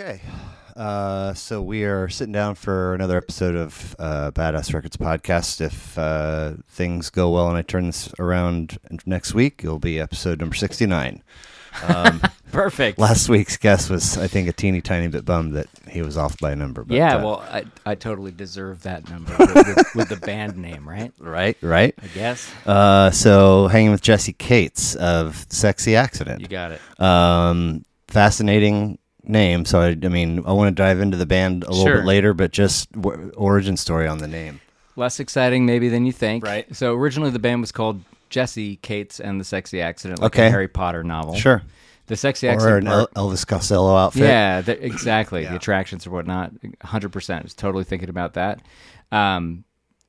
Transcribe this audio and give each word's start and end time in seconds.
Okay. 0.00 0.20
Uh, 0.76 1.34
so 1.34 1.60
we 1.60 1.82
are 1.82 2.08
sitting 2.08 2.32
down 2.32 2.54
for 2.54 2.94
another 2.94 3.16
episode 3.16 3.56
of 3.56 3.96
uh, 3.98 4.30
Badass 4.30 4.72
Records 4.72 4.96
podcast. 4.96 5.60
If 5.60 5.98
uh, 5.98 6.52
things 6.68 7.10
go 7.10 7.30
well 7.30 7.48
and 7.48 7.56
I 7.56 7.62
turn 7.62 7.86
this 7.86 8.08
around 8.20 8.78
next 9.06 9.34
week, 9.34 9.62
it'll 9.64 9.80
be 9.80 9.98
episode 9.98 10.38
number 10.38 10.54
69. 10.54 11.20
Um, 11.82 12.22
Perfect. 12.52 13.00
last 13.00 13.28
week's 13.28 13.56
guest 13.56 13.90
was, 13.90 14.16
I 14.16 14.28
think, 14.28 14.48
a 14.48 14.52
teeny 14.52 14.80
tiny 14.80 15.08
bit 15.08 15.24
bummed 15.24 15.54
that 15.54 15.66
he 15.90 16.00
was 16.00 16.16
off 16.16 16.38
by 16.38 16.52
a 16.52 16.56
number. 16.56 16.84
But, 16.84 16.96
yeah, 16.96 17.16
uh, 17.16 17.24
well, 17.24 17.40
I, 17.50 17.64
I 17.84 17.96
totally 17.96 18.30
deserve 18.30 18.84
that 18.84 19.10
number 19.10 19.34
with, 19.36 19.54
with, 19.56 19.86
with 19.96 20.08
the 20.10 20.24
band 20.24 20.56
name, 20.56 20.88
right? 20.88 21.12
right, 21.18 21.56
right. 21.60 21.92
I 22.00 22.06
guess. 22.14 22.48
Uh, 22.64 23.10
so 23.10 23.66
hanging 23.66 23.90
with 23.90 24.02
Jesse 24.02 24.32
Kates 24.32 24.94
of 24.94 25.44
Sexy 25.48 25.96
Accident. 25.96 26.40
You 26.40 26.46
got 26.46 26.70
it. 26.70 27.00
Um, 27.00 27.84
fascinating 28.06 28.98
name. 29.28 29.64
So 29.64 29.80
I, 29.80 29.88
I 29.90 30.08
mean, 30.08 30.42
I 30.46 30.52
want 30.52 30.74
to 30.74 30.82
dive 30.82 31.00
into 31.00 31.16
the 31.16 31.26
band 31.26 31.64
a 31.64 31.70
little 31.70 31.84
Sure. 31.86 31.96
bit 31.98 32.04
later, 32.06 32.34
but 32.34 32.50
just 32.52 32.90
w- 32.92 33.30
origin 33.36 33.76
story 33.76 34.06
on 34.08 34.18
the 34.18 34.28
name. 34.28 34.60
Less 34.96 35.20
exciting, 35.20 35.64
maybe, 35.66 35.88
than 35.88 36.04
you 36.06 36.12
think. 36.12 36.44
Right. 36.44 36.74
So 36.74 36.94
originally 36.94 37.30
the 37.30 37.38
band 37.38 37.60
was 37.60 37.70
called 37.72 38.02
Jesse 38.30 38.76
Kates 38.76 39.20
and 39.20 39.40
the 39.40 39.44
Sexy 39.44 39.80
Accident, 39.80 40.20
like 40.20 40.34
Okay. 40.34 40.46
a 40.48 40.50
Harry 40.50 40.68
Potter 40.68 41.04
novel. 41.04 41.34
Sure. 41.34 41.62
The 42.06 42.16
Sexy 42.16 42.48
Or 42.48 42.52
Accident. 42.52 42.86
an 42.86 42.92
part- 42.92 43.08
El- 43.16 43.28
Elvis 43.30 43.46
Costello 43.46 43.94
outfit. 43.96 44.22
Yeah, 44.22 44.62
th- 44.62 44.78
exactly. 44.80 45.44
The 45.44 45.56
attractions 45.56 46.06
or 46.06 46.10
whatnot. 46.10 46.52
100%. 46.84 47.42
was 47.44 47.54
totally 47.54 47.84
thinking 47.84 48.08
about 48.08 48.34
that. 48.34 48.60
Um, 49.12 49.64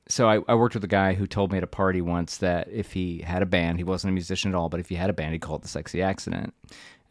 so 0.08 0.28
I, 0.28 0.40
I 0.48 0.54
worked 0.56 0.74
with 0.74 0.82
a 0.82 0.88
guy 0.88 1.12
who 1.14 1.26
told 1.26 1.52
me 1.52 1.58
at 1.58 1.62
a 1.64 1.68
party 1.68 2.00
once 2.00 2.38
that 2.38 2.68
if 2.72 2.92
he 2.92 3.18
had 3.20 3.42
a 3.42 3.46
band, 3.46 3.78
he 3.78 3.84
wasn't 3.84 4.10
a 4.10 4.14
musician 4.14 4.50
at 4.50 4.56
all, 4.56 4.68
but 4.68 4.80
if 4.80 4.88
he 4.88 4.96
had 4.96 5.08
a 5.08 5.12
band, 5.12 5.34
he'd 5.34 5.40
call 5.40 5.56
it 5.56 5.62
the 5.62 5.68
Sexy 5.68 6.02
Accident. 6.02 6.52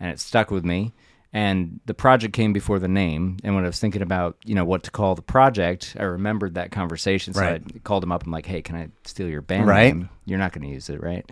And 0.01 0.11
it 0.11 0.19
stuck 0.19 0.51
with 0.51 0.65
me. 0.65 0.91
And 1.31 1.79
the 1.85 1.93
project 1.93 2.33
came 2.33 2.53
before 2.53 2.79
the 2.79 2.87
name. 2.87 3.37
And 3.43 3.53
when 3.53 3.63
I 3.63 3.67
was 3.67 3.79
thinking 3.79 4.01
about, 4.01 4.37
you 4.45 4.55
know, 4.55 4.65
what 4.65 4.81
to 4.83 4.91
call 4.91 5.13
the 5.13 5.21
project, 5.21 5.95
I 5.99 6.03
remembered 6.03 6.55
that 6.55 6.71
conversation. 6.71 7.33
So 7.35 7.41
Right. 7.41 7.61
I 7.75 7.79
called 7.79 8.03
him 8.03 8.11
up. 8.11 8.25
I'm 8.25 8.31
like, 8.31 8.47
hey, 8.47 8.61
can 8.63 8.75
I 8.75 8.87
steal 9.05 9.27
your 9.27 9.41
band 9.43 9.67
Right. 9.67 9.93
name? 9.93 10.09
You're 10.25 10.39
not 10.39 10.53
going 10.53 10.63
to 10.67 10.73
use 10.73 10.89
it, 10.89 11.01
right? 11.03 11.29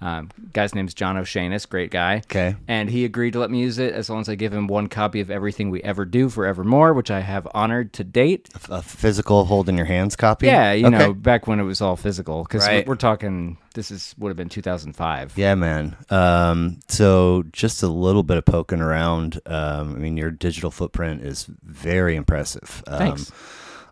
Um, 0.00 0.30
guy's 0.52 0.74
name's 0.74 0.92
John 0.92 1.16
O'Shanis, 1.16 1.64
great 1.64 1.90
guy 1.90 2.16
Okay. 2.26 2.54
and 2.68 2.90
he 2.90 3.06
agreed 3.06 3.32
to 3.32 3.38
let 3.38 3.50
me 3.50 3.60
use 3.60 3.78
it 3.78 3.94
as 3.94 4.10
long 4.10 4.20
as 4.20 4.28
I 4.28 4.34
give 4.34 4.52
him 4.52 4.66
one 4.66 4.88
copy 4.88 5.20
of 5.20 5.30
everything 5.30 5.70
we 5.70 5.82
ever 5.82 6.04
do 6.04 6.28
forevermore, 6.28 6.92
which 6.92 7.10
I 7.10 7.20
have 7.20 7.48
honored 7.54 7.94
to 7.94 8.04
date. 8.04 8.50
A 8.68 8.82
physical 8.82 9.46
hold 9.46 9.70
in 9.70 9.76
your 9.76 9.86
hands 9.86 10.14
copy. 10.14 10.46
Yeah, 10.46 10.72
you 10.72 10.86
Okay. 10.88 10.98
know, 10.98 11.14
back 11.14 11.46
when 11.46 11.60
it 11.60 11.64
was 11.64 11.80
all 11.80 11.96
physical, 11.96 12.42
because 12.42 12.66
Right. 12.66 12.86
we're, 12.86 12.92
we're 12.92 12.96
talking. 12.96 13.56
This 13.74 13.90
is 13.90 14.14
would 14.18 14.28
have 14.30 14.36
been 14.36 14.48
2005. 14.48 15.32
Yeah, 15.36 15.54
man. 15.54 15.96
Um, 16.10 16.80
so 16.88 17.44
just 17.52 17.82
a 17.82 17.88
little 17.88 18.22
bit 18.22 18.36
of 18.38 18.44
poking 18.44 18.80
around. 18.80 19.40
Um, 19.46 19.94
I 19.94 19.98
mean, 19.98 20.16
your 20.16 20.30
digital 20.30 20.70
footprint 20.70 21.22
is 21.22 21.46
very 21.62 22.16
impressive. 22.16 22.82
Um, 22.86 22.98
Thanks. 22.98 23.32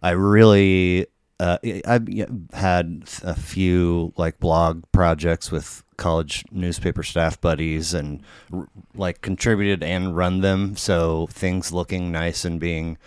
I 0.02 0.10
really, 0.10 1.06
uh, 1.40 1.58
I've 1.86 2.08
had 2.54 3.04
a 3.22 3.34
few 3.34 4.12
like 4.16 4.38
blog 4.40 4.84
projects 4.92 5.50
with 5.52 5.82
college 5.96 6.44
newspaper 6.50 7.02
staff 7.02 7.40
buddies 7.40 7.94
and 7.94 8.22
r- 8.52 8.68
like 8.94 9.20
contributed 9.22 9.82
and 9.82 10.16
run 10.16 10.40
them. 10.40 10.76
So 10.76 11.26
things 11.30 11.72
looking 11.72 12.10
nice 12.12 12.44
and 12.44 12.58
being, 12.60 12.98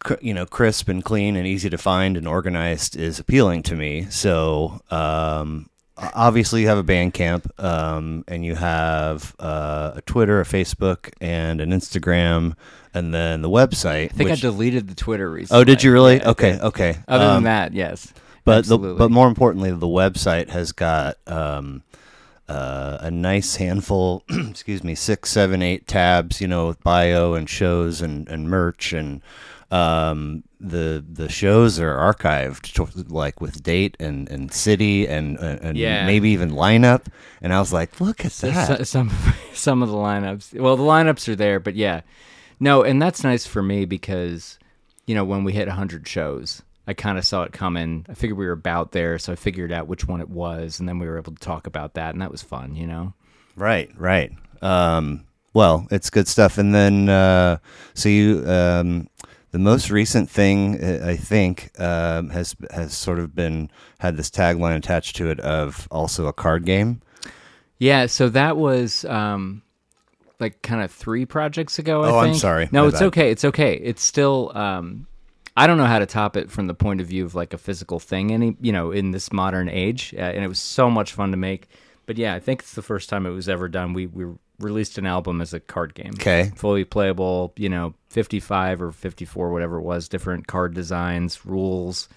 cr- 0.00 0.14
you 0.20 0.34
know, 0.34 0.46
crisp 0.46 0.88
and 0.88 1.04
clean 1.04 1.36
and 1.36 1.46
easy 1.46 1.70
to 1.70 1.78
find 1.78 2.16
and 2.16 2.26
organized 2.28 2.96
is 2.96 3.18
appealing 3.18 3.62
to 3.64 3.74
me. 3.76 4.06
So, 4.10 4.80
um, 4.90 5.68
obviously 6.14 6.60
you 6.62 6.68
have 6.68 6.78
a 6.78 6.84
Bandcamp, 6.84 7.62
um, 7.62 8.24
and 8.28 8.44
you 8.44 8.54
have 8.54 9.34
uh, 9.40 9.92
a 9.96 10.02
Twitter, 10.02 10.40
a 10.40 10.44
Facebook, 10.44 11.12
and 11.20 11.60
an 11.60 11.70
Instagram, 11.70 12.54
and 12.94 13.12
then 13.12 13.42
the 13.42 13.50
website. 13.50 14.04
I 14.04 14.08
think 14.08 14.30
which- 14.30 14.38
I 14.44 14.48
deleted 14.48 14.88
the 14.88 14.94
Twitter 14.94 15.28
recently. 15.28 15.60
Oh, 15.60 15.64
did 15.64 15.82
you 15.82 15.92
really? 15.92 16.18
Yeah, 16.18 16.30
okay, 16.30 16.58
okay. 16.60 16.96
Other 17.08 17.24
Um, 17.24 17.34
than 17.34 17.42
that, 17.44 17.72
yes. 17.74 18.12
But 18.48 18.66
the, 18.66 18.78
but 18.78 19.10
more 19.10 19.28
importantly, 19.28 19.70
the 19.70 19.86
website 19.86 20.48
has 20.48 20.72
got 20.72 21.16
um, 21.26 21.82
uh, 22.48 22.98
a 23.00 23.10
nice 23.10 23.56
handful. 23.56 24.24
excuse 24.50 24.82
me, 24.82 24.94
six, 24.94 25.30
seven, 25.30 25.62
eight 25.62 25.86
tabs. 25.86 26.40
You 26.40 26.48
know, 26.48 26.66
with 26.68 26.82
bio 26.82 27.34
and 27.34 27.48
shows 27.48 28.00
and, 28.00 28.28
and 28.28 28.48
merch 28.48 28.92
and 28.92 29.20
um, 29.70 30.44
the 30.60 31.04
the 31.06 31.28
shows 31.28 31.78
are 31.78 31.94
archived 31.96 32.72
to, 32.72 32.88
like 33.12 33.40
with 33.40 33.62
date 33.62 33.96
and, 34.00 34.28
and 34.30 34.52
city 34.52 35.06
and 35.06 35.38
and 35.38 35.76
Yeah. 35.76 36.06
maybe 36.06 36.30
even 36.30 36.50
lineup. 36.52 37.04
And 37.42 37.52
I 37.52 37.60
was 37.60 37.72
like, 37.72 38.00
look 38.00 38.24
at 38.24 38.32
that. 38.32 38.78
so- 38.78 38.82
some 38.84 39.10
some 39.52 39.82
of 39.82 39.90
the 39.90 39.94
lineups. 39.96 40.58
Well, 40.58 40.76
the 40.76 40.82
lineups 40.82 41.28
are 41.28 41.36
there, 41.36 41.60
but 41.60 41.76
yeah, 41.76 42.00
no, 42.58 42.82
and 42.82 43.00
that's 43.00 43.22
nice 43.22 43.46
for 43.46 43.62
me 43.62 43.84
because 43.84 44.58
you 45.06 45.14
know 45.14 45.24
when 45.24 45.44
we 45.44 45.52
hit 45.52 45.68
100 45.68 46.08
shows, 46.08 46.62
I 46.88 46.94
kind 46.94 47.18
of 47.18 47.24
saw 47.26 47.42
it 47.42 47.52
coming. 47.52 48.06
I 48.08 48.14
figured 48.14 48.38
we 48.38 48.46
were 48.46 48.52
about 48.52 48.92
there, 48.92 49.18
so 49.18 49.30
I 49.32 49.36
figured 49.36 49.70
out 49.70 49.86
which 49.88 50.08
one 50.08 50.22
it 50.22 50.30
was, 50.30 50.80
and 50.80 50.88
then 50.88 50.98
we 50.98 51.06
were 51.06 51.18
able 51.18 51.32
to 51.34 51.38
talk 51.40 51.66
about 51.66 51.94
that, 51.94 52.14
and 52.14 52.22
that 52.22 52.30
was 52.32 52.42
fun, 52.42 52.74
you 52.74 52.86
know. 52.86 53.12
Right, 53.56 53.90
right. 53.96 54.32
Um, 54.62 55.26
well, 55.52 55.86
it's 55.90 56.08
good 56.08 56.26
stuff. 56.26 56.56
And 56.56 56.74
then, 56.74 57.08
uh, 57.10 57.58
so 57.92 58.08
you, 58.08 58.42
um, 58.48 59.08
the 59.50 59.58
most 59.58 59.90
recent 59.90 60.30
thing 60.30 60.82
I 61.04 61.16
think 61.16 61.70
um, 61.78 62.30
has 62.30 62.56
has 62.70 62.94
sort 62.94 63.18
of 63.18 63.34
been 63.34 63.70
had 63.98 64.16
this 64.16 64.30
tagline 64.30 64.76
attached 64.76 65.16
to 65.16 65.30
it 65.30 65.40
of 65.40 65.88
also 65.90 66.26
a 66.26 66.32
card 66.32 66.64
game. 66.64 67.02
Yeah, 67.78 68.06
so 68.06 68.28
that 68.30 68.56
was 68.56 69.04
um 69.04 69.62
like 70.40 70.62
kind 70.62 70.82
of 70.82 70.90
three 70.90 71.26
projects 71.26 71.78
ago. 71.78 72.02
I 72.04 72.10
Oh, 72.10 72.18
I'm 72.18 72.34
sorry. 72.34 72.68
No, 72.72 72.82
My 72.82 72.88
it's 72.88 72.98
bad. 73.00 73.06
okay. 73.06 73.30
It's 73.30 73.44
okay. 73.44 73.74
It's 73.74 74.02
still. 74.02 74.52
um 74.56 75.06
I 75.58 75.66
don't 75.66 75.76
know 75.78 75.86
how 75.86 75.98
to 75.98 76.06
top 76.06 76.36
it 76.36 76.50
from 76.50 76.66
the 76.68 76.74
point 76.74 77.00
of 77.00 77.06
view 77.08 77.24
of 77.24 77.34
like 77.34 77.52
a 77.52 77.58
physical 77.58 77.98
thing. 77.98 78.32
Any 78.32 78.56
you 78.60 78.72
know 78.72 78.90
in 78.92 79.10
this 79.10 79.32
modern 79.32 79.68
age, 79.68 80.14
uh, 80.16 80.20
and 80.20 80.44
it 80.44 80.48
was 80.48 80.60
so 80.60 80.88
much 80.90 81.12
fun 81.12 81.30
to 81.32 81.36
make. 81.36 81.68
But 82.06 82.16
yeah, 82.16 82.34
I 82.34 82.40
think 82.40 82.60
it's 82.60 82.74
the 82.74 82.82
first 82.82 83.08
time 83.08 83.26
it 83.26 83.30
was 83.30 83.48
ever 83.48 83.68
done. 83.68 83.92
We 83.92 84.06
we 84.06 84.26
released 84.60 84.98
an 84.98 85.06
album 85.06 85.40
as 85.40 85.52
a 85.52 85.60
card 85.60 85.94
game. 85.94 86.12
Okay. 86.14 86.50
Fully 86.56 86.84
playable. 86.84 87.52
You 87.56 87.68
know, 87.68 87.94
55 88.08 88.82
or 88.82 88.92
54, 88.92 89.50
whatever 89.52 89.76
it 89.78 89.82
was. 89.82 90.08
Different 90.08 90.46
card 90.46 90.74
designs, 90.74 91.44
rules. 91.44 92.08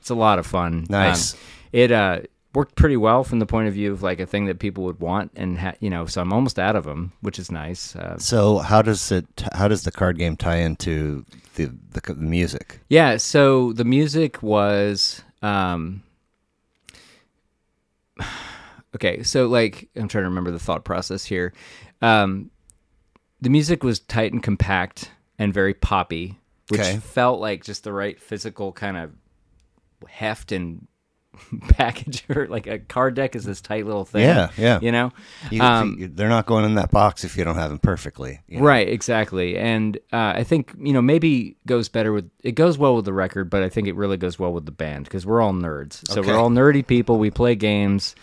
It's 0.00 0.10
a 0.10 0.14
lot 0.14 0.38
of 0.38 0.46
fun. 0.46 0.86
Nice. 0.88 1.34
Um, 1.34 1.40
it 1.72 1.92
uh, 1.92 2.20
worked 2.54 2.76
pretty 2.76 2.96
well 2.96 3.24
from 3.24 3.38
the 3.38 3.46
point 3.46 3.68
of 3.68 3.74
view 3.74 3.92
of 3.92 4.02
like 4.02 4.20
a 4.20 4.26
thing 4.26 4.46
that 4.46 4.58
people 4.58 4.84
would 4.84 5.00
want, 5.00 5.32
and 5.36 5.58
ha- 5.58 5.74
you 5.80 5.90
know, 5.90 6.06
so 6.06 6.20
I'm 6.22 6.32
almost 6.32 6.58
out 6.58 6.76
of 6.76 6.84
them, 6.84 7.12
which 7.20 7.38
is 7.38 7.50
nice. 7.50 7.94
Uh, 7.94 8.18
So 8.18 8.58
how 8.58 8.82
does 8.82 9.12
it? 9.12 9.26
How 9.52 9.68
does 9.68 9.82
the 9.82 9.90
card 9.90 10.16
game 10.18 10.36
tie 10.36 10.56
into 10.56 11.24
the 11.56 11.66
the, 11.90 12.00
the 12.00 12.14
music? 12.14 12.80
yeah. 12.88 13.16
So 13.18 13.72
the 13.72 13.84
music 13.84 14.42
was. 14.42 15.22
Um, 15.42 16.02
okay, 18.94 19.22
so 19.22 19.46
like 19.46 19.88
I'm 19.96 20.08
trying 20.08 20.22
to 20.24 20.28
remember 20.28 20.50
the 20.50 20.58
thought 20.58 20.84
process 20.84 21.24
here. 21.24 21.52
Um, 22.02 22.50
the 23.40 23.50
music 23.50 23.82
was 23.84 24.00
tight 24.00 24.32
and 24.32 24.42
compact 24.42 25.10
and 25.38 25.52
very 25.52 25.74
poppy, 25.74 26.38
which 26.68 26.80
Okay. 26.80 26.96
felt 26.98 27.40
like 27.40 27.62
just 27.64 27.84
the 27.84 27.92
right 27.92 28.18
physical 28.20 28.72
kind 28.72 28.96
of 28.96 29.12
heft 30.08 30.52
and 30.52 30.86
package. 31.68 32.24
Or 32.28 32.46
like 32.48 32.66
a 32.66 32.78
card 32.78 33.14
deck 33.14 33.36
is 33.36 33.44
this 33.44 33.60
tight 33.60 33.86
little 33.86 34.04
thing. 34.04 34.22
Yeah, 34.22 34.50
yeah. 34.56 34.80
You 34.80 34.92
know, 34.92 35.12
You, 35.50 35.62
Um, 35.62 36.12
they're 36.14 36.28
not 36.28 36.46
going 36.46 36.64
in 36.64 36.74
that 36.76 36.90
box 36.90 37.24
if 37.24 37.36
you 37.36 37.44
don't 37.44 37.56
have 37.56 37.70
them 37.70 37.78
perfectly. 37.78 38.40
you 38.48 38.58
know? 38.58 38.64
Right, 38.66 38.88
exactly. 38.88 39.56
And 39.58 39.96
uh, 40.12 40.32
I 40.36 40.44
think, 40.44 40.72
you 40.78 40.92
know, 40.92 41.02
maybe 41.02 41.56
goes 41.66 41.88
better 41.88 42.12
with 42.12 42.30
it 42.42 42.52
goes 42.52 42.78
well 42.78 42.94
with 42.96 43.04
the 43.04 43.12
record, 43.12 43.50
but 43.50 43.62
I 43.62 43.68
think 43.68 43.88
it 43.88 43.94
really 43.94 44.16
goes 44.16 44.38
well 44.38 44.52
with 44.52 44.64
the 44.66 44.72
band 44.72 45.04
because 45.04 45.26
we're 45.26 45.40
all 45.40 45.52
nerds. 45.52 46.06
So 46.10 46.20
Okay. 46.20 46.30
we're 46.30 46.38
all 46.38 46.50
nerdy 46.50 46.86
people. 46.86 47.18
We 47.18 47.30
play 47.30 47.54
games. 47.54 48.14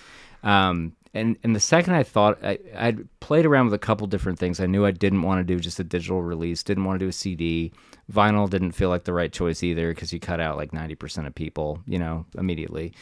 Um, 0.43 0.93
and, 1.13 1.37
and 1.43 1.55
the 1.55 1.59
second 1.59 1.93
I 1.93 2.03
thought 2.03 2.43
I, 2.43 2.57
I'd 2.75 3.07
played 3.19 3.45
around 3.45 3.65
with 3.65 3.73
a 3.75 3.79
couple 3.79 4.07
different 4.07 4.39
things. 4.39 4.59
I 4.59 4.65
knew 4.65 4.85
I 4.85 4.91
didn't 4.91 5.21
want 5.21 5.39
to 5.39 5.43
do 5.43 5.59
just 5.59 5.79
a 5.79 5.83
digital 5.83 6.21
release, 6.21 6.63
didn't 6.63 6.85
want 6.85 6.99
to 6.99 7.05
do 7.05 7.09
a 7.09 7.13
CD. 7.13 7.71
Vinyl 8.11 8.49
didn't 8.49 8.71
feel 8.71 8.89
like 8.89 9.03
the 9.03 9.13
right 9.13 9.31
choice 9.31 9.61
either 9.61 9.89
because 9.89 10.11
you 10.11 10.19
cut 10.19 10.39
out 10.39 10.57
like 10.57 10.71
90% 10.71 11.27
of 11.27 11.35
people, 11.35 11.79
you 11.85 11.99
know, 11.99 12.25
immediately. 12.37 12.93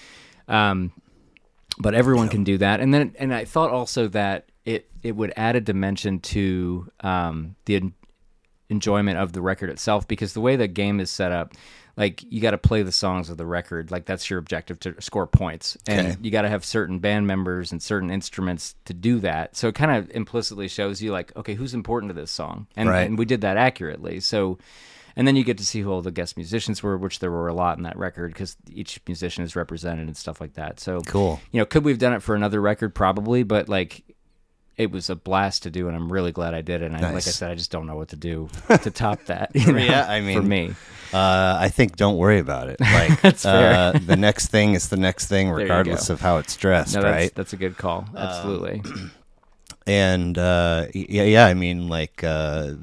Um, 0.47 0.91
but 1.79 1.93
everyone 1.93 2.27
can 2.27 2.43
do 2.43 2.57
that. 2.57 2.81
And 2.81 2.93
then, 2.93 3.15
and 3.17 3.33
I 3.33 3.45
thought 3.45 3.71
also 3.71 4.07
that 4.09 4.49
it 4.65 4.89
it 5.03 5.15
would 5.15 5.33
add 5.35 5.55
a 5.55 5.61
dimension 5.61 6.19
to 6.19 6.91
um, 6.99 7.55
the 7.65 7.77
en- 7.77 7.93
enjoyment 8.69 9.17
of 9.17 9.33
the 9.33 9.41
record 9.41 9.69
itself 9.69 10.07
because 10.07 10.33
the 10.33 10.41
way 10.41 10.55
the 10.55 10.67
game 10.67 10.99
is 10.99 11.09
set 11.09 11.31
up, 11.31 11.53
like 12.01 12.24
you 12.33 12.42
got 12.42 12.51
to 12.51 12.57
play 12.57 12.81
the 12.83 12.92
songs 12.92 13.30
of 13.30 13.38
the 13.38 13.45
record, 13.45 13.92
like 13.92 14.06
that's 14.06 14.27
your 14.30 14.39
objective 14.39 14.80
to 14.81 15.00
score 15.00 15.27
points, 15.27 15.77
and 15.88 16.00
Okay. 16.07 16.18
you 16.21 16.31
got 16.31 16.42
to 16.42 16.50
have 16.50 16.65
certain 16.65 16.98
band 17.00 17.27
members 17.27 17.71
and 17.71 17.81
certain 17.81 18.09
instruments 18.09 18.75
to 18.86 18.94
do 18.94 19.19
that. 19.19 19.56
So 19.56 19.68
it 19.68 19.75
kind 19.75 19.92
of 19.92 20.09
implicitly 20.15 20.68
shows 20.68 21.01
you 21.01 21.12
like, 21.12 21.31
okay, 21.38 21.53
who's 21.53 21.74
important 21.75 22.09
to 22.09 22.19
this 22.19 22.31
song, 22.31 22.65
and, 22.75 22.89
Right. 22.89 23.06
and 23.07 23.18
we 23.19 23.25
did 23.25 23.42
that 23.42 23.57
accurately. 23.57 24.19
So. 24.19 24.57
And 25.13 25.27
then 25.27 25.36
you 25.36 25.44
get 25.44 25.57
to 25.57 25.65
see 25.65 25.81
who 25.81 25.92
all 25.92 26.01
the 26.01 26.09
guest 26.09 26.38
musicians 26.38 26.81
were, 26.81 26.98
which 26.98 27.19
there 27.19 27.31
were 27.31 27.50
a 27.50 27.53
lot 27.53 27.75
in 27.77 27.83
that 27.83 27.98
record 27.98 28.31
because 28.31 28.56
each 28.71 29.01
musician 29.06 29.44
is 29.44 29.57
represented 29.57 30.07
and 30.07 30.15
stuff 30.15 30.39
like 30.39 30.53
that. 30.53 30.80
So 30.80 31.01
Cool. 31.01 31.38
you 31.51 31.59
know, 31.59 31.65
could 31.65 31.83
we 31.83 31.92
have 31.92 32.00
done 32.00 32.13
it 32.13 32.24
for 32.24 32.33
another 32.33 32.62
record? 32.62 32.95
Probably, 32.95 33.44
but 33.44 33.68
like 33.68 34.03
it 34.77 34.89
was 34.89 35.09
a 35.09 35.15
blast 35.18 35.63
to 35.63 35.69
do, 35.69 35.89
and 35.89 35.98
I'm 35.98 36.09
really 36.12 36.31
glad 36.31 36.53
I 36.53 36.62
did 36.62 36.81
it. 36.81 36.86
And 36.94 36.95
I, 36.95 37.01
like 37.12 37.27
I 37.27 37.31
said, 37.31 37.51
I 37.51 37.56
just 37.56 37.71
don't 37.71 37.88
know 37.88 37.98
what 37.98 38.07
to 38.09 38.15
do 38.15 38.48
to 38.83 38.89
top 38.89 39.25
that. 39.25 39.51
you 39.53 39.74
know, 39.74 39.77
Yeah, 39.80 40.06
I 40.07 40.21
mean 40.21 40.38
for 40.42 40.48
me, 40.48 40.74
Uh, 41.13 41.57
I 41.59 41.69
think 41.69 41.95
don't 41.97 42.17
worry 42.17 42.39
about 42.39 42.69
it. 42.69 42.79
Like 42.81 43.21
That's 43.21 43.43
fair. 43.43 43.73
Uh, 43.95 43.99
the 44.05 44.15
next 44.15 44.47
thing 44.47 44.73
is 44.75 44.89
the 44.89 44.97
next 44.97 45.27
thing, 45.27 45.49
regardless 45.49 46.09
of 46.09 46.21
how 46.21 46.37
it's 46.37 46.55
dressed, 46.55 46.95
no, 46.95 47.01
that's 47.01 47.11
right? 47.13 47.35
that's 47.35 47.53
a 47.53 47.57
good 47.57 47.77
call. 47.77 48.05
Absolutely. 48.15 48.81
and 49.87 50.37
uh, 50.37 50.87
yeah, 50.93 51.23
yeah. 51.23 51.45
I 51.47 51.53
mean, 51.53 51.87
like, 51.89 52.23
uh, 52.23 52.73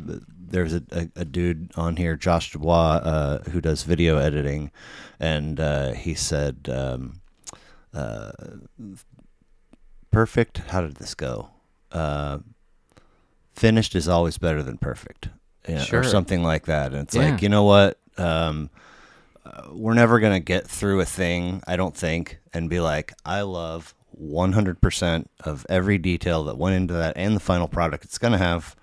there's 0.50 0.75
a, 0.75 0.82
a, 0.92 1.08
a 1.16 1.25
dude 1.25 1.70
on 1.76 1.96
here, 1.96 2.16
Josh 2.16 2.52
Dubois, 2.52 2.96
uh, 2.96 3.42
who 3.50 3.60
does 3.60 3.82
video 3.84 4.19
editing, 4.19 4.70
and 5.20 5.58
uh, 5.60 5.92
he 5.92 6.14
said, 6.14 6.69
um, 6.72 7.20
uh, 7.94 8.32
"Perfect." 10.10 10.58
How 10.69 10.81
did 10.81 10.96
this 10.96 11.14
go? 11.14 11.50
Uh, 11.92 12.38
finished 13.54 13.94
is 13.94 14.08
always 14.08 14.38
better 14.38 14.62
than 14.62 14.78
perfect, 14.78 15.28
yeah, 15.69 15.82
Sure. 15.82 16.00
or 16.00 16.04
something 16.04 16.42
like 16.42 16.66
that. 16.66 16.92
And 16.92 17.02
it's 17.02 17.14
Yeah. 17.14 17.31
like, 17.31 17.42
you 17.42 17.48
know 17.48 17.64
what? 17.64 17.98
Um, 18.19 18.70
uh, 19.47 19.69
we're 19.73 19.94
never 19.94 20.20
gonna 20.20 20.41
get 20.41 20.67
through 20.67 21.00
a 21.00 21.05
thing, 21.05 21.62
I 21.67 21.76
don't 21.76 21.97
think, 21.97 22.38
and 22.53 22.69
be 22.69 22.81
like, 22.81 23.12
I 23.25 23.43
love 23.43 23.94
100% 24.20 25.26
of 25.44 25.65
every 25.69 25.99
detail 25.99 26.44
that 26.44 26.59
went 26.59 26.76
into 26.76 26.94
that 26.94 27.17
and 27.17 27.37
the 27.37 27.41
final 27.41 27.69
product. 27.69 28.05
It's 28.05 28.19
gonna 28.19 28.38
have, 28.38 28.75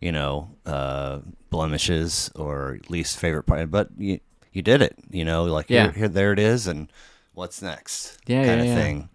you 0.00 0.12
know, 0.12 0.50
uh, 0.66 1.20
blemishes 1.50 2.30
or 2.34 2.78
least 2.88 3.18
favorite 3.18 3.44
part, 3.44 3.70
but 3.70 3.88
you 3.96 4.20
you 4.52 4.60
did 4.62 4.82
it. 4.82 4.96
You 5.10 5.24
know, 5.24 5.44
like 5.44 5.70
Yeah. 5.70 5.84
here, 5.84 5.92
here, 5.92 6.08
there 6.08 6.32
it 6.32 6.38
is, 6.38 6.66
and 6.66 6.90
what's 7.32 7.62
next? 7.62 8.18
Yeah, 8.26 8.44
kind 8.44 8.56
yeah, 8.58 8.62
of 8.62 8.66
yeah. 8.68 8.74
thing. 8.74 9.08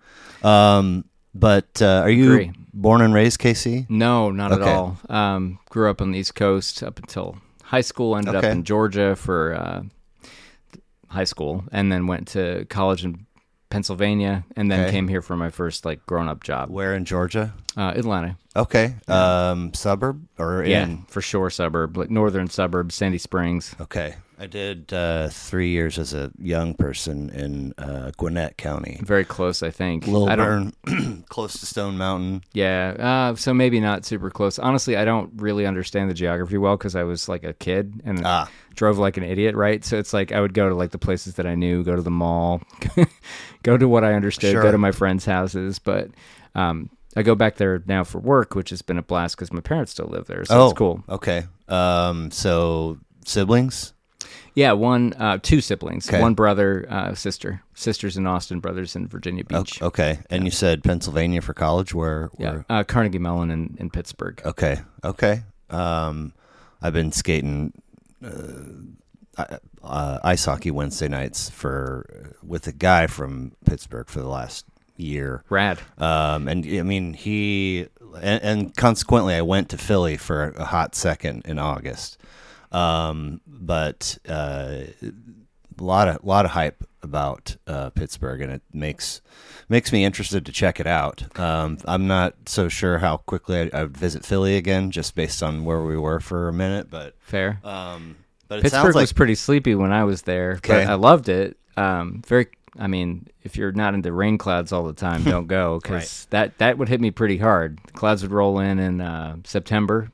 Um, 0.44 1.06
but 1.36 1.82
uh, 1.82 2.02
are 2.04 2.10
you 2.10 2.34
Agree. 2.34 2.52
born 2.74 3.02
and 3.02 3.14
raised 3.14 3.40
KC? 3.40 3.86
No, 3.90 4.32
not 4.32 4.52
at 4.52 4.62
all. 4.64 4.98
Um, 5.10 5.60
grew 5.70 5.90
up 5.90 6.02
on 6.02 6.12
the 6.12 6.20
East 6.20 6.34
Coast 6.34 6.82
up 6.82 6.98
until 6.98 7.38
high 7.68 7.82
school. 7.82 8.16
Ended 8.18 8.36
Okay. 8.36 8.48
up 8.48 8.54
in 8.54 8.64
Georgia 8.64 9.16
for 9.16 9.54
uh, 9.56 9.84
high 11.10 11.24
school, 11.26 11.64
and 11.72 11.92
then 11.92 12.08
went 12.08 12.28
to 12.30 12.66
college 12.70 13.04
in 13.06 13.26
Pennsylvania, 13.70 14.46
and 14.56 14.72
then 14.72 14.82
Okay. 14.82 14.92
came 14.92 15.08
here 15.08 15.22
for 15.22 15.36
my 15.36 15.50
first 15.50 15.86
like 15.86 16.06
grown 16.06 16.28
up 16.28 16.44
job. 16.44 16.70
Where 16.70 16.96
in 16.96 17.06
Georgia? 17.06 17.54
Uh, 17.76 17.94
Atlanta, 17.96 18.38
Okay, 18.56 18.96
um, 19.08 19.72
suburb 19.74 20.26
or 20.40 20.64
yeah, 20.66 20.88
for 21.10 21.22
sure, 21.22 21.50
suburb, 21.50 21.96
like 21.98 22.10
northern 22.10 22.48
suburb, 22.50 22.92
Sandy 22.92 23.20
Springs. 23.20 23.76
Okay, 23.80 24.16
I 24.40 24.46
did 24.46 24.94
uh, 24.94 25.30
three 25.30 25.70
years 25.70 25.98
as 25.98 26.14
a 26.14 26.32
young 26.38 26.76
person 26.76 27.32
in 27.32 27.74
uh, 27.80 28.12
Gwinnett 28.18 28.56
County. 28.58 29.00
Very 29.02 29.26
close, 29.26 29.64
I 29.64 29.72
think. 29.72 30.06
Lilburn, 30.06 30.74
close 31.30 31.54
to 31.60 31.66
Stone 31.66 31.98
Mountain. 31.98 32.44
Yeah, 32.54 33.30
uh, 33.32 33.36
so 33.36 33.52
maybe 33.52 33.80
not 33.80 34.06
super 34.06 34.30
close. 34.30 34.60
Honestly, 34.60 34.96
I 34.96 35.06
don't 35.06 35.32
really 35.38 35.66
understand 35.66 36.10
the 36.10 36.14
geography 36.14 36.60
well 36.60 36.78
because 36.78 36.96
I 36.96 37.02
was 37.02 37.28
like 37.28 37.44
a 37.44 37.54
kid 37.54 38.00
and 38.06 38.22
Ah. 38.26 38.48
drove 38.76 39.00
like 39.00 39.18
an 39.18 39.24
idiot, 39.24 39.56
right? 39.56 39.84
So 39.84 39.98
it's 39.98 40.14
like 40.14 40.32
I 40.32 40.40
would 40.40 40.54
go 40.54 40.70
to 40.70 40.76
like 40.76 40.92
the 40.92 41.00
places 41.00 41.34
that 41.36 41.48
I 41.48 41.56
knew, 41.56 41.84
go 41.84 41.96
to 41.96 42.04
the 42.04 42.12
mall, 42.12 42.62
go 43.64 43.76
to 43.76 43.88
what 43.88 44.04
I 44.04 44.14
understood, 44.14 44.52
Sure. 44.52 44.62
go 44.62 44.72
to 44.72 44.78
my 44.78 44.92
friends' 44.92 45.26
houses. 45.26 45.80
But 45.80 46.10
um, 46.54 46.92
I 47.16 47.24
go 47.24 47.34
back 47.34 47.56
there 47.56 47.82
now 47.88 48.04
for 48.04 48.20
work, 48.20 48.54
which 48.54 48.70
has 48.70 48.84
been 48.84 49.00
a 49.00 49.04
blast 49.04 49.36
because 49.36 49.52
my 49.52 49.62
parents 49.62 49.94
still 49.94 50.08
live 50.08 50.28
there, 50.28 50.46
so 50.46 50.62
oh, 50.62 50.66
it's 50.70 50.78
cool. 50.78 51.04
Okay, 51.10 51.46
um, 51.70 52.30
so 52.30 53.00
siblings. 53.26 53.94
Yeah, 54.58 54.72
one, 54.72 55.14
uh, 55.20 55.38
two 55.40 55.62
siblings, 55.62 56.10
Okay. 56.10 56.20
one 56.20 56.34
brother, 56.34 56.88
uh, 56.90 57.14
sister, 57.14 57.62
sisters 57.76 58.18
in 58.18 58.26
Austin, 58.26 58.60
brothers 58.60 58.96
in 58.96 59.08
Virginia 59.08 59.44
O- 59.54 59.60
Beach. 59.62 59.80
Okay, 59.84 60.18
and 60.32 60.46
you 60.46 60.50
said 60.50 60.84
Pennsylvania 60.84 61.42
for 61.44 61.54
college. 61.54 61.94
Where? 61.94 62.32
Yeah, 62.40 62.64
uh, 62.68 62.84
Carnegie 62.84 63.20
Mellon 63.20 63.52
in, 63.52 63.78
in 63.80 63.92
Pittsburgh. 63.92 64.42
Okay, 64.44 64.80
okay. 65.04 65.44
Um, 65.70 66.34
I've 66.82 66.94
been 66.94 67.12
skating 67.12 67.72
uh, 68.26 69.58
uh, 69.84 70.20
ice 70.24 70.46
hockey 70.46 70.72
Wednesday 70.72 71.08
nights 71.08 71.52
for 71.52 72.34
with 72.42 72.66
a 72.66 72.72
guy 72.72 73.06
from 73.06 73.52
Pittsburgh 73.64 74.08
for 74.10 74.22
the 74.22 74.28
last 74.28 74.66
year. 74.96 75.44
Rad. 75.50 75.80
Um, 76.00 76.48
and 76.48 76.66
I 76.66 76.82
mean, 76.82 77.14
he, 77.14 77.90
and, 78.20 78.42
and 78.44 78.76
consequently, 78.76 79.36
I 79.36 79.42
went 79.44 79.70
to 79.70 79.78
Philly 79.78 80.18
for 80.18 80.50
a 80.58 80.66
hot 80.66 80.96
second 80.96 81.44
in 81.46 81.60
August. 81.60 82.18
Um, 82.72 83.42
but 83.48 84.18
uh, 84.28 84.82
a 85.02 85.84
lot 85.84 86.08
of 86.08 86.24
lot 86.24 86.46
of 86.46 86.52
hype 86.52 86.84
about 87.04 87.56
uh, 87.68 87.90
Pittsburgh, 87.92 88.42
and 88.42 88.52
it 88.52 88.62
makes 88.74 89.22
makes 89.70 89.92
me 89.92 90.04
interested 90.04 90.46
to 90.46 90.52
check 90.52 90.80
it 90.80 90.88
out. 90.88 91.38
Um, 91.40 91.78
I'm 91.86 92.08
not 92.08 92.36
so 92.46 92.68
sure 92.70 93.00
how 93.00 93.18
quickly 93.18 93.72
I, 93.72 93.84
would 93.84 93.98
visit 93.98 94.26
Philly 94.26 94.58
again, 94.58 94.92
just 94.92 95.16
based 95.16 95.42
on 95.44 95.64
where 95.66 95.82
we 95.82 95.98
were 95.98 96.20
for 96.20 96.48
a 96.50 96.54
minute. 96.54 96.90
But 96.90 97.16
Fair. 97.20 97.60
um, 97.64 98.18
but 98.48 98.60
it 98.60 98.64
Pittsburgh 98.64 98.96
like 98.96 99.04
was 99.04 99.14
pretty 99.14 99.36
sleepy 99.36 99.76
when 99.76 99.92
I 99.92 100.04
was 100.06 100.22
there, 100.24 100.54
Okay. 100.58 100.86
but 100.86 100.88
I 100.88 100.94
loved 100.96 101.28
it. 101.30 101.58
Um, 101.76 102.22
very, 102.26 102.48
I 102.80 102.88
mean, 102.88 103.28
if 103.44 103.58
you're 103.58 103.74
not 103.74 103.94
into 103.94 104.12
rain 104.12 104.38
clouds 104.38 104.72
all 104.72 104.84
the 104.84 104.94
time, 104.94 105.24
don't 105.26 105.48
go 105.48 105.80
because 105.82 106.28
that 106.30 106.58
that 106.60 106.78
would 106.78 106.90
hit 106.90 107.02
me 107.02 107.12
pretty 107.12 107.38
hard. 107.38 107.80
The 107.86 107.94
clouds 107.94 108.22
would 108.24 108.32
roll 108.32 108.60
in 108.60 108.80
in 108.80 109.02
uh, 109.02 109.38
September, 109.44 110.10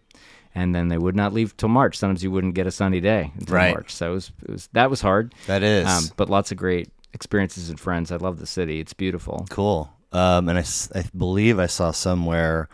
and 0.56 0.74
then 0.76 0.88
they 0.90 0.98
would 0.98 1.16
not 1.16 1.34
leave 1.34 1.56
till 1.58 1.70
March. 1.70 1.98
Sometimes 1.98 2.24
you 2.24 2.32
wouldn't 2.32 2.54
get 2.56 2.68
a 2.68 2.72
sunny 2.72 3.00
day 3.00 3.32
until 3.40 3.56
Right. 3.56 3.74
March, 3.74 3.94
so 3.94 4.12
it 4.12 4.14
was, 4.16 4.32
it 4.44 4.50
was 4.52 4.70
that 4.74 4.90
was 4.90 5.02
hard. 5.02 5.34
that 5.48 5.64
is 5.64 5.88
Um, 5.88 6.04
but 6.18 6.30
lots 6.30 6.52
of 6.52 6.58
great 6.58 6.90
experiences 7.14 7.70
and 7.70 7.80
friends. 7.80 8.12
I 8.12 8.16
love 8.18 8.40
the 8.40 8.46
city; 8.48 8.80
it's 8.80 8.94
beautiful. 8.94 9.46
cool. 9.50 9.92
Um, 10.12 10.48
and 10.50 10.60
I 10.60 11.04
believe 11.18 11.58
I 11.58 11.66
saw 11.66 11.90
somewhere 11.92 12.70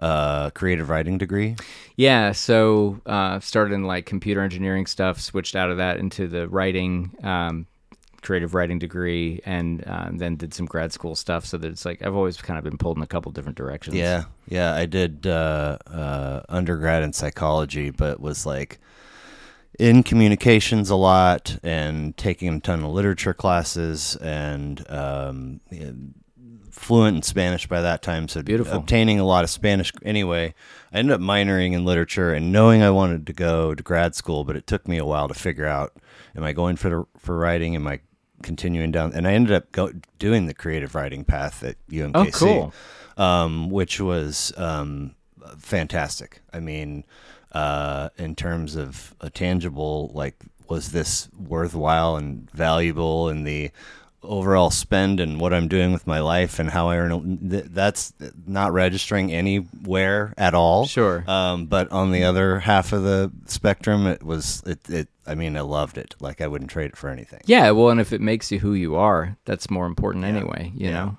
uh, 0.00 0.50
creative 0.50 0.88
writing 0.88 1.18
degree. 1.18 1.56
Yeah, 1.96 2.32
so 2.32 3.00
uh, 3.04 3.40
started 3.40 3.74
in 3.74 3.82
like 3.84 4.06
computer 4.06 4.40
engineering 4.42 4.86
stuff, 4.86 5.20
switched 5.20 5.54
out 5.56 5.70
of 5.70 5.76
that 5.78 5.98
into 5.98 6.28
the 6.28 6.48
writing, 6.48 7.10
um, 7.22 7.66
creative 8.22 8.54
writing 8.54 8.78
degree, 8.78 9.40
and 9.44 9.84
uh, 9.84 10.08
then 10.12 10.36
did 10.36 10.54
some 10.54 10.66
grad 10.66 10.92
school 10.92 11.14
stuff. 11.14 11.44
So 11.46 11.58
that 11.58 11.70
it's 11.70 11.84
like 11.84 12.02
I've 12.02 12.14
always 12.14 12.36
kind 12.36 12.58
of 12.58 12.64
been 12.64 12.78
pulled 12.78 12.96
in 12.96 13.02
a 13.02 13.06
couple 13.06 13.32
different 13.32 13.56
directions. 13.56 13.96
Yeah, 13.96 14.24
yeah. 14.48 14.74
I 14.74 14.86
did 14.86 15.26
uh, 15.26 15.78
uh, 15.86 16.42
undergrad 16.48 17.02
in 17.02 17.12
psychology, 17.12 17.90
but 17.90 18.20
was 18.20 18.46
like 18.46 18.78
in 19.78 20.02
communications 20.02 20.90
a 20.90 20.96
lot 20.96 21.58
and 21.62 22.16
taking 22.16 22.54
a 22.54 22.60
ton 22.60 22.82
of 22.82 22.90
literature 22.90 23.34
classes 23.34 24.16
and 24.16 24.84
um, 24.90 25.60
fluent 26.78 27.16
in 27.16 27.22
Spanish 27.22 27.66
by 27.66 27.80
that 27.80 28.02
time. 28.02 28.28
So 28.28 28.42
Beautiful. 28.42 28.78
obtaining 28.78 29.20
a 29.20 29.24
lot 29.24 29.44
of 29.44 29.50
Spanish. 29.50 29.92
Anyway, 30.02 30.54
I 30.92 30.98
ended 30.98 31.14
up 31.14 31.20
minoring 31.20 31.72
in 31.72 31.84
literature 31.84 32.32
and 32.32 32.52
knowing 32.52 32.82
I 32.82 32.90
wanted 32.90 33.26
to 33.26 33.32
go 33.32 33.74
to 33.74 33.82
grad 33.82 34.14
school, 34.14 34.44
but 34.44 34.56
it 34.56 34.66
took 34.66 34.88
me 34.88 34.98
a 34.98 35.04
while 35.04 35.28
to 35.28 35.34
figure 35.34 35.66
out: 35.66 35.96
Am 36.34 36.44
I 36.44 36.52
going 36.52 36.76
for 36.76 36.88
the, 36.88 37.04
for 37.18 37.36
writing? 37.36 37.76
Am 37.76 37.86
I 37.86 38.00
continuing 38.42 38.90
down? 38.92 39.12
And 39.14 39.26
I 39.26 39.32
ended 39.32 39.52
up 39.52 39.70
go, 39.72 39.92
doing 40.18 40.46
the 40.46 40.54
creative 40.54 40.94
writing 40.94 41.24
path 41.24 41.62
at 41.62 41.76
UMKC 41.90 42.14
Oh, 42.14 42.30
cool. 42.32 43.22
um, 43.24 43.70
which 43.70 44.00
was 44.00 44.52
um, 44.56 45.14
fantastic. 45.58 46.40
I 46.52 46.60
mean, 46.60 47.04
uh, 47.52 48.10
in 48.18 48.34
terms 48.34 48.76
of 48.76 49.14
a 49.20 49.30
tangible, 49.30 50.10
like, 50.14 50.36
was 50.68 50.92
this 50.92 51.28
worthwhile 51.38 52.16
and 52.16 52.50
valuable 52.50 53.28
in 53.30 53.44
the 53.44 53.70
overall 54.22 54.70
spend 54.70 55.20
and 55.20 55.40
what 55.40 55.54
I'm 55.54 55.68
doing 55.68 55.92
with 55.92 56.06
my 56.06 56.20
life 56.20 56.58
and 56.58 56.70
how 56.70 56.88
I 56.88 56.96
earn? 56.98 57.38
That's 57.42 58.12
not 58.46 58.72
registering 58.72 59.32
anywhere 59.32 60.34
at 60.36 60.54
all. 60.54 60.86
Sure. 60.86 61.24
Um, 61.28 61.66
but 61.66 61.90
on 61.92 62.10
the 62.12 62.24
other 62.24 62.60
half 62.60 62.92
of 62.92 63.02
the 63.02 63.30
spectrum, 63.46 64.06
it 64.06 64.22
was 64.22 64.62
it. 64.66 64.88
it 64.90 65.08
I 65.26 65.34
mean, 65.34 65.56
I 65.56 65.60
loved 65.60 65.98
it. 65.98 66.14
Like 66.20 66.40
I 66.40 66.46
wouldn't 66.46 66.70
trade 66.70 66.86
it 66.90 66.96
for 66.96 67.10
anything. 67.10 67.42
Yeah, 67.44 67.70
well, 67.72 67.90
and 67.90 68.00
if 68.00 68.12
it 68.12 68.20
makes 68.20 68.50
you 68.50 68.58
who 68.60 68.72
you 68.72 68.96
are, 68.96 69.36
that's 69.44 69.70
more 69.70 69.84
important 69.86 70.24
anyway. 70.24 70.72
You 70.74 70.90
know, 70.90 71.18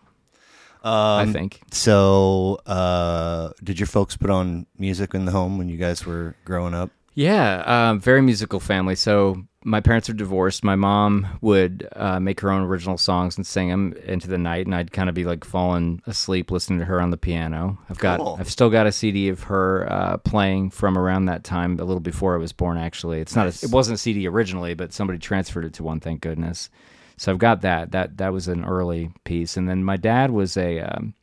I 0.83 1.21
Um, 1.23 1.33
think. 1.33 1.61
So, 1.71 2.59
uh, 2.65 3.51
did 3.63 3.79
your 3.79 3.85
folks 3.87 4.17
put 4.17 4.29
on 4.31 4.65
music 4.79 5.13
in 5.13 5.25
the 5.25 5.31
home 5.31 5.57
when 5.59 5.69
you 5.69 5.77
guys 5.77 6.05
were 6.07 6.35
growing 6.43 6.73
up? 6.73 6.89
Yeah, 7.13 7.63
um, 7.89 7.99
very 7.99 8.21
musical 8.21 8.59
family. 8.59 8.95
So 8.95 9.43
my 9.65 9.81
parents 9.81 10.09
are 10.09 10.13
divorced. 10.13 10.63
My 10.63 10.75
mom 10.75 11.27
would 11.41 11.87
uh, 11.93 12.19
make 12.19 12.39
her 12.39 12.49
own 12.49 12.61
original 12.61 12.97
songs 12.97 13.35
and 13.35 13.45
sing 13.45 13.69
them 13.69 13.93
into 14.05 14.27
the 14.29 14.37
night, 14.37 14.65
and 14.65 14.73
I'd 14.73 14.93
kind 14.93 15.09
of 15.09 15.15
be 15.15 15.25
like 15.25 15.43
falling 15.43 16.01
asleep 16.07 16.49
listening 16.49 16.79
to 16.79 16.85
her 16.85 17.01
on 17.01 17.09
the 17.09 17.17
piano. 17.17 17.77
I've 17.89 17.97
got, 17.99 18.19
Cool. 18.19 18.37
I've 18.39 18.49
still 18.49 18.69
got 18.69 18.87
a 18.87 18.91
CD 18.91 19.27
of 19.27 19.43
her 19.43 19.91
uh, 19.91 20.17
playing 20.17 20.69
from 20.69 20.97
around 20.97 21.25
that 21.25 21.43
time, 21.43 21.73
a 21.73 21.83
little 21.83 21.99
before 21.99 22.35
I 22.35 22.37
was 22.37 22.53
born. 22.53 22.77
Actually, 22.77 23.19
it's 23.19 23.35
not, 23.35 23.47
a, 23.47 23.65
it 23.65 23.71
wasn't 23.71 23.95
a 23.95 23.97
CD 23.97 24.27
originally, 24.27 24.75
but 24.75 24.93
somebody 24.93 25.19
transferred 25.19 25.65
it 25.65 25.73
to 25.73 25.83
one. 25.83 25.99
Thank 25.99 26.21
goodness. 26.21 26.69
So 27.17 27.33
I've 27.33 27.37
got 27.37 27.61
that. 27.61 27.91
That 27.91 28.15
that 28.17 28.31
was 28.31 28.47
an 28.47 28.63
early 28.63 29.11
piece, 29.25 29.57
and 29.57 29.67
then 29.67 29.83
my 29.83 29.97
dad 29.97 30.31
was 30.31 30.55
a 30.55 30.79
um, 30.79 31.15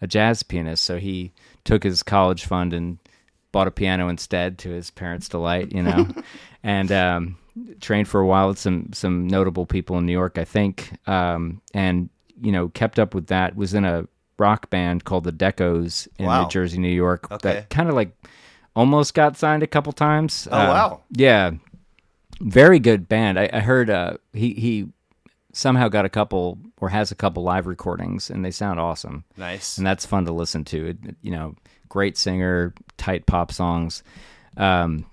a 0.00 0.06
jazz 0.06 0.42
pianist, 0.42 0.82
so 0.82 0.98
he 0.98 1.32
took 1.64 1.82
his 1.82 2.02
college 2.02 2.46
fund 2.46 2.72
and 2.72 2.96
bought 3.52 3.66
a 3.68 3.70
piano 3.70 4.08
instead 4.08 4.58
to 4.58 4.68
his 4.70 4.90
parents' 4.90 5.28
delight, 5.28 5.72
you 5.72 5.82
know, 5.82 6.06
and 6.66 6.90
um, 6.92 7.38
trained 7.80 8.08
for 8.08 8.20
a 8.20 8.26
while 8.26 8.48
with 8.48 8.58
some 8.58 8.90
some 8.92 9.26
notable 9.28 9.64
people 9.66 9.96
in 9.98 10.04
New 10.06 10.12
York, 10.12 10.36
I 10.36 10.44
think, 10.44 10.90
um, 11.08 11.62
and 11.72 12.10
you 12.42 12.50
know 12.52 12.68
kept 12.68 12.98
up 12.98 13.14
with 13.14 13.28
that. 13.28 13.56
Was 13.56 13.72
in 13.72 13.84
a 13.84 14.06
rock 14.38 14.68
band 14.68 15.04
called 15.04 15.24
the 15.24 15.32
Decos 15.32 16.08
in 16.18 16.26
Wow. 16.26 16.42
New 16.42 16.48
Jersey, 16.50 16.78
New 16.78 16.88
York. 16.88 17.30
Okay. 17.32 17.52
That 17.54 17.70
kind 17.70 17.88
of 17.88 17.94
like 17.94 18.10
almost 18.74 19.14
got 19.14 19.36
signed 19.36 19.62
a 19.62 19.66
couple 19.66 19.92
times. 19.92 20.46
Oh, 20.50 20.58
wow. 20.58 21.00
Yeah, 21.12 21.52
very 22.40 22.78
good 22.78 23.08
band. 23.08 23.38
I, 23.38 23.48
I 23.52 23.60
heard 23.60 23.88
uh, 23.88 24.16
he 24.32 24.52
he 24.54 24.88
somehow 25.52 25.88
got 25.88 26.04
a 26.04 26.10
couple 26.10 26.58
or 26.80 26.90
has 26.90 27.10
a 27.10 27.14
couple 27.14 27.42
live 27.42 27.66
recordings, 27.66 28.28
and 28.28 28.44
they 28.44 28.50
sound 28.50 28.78
awesome 28.78 29.24
Nice. 29.38 29.78
and 29.78 29.86
that's 29.86 30.04
fun 30.04 30.26
to 30.26 30.32
listen 30.32 30.64
to. 30.64 30.88
It, 30.88 30.98
you 31.22 31.30
know, 31.30 31.54
great 31.88 32.18
singer, 32.18 32.74
tight 32.98 33.24
pop 33.24 33.52
songs. 33.52 34.02
Um, 34.58 35.06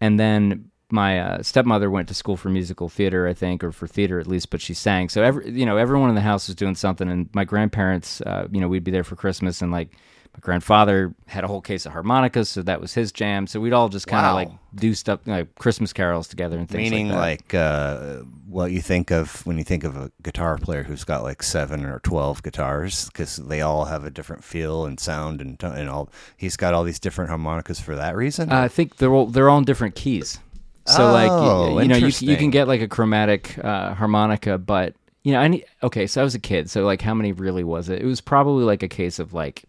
and 0.00 0.18
then 0.18 0.70
my 0.94 1.18
uh, 1.18 1.42
stepmother 1.42 1.90
went 1.90 2.08
to 2.08 2.14
school 2.14 2.36
for 2.36 2.48
musical 2.48 2.88
theater, 2.88 3.26
I 3.26 3.34
think, 3.34 3.62
or 3.64 3.72
for 3.72 3.86
theater 3.86 4.18
at 4.20 4.26
least, 4.26 4.48
but 4.50 4.60
she 4.60 4.72
sang. 4.74 5.08
So 5.08 5.22
every, 5.22 5.50
you 5.50 5.66
know, 5.66 5.76
everyone 5.76 6.08
in 6.08 6.14
the 6.14 6.20
house 6.22 6.46
was 6.48 6.54
doing 6.54 6.74
something. 6.76 7.10
And 7.10 7.28
my 7.34 7.44
grandparents, 7.44 8.20
uh, 8.22 8.46
you 8.52 8.60
know, 8.60 8.68
we'd 8.68 8.84
be 8.84 8.90
there 8.92 9.04
for 9.04 9.16
Christmas, 9.16 9.60
and 9.60 9.72
like 9.72 9.88
my 10.34 10.40
grandfather 10.40 11.14
had 11.26 11.44
a 11.44 11.46
whole 11.46 11.60
case 11.60 11.86
of 11.86 11.92
harmonicas, 11.92 12.48
so 12.48 12.62
that 12.62 12.80
was 12.80 12.92
his 12.94 13.12
jam. 13.12 13.46
So 13.46 13.60
we'd 13.60 13.72
all 13.72 13.88
just 13.88 14.06
kind 14.08 14.24
of 14.26 14.30
Wow. 14.30 14.34
like 14.36 14.48
do 14.74 14.92
stuff 14.94 15.20
like 15.26 15.54
Christmas 15.56 15.92
carols 15.92 16.26
together 16.26 16.58
and 16.58 16.68
things 16.68 16.90
Meaning 16.90 17.08
like 17.10 17.48
that. 17.48 17.58
like, 17.58 18.20
uh, 18.20 18.24
what 18.48 18.72
you 18.72 18.80
think 18.80 19.10
of 19.12 19.44
when 19.46 19.58
you 19.58 19.64
think 19.64 19.84
of 19.84 19.96
a 19.96 20.10
guitar 20.22 20.58
player 20.58 20.82
who's 20.84 21.04
got 21.04 21.22
like 21.22 21.42
seven 21.42 21.84
or 21.84 21.98
twelve 22.00 22.42
guitars 22.42 23.06
because 23.06 23.36
they 23.36 23.60
all 23.60 23.84
have 23.86 24.04
a 24.04 24.10
different 24.10 24.42
feel 24.44 24.86
and 24.86 24.98
sound 24.98 25.40
and 25.40 25.62
and 25.62 25.88
all. 25.88 26.08
He's 26.36 26.56
got 26.56 26.74
all 26.74 26.82
these 26.84 26.98
different 27.00 27.30
harmonicas 27.30 27.80
for 27.80 27.94
that 27.96 28.16
reason. 28.16 28.50
Uh, 28.52 28.60
I 28.62 28.68
think 28.68 28.96
they're 28.96 29.12
all, 29.14 29.26
they're 29.26 29.48
all 29.50 29.58
in 29.58 29.64
different 29.64 29.94
keys. 29.94 30.38
So 30.86 31.12
like 31.12 31.30
Oh, 31.30 31.76
you, 31.76 31.82
you 31.82 31.88
know 31.88 31.96
you, 31.96 32.08
you 32.20 32.36
can 32.36 32.50
get 32.50 32.68
like 32.68 32.80
a 32.82 32.88
chromatic 32.88 33.58
uh, 33.62 33.94
harmonica, 33.94 34.58
but 34.58 34.94
you 35.22 35.32
know 35.32 35.40
I 35.40 35.48
need, 35.48 35.64
okay. 35.82 36.06
So 36.06 36.20
I 36.20 36.24
was 36.24 36.34
a 36.34 36.38
kid, 36.40 36.68
so 36.70 36.84
like 36.84 37.00
how 37.00 37.14
many 37.14 37.32
really 37.32 37.64
was 37.64 37.88
it? 37.88 38.02
It 38.02 38.04
was 38.06 38.20
probably 38.20 38.64
like 38.64 38.82
a 38.82 38.88
case 38.88 39.18
of 39.18 39.32
like 39.32 39.64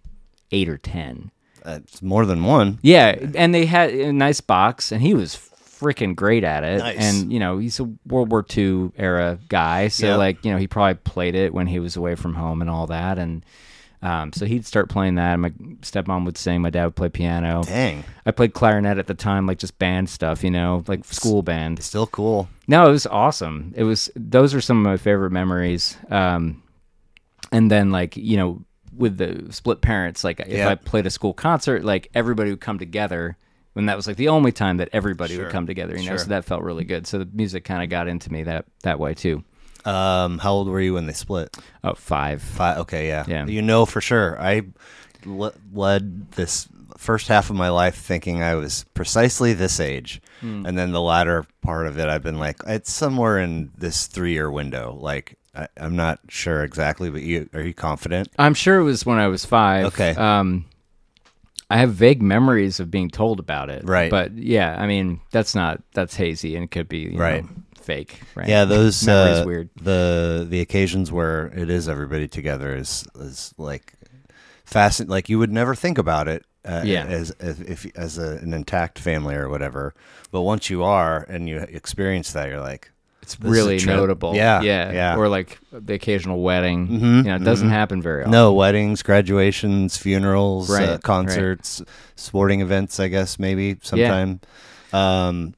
eight 0.51 0.67
or 0.67 0.77
ten. 0.77 1.31
Uh, 1.65 1.79
it's 1.83 2.01
more 2.01 2.25
than 2.25 2.43
one. 2.43 2.77
Yeah, 2.81 3.15
and 3.35 3.55
they 3.55 3.65
had 3.65 3.91
a 3.91 4.13
nice 4.13 4.41
box, 4.41 4.91
and 4.91 5.01
he 5.01 5.13
was 5.13 5.35
freaking 5.35 6.15
great 6.15 6.43
at 6.43 6.63
it. 6.63 6.79
Nice. 6.79 6.97
And 6.99 7.31
you 7.33 7.39
know 7.39 7.57
he's 7.57 7.79
a 7.79 7.85
World 8.05 8.29
War 8.31 8.45
II 8.55 8.91
era 8.97 9.39
guy, 9.47 9.87
so 9.87 10.07
Yep. 10.07 10.17
like 10.17 10.45
you 10.45 10.51
know 10.51 10.57
he 10.57 10.67
probably 10.67 10.95
played 10.95 11.35
it 11.35 11.53
when 11.53 11.67
he 11.67 11.79
was 11.79 11.95
away 11.95 12.15
from 12.15 12.33
home 12.33 12.61
and 12.61 12.69
all 12.69 12.87
that, 12.87 13.17
and. 13.17 13.45
Um, 14.05 14.31
so 14.33 14.45
he'd 14.45 14.65
start 14.67 14.87
playing 14.87 15.15
that. 15.15 15.35
My 15.37 15.49
stepmom 15.81 16.25
would 16.25 16.37
sing. 16.37 16.61
My 16.61 16.69
dad 16.69 16.85
would 16.85 16.95
play 16.95 17.09
piano. 17.09 17.63
Dang, 17.65 18.03
I 18.25 18.31
played 18.31 18.53
clarinet 18.53 18.99
at 18.99 19.07
the 19.07 19.15
time, 19.15 19.47
like 19.47 19.57
just 19.57 19.79
band 19.79 20.09
stuff, 20.09 20.43
you 20.43 20.51
know, 20.51 20.83
like 20.87 21.03
school 21.05 21.41
band. 21.41 21.81
still 21.83 22.05
cool. 22.07 22.47
No, 22.67 22.87
it 22.87 22.91
was 22.91 23.07
awesome. 23.07 23.73
It 23.75 23.83
was 23.83 24.11
those 24.15 24.53
are 24.53 24.61
some 24.61 24.77
of 24.77 24.83
my 24.83 24.97
favorite 24.97 25.31
memories. 25.31 25.97
Um, 26.11 26.61
and 27.51 27.71
then 27.71 27.91
like 27.91 28.15
you 28.15 28.37
know, 28.37 28.61
with 28.95 29.17
the 29.17 29.51
split 29.51 29.81
parents, 29.81 30.23
like 30.23 30.39
if 30.39 30.47
Yeah. 30.49 30.69
I 30.69 30.75
played 30.75 31.05
a 31.07 31.09
school 31.09 31.33
concert, 31.33 31.83
like 31.83 32.09
everybody 32.13 32.51
would 32.51 32.61
come 32.61 32.77
together. 32.77 33.37
And 33.77 33.89
that 33.89 33.97
was 33.97 34.07
like 34.07 34.15
the 34.17 34.29
only 34.29 34.53
time 34.53 34.77
that 34.77 34.87
everybody 34.93 35.33
Sure. 35.35 35.45
would 35.45 35.51
come 35.51 35.67
together, 35.67 35.93
you 35.97 36.03
know. 36.03 36.11
Sure. 36.11 36.17
So 36.19 36.25
that 36.27 36.45
felt 36.45 36.61
really 36.63 36.85
good. 36.85 37.05
So 37.07 37.17
the 37.19 37.27
music 37.33 37.65
kind 37.65 37.83
of 37.83 37.89
got 37.89 38.07
into 38.07 38.31
me 38.31 38.43
that 38.43 38.65
that 38.83 38.99
way 38.99 39.13
too. 39.15 39.43
Um, 39.85 40.39
how 40.39 40.53
old 40.53 40.67
were 40.67 40.81
you 40.81 40.93
when 40.95 41.05
they 41.07 41.13
split? 41.13 41.55
Oh, 41.83 41.93
five. 41.93 42.41
Five. 42.41 42.79
Okay, 42.79 43.07
yeah. 43.07 43.23
Yeah. 43.27 43.45
You 43.45 43.61
know 43.61 43.85
for 43.85 44.01
sure. 44.01 44.39
I 44.41 44.63
le- 45.25 45.53
led 45.73 46.31
this 46.31 46.67
first 46.97 47.27
half 47.27 47.49
of 47.49 47.55
my 47.55 47.69
life 47.69 47.95
thinking 47.95 48.41
I 48.41 48.55
was 48.55 48.85
precisely 48.93 49.53
this 49.53 49.79
age, 49.79 50.21
Hmm. 50.41 50.65
and 50.65 50.77
then 50.77 50.91
the 50.91 51.01
latter 51.01 51.45
part 51.61 51.87
of 51.87 51.99
it, 51.99 52.07
I've 52.07 52.23
been 52.23 52.39
like, 52.39 52.57
it's 52.67 52.91
somewhere 52.91 53.37
in 53.39 53.71
this 53.77 54.07
three-year 54.07 54.49
window. 54.49 54.97
Like, 54.99 55.37
I, 55.55 55.67
I'm 55.77 55.95
not 55.95 56.19
sure 56.29 56.63
exactly, 56.63 57.09
but 57.09 57.21
you 57.21 57.49
are 57.53 57.61
you 57.61 57.73
confident? 57.73 58.29
I'm 58.39 58.53
sure 58.53 58.79
it 58.79 58.83
was 58.83 59.05
when 59.05 59.19
I 59.19 59.27
was 59.27 59.45
five. 59.45 59.85
Okay. 59.85 60.11
Um, 60.15 60.65
I 61.69 61.77
have 61.77 61.93
vague 61.93 62.21
memories 62.21 62.79
of 62.79 62.91
being 62.91 63.09
told 63.09 63.39
about 63.39 63.69
it. 63.69 63.83
Right. 63.85 64.11
But 64.11 64.33
yeah, 64.37 64.75
I 64.79 64.85
mean, 64.87 65.21
that's 65.31 65.55
not 65.55 65.81
that's 65.93 66.15
hazy 66.15 66.55
and 66.55 66.63
it 66.63 66.71
could 66.71 66.87
be 66.87 66.99
you 66.99 67.17
Right. 67.17 67.43
know, 67.43 67.49
fake. 67.81 68.19
Right. 68.35 68.47
Yeah, 68.47 68.65
those 68.65 69.03
memories 69.05 69.39
uh, 69.39 69.43
weird. 69.45 69.69
The 69.81 70.45
the 70.49 70.61
occasions 70.61 71.11
where 71.11 71.47
it 71.47 71.69
is 71.69 71.89
everybody 71.89 72.27
together 72.27 72.75
is 72.75 73.05
is 73.15 73.53
like 73.57 73.93
fascinating. 74.65 75.09
Like 75.11 75.29
you 75.29 75.39
would 75.39 75.51
never 75.51 75.75
think 75.75 75.97
about 75.97 76.27
it. 76.27 76.45
Uh, 76.63 76.81
Yeah. 76.83 77.05
as 77.05 77.29
as 77.39 77.59
if 77.61 77.85
as 77.95 78.17
a, 78.17 78.37
an 78.37 78.51
intact 78.53 78.97
family 78.97 79.35
or 79.35 79.49
whatever, 79.49 79.93
but 80.31 80.41
once 80.41 80.67
you 80.69 80.83
are 80.83 81.23
and 81.29 81.47
you 81.47 81.57
experience 81.59 82.31
that, 82.33 82.49
you're 82.49 82.59
like, 82.59 82.91
It's 83.25 83.39
really 83.41 83.79
notable. 83.83 84.35
Yeah, 84.35 84.61
Yeah. 84.61 84.91
yeah. 84.91 85.15
Or 85.17 85.27
like 85.27 85.57
the 85.71 85.93
occasional 85.95 86.41
wedding. 86.41 86.87
Mm-hmm, 86.87 87.15
You 87.17 87.23
know, 87.23 87.35
it 87.35 87.43
doesn't 87.43 87.69
happen 87.69 88.01
very 88.01 88.21
often. 88.21 88.31
no 88.31 88.53
weddings, 88.53 89.01
graduations, 89.01 89.97
funerals, 89.97 90.69
Right, 90.69 90.87
uh, 90.87 90.91
right. 90.93 91.01
concerts, 91.03 91.81
sporting 92.15 92.61
events. 92.61 92.99
I 92.99 93.07
guess 93.07 93.39
maybe 93.39 93.77
sometime. 93.81 94.39
Um, 94.93 95.55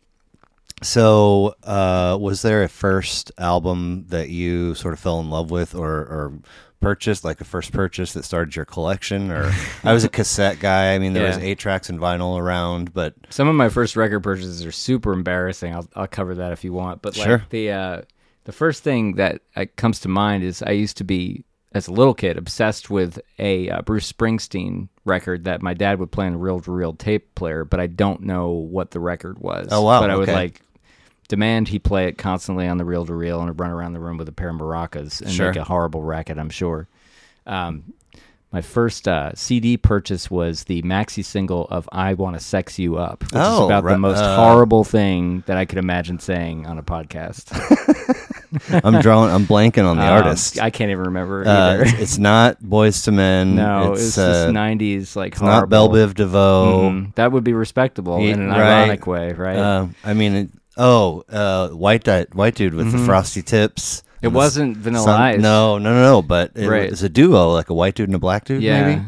so, 0.84 1.56
uh, 1.64 2.18
was 2.22 2.44
there 2.44 2.64
a 2.64 2.70
first 2.70 3.32
album 3.38 4.06
that 4.10 4.30
you 4.30 4.76
sort 4.76 4.94
of 4.94 5.00
fell 5.00 5.20
in 5.20 5.30
love 5.30 5.50
with, 5.50 5.74
or, 5.74 5.90
or 5.92 6.34
purchased, 6.80 7.24
like 7.24 7.42
a 7.42 7.44
first 7.46 7.72
purchase 7.72 8.14
that 8.14 8.24
started 8.26 8.56
your 8.56 8.66
collection? 8.66 9.32
Or 9.32 9.52
I 9.84 9.94
was 9.94 10.04
a 10.04 10.10
cassette 10.18 10.60
guy. 10.60 10.94
I 10.94 11.00
mean, 11.00 11.14
there 11.14 11.28
was 11.28 11.38
eight 11.38 11.60
tracks 11.60 11.90
and 11.90 12.00
vinyl 12.00 12.40
around, 12.40 12.94
but 12.94 13.16
Some 13.30 13.48
of 13.48 13.56
my 13.56 13.70
first 13.70 13.96
record 13.96 14.22
purchases 14.22 14.66
are 14.66 14.72
super 14.72 15.14
embarrassing. 15.14 15.74
I'll 15.76 15.88
I'll 15.96 16.08
cover 16.08 16.36
that 16.36 16.52
if 16.52 16.64
you 16.64 16.74
want. 16.74 17.02
But 17.02 17.18
like 17.18 17.26
Sure. 17.28 17.44
the 17.50 17.72
uh, 17.72 18.02
the 18.46 18.52
first 18.52 18.84
thing 18.84 19.16
that 19.16 19.42
uh, 19.56 19.66
comes 19.76 20.00
to 20.02 20.08
mind 20.10 20.44
is 20.44 20.62
I 20.62 20.72
used 20.72 20.98
to 20.98 21.04
be 21.04 21.44
as 21.74 21.88
a 21.88 21.92
little 21.92 22.14
kid 22.14 22.38
obsessed 22.38 22.90
with 22.90 23.20
a 23.40 23.70
uh, 23.70 23.82
Bruce 23.82 24.12
Springsteen 24.12 24.88
record 25.04 25.44
that 25.44 25.62
my 25.62 25.74
dad 25.74 26.00
would 26.00 26.12
play 26.12 26.26
on 26.26 26.34
a 26.34 26.38
reel 26.38 26.62
to 26.62 26.72
reel 26.72 26.94
tape 26.94 27.36
player, 27.36 27.66
but 27.66 27.80
I 27.80 27.88
don't 27.88 28.22
know 28.22 28.50
what 28.52 28.92
the 28.92 29.00
record 29.02 29.38
was. 29.40 29.68
Oh, 29.72 29.82
wow, 29.82 30.00
But 30.00 30.10
I 30.10 30.16
would 30.16 30.30
like 30.30 30.62
demand 31.28 31.68
he 31.68 31.80
play 31.80 32.08
it 32.08 32.18
constantly 32.18 32.68
on 32.68 32.78
the 32.78 32.86
reel 32.86 33.06
to 33.06 33.14
reel 33.14 33.42
and 33.42 33.60
run 33.60 33.72
around 33.72 33.94
the 33.94 34.00
room 34.00 34.18
with 34.18 34.28
a 34.30 34.32
pair 34.32 34.50
of 34.50 34.56
maracas 34.56 35.22
and 35.22 35.32
Sure. 35.32 35.48
make 35.48 35.56
a 35.58 35.64
horrible 35.64 36.02
racket. 36.04 36.38
I'm 36.38 36.50
sure. 36.50 36.88
Um, 37.46 37.84
my 38.52 38.62
first 38.62 39.10
uh, 39.10 39.34
CD 39.36 39.76
purchase 39.76 40.32
was 40.32 40.64
the 40.66 40.82
maxi 40.84 41.24
single 41.24 41.68
of 41.70 41.90
"I 41.92 42.14
Want 42.14 42.38
to 42.38 42.40
Sex 42.40 42.80
You 42.80 42.96
Up," 42.98 43.22
which 43.24 43.34
is 43.34 43.38
Oh, 43.42 43.66
about 43.66 43.84
right, 43.84 43.92
the 43.94 43.98
most 44.00 44.20
uh, 44.20 44.36
horrible 44.38 44.86
thing 44.86 45.44
that 45.48 45.58
I 45.58 45.66
could 45.66 45.78
imagine 45.80 46.18
saying 46.20 46.66
on 46.66 46.78
a 46.78 46.84
podcast. 46.84 47.52
I'm 48.86 49.02
drawing, 49.02 49.32
I'm 49.34 49.46
blanking 49.46 49.86
on 49.86 49.98
the 49.98 50.04
Um, 50.04 50.10
artist. 50.24 50.62
I 50.62 50.70
can't 50.70 50.92
even 50.92 51.04
remember 51.06 51.46
Uh, 51.46 51.52
either. 51.74 51.84
it's, 51.86 52.18
not 52.18 52.62
Boyz 52.64 53.06
II 53.08 53.14
Men. 53.16 53.56
no, 53.58 53.92
it's, 53.94 54.02
it's, 54.08 54.18
uh, 54.18 54.46
this 54.48 54.54
'90s 54.56 55.16
like 55.18 55.34
it's 55.34 55.42
not 55.42 55.70
Bell 55.70 55.90
horrible. 55.90 56.14
Biv 56.14 56.16
DeVoe. 56.16 56.90
Mhm. 56.90 57.16
That 57.16 57.34
would 57.34 57.44
be 57.44 57.54
respectable 57.54 58.18
in 58.18 58.42
an 58.42 58.48
right. 58.48 58.60
ironic 58.84 59.06
way, 59.06 59.34
right? 59.34 59.58
Um, 59.58 59.96
I 60.06 60.14
mean, 60.14 60.34
it, 60.36 60.50
oh, 60.78 61.24
uh, 61.30 61.70
white 61.70 62.04
di- 62.04 62.26
white 62.34 62.56
dude 62.56 62.74
with 62.74 62.92
the 62.92 62.98
frosty 63.00 63.42
tips. 63.42 64.02
Mm-hmm. 64.02 64.26
it 64.26 64.30
wasn't 64.34 64.78
Vanilla 64.78 65.04
sun- 65.04 65.22
Ice. 65.22 65.40
No, 65.42 65.78
no, 65.78 65.94
no, 65.94 66.02
no. 66.02 66.22
But 66.22 66.52
it 66.56 66.68
Right. 66.68 66.90
was 66.90 67.04
a 67.04 67.10
duo, 67.10 67.52
like 67.54 67.70
a 67.70 67.74
white 67.74 67.96
dude 67.96 68.10
and 68.10 68.16
a 68.16 68.20
black 68.20 68.46
dude. 68.46 68.64
yeah. 68.64 68.86
Maybe. 68.88 69.02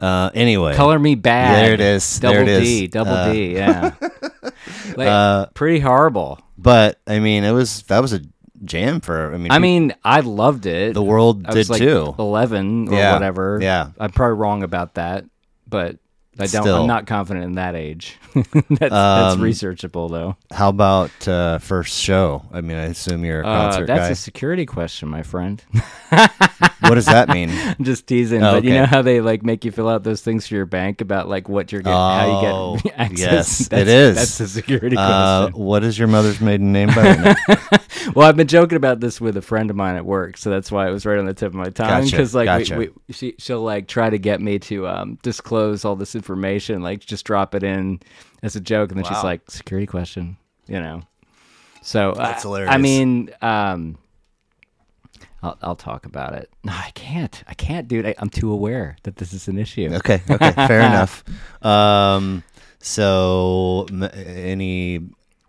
Uh, 0.00 0.30
anyway, 0.34 0.74
Color 0.76 0.98
Me 0.98 1.14
Badd. 1.14 1.56
There 1.56 1.74
it 1.74 1.80
is. 1.80 2.20
Double 2.20 2.34
There 2.34 2.42
it 2.44 2.60
D. 2.62 2.84
is. 2.84 2.90
Double 2.90 3.12
Uh, 3.12 3.32
D. 3.32 3.54
Yeah. 3.54 3.90
like, 4.96 5.08
Uh, 5.08 5.46
pretty 5.54 5.80
horrible. 5.80 6.38
but 6.56 6.98
I 7.06 7.18
mean, 7.18 7.44
it 7.44 7.52
was 7.52 7.82
that 7.88 8.00
was 8.00 8.12
a 8.14 8.20
jam 8.64 9.00
for. 9.00 9.34
I 9.34 9.36
mean, 9.36 9.50
I 9.50 9.56
peop- 9.56 9.62
mean, 9.62 9.94
I 10.04 10.20
loved 10.20 10.64
it. 10.66 10.94
the 10.94 11.02
world 11.02 11.44
I 11.46 11.50
did 11.50 11.58
was 11.58 11.70
like 11.70 11.80
too. 11.80 12.14
11 12.18 12.88
or 12.88 12.94
Yeah, 12.94 13.12
whatever. 13.14 13.58
yeah. 13.60 13.88
I'm 13.98 14.10
probably 14.10 14.38
wrong 14.38 14.62
about 14.62 14.94
that, 14.94 15.24
but 15.68 15.96
I 16.40 16.46
don't. 16.46 16.62
Still. 16.62 16.82
I'm 16.82 16.86
not 16.86 17.06
confident 17.06 17.44
in 17.46 17.52
that 17.54 17.74
age. 17.74 18.18
that's, 18.34 18.50
that's 18.78 18.92
Um, 19.34 19.40
researchable 19.40 20.10
though. 20.10 20.36
How 20.52 20.68
about 20.68 21.28
uh, 21.28 21.58
first 21.58 21.98
show? 22.00 22.42
I 22.52 22.60
mean, 22.60 22.76
I 22.76 22.84
assume 22.86 23.24
you're 23.24 23.42
a 23.42 23.46
Uh, 23.46 23.66
concert 23.70 23.86
that's 23.86 24.08
guy. 24.08 24.10
a 24.10 24.14
security 24.14 24.66
question, 24.66 25.08
my 25.08 25.22
friend. 25.22 25.62
what 26.10 26.94
does 26.94 27.06
that 27.06 27.28
mean? 27.28 27.50
I'm 27.78 27.84
just 27.84 28.06
teasing, 28.06 28.42
Oh, 28.42 28.52
but 28.54 28.64
you 28.64 28.72
know 28.74 28.86
how 28.86 29.02
they 29.02 29.20
like 29.20 29.42
make 29.42 29.64
you 29.64 29.70
fill 29.72 29.88
out 29.88 30.02
those 30.04 30.22
things 30.22 30.46
for 30.46 30.54
your 30.54 30.66
bank 30.66 31.00
about 31.00 31.28
like 31.28 31.48
what 31.48 31.72
you're 31.72 31.82
getting, 31.82 31.96
how 31.96 32.40
Oh, 32.44 32.74
you 32.76 32.80
get 32.82 32.98
access. 32.98 33.18
yes, 33.20 33.58
that's, 33.68 33.82
it 33.82 33.88
is. 33.88 34.16
That's 34.16 34.40
a 34.40 34.48
security 34.48 34.96
Uh, 34.96 35.46
question. 35.48 35.60
what 35.64 35.84
is 35.84 35.98
your 35.98 36.08
mother's 36.08 36.40
maiden 36.40 36.72
name? 36.72 36.88
By 36.88 37.12
the 37.14 37.36
way? 37.68 38.12
Well, 38.14 38.26
I've 38.28 38.36
been 38.36 38.46
joking 38.48 38.76
about 38.76 39.00
this 39.00 39.20
with 39.20 39.36
a 39.36 39.42
friend 39.42 39.70
of 39.70 39.76
mine 39.76 39.94
at 39.96 40.04
work, 40.06 40.36
so 40.36 40.48
that's 40.50 40.72
why 40.72 40.88
it 40.88 40.90
was 40.90 41.04
right 41.04 41.18
on 41.18 41.26
the 41.26 41.34
tip 41.34 41.48
of 41.48 41.54
my 41.54 41.68
tongue. 41.70 41.86
Gotcha, 42.02 42.10
Because 42.10 42.34
like 42.34 42.46
gotcha. 42.46 42.76
we, 42.76 42.88
we, 43.08 43.12
she 43.14 43.34
she'll 43.38 43.60
like 43.62 43.86
try 43.88 44.08
to 44.10 44.18
get 44.18 44.40
me 44.40 44.58
to 44.60 44.88
um, 44.88 45.18
disclose 45.22 45.84
all 45.84 45.96
this 45.96 46.14
information, 46.14 46.29
like 46.36 47.00
just 47.00 47.24
drop 47.24 47.54
it 47.54 47.62
in 47.62 48.00
as 48.42 48.56
a 48.56 48.60
joke, 48.60 48.90
and 48.90 48.98
then 48.98 49.04
she's 49.04 49.22
like, 49.24 49.50
"Security 49.50 49.86
question," 49.86 50.36
you 50.66 50.80
know. 50.80 51.02
So 51.82 52.12
That's 52.16 52.44
uh, 52.44 52.48
hilarious. 52.48 52.72
I 52.74 52.78
mean, 52.78 53.30
um, 53.42 53.98
I'll 55.42 55.56
I'll 55.62 55.76
talk 55.76 56.06
about 56.06 56.34
it. 56.34 56.50
No, 56.64 56.72
I 56.72 56.90
can't. 56.94 57.42
I 57.46 57.54
can't, 57.54 57.88
dude. 57.88 58.06
I, 58.06 58.14
I'm 58.18 58.30
too 58.30 58.52
aware 58.52 58.96
that 59.04 59.16
this 59.16 59.32
is 59.32 59.48
an 59.48 59.58
issue. 59.58 59.90
Okay, 59.94 60.20
okay, 60.30 60.52
fair 60.66 60.80
enough. 60.80 61.24
Um, 61.62 62.42
so, 62.80 63.86
m- 63.90 64.02
any 64.14 65.00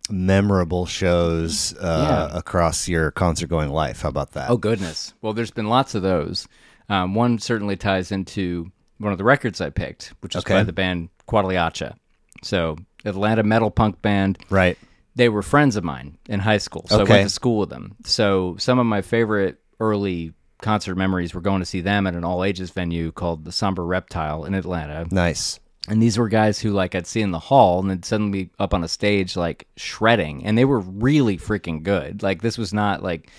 memorable 0.10 0.86
shows 0.86 1.74
uh, 1.80 2.28
Yeah. 2.32 2.38
across 2.38 2.88
your 2.88 3.12
concert 3.12 3.48
going 3.48 3.70
life? 3.70 4.02
How 4.02 4.10
about 4.10 4.32
that? 4.34 4.50
Oh 4.50 4.58
goodness. 4.58 5.14
Well, 5.22 5.34
there's 5.34 5.52
been 5.52 5.68
lots 5.68 5.96
of 5.96 6.02
those. 6.02 6.48
Um, 6.90 7.16
one 7.16 7.40
certainly 7.40 7.78
ties 7.78 8.12
into 8.12 8.72
one 9.02 9.12
of 9.12 9.18
the 9.18 9.24
records 9.24 9.60
I 9.62 9.70
picked, 9.70 10.14
which 10.22 10.36
is 10.36 10.44
Okay. 10.44 10.54
by 10.56 10.64
the 10.64 10.74
band 10.74 11.10
Quadiliacha. 11.28 11.96
So 12.44 12.78
Atlanta 13.06 13.44
metal 13.44 13.72
punk 13.72 14.02
band. 14.02 14.38
Right. 14.50 14.78
They 15.16 15.28
were 15.30 15.42
friends 15.42 15.76
of 15.76 15.84
mine 15.84 16.18
in 16.30 16.40
high 16.40 16.58
school, 16.60 16.86
so 16.88 17.02
I 17.02 17.04
went 17.04 17.24
to 17.24 17.30
school 17.30 17.58
with 17.60 17.70
them. 17.70 17.96
So 18.06 18.56
some 18.58 18.80
of 18.80 18.86
my 18.86 19.02
favorite 19.02 19.60
early 19.80 20.34
concert 20.62 20.96
memories 20.96 21.34
were 21.34 21.42
going 21.42 21.60
to 21.60 21.66
see 21.66 21.82
them 21.82 22.08
at 22.08 22.14
an 22.14 22.24
all 22.24 22.44
ages 22.46 22.70
venue 22.72 23.12
called 23.12 23.44
the 23.44 23.52
Somber 23.52 23.84
Reptile 23.86 24.46
in 24.46 24.54
Atlanta. 24.54 25.06
Nice. 25.12 25.60
And 25.90 26.02
these 26.02 26.18
were 26.18 26.30
guys 26.30 26.60
who 26.60 26.70
like 26.72 26.94
I'd 26.96 27.08
see 27.08 27.22
in 27.22 27.32
the 27.32 27.40
hall 27.40 27.80
and 27.80 27.90
then 27.90 28.04
suddenly 28.04 28.52
up 28.60 28.74
on 28.74 28.84
a 28.84 28.88
stage 28.88 29.36
like 29.36 29.68
shredding 29.76 30.46
and 30.46 30.56
they 30.58 30.64
were 30.66 30.80
really 30.80 31.38
freaking 31.38 31.82
good. 31.84 32.22
Like 32.24 32.42
this 32.42 32.58
was 32.58 32.72
not 32.74 33.02
like 33.04 33.32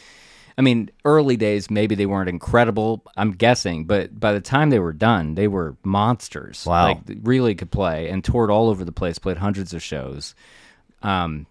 I 0.57 0.63
mean, 0.63 0.91
early 1.05 1.37
days 1.37 1.71
maybe 1.71 1.95
they 1.95 2.07
weren't 2.07 2.29
incredible, 2.29 3.03
I'm 3.17 3.33
guessing, 3.33 3.85
but 3.85 4.19
by 4.19 4.33
the 4.33 4.41
time 4.41 4.71
they 4.71 4.79
were 4.79 4.93
done, 4.93 5.35
they 5.35 5.49
were 5.49 5.77
monsters. 5.83 6.67
Wow. 6.67 6.89
Like 6.89 6.99
really 7.23 7.55
could 7.55 7.71
play 7.71 8.09
and 8.09 8.25
toured 8.25 8.51
all 8.51 8.69
over 8.69 8.85
the 8.85 8.93
place, 8.93 9.19
played 9.19 9.39
hundreds 9.39 9.73
of 9.73 9.83
shows. 9.83 10.35
Um 11.03 11.47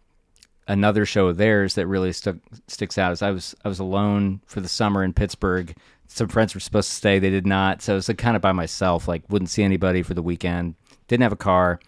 another 0.68 1.06
show 1.06 1.28
of 1.28 1.38
theirs 1.38 1.76
that 1.76 1.88
really 1.88 2.14
stuck 2.14 2.38
sticks 2.68 2.98
out 2.98 3.12
is 3.12 3.22
I 3.22 3.32
was 3.32 3.56
I 3.66 3.68
was 3.68 3.80
alone 3.80 4.42
for 4.46 4.62
the 4.62 4.70
summer 4.70 5.04
in 5.04 5.14
Pittsburgh. 5.14 5.76
Some 6.08 6.28
friends 6.28 6.54
were 6.54 6.60
supposed 6.60 6.90
to 6.90 6.96
stay, 6.96 7.20
they 7.20 7.30
did 7.30 7.46
not, 7.46 7.82
so 7.82 7.94
it 7.94 7.96
was 7.96 8.08
like 8.08 8.18
kind 8.18 8.36
of 8.36 8.42
by 8.42 8.52
myself. 8.52 9.08
Like 9.08 9.24
wouldn't 9.30 9.50
see 9.50 9.64
anybody 9.64 10.04
for 10.04 10.14
the 10.14 10.22
weekend. 10.22 10.76
Didn't 11.08 11.24
have 11.24 11.34
a 11.34 11.38
car, 11.38 11.80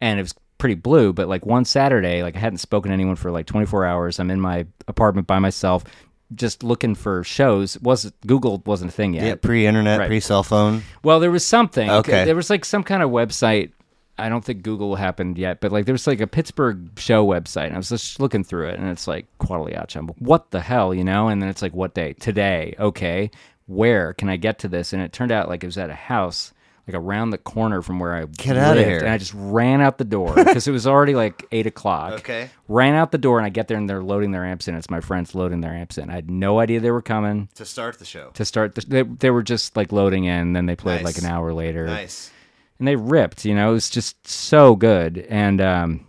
and 0.00 0.18
it 0.18 0.22
was 0.22 0.34
pretty 0.58 0.74
blue. 0.74 1.12
But 1.12 1.28
like 1.28 1.44
one 1.44 1.64
Saturday, 1.64 2.22
like 2.22 2.36
I 2.36 2.38
hadn't 2.38 2.58
spoken 2.58 2.90
to 2.90 2.94
anyone 2.94 3.16
for 3.16 3.30
like 3.30 3.46
24 3.46 3.84
hours. 3.84 4.18
I'm 4.18 4.30
in 4.30 4.40
my 4.40 4.66
apartment 4.88 5.26
by 5.26 5.38
myself, 5.38 5.84
just 6.34 6.62
looking 6.62 6.94
for 6.94 7.24
shows. 7.24 7.78
Was 7.80 8.12
Google 8.26 8.62
wasn't 8.66 8.90
a 8.90 8.94
thing 8.94 9.14
yet. 9.14 9.24
Yeah. 9.26 9.34
Pre-internet, 9.36 9.98
Right. 9.98 10.06
pre-cell 10.08 10.42
phone. 10.42 10.82
Well, 11.02 11.20
there 11.20 11.30
was 11.30 11.46
something. 11.46 11.90
Okay. 11.90 12.24
There 12.24 12.36
was 12.36 12.50
like 12.50 12.64
some 12.64 12.82
kind 12.84 13.02
of 13.02 13.10
website. 13.10 13.72
I 14.18 14.28
don't 14.28 14.44
think 14.44 14.62
Google 14.62 14.94
happened 14.96 15.38
yet, 15.38 15.60
but 15.60 15.72
like 15.72 15.86
there 15.86 15.94
was 15.94 16.06
like 16.06 16.20
a 16.20 16.26
Pittsburgh 16.26 16.90
show 16.98 17.26
website. 17.26 17.66
And 17.66 17.74
I 17.74 17.78
was 17.78 17.88
just 17.88 18.20
looking 18.20 18.44
through 18.44 18.68
it, 18.68 18.78
and 18.78 18.88
it's 18.88 19.08
like 19.08 19.26
Quadiliacha. 19.40 19.96
I'm 19.96 20.06
like, 20.08 20.16
What 20.18 20.50
the 20.50 20.60
hell, 20.60 20.92
you 20.94 21.02
know? 21.04 21.28
And 21.28 21.40
then 21.40 21.48
it's 21.48 21.62
like, 21.62 21.72
what 21.74 21.94
day? 21.94 22.12
Today. 22.14 22.74
Okay. 22.78 23.30
Where 23.66 24.12
can 24.12 24.28
I 24.28 24.36
get 24.36 24.58
to 24.60 24.68
this? 24.68 24.92
And 24.92 25.00
it 25.02 25.12
turned 25.12 25.32
out 25.32 25.48
like 25.48 25.62
it 25.64 25.66
was 25.66 25.78
at 25.78 25.88
a 25.90 25.94
house. 25.94 26.52
Like 26.88 26.96
around 26.96 27.30
the 27.30 27.38
corner 27.38 27.80
from 27.80 28.00
where 28.00 28.12
I 28.12 28.24
Get 28.24 28.56
out 28.56 28.76
of 28.76 28.84
here. 28.84 28.98
and 28.98 29.08
I 29.08 29.16
just 29.16 29.32
ran 29.36 29.80
out 29.80 29.98
the 29.98 30.04
door 30.04 30.34
because 30.34 30.66
it 30.66 30.72
was 30.72 30.84
already 30.84 31.14
like 31.14 31.46
eight 31.52 31.66
o'clock. 31.68 32.14
Okay. 32.14 32.50
ran 32.66 32.94
out 32.96 33.12
the 33.12 33.18
door, 33.18 33.38
and 33.38 33.46
I 33.46 33.50
get 33.50 33.68
there, 33.68 33.76
and 33.78 33.88
they're 33.88 34.02
loading 34.02 34.32
their 34.32 34.44
amps 34.44 34.66
in. 34.66 34.74
It's 34.74 34.90
my 34.90 35.00
friends 35.00 35.32
loading 35.34 35.60
their 35.60 35.72
amps 35.72 35.96
in. 35.96 36.10
I 36.10 36.14
had 36.14 36.28
no 36.28 36.58
idea 36.58 36.80
they 36.80 36.90
were 36.90 37.00
coming 37.00 37.48
To 37.54 37.64
start 37.64 38.00
the 38.00 38.04
show. 38.04 38.30
to 38.34 38.44
start. 38.44 38.74
The, 38.74 38.80
they, 38.86 39.02
they 39.02 39.30
were 39.30 39.44
just 39.44 39.76
like 39.76 39.92
loading 39.92 40.24
in, 40.24 40.54
then 40.54 40.66
they 40.66 40.74
played 40.74 41.02
Nice. 41.02 41.04
like 41.04 41.18
an 41.18 41.30
hour 41.30 41.52
later 41.54 41.86
Nice. 41.86 42.32
and 42.80 42.88
they 42.88 42.96
ripped. 42.96 43.44
You 43.44 43.54
know, 43.54 43.70
it 43.70 43.74
was 43.74 43.88
just 43.88 44.26
so 44.26 44.74
good. 44.74 45.18
And 45.30 45.60
um, 45.60 46.06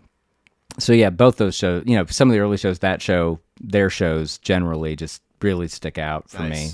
so 0.79 0.91
yeah, 0.91 1.11
both 1.11 1.37
those 1.37 1.53
shows. 1.55 1.83
You 1.85 1.97
know, 1.97 2.05
some 2.07 2.29
of 2.29 2.33
the 2.33 2.39
early 2.39 2.57
shows, 2.57 2.79
that 2.79 2.99
show, 2.99 3.39
their 3.61 3.91
shows 3.91 4.39
generally 4.39 4.95
just 4.95 5.21
really 5.39 5.67
stick 5.67 5.99
out 5.99 6.31
for 6.31 6.41
me. 6.43 6.69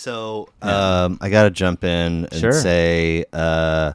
So 0.00 0.48
um, 0.62 1.18
I 1.20 1.28
got 1.28 1.42
to 1.42 1.50
jump 1.50 1.84
in 1.84 2.24
and 2.24 2.34
Sure. 2.34 2.52
say 2.52 3.26
uh, 3.34 3.92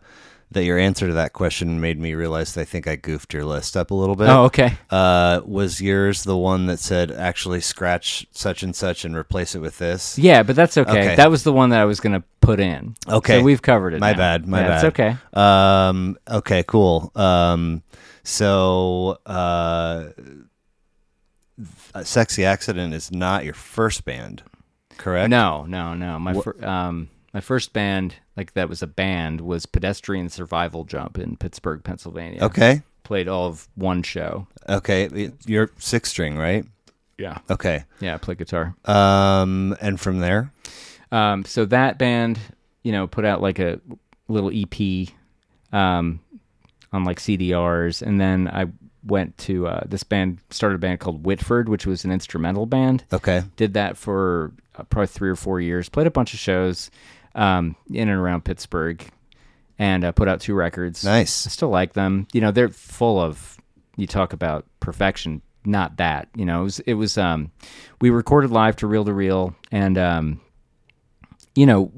that 0.51 0.63
your 0.63 0.77
answer 0.77 1.07
to 1.07 1.13
that 1.15 1.33
question 1.33 1.81
made 1.81 2.00
me 2.00 2.13
realize 2.13 2.53
that 2.53 2.62
I 2.62 2.65
think 2.65 2.85
I 2.88 2.95
goofed 2.95 3.33
your 3.33 3.43
list 3.43 3.75
up 3.75 3.89
a 3.89 3.95
little 3.95 4.15
bit. 4.15 4.29
Oh, 4.29 4.43
okay. 4.43 4.77
Uh, 4.91 5.41
was 5.43 5.81
yours 5.81 6.24
the 6.24 6.38
one 6.38 6.67
that 6.67 6.77
said 6.77 7.09
actually 7.09 7.59
scratch 7.59 8.27
such 8.29 8.62
and 8.62 8.75
such 8.75 9.03
and 9.03 9.15
replace 9.15 9.55
it 9.55 9.59
with 9.62 9.79
this? 9.79 10.15
Yeah, 10.19 10.43
but 10.43 10.55
that's 10.55 10.77
okay. 10.77 10.91
Okay. 10.91 11.15
That 11.15 11.31
was 11.31 11.43
the 11.43 11.51
one 11.51 11.71
that 11.71 11.81
I 11.81 11.85
was 11.85 12.00
gonna 12.00 12.24
put 12.39 12.59
in. 12.59 12.96
Okay. 13.09 13.39
so 13.39 13.44
we've 13.44 13.63
covered 13.63 13.96
it. 13.96 14.00
My 14.00 14.11
now. 14.11 14.18
bad. 14.18 14.48
My 14.48 14.61
Yeah, 14.61 14.68
bad. 14.68 14.75
It's 14.75 15.00
okay. 15.00 15.18
Um, 15.33 16.20
okay, 16.29 16.63
cool. 16.68 17.11
Um, 17.15 17.81
so, 18.24 19.18
uh, 19.25 20.09
Sexy 22.03 22.46
Accident 22.46 22.94
is 22.94 23.11
not 23.11 23.44
your 23.44 23.53
first 23.55 24.05
band, 24.05 24.44
correct? 24.98 25.29
No, 25.29 25.66
no, 25.66 25.94
no. 25.94 26.20
My 26.20 26.34
fir- 26.34 26.66
um, 26.66 27.10
my 27.34 27.42
first 27.42 27.74
band, 27.74 28.16
like 28.38 28.53
that 28.53 28.70
was 28.70 28.81
a 28.81 28.88
band, 28.88 29.42
was 29.42 29.66
Pedestrian 29.66 30.29
Survival 30.29 30.84
Jump 30.86 31.18
in 31.18 31.36
Pittsburgh, 31.38 31.84
Pennsylvania. 31.84 32.44
Okay. 32.44 32.81
Played 33.03 33.27
all 33.27 33.48
of 33.48 33.68
one 33.75 34.03
show. 34.03 34.48
Okay. 34.68 35.31
You're 35.46 35.70
six 35.77 36.10
string, 36.10 36.38
right? 36.38 36.66
Yeah. 37.18 37.38
Okay. 37.50 37.84
Yeah, 38.00 38.16
I 38.16 38.18
play 38.18 38.36
guitar. 38.36 38.75
Um, 38.86 39.75
and 39.81 40.00
from 40.00 40.20
there, 40.20 40.51
Um, 41.12 41.46
so 41.46 41.66
that 41.66 41.98
band, 41.98 42.40
you 42.84 42.92
know, 42.92 43.08
put 43.08 43.25
out 43.25 43.42
like 43.42 43.60
a 43.60 43.79
little 44.27 44.51
EP 44.53 45.10
um, 45.72 46.20
on 46.92 47.03
like 47.03 47.20
CDRs, 47.20 48.01
and 48.01 48.20
then 48.20 48.48
I 48.48 48.66
went 49.05 49.37
to 49.37 49.68
uh, 49.68 49.83
this 49.85 50.03
band, 50.03 50.39
started 50.50 50.75
a 50.75 50.79
band 50.79 51.00
called 51.00 51.25
Whitford, 51.25 51.70
which 51.70 51.85
was 51.85 52.03
an 52.05 52.11
instrumental 52.11 52.65
band. 52.65 53.03
okay. 53.13 53.44
Did 53.55 53.74
that 53.75 53.98
for 53.98 54.51
uh, 54.77 54.83
probably 54.83 55.07
three 55.07 55.29
or 55.29 55.35
four 55.35 55.59
years. 55.61 55.89
Played 55.89 56.07
a 56.07 56.11
bunch 56.11 56.33
of 56.33 56.39
shows 56.39 56.89
um, 57.35 57.75
in 57.91 58.09
and 58.09 58.20
around 58.20 58.44
Pittsburgh, 58.46 59.05
and 59.77 60.03
uh, 60.03 60.11
put 60.11 60.27
out 60.27 60.41
two 60.41 60.55
records. 60.55 61.03
Nice. 61.03 61.46
I 61.46 61.50
still 61.50 61.70
like 61.70 61.94
them. 61.94 62.27
You 62.33 62.41
know, 62.41 62.51
they're 62.51 62.70
full 62.70 63.20
of. 63.20 63.57
You 63.98 64.07
talk 64.07 64.33
about 64.33 64.65
perfection. 64.79 65.41
Not 65.65 65.98
that. 65.98 66.27
You 66.35 66.46
know, 66.46 66.61
it 66.61 66.63
was. 66.63 66.79
It 66.81 66.94
was 66.96 67.18
um, 67.18 67.51
we 68.01 68.09
recorded 68.09 68.51
live 68.51 68.75
to 68.77 68.87
reel 68.87 69.05
to 69.05 69.13
reel, 69.13 69.55
and 69.72 69.98
um, 69.98 70.41
you 71.55 71.65
know, 71.65 71.91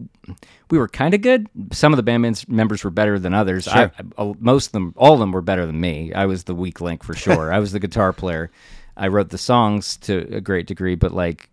we 0.70 0.78
were 0.78 0.88
kind 0.88 1.14
of 1.14 1.22
good. 1.22 1.48
Some 1.72 1.94
of 1.94 1.98
the 1.98 2.04
band 2.04 2.46
members 2.48 2.84
were 2.84 2.90
better 2.90 3.20
than 3.20 3.34
others. 3.34 3.66
Sure. 3.66 3.92
I, 4.18 4.22
I, 4.22 4.34
most 4.40 4.68
of 4.68 4.72
them, 4.74 4.94
all 4.98 5.14
of 5.14 5.20
them, 5.20 5.32
were 5.32 5.42
better 5.42 5.66
than 5.66 5.80
me. 5.80 6.14
I 6.14 6.26
was 6.26 6.44
the 6.46 6.56
weak 6.56 6.82
link 6.82 7.04
for 7.04 7.14
sure. 7.14 7.52
I 7.58 7.60
was 7.60 7.72
the 7.72 7.80
guitar 7.80 8.14
player. 8.14 8.52
I 8.96 9.08
wrote 9.08 9.30
the 9.30 9.38
songs 9.38 9.98
to 9.98 10.28
a 10.36 10.42
great 10.42 10.68
degree, 10.68 10.96
but 10.96 11.12
like, 11.14 11.50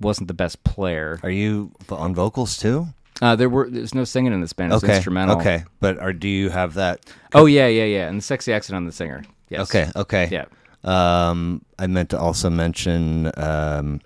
wasn't 0.00 0.28
the 0.28 0.34
best 0.34 0.64
player. 0.64 1.20
Are 1.22 1.30
you 1.30 1.72
on 1.90 2.14
vocals 2.14 2.56
too? 2.56 2.86
Uh, 3.20 3.36
there 3.36 3.50
were 3.50 3.68
there's 3.68 3.94
no 3.94 4.04
singing 4.04 4.32
in 4.32 4.40
this 4.40 4.54
band. 4.54 4.72
It 4.72 4.76
was 4.76 4.84
Okay. 4.84 4.96
instrumental. 4.96 5.38
Okay. 5.38 5.64
But 5.78 5.98
are 5.98 6.12
do 6.14 6.26
you 6.28 6.48
have 6.48 6.74
that? 6.74 7.00
Oh 7.34 7.46
yeah, 7.46 7.66
yeah, 7.66 7.84
yeah. 7.84 8.08
And 8.08 8.18
the 8.18 8.22
sexy 8.22 8.52
accent 8.52 8.76
on 8.76 8.86
the 8.86 8.92
singer. 8.92 9.22
Yes. 9.50 9.62
Okay. 9.68 9.90
Okay. 9.94 10.28
Yeah. 10.30 10.46
Um, 10.82 11.62
I 11.78 11.86
meant 11.86 12.10
to 12.10 12.18
also 12.18 12.48
mention, 12.48 13.30
um, 13.36 14.00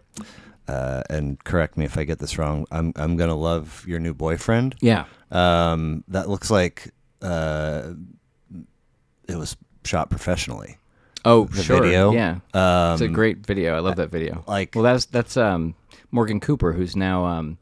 uh, 0.69 1.03
and 1.11 1.43
correct 1.45 1.77
me 1.77 1.85
if 1.85 1.99
I 1.99 2.05
get 2.05 2.19
this 2.19 2.39
wrong. 2.39 2.67
I'm 2.71 2.93
I'm 2.97 3.17
gonna 3.17 3.35
love 3.37 3.85
your 3.87 3.99
new 4.01 4.15
boyfriend. 4.15 4.75
Yeah. 4.81 5.05
Um, 5.31 6.05
that 6.09 6.29
looks 6.29 6.51
like 6.51 6.91
uh, 7.23 7.93
it 9.29 9.37
was 9.37 9.57
shot 9.85 10.11
professionally. 10.11 10.79
Oh, 11.25 11.47
The 11.47 11.63
sure. 11.63 11.83
video? 11.83 12.13
Yeah. 12.13 12.37
Um, 12.53 12.93
It's 12.93 13.01
a 13.01 13.09
great 13.09 13.39
video. 13.47 13.75
I 13.75 13.81
love 13.81 13.97
that 13.97 14.11
video. 14.11 14.45
like- 14.47 14.75
well, 14.75 14.85
that's 14.85 15.07
that's 15.07 15.37
um, 15.37 15.75
Morgan 16.11 16.39
Cooper, 16.41 16.73
who's 16.73 16.95
now 16.97 17.25
um, 17.25 17.59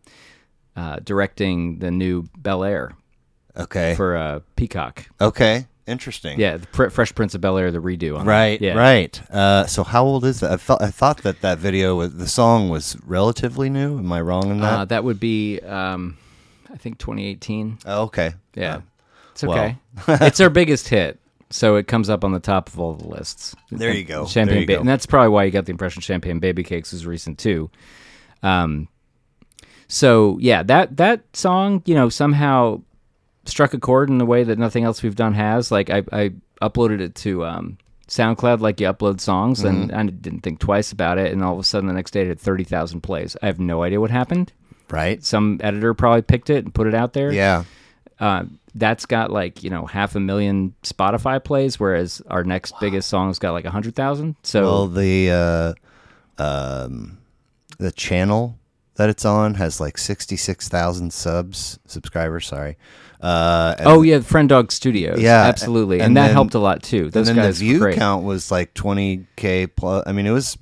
uh, 0.77 0.97
directing 1.05 1.79
the 1.79 1.91
new 1.91 2.29
Bel 2.37 2.65
Air 2.65 2.93
okay. 3.57 3.95
for 3.95 4.17
uh, 4.17 4.41
Peacock. 4.57 5.07
okay. 5.21 5.67
Interesting. 5.87 6.39
Yeah, 6.39 6.59
the 6.59 6.67
Pr- 6.69 6.89
Fresh 6.91 7.15
Prince 7.17 7.35
of 7.35 7.41
Bel 7.41 7.59
Air, 7.59 7.73
the 7.73 7.81
redo. 7.81 8.17
On. 8.19 8.25
Right. 8.27 8.61
Yeah. 8.61 8.75
Right. 8.75 9.21
Uh, 9.31 9.67
so 9.67 9.83
how 9.83 10.05
old 10.05 10.25
is 10.25 10.41
that? 10.41 10.53
I 10.53 10.57
thought 10.57 10.81
I 10.81 10.91
thought 10.91 11.19
that 11.25 11.41
that 11.41 11.59
video 11.59 11.97
was 11.97 12.15
the 12.15 12.29
song 12.29 12.69
was 12.69 12.97
relatively 13.05 13.69
new. 13.69 13.99
Am 13.99 14.13
I 14.13 14.21
wrong 14.21 14.51
in 14.51 14.61
that? 14.61 14.73
Uh, 14.73 14.85
that 14.87 15.03
would 15.03 15.19
be, 15.19 15.59
um, 15.61 16.17
I 16.73 16.77
think, 16.77 16.99
2018. 16.99 17.79
oh, 17.87 18.03
okay. 18.05 18.35
Yeah, 18.55 18.77
Uh, 18.77 18.81
it's 19.33 19.43
well. 19.43 19.59
okay. 19.59 19.77
it's 20.27 20.41
our 20.41 20.51
biggest 20.61 20.89
hit, 20.89 21.19
so 21.51 21.75
it 21.77 21.89
comes 21.89 22.09
up 22.09 22.23
on 22.25 22.31
the 22.33 22.39
top 22.41 22.69
of 22.69 22.79
all 22.79 22.95
the 22.95 23.09
lists. 23.09 23.57
There 23.73 23.93
you 23.93 24.05
go. 24.05 24.27
Champagne, 24.27 24.61
you 24.61 24.67
Ba- 24.67 24.75
go. 24.75 24.81
and 24.81 24.89
that's 24.89 25.07
probably 25.07 25.31
why 25.31 25.43
you 25.45 25.51
got 25.51 25.65
the 25.67 25.73
impression 25.73 26.01
Champagne 26.01 26.39
Baby 26.39 26.63
Cakes 26.63 26.93
was 26.93 27.07
recent 27.07 27.39
too. 27.39 27.71
Um, 28.45 28.87
so 29.89 30.39
yeah, 30.41 30.63
that 30.63 30.97
that 30.99 31.23
song, 31.35 31.83
you 31.87 31.95
know, 31.97 32.09
somehow 32.09 32.83
struck 33.45 33.75
a 33.75 33.79
chord 33.79 34.09
in 34.11 34.21
a 34.21 34.25
way 34.25 34.45
that 34.45 34.59
nothing 34.59 34.85
else 34.85 35.03
we've 35.03 35.17
done 35.17 35.35
has. 35.35 35.71
Like 35.71 35.91
I, 35.91 36.03
I 36.13 36.33
uploaded 36.61 37.01
it 37.01 37.15
to 37.17 37.45
um, 37.45 37.79
SoundCloud, 38.09 38.61
like 38.61 38.81
you 38.81 38.87
upload 38.87 39.21
songs, 39.21 39.65
and 39.65 39.91
Mm-hmm. 39.91 39.99
I 39.99 40.03
didn't 40.11 40.41
think 40.41 40.61
twice 40.61 40.93
about 40.93 41.19
it, 41.19 41.33
and 41.33 41.43
all 41.43 41.55
of 41.55 41.59
a 41.61 41.65
sudden 41.65 41.87
the 41.89 41.95
next 41.95 42.13
day 42.13 42.23
it 42.23 42.29
had 42.29 42.41
thirty 42.41 42.65
thousand 42.65 43.01
plays. 43.03 43.37
I 43.43 43.47
have 43.47 43.59
no 43.61 43.83
idea 43.83 44.01
what 44.01 44.11
happened. 44.11 44.53
right. 44.91 45.23
Some 45.25 45.59
editor 45.63 45.95
probably 45.95 46.23
picked 46.23 46.51
it 46.51 46.65
and 46.65 46.75
put 46.75 46.87
it 46.87 46.95
out 46.95 47.13
there 47.15 47.33
Yeah. 47.33 47.65
uh, 48.21 48.45
that's 48.75 49.05
got 49.07 49.31
like 49.31 49.63
you 49.63 49.71
know 49.71 49.87
half 49.87 50.15
a 50.15 50.21
million 50.21 50.75
Spotify 50.83 51.43
plays, 51.43 51.81
whereas 51.81 52.23
our 52.29 52.45
next 52.45 52.75
biggest 52.81 53.09
song's 53.09 53.39
got 53.39 53.53
like 53.53 53.65
a 53.65 53.71
hundred 53.71 53.95
thousand. 53.97 54.37
So 54.43 54.63
Well, 54.63 54.89
the 54.89 55.77
uh, 56.39 56.43
um, 56.43 57.19
the 57.79 57.93
channel 57.93 58.59
that 58.97 59.09
it's 59.09 59.25
on 59.25 59.55
has 59.55 59.81
like 59.81 59.99
sixty 59.99 60.37
six 60.37 60.69
thousand 60.69 61.13
subs 61.13 61.79
subscribers. 61.87 62.47
Sorry. 62.47 62.77
Uh, 63.23 63.77
oh 63.81 64.03
yeah, 64.03 64.19
Friend 64.21 64.49
Dog 64.49 64.73
Studios, 64.73 65.21
Yeah, 65.21 65.43
absolutely, 65.45 65.99
and, 65.99 66.07
and 66.07 66.17
that 66.17 66.27
then- 66.27 66.33
helped 66.35 66.55
a 66.55 66.59
lot 66.59 66.83
too. 66.83 67.09
Those 67.09 67.29
and 67.29 67.39
then 67.39 67.43
the 67.45 67.49
guys 67.51 67.61
were 67.61 67.67
view 67.67 67.79
great. 67.79 67.97
count 67.97 68.25
was 68.25 68.51
like 68.51 68.75
twenty 68.75 69.27
k 69.37 69.67
plus. 69.69 70.03
I 70.07 70.13
mean, 70.13 70.27
it 70.27 70.33
was. 70.33 70.59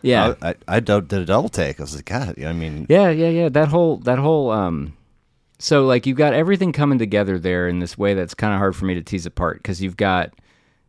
yeah, 0.00 0.34
I, 0.40 0.48
I, 0.50 0.54
I 0.68 0.80
did 0.80 1.12
a 1.12 1.24
double 1.26 1.50
take. 1.50 1.78
I 1.78 1.82
was 1.82 1.94
like, 1.94 2.06
God. 2.06 2.42
I 2.42 2.52
mean, 2.54 2.86
yeah, 2.88 3.10
yeah, 3.10 3.28
yeah. 3.28 3.48
That 3.50 3.68
whole 3.68 3.98
that 3.98 4.18
whole 4.18 4.50
um 4.50 4.96
so 5.58 5.84
like 5.84 6.06
you've 6.06 6.16
got 6.16 6.32
everything 6.32 6.72
coming 6.72 6.98
together 6.98 7.38
there 7.38 7.68
in 7.68 7.80
this 7.80 7.98
way 7.98 8.14
that's 8.14 8.32
kind 8.32 8.54
of 8.54 8.58
hard 8.58 8.74
for 8.76 8.84
me 8.86 8.94
to 8.94 9.02
tease 9.02 9.26
apart 9.26 9.58
because 9.58 9.82
you've 9.82 9.96
got 9.96 10.32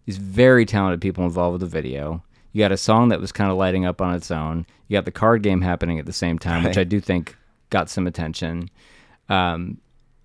these 0.05 0.17
very 0.17 0.65
talented 0.65 1.01
people 1.01 1.25
involved 1.25 1.53
with 1.53 1.61
the 1.61 1.67
video. 1.67 2.23
You 2.53 2.63
got 2.63 2.71
a 2.71 2.77
song 2.77 3.09
that 3.09 3.19
was 3.19 3.31
kind 3.31 3.51
of 3.51 3.57
lighting 3.57 3.85
up 3.85 3.99
on 4.01 4.15
its 4.15 4.31
own. 4.31 4.65
You 4.87 4.95
got 4.97 5.05
the 5.05 5.11
card 5.11 5.43
game 5.43 5.61
happening 5.61 5.99
at 5.99 6.05
the 6.05 6.13
same 6.13 6.39
time, 6.39 6.63
which 6.63 6.77
I 6.77 6.83
do 6.83 6.99
think 7.01 7.35
got 7.71 7.89
some 7.89 8.07
attention. 8.07 8.69
Um, 9.27 9.79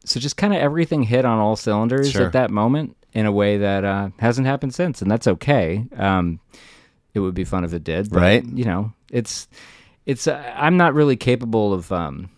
so 0.04 0.20
just 0.20 0.36
kind 0.36 0.52
of 0.54 0.60
everything 0.60 1.02
hit 1.02 1.24
on 1.24 1.38
all 1.38 1.56
cylinders 1.56 2.10
Sure. 2.12 2.26
at 2.26 2.32
that 2.32 2.50
moment 2.50 2.96
in 3.12 3.26
a 3.26 3.32
way 3.32 3.58
that 3.58 3.84
uh, 3.84 4.10
hasn't 4.18 4.46
happened 4.46 4.74
since, 4.74 5.00
and 5.02 5.10
that's 5.10 5.26
okay. 5.26 5.84
Um, 5.96 6.40
it 7.14 7.20
would 7.20 7.34
be 7.34 7.44
fun 7.44 7.64
if 7.64 7.72
it 7.72 7.84
did, 7.84 8.10
but, 8.10 8.20
Right. 8.20 8.44
You 8.44 8.64
know, 8.64 8.92
it's 9.10 9.48
it's. 10.06 10.26
Uh, 10.26 10.52
I'm 10.56 10.76
not 10.76 10.94
really 10.94 11.16
capable 11.16 11.72
of 11.72 11.90
um, 11.92 12.28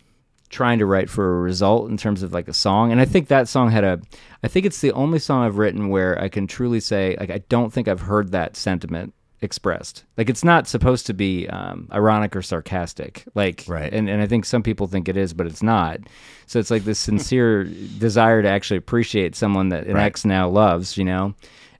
trying 0.50 0.78
to 0.78 0.86
write 0.86 1.08
for 1.10 1.38
a 1.38 1.40
result 1.40 1.90
in 1.90 1.96
terms 1.96 2.22
of 2.22 2.32
like 2.32 2.46
a 2.48 2.52
song, 2.52 2.92
and 2.92 3.00
I 3.00 3.04
think 3.06 3.28
that 3.28 3.48
song 3.48 3.70
had 3.70 3.84
a. 3.84 4.00
I 4.42 4.48
think 4.48 4.66
it's 4.66 4.80
the 4.80 4.92
only 4.92 5.18
song 5.18 5.44
I've 5.44 5.58
written 5.58 5.88
where 5.88 6.20
I 6.20 6.28
can 6.28 6.46
truly 6.46 6.80
say 6.80 7.16
like 7.18 7.30
I 7.30 7.38
don't 7.48 7.72
think 7.72 7.88
I've 7.88 8.02
heard 8.02 8.32
that 8.32 8.54
sentiment 8.56 9.14
expressed. 9.42 10.04
Like 10.16 10.30
it's 10.30 10.42
not 10.44 10.66
supposed 10.66 11.06
to 11.06 11.14
be 11.14 11.48
um, 11.48 11.88
ironic 11.92 12.34
or 12.34 12.42
sarcastic. 12.42 13.24
Like 13.34 13.64
Right. 13.68 13.92
and 13.92 14.08
and 14.08 14.22
I 14.22 14.26
think 14.26 14.44
some 14.44 14.62
people 14.62 14.86
think 14.86 15.08
it 15.08 15.16
is, 15.16 15.32
but 15.34 15.46
it's 15.46 15.62
not. 15.62 16.00
So 16.46 16.58
it's 16.58 16.70
like 16.70 16.84
this 16.84 16.98
sincere 17.10 17.64
desire 17.64 18.42
to 18.42 18.48
actually 18.48 18.78
appreciate 18.78 19.34
someone 19.36 19.68
that 19.70 19.86
an 19.86 19.94
Right. 19.94 20.04
ex 20.04 20.24
now 20.24 20.48
loves, 20.48 20.96
you 20.96 21.04
know. 21.04 21.34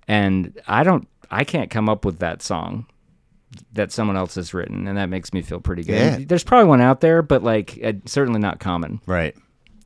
And 0.09 0.59
I 0.69 0.85
don't, 0.85 1.09
I 1.31 1.43
can't 1.45 1.71
come 1.71 1.89
up 1.89 2.05
with 2.05 2.21
that 2.21 2.41
song 2.43 2.87
that 3.73 3.91
someone 3.91 4.17
else 4.17 4.35
has 4.35 4.53
written, 4.53 4.87
and 4.87 4.99
that 4.99 5.07
makes 5.09 5.33
me 5.33 5.41
feel 5.43 5.61
pretty 5.61 5.83
good. 5.83 6.21
Yeah. 6.21 6.25
There's 6.27 6.45
probably 6.45 6.69
one 6.69 6.81
out 6.81 7.01
there, 7.01 7.23
but 7.23 7.43
like 7.43 7.79
uh, 7.83 7.95
certainly 8.05 8.39
not 8.41 8.61
common. 8.61 9.01
Right. 9.07 9.35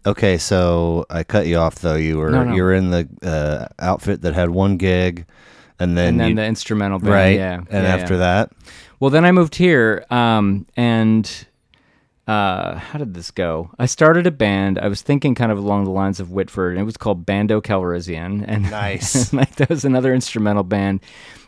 Okay, 0.07 0.39
so 0.39 1.05
I 1.11 1.25
cut 1.25 1.47
you 1.47 1.57
off 1.59 1.77
though. 1.77 1.95
You 1.95 2.17
were 2.19 2.31
No, 2.31 2.45
no. 2.45 2.55
you 2.55 2.63
were 2.63 2.73
in 2.75 2.91
the 2.91 3.09
uh, 3.23 3.67
outfit 3.79 4.23
that 4.23 4.35
had 4.35 4.51
one 4.51 4.77
gig, 4.79 5.27
and 5.81 5.97
then 5.99 6.09
And 6.09 6.21
then 6.21 6.29
you, 6.31 6.35
the 6.37 6.45
instrumental 6.45 6.99
band, 7.01 7.13
right, 7.13 7.37
yeah. 7.37 7.55
and 7.57 7.85
yeah, 7.85 7.95
after 7.95 8.15
yeah. 8.15 8.21
that, 8.21 8.53
Well, 9.01 9.11
then 9.11 9.25
I 9.25 9.33
moved 9.33 9.57
here, 9.57 10.05
um, 10.11 10.67
and 10.77 11.47
uh, 12.29 12.77
how 12.77 12.99
did 12.99 13.15
this 13.15 13.33
go? 13.33 13.71
I 13.79 13.87
started 13.87 14.27
a 14.27 14.31
band. 14.31 14.79
I 14.79 14.87
was 14.87 15.03
thinking 15.03 15.35
kind 15.35 15.51
of 15.51 15.59
along 15.59 15.85
the 15.85 15.91
lines 15.91 16.21
of 16.21 16.31
Whitford, 16.31 16.75
and 16.75 16.81
it 16.81 16.85
was 16.85 16.97
called 16.97 17.27
Bando 17.27 17.61
Calrissian. 17.61 18.45
And 18.47 18.71
Nice. 18.71 19.33
like 19.33 19.57
that 19.57 19.69
was 19.69 19.85
another 19.85 20.15
instrumental 20.15 20.63
band. 20.63 21.01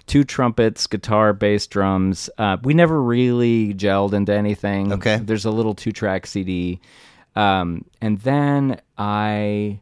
Two 0.06 0.24
trumpets, 0.24 0.88
guitar, 0.88 1.32
bass, 1.32 1.68
drums. 1.68 2.28
Uh, 2.36 2.56
we 2.64 2.74
never 2.74 3.00
really 3.00 3.74
gelled 3.74 4.12
into 4.12 4.32
anything. 4.34 4.92
Okay. 4.94 5.18
There's 5.18 5.44
a 5.44 5.52
little 5.52 5.74
two 5.74 5.92
track 5.92 6.26
CD. 6.26 6.80
Um, 7.36 7.84
and 8.00 8.18
then 8.20 8.80
I 8.98 9.78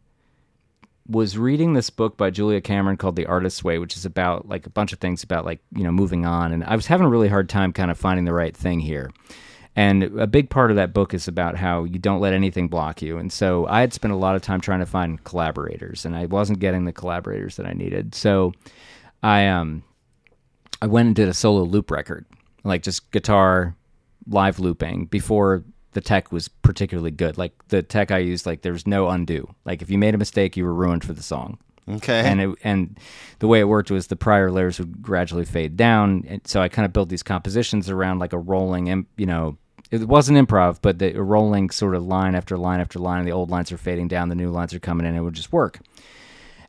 was 1.11 1.37
reading 1.37 1.73
this 1.73 1.91
book 1.91 2.17
by 2.17 2.31
Julia 2.31 2.61
Cameron 2.61 2.97
called 2.97 3.17
The 3.17 3.27
Artist's 3.27 3.65
Way, 3.65 3.79
which 3.79 3.97
is 3.97 4.07
about 4.07 4.49
like 4.49 4.67
a 4.67 4.71
bunch 4.71 4.93
of 4.93 5.01
things 5.01 5.23
about 5.23 5.45
like, 5.45 5.61
you 5.75 5.83
know, 5.83 5.91
moving 5.91 6.25
on. 6.25 6.53
And 6.53 6.63
I 6.65 6.77
was 6.77 6.87
having 6.87 7.07
a 7.07 7.11
really 7.11 7.29
hard 7.29 7.49
time 7.49 7.73
kind 7.73 7.91
of 7.91 7.99
finding 7.99 8.25
the 8.25 8.33
right 8.33 8.57
thing 8.57 8.79
here. 8.81 9.11
And 9.75 10.03
a 10.21 10.27
big 10.27 10.51
part 10.51 10.71
of 10.71 10.77
that 10.77 10.93
book 10.93 11.13
is 11.13 11.27
about 11.27 11.57
how 11.57 11.85
you 11.85 11.99
don't 11.99 12.21
let 12.21 12.33
anything 12.33 12.69
block 12.69 13.03
you. 13.03 13.19
And 13.19 13.33
so 13.33 13.67
I 13.67 13.81
had 13.81 13.93
spent 13.93 14.13
a 14.13 14.17
lot 14.17 14.37
of 14.37 14.43
time 14.43 14.61
trying 14.61 14.81
to 14.81 14.87
find 14.87 15.23
collaborators 15.25 16.05
and 16.05 16.15
I 16.17 16.27
wasn't 16.27 16.61
getting 16.61 16.85
the 16.85 16.93
collaborators 16.93 17.57
that 17.57 17.67
I 17.67 17.73
needed. 17.73 18.15
So 18.15 18.53
I 19.23 19.47
um 19.47 19.83
I 20.83 20.87
went 20.87 21.07
and 21.07 21.17
did 21.17 21.29
a 21.29 21.35
solo 21.35 21.63
loop 21.63 21.91
record, 21.91 22.27
like 22.65 22.83
just 22.83 23.11
guitar 23.11 23.77
live 24.29 24.59
looping 24.61 25.07
before 25.07 25.65
the 25.93 26.01
tech 26.01 26.31
was 26.33 26.49
particularly 26.49 27.11
good. 27.11 27.37
Like 27.39 27.53
the 27.69 27.83
tech 27.83 28.11
I 28.11 28.19
used, 28.19 28.47
like 28.47 28.63
there 28.63 28.73
was 28.73 28.87
no 28.87 29.09
undo. 29.09 29.55
Like 29.65 29.83
if 29.83 29.91
you 29.91 29.99
made 29.99 30.15
a 30.15 30.19
mistake, 30.19 30.57
you 30.57 30.65
were 30.65 30.75
ruined 30.75 31.05
for 31.05 31.13
the 31.13 31.23
song. 31.23 31.59
okay, 31.89 32.21
And 32.21 32.41
it, 32.41 32.51
and 32.63 32.99
the 33.41 33.49
way 33.49 33.61
it 33.61 33.65
worked 33.69 33.91
was 33.91 34.07
the 34.07 34.17
prior 34.17 34.51
layers 34.51 34.79
would 34.79 35.03
gradually 35.03 35.45
fade 35.45 35.77
down. 35.77 36.25
And 36.29 36.41
so 36.47 36.61
I 36.61 36.69
kind 36.69 36.87
of 36.87 36.93
built 36.93 37.09
these 37.09 37.23
compositions 37.25 37.91
around 37.91 38.19
like 38.21 38.33
a 38.33 38.39
rolling, 38.39 38.87
im- 38.89 39.07
you 39.17 39.27
know, 39.27 39.57
it 39.91 40.07
wasn't 40.07 40.39
improv, 40.39 40.79
but 40.81 41.01
the 41.01 41.13
rolling 41.15 41.71
sort 41.71 41.97
of 41.97 42.05
line 42.05 42.37
after 42.37 42.57
line 42.57 42.79
after 42.81 43.01
line. 43.01 43.19
And 43.21 43.27
the 43.29 43.33
old 43.33 43.51
lines 43.51 43.73
are 43.73 43.77
fading 43.79 44.07
down, 44.07 44.29
the 44.29 44.37
new 44.37 44.51
lines 44.51 44.73
are 44.73 44.79
coming 44.79 45.05
in. 45.07 45.17
It 45.17 45.21
would 45.21 45.35
just 45.35 45.53
work. 45.53 45.81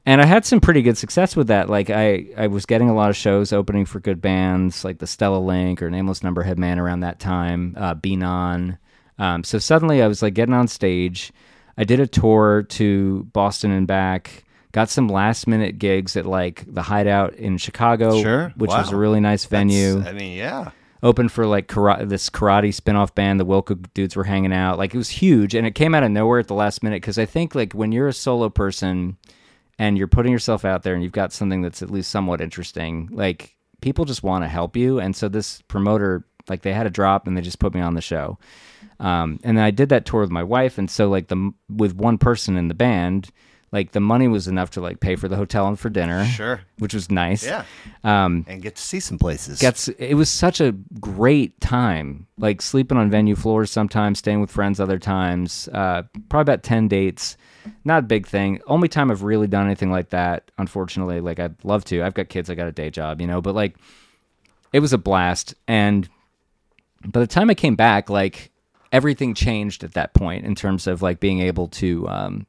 And 0.03 0.19
I 0.19 0.25
had 0.25 0.43
some 0.45 0.59
pretty 0.59 0.81
good 0.81 0.97
success 0.97 1.35
with 1.35 1.45
that. 1.49 1.69
Like 1.69 1.91
I, 1.91 2.25
I 2.35 2.47
was 2.47 2.65
getting 2.65 2.89
a 2.89 2.95
lot 2.95 3.11
of 3.11 3.15
shows 3.15 3.53
opening 3.53 3.85
for 3.85 3.99
good 3.99 4.19
bands, 4.19 4.83
like 4.83 4.97
the 4.97 5.05
Stella 5.05 5.37
Link 5.37 5.83
or 5.83 5.91
Nameless 5.91 6.23
Number 6.23 6.41
Headman 6.41 6.79
around 6.79 7.01
that 7.01 7.19
time, 7.19 7.75
uh, 7.77 7.93
Beanon. 7.93 8.79
Um, 9.21 9.43
so 9.43 9.59
suddenly 9.59 10.01
I 10.01 10.07
was 10.07 10.21
like 10.21 10.33
getting 10.33 10.55
on 10.55 10.67
stage. 10.67 11.31
I 11.77 11.83
did 11.83 11.99
a 11.99 12.07
tour 12.07 12.63
to 12.69 13.23
Boston 13.33 13.69
and 13.71 13.85
back. 13.85 14.43
Got 14.71 14.89
some 14.89 15.07
last 15.07 15.47
minute 15.47 15.77
gigs 15.79 16.17
at 16.17 16.25
like 16.25 16.65
the 16.67 16.81
Hideout 16.81 17.35
in 17.35 17.57
Chicago, 17.57 18.19
Sure. 18.21 18.53
which 18.55 18.69
was 18.71 18.91
a 18.91 18.95
really 18.95 19.19
nice 19.19 19.45
venue 19.45 19.95
That's- 19.99 20.07
I 20.15 20.17
mean, 20.17 20.37
yeah, 20.37 20.71
open 21.03 21.29
for 21.29 21.45
like 21.45 21.67
karate, 21.67 22.07
this 22.09 22.29
karate 22.29 22.73
spin-off 22.73 23.13
band 23.13 23.39
the 23.39 23.45
wilco 23.45 23.83
dudes 23.93 24.15
were 24.15 24.23
hanging 24.23 24.53
out 24.53 24.77
like 24.77 24.93
it 24.93 24.97
was 24.97 25.09
huge 25.09 25.55
and 25.55 25.65
it 25.67 25.73
came 25.75 25.93
out 25.95 26.03
of 26.03 26.11
nowhere 26.11 26.39
at 26.39 26.47
the 26.47 26.53
last 26.53 26.83
minute 26.83 27.01
because 27.01 27.17
i 27.17 27.25
think 27.25 27.55
like 27.55 27.73
when 27.73 27.91
you're 27.91 28.07
a 28.07 28.13
solo 28.13 28.49
person 28.49 29.17
and 29.79 29.97
you're 29.97 30.07
putting 30.07 30.31
yourself 30.31 30.63
out 30.63 30.83
there 30.83 30.93
and 30.93 31.01
you've 31.01 31.11
got 31.11 31.33
something 31.33 31.63
that's 31.63 31.81
at 31.81 31.89
least 31.89 32.11
somewhat 32.11 32.39
interesting 32.39 33.09
like 33.11 33.55
people 33.81 34.05
just 34.05 34.21
want 34.21 34.43
to 34.43 34.47
help 34.47 34.77
you 34.77 34.99
and 34.99 35.15
so 35.15 35.27
this 35.27 35.61
promoter 35.63 36.23
like 36.49 36.61
they 36.61 36.71
had 36.71 36.85
a 36.85 36.91
drop 36.91 37.25
and 37.25 37.35
they 37.35 37.41
just 37.41 37.57
put 37.59 37.73
me 37.73 37.81
on 37.81 37.95
the 37.95 38.01
show 38.01 38.37
um, 39.01 39.39
and 39.43 39.57
then 39.57 39.65
i 39.65 39.71
did 39.71 39.89
that 39.89 40.05
tour 40.05 40.21
with 40.21 40.31
my 40.31 40.43
wife. 40.43 40.77
And 40.77 40.89
so 40.89 41.09
like 41.09 41.27
the 41.27 41.51
with 41.69 41.95
one 41.95 42.17
person 42.17 42.55
in 42.55 42.69
the 42.69 42.73
band 42.73 43.29
like 43.71 43.93
the 43.93 44.01
money 44.01 44.27
was 44.27 44.47
enough 44.47 44.71
to 44.71 44.81
like 44.81 44.99
pay 44.99 45.15
for 45.15 45.27
the 45.29 45.37
hotel 45.37 45.67
and 45.67 45.79
for 45.79 45.89
dinner 45.89 46.25
sure, 46.25 46.61
which 46.79 46.93
was 46.93 47.09
nice. 47.09 47.45
Yeah, 47.45 47.63
um, 48.03 48.45
and 48.47 48.61
get 48.61 48.75
to 48.75 48.81
see 48.81 48.99
some 48.99 49.17
places. 49.17 49.59
gets 49.59 49.87
it 49.87 50.15
was 50.15 50.29
such 50.29 50.59
a 50.59 50.73
great 50.99 51.59
time. 51.61 52.27
Like 52.37 52.61
sleeping 52.61 52.97
on 52.97 53.09
venue 53.09 53.35
floors 53.35 53.71
sometimes 53.71 54.19
staying 54.19 54.41
with 54.41 54.51
friends 54.51 54.79
other 54.79 54.99
times 54.99 55.69
uh, 55.69 56.03
probably 56.29 56.53
about 56.53 56.63
10 56.63 56.89
dates. 56.89 57.37
Not 57.85 57.99
a 57.99 58.07
big 58.07 58.27
thing. 58.27 58.59
Only 58.67 58.89
time 58.89 59.09
i've 59.09 59.23
really 59.23 59.47
done 59.47 59.65
anything 59.65 59.91
like 59.91 60.09
that 60.09 60.51
unfortunately 60.57 61.21
like 61.21 61.39
i'd 61.39 61.63
love 61.63 61.85
to. 61.85 62.03
I've 62.03 62.13
got 62.13 62.29
kids 62.29 62.49
i 62.49 62.55
got 62.55 62.67
a 62.67 62.73
day 62.73 62.89
job 62.89 63.21
you 63.21 63.27
know 63.27 63.41
but 63.41 63.55
like 63.55 63.77
it 64.73 64.79
was 64.79 64.91
a 64.93 64.97
blast. 64.97 65.55
And 65.67 66.09
by 67.05 67.21
the 67.21 67.27
time 67.27 67.49
i 67.49 67.53
came 67.53 67.75
back 67.75 68.09
like 68.09 68.50
everything 68.91 69.33
changed 69.33 69.83
at 69.83 69.93
that 69.93 70.13
point 70.13 70.45
in 70.45 70.55
terms 70.55 70.87
of 70.87 71.01
like 71.01 71.19
being 71.19 71.39
able 71.39 71.67
to 71.67 72.07
um, 72.09 72.45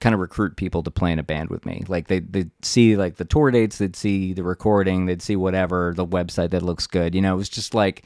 kind 0.00 0.14
of 0.14 0.20
recruit 0.20 0.56
people 0.56 0.82
to 0.82 0.90
play 0.90 1.12
in 1.12 1.18
a 1.18 1.22
band 1.22 1.50
with 1.50 1.66
me. 1.66 1.84
Like 1.88 2.08
they 2.08 2.20
they'd 2.20 2.50
see 2.62 2.96
like 2.96 3.16
the 3.16 3.24
tour 3.24 3.50
dates, 3.50 3.78
they'd 3.78 3.96
see 3.96 4.32
the 4.32 4.42
recording, 4.42 5.06
they'd 5.06 5.22
see 5.22 5.36
whatever 5.36 5.92
the 5.94 6.06
website 6.06 6.50
that 6.50 6.62
looks 6.62 6.86
good. 6.86 7.14
You 7.14 7.20
know, 7.20 7.34
it 7.34 7.38
was 7.38 7.48
just 7.48 7.74
like 7.74 8.04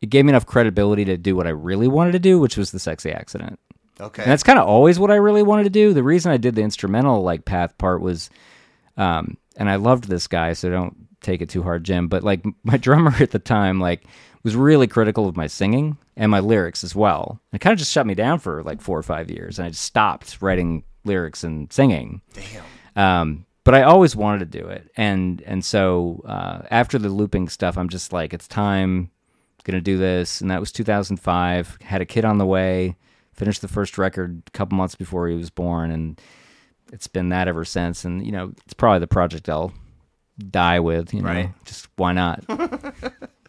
it 0.00 0.10
gave 0.10 0.24
me 0.24 0.30
enough 0.30 0.46
credibility 0.46 1.04
to 1.06 1.16
do 1.16 1.34
what 1.34 1.46
I 1.46 1.50
really 1.50 1.88
wanted 1.88 2.12
to 2.12 2.18
do, 2.18 2.38
which 2.38 2.56
was 2.56 2.72
the 2.72 2.78
sexy 2.78 3.10
accident. 3.10 3.58
okay, 4.00 4.22
And 4.22 4.30
that's 4.30 4.42
kind 4.42 4.58
of 4.58 4.66
always 4.68 4.98
what 4.98 5.10
I 5.10 5.16
really 5.16 5.42
wanted 5.42 5.64
to 5.64 5.70
do. 5.70 5.94
The 5.94 6.02
reason 6.02 6.30
I 6.30 6.36
did 6.36 6.54
the 6.54 6.62
instrumental 6.62 7.22
like 7.22 7.44
path 7.44 7.76
part 7.78 8.00
was, 8.00 8.28
um, 8.96 9.38
and 9.56 9.70
I 9.70 9.76
loved 9.76 10.04
this 10.04 10.26
guy, 10.26 10.52
so 10.52 10.70
don't 10.70 10.94
take 11.22 11.40
it 11.40 11.48
too 11.48 11.62
hard, 11.62 11.84
Jim. 11.84 12.08
But 12.08 12.22
like 12.22 12.44
my 12.64 12.76
drummer 12.76 13.14
at 13.20 13.30
the 13.30 13.38
time, 13.38 13.80
like 13.80 14.04
was 14.44 14.54
really 14.54 14.86
critical 14.86 15.26
of 15.26 15.36
my 15.36 15.46
singing 15.48 15.96
and 16.16 16.30
my 16.30 16.38
lyrics 16.40 16.84
as 16.84 16.94
well. 16.94 17.40
It 17.52 17.60
kind 17.60 17.72
of 17.72 17.78
just 17.78 17.90
shut 17.92 18.06
me 18.06 18.14
down 18.14 18.38
for 18.38 18.62
like 18.62 18.80
four 18.80 18.98
or 18.98 19.02
five 19.02 19.30
years, 19.30 19.58
and 19.58 19.66
I 19.66 19.70
just 19.70 19.82
stopped 19.82 20.38
writing 20.40 20.84
lyrics 21.04 21.42
and 21.42 21.72
singing. 21.72 22.20
damn, 22.34 22.64
Um, 22.96 23.46
but 23.64 23.74
I 23.74 23.82
always 23.82 24.14
wanted 24.14 24.38
to 24.52 24.58
do 24.60 24.66
it, 24.68 24.90
and 24.96 25.42
and 25.46 25.64
so 25.64 26.22
uh, 26.26 26.62
after 26.70 26.98
the 26.98 27.08
looping 27.08 27.48
stuff, 27.48 27.76
I'm 27.78 27.88
just 27.88 28.12
like, 28.12 28.32
it's 28.34 28.46
time, 28.46 29.10
gonna 29.64 29.80
do 29.80 29.96
this, 29.98 30.40
and 30.42 30.50
that 30.50 30.60
was 30.60 30.70
2005. 30.72 31.78
Had 31.80 32.02
a 32.02 32.06
kid 32.06 32.24
on 32.26 32.36
the 32.38 32.44
way, 32.46 32.96
finished 33.32 33.62
the 33.62 33.68
first 33.68 33.96
record 33.96 34.42
a 34.46 34.50
couple 34.50 34.76
months 34.76 34.94
before 34.94 35.26
he 35.28 35.34
was 35.34 35.48
born, 35.48 35.90
and 35.90 36.20
it's 36.92 37.06
been 37.08 37.30
that 37.30 37.48
ever 37.48 37.64
since. 37.64 38.04
And 38.04 38.24
you 38.26 38.32
know, 38.32 38.52
it's 38.66 38.74
probably 38.74 38.98
the 39.00 39.06
project 39.06 39.48
I'll 39.48 39.72
die 40.50 40.80
with. 40.80 41.14
You 41.14 41.22
know, 41.22 41.28
Right. 41.28 41.50
just 41.64 41.88
why 41.96 42.12
not? 42.12 42.44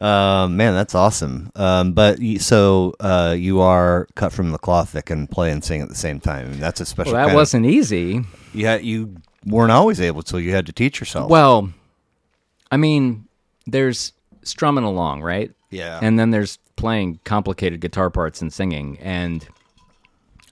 Um, 0.00 0.56
man, 0.56 0.74
that's 0.74 0.94
awesome. 0.94 1.50
Um, 1.54 1.92
but 1.92 2.20
you, 2.20 2.38
so 2.38 2.94
uh, 3.00 3.34
you 3.38 3.60
are 3.60 4.08
cut 4.14 4.32
from 4.32 4.50
the 4.52 4.58
cloth 4.58 4.92
that 4.92 5.06
can 5.06 5.26
play 5.26 5.50
and 5.50 5.62
sing 5.62 5.82
at 5.82 5.88
the 5.88 5.94
same 5.94 6.20
time. 6.20 6.46
I 6.46 6.50
mean, 6.50 6.60
that's 6.60 6.80
a 6.80 6.86
special. 6.86 7.12
well, 7.12 7.28
that 7.28 7.34
wasn't 7.34 7.66
easy. 7.66 8.18
Of, 8.18 8.26
you 8.54 8.66
had, 8.66 8.84
you 8.84 9.16
weren't 9.44 9.72
always 9.72 10.00
able 10.00 10.22
to. 10.22 10.38
You 10.38 10.52
had 10.52 10.66
to 10.66 10.72
teach 10.72 11.00
yourself. 11.00 11.30
Well, 11.30 11.70
I 12.70 12.76
mean, 12.76 13.26
there's 13.66 14.12
strumming 14.42 14.84
along, 14.84 15.22
right? 15.22 15.52
yeah, 15.70 16.00
and 16.02 16.18
then 16.18 16.30
there's 16.30 16.58
playing 16.80 17.20
complicated 17.24 17.80
guitar 17.80 18.08
parts 18.08 18.40
and 18.40 18.50
singing 18.50 18.98
and 19.00 19.46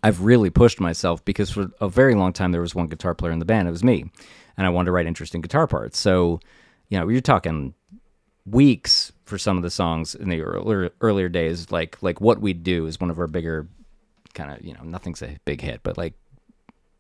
i've 0.03 0.21
really 0.21 0.51
pushed 0.51 0.79
myself 0.79 1.25
because 1.25 1.51
for 1.51 1.71
a 1.81 1.89
very 1.89 2.15
long 2.15 2.35
time 2.35 2.53
there 2.53 2.61
was 2.61 2.75
one 2.75 2.87
guitar 2.87 3.15
player 3.15 3.33
in 3.33 3.39
the 3.39 3.47
band 3.47 3.67
it 3.67 3.71
was 3.71 3.83
me 3.83 4.05
and 4.59 4.67
i 4.67 4.71
wanted 4.71 4.85
to 4.87 4.93
write 4.93 5.07
interesting 5.07 5.41
guitar 5.41 5.67
parts 5.67 5.99
so 5.99 6.39
you 6.91 6.99
know 6.99 7.09
you're 7.09 7.23
talking 7.23 7.73
weeks 8.51 9.13
for 9.25 9.39
some 9.39 9.57
of 9.57 9.63
the 9.63 9.71
songs 9.71 10.15
in 10.15 10.29
the 10.29 10.41
earlier 10.41 10.91
earlier 11.01 11.29
days 11.29 11.71
like 11.71 12.03
like 12.03 12.21
what 12.21 12.41
we 12.41 12.53
do 12.53 12.87
is 12.87 13.01
one 13.01 13.11
of 13.11 13.19
our 13.19 13.27
bigger 13.27 13.69
kind 14.39 14.53
of 14.53 14.65
you 14.65 14.73
know 14.73 14.83
nothing's 14.83 15.21
a 15.23 15.37
big 15.45 15.61
hit, 15.61 15.81
but 15.83 15.99
like 15.99 16.15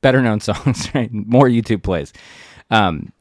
better 0.01 0.21
known 0.21 0.41
songs, 0.51 0.95
right? 0.95 1.13
More 1.13 1.49
YouTube 1.49 1.83
plays. 1.83 2.13
Um, 2.71 3.13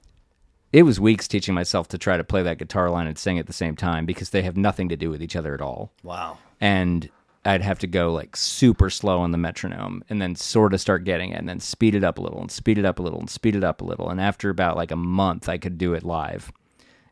it 0.74 0.84
was 0.84 1.00
weeks 1.00 1.28
teaching 1.28 1.56
myself 1.56 1.88
to 1.90 1.98
try 1.98 2.18
to 2.18 2.24
play 2.24 2.44
that 2.44 2.58
guitar 2.58 2.90
line 2.90 3.08
and 3.08 3.18
sing 3.18 3.40
at 3.40 3.48
the 3.48 3.54
same 3.54 3.76
time 3.76 4.06
because 4.06 4.32
they 4.32 4.42
have 4.42 4.58
nothing 4.58 4.90
to 4.90 4.98
do 4.98 5.10
with 5.10 5.24
each 5.24 5.36
other 5.36 5.54
at 5.54 5.62
all. 5.62 5.92
Wow. 6.04 6.38
And 6.60 7.10
I'd 7.46 7.62
have 7.62 7.80
to 7.80 7.88
go 7.88 8.12
like 8.12 8.36
super 8.36 8.90
slow 8.90 9.20
on 9.20 9.32
the 9.32 9.38
metronome 9.38 10.04
and 10.10 10.22
then 10.22 10.36
sort 10.36 10.74
of 10.74 10.82
start 10.82 11.06
getting 11.06 11.32
it 11.32 11.40
and 11.40 11.48
then 11.48 11.62
speed 11.62 11.96
it 11.96 12.04
up 12.04 12.18
a 12.18 12.22
little 12.22 12.42
and 12.42 12.52
speed 12.52 12.78
it 12.78 12.84
up 12.84 13.00
a 13.00 13.02
little 13.02 13.20
and 13.20 13.30
speed 13.30 13.56
it 13.56 13.64
up 13.64 13.80
a 13.80 13.86
little. 13.86 14.10
And 14.10 14.20
after 14.20 14.50
about 14.50 14.76
like 14.76 14.92
a 14.92 14.98
month, 14.98 15.48
I 15.48 15.58
could 15.58 15.78
do 15.78 15.94
it 15.94 16.04
live. 16.04 16.52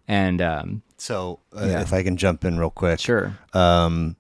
And 0.08 0.42
um, 0.42 0.82
So, 0.98 1.40
uh, 1.56 1.66
Yeah. 1.66 1.82
if 1.82 1.94
I 1.94 2.04
can 2.04 2.18
jump 2.18 2.46
in 2.46 2.58
real 2.58 2.70
quick, 2.70 3.00
sure. 3.00 3.38
um, 3.54 4.16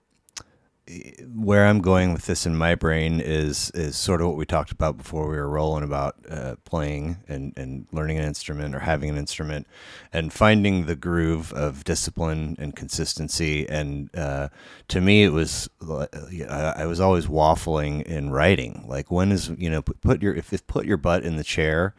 where 1.33 1.65
I'm 1.65 1.81
going 1.81 2.13
with 2.13 2.27
this 2.27 2.45
in 2.45 2.55
my 2.55 2.75
brain 2.75 3.19
is 3.19 3.71
is 3.71 3.95
sort 3.97 4.21
of 4.21 4.27
what 4.27 4.37
we 4.37 4.45
talked 4.45 4.71
about 4.71 4.97
before 4.97 5.27
we 5.27 5.35
were 5.35 5.49
rolling 5.49 5.83
about 5.83 6.15
uh, 6.29 6.57
playing 6.63 7.17
and, 7.27 7.53
and 7.57 7.87
learning 7.91 8.19
an 8.19 8.25
instrument 8.25 8.75
or 8.75 8.79
having 8.81 9.09
an 9.09 9.17
instrument 9.17 9.65
and 10.13 10.31
finding 10.31 10.85
the 10.85 10.95
groove 10.95 11.51
of 11.53 11.83
discipline 11.85 12.55
and 12.59 12.75
consistency. 12.75 13.67
And 13.67 14.15
uh, 14.15 14.49
to 14.89 15.01
me, 15.01 15.23
it 15.23 15.31
was 15.33 15.67
I 15.89 16.73
I 16.77 16.85
was 16.85 16.99
always 16.99 17.25
waffling 17.25 18.03
in 18.03 18.29
writing. 18.29 18.85
Like 18.87 19.09
when 19.09 19.31
is 19.31 19.49
you 19.57 19.71
know 19.71 19.81
put, 19.81 20.01
put 20.01 20.21
your 20.21 20.35
if, 20.35 20.53
if 20.53 20.67
put 20.67 20.85
your 20.85 20.97
butt 20.97 21.23
in 21.23 21.37
the 21.37 21.43
chair 21.43 21.95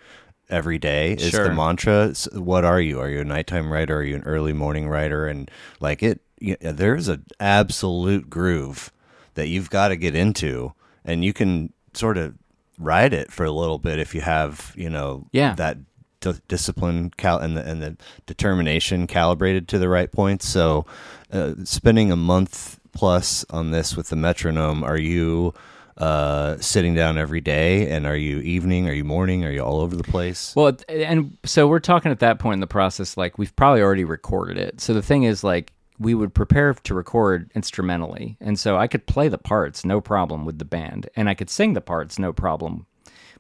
every 0.49 0.79
day 0.79 1.13
is 1.15 1.31
Sure. 1.31 1.45
the 1.49 1.55
mantra. 1.55 2.13
What 2.35 2.65
are 2.65 2.81
you? 2.81 3.01
Are 3.01 3.09
you 3.09 3.21
a 3.21 3.25
nighttime 3.25 3.73
writer? 3.73 3.99
Are 3.99 4.03
you 4.03 4.15
an 4.17 4.23
early 4.25 4.53
morning 4.53 4.89
writer? 4.89 5.27
And 5.27 5.51
like 5.81 6.03
it, 6.03 6.21
y- 6.41 6.57
there's 6.61 7.09
an 7.09 7.25
absolute 7.41 8.31
groove 8.31 8.91
that 9.35 9.49
you've 9.49 9.71
got 9.71 9.89
to 9.89 9.97
get 9.97 10.15
into, 10.15 10.73
and 11.05 11.25
you 11.25 11.33
can 11.33 11.73
sort 11.95 12.17
of 12.19 12.35
ride 12.79 13.13
it 13.13 13.33
for 13.33 13.45
a 13.45 13.51
little 13.51 13.79
bit 13.79 13.99
if 13.99 14.15
you 14.15 14.21
have, 14.21 14.73
you 14.77 14.89
know, 14.91 15.27
Yeah. 15.33 15.55
that 15.55 15.79
d- 16.21 16.35
discipline 16.49 17.11
cal- 17.17 17.39
and 17.39 17.57
the 17.57 17.63
and 17.67 17.83
the 17.83 17.97
determination 18.27 19.07
calibrated 19.07 19.67
to 19.69 19.79
the 19.79 19.89
right 19.89 20.11
points. 20.13 20.47
So, 20.49 20.85
uh, 21.33 21.53
spending 21.65 22.11
a 22.13 22.17
month 22.17 22.79
plus 22.93 23.45
on 23.51 23.71
this 23.73 23.97
with 23.97 24.09
the 24.11 24.17
metronome, 24.17 24.83
are 24.85 24.99
you? 24.99 25.55
Uh, 25.97 26.59
sitting 26.61 26.95
down 26.95 27.17
every 27.17 27.41
day, 27.41 27.89
and 27.91 28.05
are 28.07 28.17
you 28.17 28.41
evening? 28.41 28.87
Are 28.87 28.93
you 28.93 29.03
morning? 29.05 29.47
Are 29.47 29.51
you 29.51 29.61
all 29.63 29.81
over 29.81 29.97
the 29.97 30.03
place? 30.05 30.55
Well, 30.55 30.77
and 30.91 31.39
so 31.47 31.67
we're 31.67 31.81
talking 31.81 32.13
at 32.13 32.19
that 32.21 32.39
point 32.39 32.55
in 32.55 32.61
the 32.61 32.67
process, 32.67 33.17
like 33.17 33.39
we've 33.39 33.57
probably 33.57 33.81
already 33.81 34.05
recorded 34.05 34.59
it. 34.59 34.79
So 34.79 34.93
the 34.93 35.01
thing 35.01 35.23
is, 35.23 35.43
like, 35.43 35.73
we 35.99 36.13
would 36.15 36.35
prepare 36.35 36.75
to 36.75 36.95
record 36.95 37.51
instrumentally. 37.55 38.37
And 38.43 38.59
so 38.59 38.77
I 38.77 38.89
could 38.89 39.07
play 39.07 39.29
the 39.29 39.39
parts, 39.39 39.87
no 39.87 40.03
problem 40.03 40.45
with 40.45 40.59
the 40.59 40.67
band, 40.67 41.09
and 41.17 41.31
I 41.31 41.35
could 41.35 41.49
sing 41.49 41.73
the 41.73 41.81
parts, 41.81 42.19
no 42.19 42.31
problem. 42.35 42.85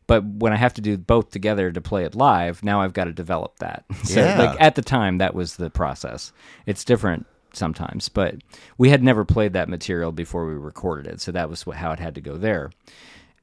But 0.06 0.24
when 0.24 0.54
I 0.54 0.56
have 0.56 0.72
to 0.74 0.80
do 0.80 0.96
both 0.96 1.30
together 1.30 1.70
to 1.70 1.80
play 1.82 2.04
it 2.04 2.14
live, 2.14 2.62
now 2.62 2.80
I've 2.80 2.94
got 2.94 3.04
to 3.04 3.12
develop 3.12 3.58
that. 3.58 3.84
So, 4.04 4.20
Yeah. 4.20 4.38
like, 4.38 4.56
at 4.62 4.76
the 4.76 4.82
time, 4.82 5.18
that 5.18 5.34
was 5.34 5.56
the 5.56 5.68
process. 5.68 6.32
It's 6.64 6.84
different 6.84 7.26
sometimes, 7.56 8.08
but 8.08 8.36
we 8.78 8.90
had 8.90 9.02
never 9.02 9.24
played 9.24 9.54
that 9.54 9.68
material 9.68 10.12
before 10.12 10.46
we 10.46 10.54
recorded 10.54 11.12
it. 11.12 11.20
So 11.20 11.32
that 11.32 11.48
was 11.50 11.62
how 11.62 11.92
it 11.92 11.98
had 11.98 12.14
to 12.16 12.20
go 12.20 12.36
there. 12.36 12.70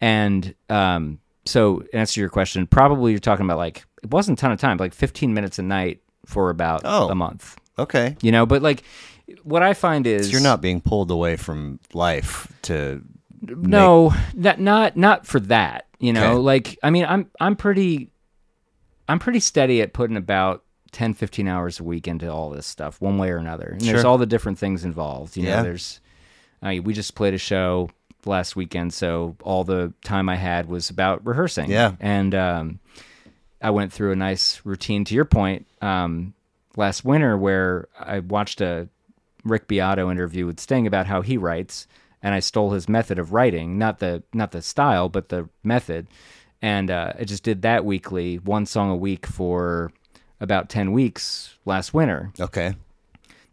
And 0.02 0.54
um, 0.70 1.20
so, 1.46 1.80
in 1.92 2.00
answer 2.00 2.16
to 2.16 2.20
your 2.20 2.30
question, 2.30 2.68
probably 2.68 3.12
you're 3.12 3.20
talking 3.20 3.46
about 3.46 3.58
like 3.58 3.86
it 4.04 4.12
wasn't 4.12 4.40
a 4.40 4.42
ton 4.42 4.52
of 4.52 4.60
time, 4.60 4.78
like 4.78 4.94
15 4.94 5.34
minutes 5.34 5.60
a 5.60 5.64
night 5.64 6.02
for 6.26 6.50
about 6.50 6.82
Oh. 6.86 7.10
a 7.10 7.16
month. 7.16 7.58
Okay. 7.80 8.16
You 8.22 8.32
know, 8.32 8.46
but 8.46 8.62
like 8.62 8.84
what 9.44 9.64
I 9.64 9.74
find 9.74 10.06
is 10.06 10.28
So 10.28 10.32
you're 10.34 10.42
not 10.42 10.62
being 10.62 10.82
pulled 10.82 11.10
away 11.12 11.38
from 11.38 11.80
life 11.94 12.48
to 12.64 13.02
no, 13.42 14.14
that 14.36 14.60
not 14.60 14.96
not 14.96 15.26
for 15.26 15.40
that. 15.42 15.88
You 16.00 16.14
know, 16.14 16.32
Okay. 16.34 16.40
like 16.40 16.80
I 16.84 16.90
mean, 16.90 17.06
I'm 17.06 17.30
I'm 17.40 17.56
pretty 17.56 18.10
I'm 19.08 19.20
pretty 19.20 19.40
steady 19.40 19.82
at 19.82 19.94
putting 19.94 20.18
about 20.18 20.64
10 20.94 21.16
15 21.16 21.48
hours 21.48 21.80
a 21.80 21.84
week 21.84 22.08
into 22.08 22.32
all 22.32 22.50
this 22.50 22.66
stuff 22.66 23.02
one 23.02 23.18
way 23.18 23.30
or 23.32 23.38
another. 23.38 23.70
And 23.72 23.82
there's 23.82 24.06
all 24.06 24.18
the 24.18 24.26
different 24.26 24.58
things 24.60 24.86
involved, 24.86 25.36
you 25.36 25.44
know, 25.44 25.64
there's 25.64 26.00
I 26.62 26.76
mean, 26.76 26.84
we 26.84 26.94
just 26.94 27.16
played 27.16 27.34
a 27.34 27.38
show 27.38 27.90
last 28.26 28.56
weekend, 28.56 28.94
so 28.94 29.36
all 29.44 29.66
the 29.66 29.92
time 30.06 30.30
I 30.30 30.36
had 30.36 30.68
was 30.70 30.90
about 30.90 31.26
rehearsing. 31.26 31.70
Yeah. 31.70 31.96
And 32.00 32.34
um 32.34 32.80
I 33.62 33.72
went 33.72 33.92
through 33.92 34.12
a 34.12 34.16
nice 34.16 34.62
routine 34.64 35.04
to 35.06 35.16
your 35.16 35.26
point 35.26 35.68
um 35.82 36.34
last 36.78 37.04
winter 37.04 37.38
where 37.38 37.88
I 38.00 38.20
watched 38.20 38.62
a 38.62 38.88
Rick 39.44 39.68
Beato 39.68 40.10
interview 40.10 40.46
with 40.46 40.60
Sting 40.60 40.88
about 40.88 41.06
how 41.06 41.22
he 41.22 41.38
writes, 41.38 41.88
and 42.22 42.34
I 42.34 42.40
stole 42.40 42.72
his 42.72 42.88
method 42.88 43.20
of 43.20 43.34
writing, 43.34 43.78
not 43.78 44.00
the 44.00 44.24
not 44.34 44.52
the 44.52 44.62
style, 44.62 45.10
but 45.10 45.30
the 45.30 45.50
method. 45.64 46.08
And 46.62 46.90
uh, 46.90 47.14
I 47.20 47.26
just 47.26 47.44
did 47.44 47.64
that 47.64 47.84
weekly, 47.84 48.38
one 48.38 48.66
song 48.66 48.90
a 48.90 48.96
week 48.96 49.26
for 49.28 49.92
about 50.44 50.70
ten 50.70 50.92
weeks 50.92 51.56
last 51.66 51.94
winter. 51.94 52.32
okay. 52.40 52.76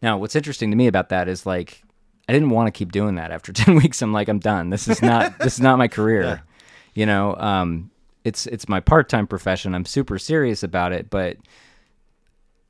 Now, 0.03 0.17
what's 0.19 0.35
interesting 0.35 0.71
to 0.71 0.77
me 0.77 0.87
about 0.87 1.11
that 1.11 1.29
is 1.29 1.47
like 1.47 1.83
I 2.29 2.33
didn't 2.33 2.51
want 2.51 2.67
to 2.69 2.71
keep 2.79 2.91
doing 2.93 3.15
that 3.17 3.31
after 3.31 3.53
10 3.55 3.77
weeks. 3.77 4.03
I'm 4.03 4.13
like 4.13 4.29
I'm 4.29 4.39
done. 4.39 4.71
This 4.71 4.89
is 4.89 5.01
not 5.01 5.39
this 5.41 5.55
is 5.55 5.61
not 5.61 5.79
my 5.79 5.89
career. 5.89 6.43
You 6.95 7.07
know, 7.07 7.35
um 7.37 7.91
it's 8.25 8.47
it's 8.47 8.69
my 8.69 8.81
part-time 8.81 9.27
profession. 9.27 9.75
I'm 9.75 9.87
super 9.87 10.19
serious 10.19 10.63
about 10.63 10.93
it, 10.93 11.09
but 11.11 11.37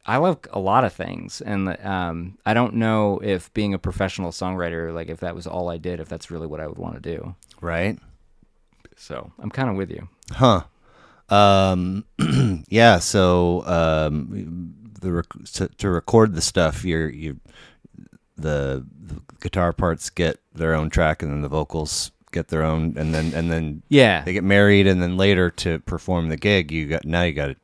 I 0.07 0.17
love 0.17 0.39
a 0.53 0.59
lot 0.59 0.85
of 0.85 0.93
things 0.93 1.41
and 1.41 1.69
um 1.85 2.39
I 2.45 2.53
don't 2.55 2.75
know 2.75 3.21
if 3.23 3.53
being 3.55 3.75
a 3.75 3.79
professional 3.79 4.33
songwriter 4.33 4.93
like 4.93 5.09
if 5.09 5.21
that 5.21 5.35
was 5.35 5.47
all 5.47 5.71
I 5.71 5.79
did 5.79 6.01
if 6.01 6.09
that's 6.09 6.31
really 6.31 6.47
what 6.47 6.61
I 6.61 6.67
would 6.67 6.79
want 6.79 6.95
to 6.95 7.01
do. 7.01 7.35
Right. 7.61 7.99
So, 8.97 9.33
I'm 9.39 9.51
kind 9.51 9.71
of 9.71 9.77
with 9.77 9.91
you. 9.91 10.09
Huh. 10.33 10.65
Um. 11.31 12.05
yeah. 12.69 12.99
So 12.99 13.65
um, 13.67 14.75
the 15.01 15.13
rec- 15.13 15.45
to, 15.55 15.69
to 15.69 15.89
record 15.91 16.35
the 16.35 16.41
stuff, 16.43 16.85
you're 16.85 17.09
you 17.09 17.39
the, 18.37 18.87
the 19.07 19.21
guitar 19.41 19.73
parts 19.73 20.11
get 20.11 20.39
their 20.55 20.75
own 20.75 20.91
track, 20.91 21.23
and 21.23 21.31
then 21.33 21.43
the 21.43 21.49
vocals 21.49 22.11
get 22.33 22.49
their 22.49 22.63
own, 22.63 22.95
and 22.97 23.15
then 23.15 23.33
and 23.35 23.51
then 23.51 23.83
Yeah. 23.89 24.23
they 24.23 24.33
get 24.33 24.45
married, 24.45 24.87
and 24.87 25.03
then 25.03 25.17
later 25.17 25.51
to 25.51 25.79
perform 25.81 26.29
the 26.29 26.37
gig, 26.37 26.71
you 26.73 26.87
got 26.87 27.05
now 27.05 27.23
you 27.23 27.33
got 27.33 27.47
to 27.49 27.57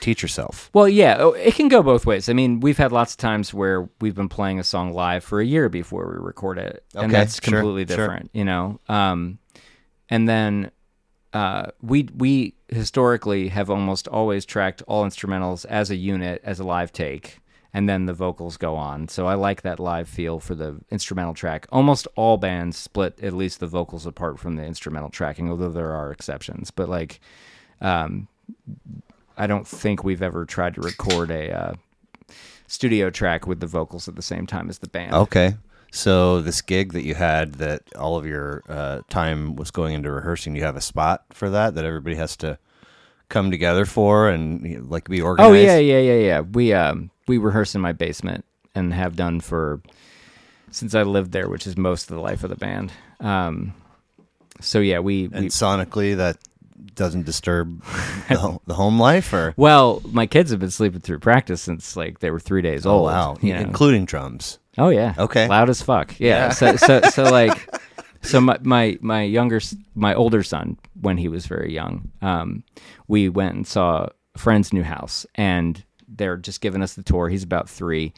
teach 0.00 0.22
yourself. 0.22 0.70
Well, 0.74 0.88
yeah, 0.88 1.16
oh, 1.18 1.32
it 1.32 1.54
can 1.54 1.68
go 1.68 1.82
both 1.82 2.04
ways. 2.04 2.28
I 2.28 2.32
mean, 2.32 2.60
we've 2.60 2.76
had 2.78 2.90
lots 2.92 3.12
of 3.12 3.18
times 3.18 3.54
where 3.54 3.88
we've 4.00 4.14
been 4.14 4.28
playing 4.28 4.58
a 4.58 4.64
song 4.64 4.92
live 4.92 5.24
for 5.24 5.40
a 5.40 5.46
year 5.46 5.68
before 5.68 6.06
we 6.08 6.22
record 6.24 6.58
it, 6.58 6.84
and 6.94 7.04
Okay, 7.04 7.12
that's 7.12 7.38
completely 7.40 7.86
sure. 7.86 7.96
different, 7.96 8.30
you 8.34 8.44
know. 8.44 8.80
Um, 8.88 9.38
and 10.10 10.28
then 10.28 10.70
uh, 11.34 11.66
we 11.82 12.08
we 12.16 12.54
historically 12.68 13.48
have 13.48 13.68
almost 13.68 14.06
always 14.06 14.46
tracked 14.46 14.82
all 14.86 15.04
instrumentals 15.04 15.66
as 15.66 15.90
a 15.90 15.96
unit, 15.96 16.40
as 16.44 16.60
a 16.60 16.64
live 16.64 16.92
take, 16.92 17.40
and 17.74 17.88
then 17.88 18.06
the 18.06 18.14
vocals 18.14 18.56
go 18.56 18.76
on. 18.76 19.08
So 19.08 19.26
I 19.26 19.34
like 19.34 19.62
that 19.62 19.80
live 19.80 20.08
feel 20.08 20.38
for 20.38 20.54
the 20.54 20.76
instrumental 20.92 21.34
track. 21.34 21.66
Almost 21.72 22.06
all 22.14 22.36
bands 22.36 22.76
split 22.76 23.18
at 23.20 23.32
least 23.32 23.58
the 23.58 23.66
vocals 23.66 24.06
apart 24.06 24.38
from 24.38 24.54
the 24.54 24.64
instrumental 24.64 25.10
tracking, 25.10 25.50
although 25.50 25.72
there 25.72 25.90
are 25.90 26.12
exceptions. 26.12 26.70
But 26.70 26.88
like, 26.88 27.20
um, 27.80 28.28
I 29.36 29.48
don't 29.48 29.66
think 29.66 30.04
we've 30.04 30.22
ever 30.22 30.44
tried 30.44 30.74
to 30.74 30.82
record 30.82 31.32
a 31.32 31.50
uh, 31.50 31.74
studio 32.68 33.10
track 33.10 33.48
with 33.48 33.58
the 33.58 33.66
vocals 33.66 34.06
at 34.06 34.14
the 34.14 34.22
same 34.22 34.46
time 34.46 34.68
as 34.70 34.78
the 34.78 34.88
band. 34.88 35.14
Okay. 35.14 35.56
So 35.94 36.40
this 36.40 36.60
gig 36.60 36.92
that 36.94 37.04
you 37.04 37.14
had, 37.14 37.54
that 37.54 37.82
all 37.94 38.16
of 38.16 38.26
your 38.26 38.64
uh, 38.68 39.02
time 39.08 39.54
was 39.54 39.70
going 39.70 39.94
into 39.94 40.10
rehearsing, 40.10 40.56
you 40.56 40.64
have 40.64 40.74
a 40.74 40.80
spot 40.80 41.24
for 41.30 41.48
that 41.50 41.76
that 41.76 41.84
everybody 41.84 42.16
has 42.16 42.36
to 42.38 42.58
come 43.28 43.52
together 43.52 43.84
for 43.84 44.28
and 44.28 44.68
you 44.68 44.78
know, 44.78 44.86
like 44.88 45.08
be 45.08 45.20
organized. 45.20 45.50
Oh 45.50 45.54
yeah, 45.54 45.78
yeah, 45.78 46.00
yeah, 46.00 46.18
yeah. 46.18 46.40
We 46.40 46.72
um 46.72 47.10
we 47.28 47.38
rehearse 47.38 47.76
in 47.76 47.80
my 47.80 47.92
basement 47.92 48.44
and 48.74 48.92
have 48.92 49.14
done 49.14 49.38
for 49.38 49.80
since 50.72 50.96
I 50.96 51.04
lived 51.04 51.30
there, 51.30 51.48
which 51.48 51.64
is 51.64 51.76
most 51.76 52.10
of 52.10 52.16
the 52.16 52.20
life 52.20 52.42
of 52.42 52.50
the 52.50 52.56
band. 52.56 52.92
Um, 53.20 53.72
so 54.60 54.80
yeah, 54.80 54.98
we, 54.98 55.26
And 55.26 55.44
we 55.44 55.48
sonically, 55.48 56.16
that 56.16 56.38
doesn't 56.96 57.24
disturb 57.24 57.84
the, 58.28 58.58
the 58.66 58.74
home 58.74 58.98
life, 58.98 59.32
or 59.32 59.54
well, 59.56 60.02
my 60.10 60.26
kids 60.26 60.50
have 60.50 60.58
been 60.58 60.72
sleeping 60.72 61.00
through 61.00 61.20
practice 61.20 61.62
since 61.62 61.96
like 61.96 62.18
they 62.18 62.32
were 62.32 62.40
three 62.40 62.62
days 62.62 62.84
oh 62.84 62.90
old. 62.90 63.06
wow, 63.06 63.36
you 63.40 63.52
know? 63.52 63.60
including 63.60 64.04
drums. 64.04 64.58
Oh 64.78 64.88
yeah. 64.88 65.14
Okay. 65.18 65.46
Loud 65.48 65.70
as 65.70 65.82
fuck. 65.82 66.18
Yeah. 66.18 66.28
Yeah. 66.46 66.48
So 66.50 66.76
so 66.76 67.00
so 67.02 67.22
like 67.30 67.68
so 68.22 68.40
my 68.40 68.58
my 68.62 68.98
my 69.00 69.22
younger 69.22 69.60
my 69.94 70.14
older 70.14 70.42
son 70.42 70.76
when 71.00 71.16
he 71.18 71.28
was 71.28 71.46
very 71.46 71.72
young, 71.72 72.10
um, 72.22 72.64
we 73.08 73.28
went 73.28 73.54
and 73.54 73.66
saw 73.66 74.08
a 74.34 74.38
friend's 74.38 74.72
new 74.72 74.82
house 74.82 75.26
and 75.36 75.84
they're 76.08 76.36
just 76.36 76.60
giving 76.60 76.82
us 76.82 76.94
the 76.94 77.02
tour. 77.02 77.28
He's 77.28 77.42
about 77.44 77.68
three. 77.68 78.12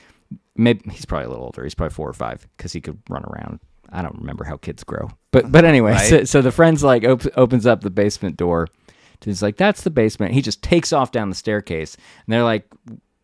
Maybe 0.57 0.89
he's 0.91 1.05
probably 1.05 1.27
a 1.27 1.29
little 1.29 1.45
older. 1.45 1.63
He's 1.65 1.75
probably 1.75 1.95
four 1.95 2.09
or 2.09 2.13
five 2.15 2.47
because 2.57 2.73
he 2.73 2.81
could 2.81 2.99
run 3.09 3.25
around. 3.25 3.61
I 3.91 4.03
don't 4.03 4.17
remember 4.19 4.45
how 4.45 4.57
kids 4.57 4.83
grow, 4.85 5.11
but 5.31 5.53
but 5.53 5.65
anyway, 5.65 5.93
Right. 5.93 6.09
so, 6.11 6.25
so 6.25 6.43
the 6.43 6.51
friend's 6.51 6.83
like 6.83 7.05
op- 7.05 7.37
opens 7.37 7.67
up 7.67 7.83
the 7.83 7.91
basement 7.91 8.37
door. 8.37 8.67
He's 9.25 9.43
like, 9.43 9.57
"That's 9.57 9.83
the 9.83 9.91
basement." 9.91 10.35
He 10.35 10.43
just 10.43 10.63
takes 10.63 10.93
off 10.93 11.11
down 11.13 11.29
the 11.31 11.35
staircase, 11.37 11.95
and 11.97 12.33
they're 12.33 12.43
like, 12.45 12.67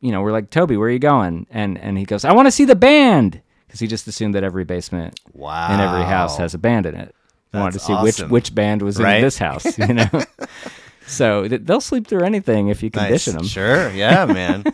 you 0.02 0.12
know, 0.12 0.20
we're 0.20 0.32
like, 0.32 0.50
Toby, 0.50 0.76
where 0.76 0.88
are 0.88 0.92
you 0.92 0.98
going? 0.98 1.46
And 1.50 1.78
and 1.78 1.96
he 1.96 2.04
goes, 2.04 2.26
I 2.26 2.32
want 2.32 2.46
to 2.46 2.52
see 2.52 2.66
the 2.66 2.76
band, 2.76 3.40
because 3.66 3.80
he 3.80 3.86
just 3.86 4.06
assumed 4.06 4.34
that 4.34 4.44
every 4.44 4.64
basement 4.64 5.18
Wow. 5.32 5.72
in 5.72 5.80
every 5.80 6.02
house 6.04 6.36
has 6.36 6.52
a 6.52 6.58
band 6.58 6.84
in 6.84 6.94
it. 6.96 7.14
I 7.54 7.60
wanted 7.60 7.72
to 7.74 7.78
see 7.80 7.92
awesome. 7.94 8.04
which 8.04 8.20
which 8.50 8.54
band 8.54 8.82
was 8.82 8.98
Right? 9.00 9.16
in 9.16 9.22
this 9.22 9.38
house. 9.38 9.78
You 9.78 9.94
know, 9.94 10.08
so 11.06 11.46
th- 11.48 11.62
they'll 11.64 11.80
sleep 11.80 12.06
through 12.06 12.24
anything 12.24 12.68
if 12.68 12.82
you 12.82 12.90
condition 12.90 13.36
them. 13.36 13.44
Sure, 13.46 13.90
yeah, 13.92 14.24
man. 14.38 14.64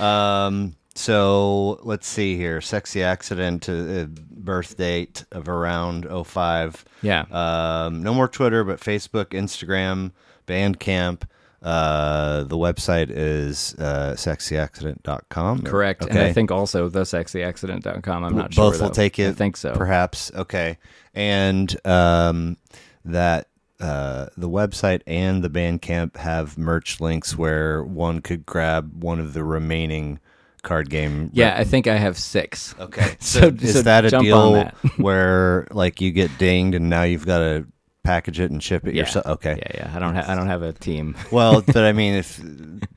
um, 0.00 0.74
so 0.94 1.80
let's 1.82 2.06
see 2.06 2.36
here. 2.36 2.60
Sexy 2.60 3.02
accident, 3.02 3.68
uh, 3.68 4.06
birth 4.30 4.76
date 4.76 5.24
of 5.32 5.48
around 5.48 6.06
05. 6.26 6.84
Yeah. 7.02 7.22
Um, 7.30 8.02
no 8.02 8.12
more 8.14 8.28
Twitter, 8.28 8.62
but 8.64 8.78
Facebook, 8.80 9.26
Instagram, 9.30 10.12
Bandcamp. 10.46 11.22
Uh, 11.62 12.42
the 12.44 12.56
website 12.56 13.06
is 13.10 13.74
uh, 13.78 14.14
sexyaccident.com. 14.16 15.62
Correct. 15.62 16.02
Okay. 16.02 16.10
And 16.10 16.18
I 16.20 16.32
think 16.32 16.50
also 16.50 16.88
the 16.88 17.02
thesexyaccident.com. 17.02 18.24
I'm 18.24 18.36
not 18.36 18.52
sure. 18.52 18.70
Both 18.70 18.80
will 18.80 18.88
though. 18.88 18.94
take 18.94 19.18
it. 19.18 19.28
I 19.28 19.32
think 19.32 19.56
so. 19.56 19.72
Perhaps. 19.74 20.32
Okay. 20.34 20.78
And 21.14 21.74
um, 21.86 22.56
that 23.04 23.48
uh, 23.80 24.26
the 24.36 24.48
website 24.48 25.02
and 25.06 25.42
the 25.42 25.50
Bandcamp 25.50 26.16
have 26.16 26.58
merch 26.58 27.00
links 27.00 27.36
where 27.36 27.82
one 27.84 28.20
could 28.20 28.44
grab 28.46 29.02
one 29.02 29.20
of 29.20 29.32
the 29.32 29.44
remaining 29.44 30.18
card 30.62 30.90
game. 30.90 31.30
Yeah, 31.32 31.54
I 31.56 31.64
think 31.64 31.86
I 31.86 31.96
have 31.96 32.16
six. 32.16 32.74
Okay. 32.78 33.16
So- 33.18 33.40
So, 33.40 33.46
is 33.48 33.72
so 33.74 33.82
that 33.82 34.04
a 34.04 34.10
deal 34.10 34.52
that. 34.52 34.74
where 34.98 35.66
like 35.70 36.00
you 36.00 36.10
get 36.12 36.36
dinged 36.38 36.74
and 36.76 36.88
now 36.90 37.02
you've 37.02 37.26
got 37.26 37.38
to 37.38 37.66
package 38.04 38.40
it 38.40 38.50
and 38.50 38.62
ship 38.62 38.86
it 38.86 38.94
Yeah. 38.94 39.02
yourself? 39.02 39.26
Okay. 39.26 39.56
Yeah, 39.58 39.72
yeah. 39.86 39.92
I 39.94 39.98
don't. 39.98 40.14
Ha- 40.14 40.24
I 40.26 40.34
don't 40.34 40.46
have 40.48 40.62
a 40.62 40.72
team. 40.72 41.16
Well, 41.32 41.62
but 41.66 41.78
I 41.78 41.92
mean, 41.92 42.14
if 42.14 42.40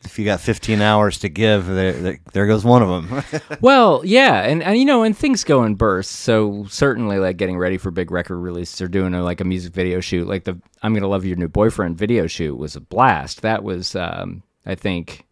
if 0.03 0.17
you 0.19 0.25
got 0.25 0.41
15 0.41 0.81
hours 0.81 1.19
to 1.19 1.29
give, 1.29 1.67
there, 1.67 1.93
there, 1.93 2.19
there 2.33 2.47
goes 2.47 2.65
one 2.65 2.81
of 2.81 2.89
them. 2.89 3.41
well, 3.61 4.01
yeah, 4.03 4.41
and, 4.41 4.61
and 4.63 4.77
you 4.77 4.85
know, 4.85 5.03
and 5.03 5.17
things 5.17 5.43
go 5.43 5.63
in 5.63 5.75
bursts. 5.75 6.13
So 6.15 6.65
certainly, 6.69 7.17
like 7.19 7.37
getting 7.37 7.57
ready 7.57 7.77
for 7.77 7.91
big 7.91 8.11
record 8.11 8.37
releases 8.37 8.81
or 8.81 8.87
doing 8.87 9.13
a, 9.13 9.23
like 9.23 9.41
a 9.41 9.45
music 9.45 9.73
video 9.73 9.99
shoot, 9.99 10.27
like 10.27 10.43
the 10.43 10.59
"I'm 10.81 10.93
Gonna 10.93 11.07
Love 11.07 11.25
Your 11.25 11.37
New 11.37 11.47
Boyfriend" 11.47 11.97
video 11.97 12.27
shoot 12.27 12.55
was 12.55 12.75
a 12.75 12.81
blast. 12.81 13.41
That 13.41 13.63
was, 13.63 13.95
um, 13.95 14.43
I 14.65 14.75
think, 14.75 15.25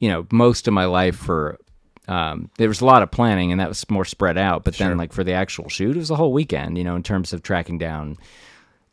you 0.00 0.08
know, 0.08 0.26
most 0.32 0.66
of 0.68 0.74
my 0.74 0.84
life 0.86 1.16
for. 1.16 1.58
Um, 2.08 2.50
there 2.56 2.68
was 2.68 2.80
a 2.80 2.86
lot 2.86 3.02
of 3.02 3.10
planning, 3.10 3.52
and 3.52 3.60
that 3.60 3.68
was 3.68 3.88
more 3.90 4.06
spread 4.06 4.38
out. 4.38 4.64
But 4.64 4.78
then, 4.78 4.96
like 4.96 5.12
for 5.12 5.22
the 5.24 5.32
actual 5.34 5.68
shoot, 5.68 5.94
it 5.94 5.98
was 5.98 6.10
a 6.10 6.16
whole 6.16 6.32
weekend. 6.32 6.78
You 6.78 6.84
know, 6.84 6.96
in 6.96 7.02
terms 7.02 7.34
of 7.34 7.42
tracking 7.42 7.76
down 7.76 8.16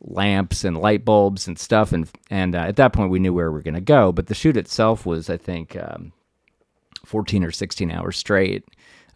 lamps 0.00 0.64
and 0.64 0.76
light 0.78 1.04
bulbs 1.04 1.46
and 1.48 1.58
stuff, 1.58 1.92
and 1.92 2.08
and 2.30 2.54
uh, 2.54 2.58
at 2.60 2.76
that 2.76 2.92
point, 2.92 3.10
we 3.10 3.18
knew 3.18 3.32
where 3.32 3.50
we 3.50 3.54
were 3.58 3.62
going 3.62 3.74
to 3.74 3.80
go. 3.80 4.12
But 4.12 4.26
the 4.26 4.34
shoot 4.34 4.56
itself 4.56 5.06
was, 5.06 5.28
I 5.30 5.36
think. 5.36 5.76
Um, 5.76 6.12
14 7.04 7.44
or 7.44 7.52
16 7.52 7.90
hours 7.92 8.16
straight 8.16 8.64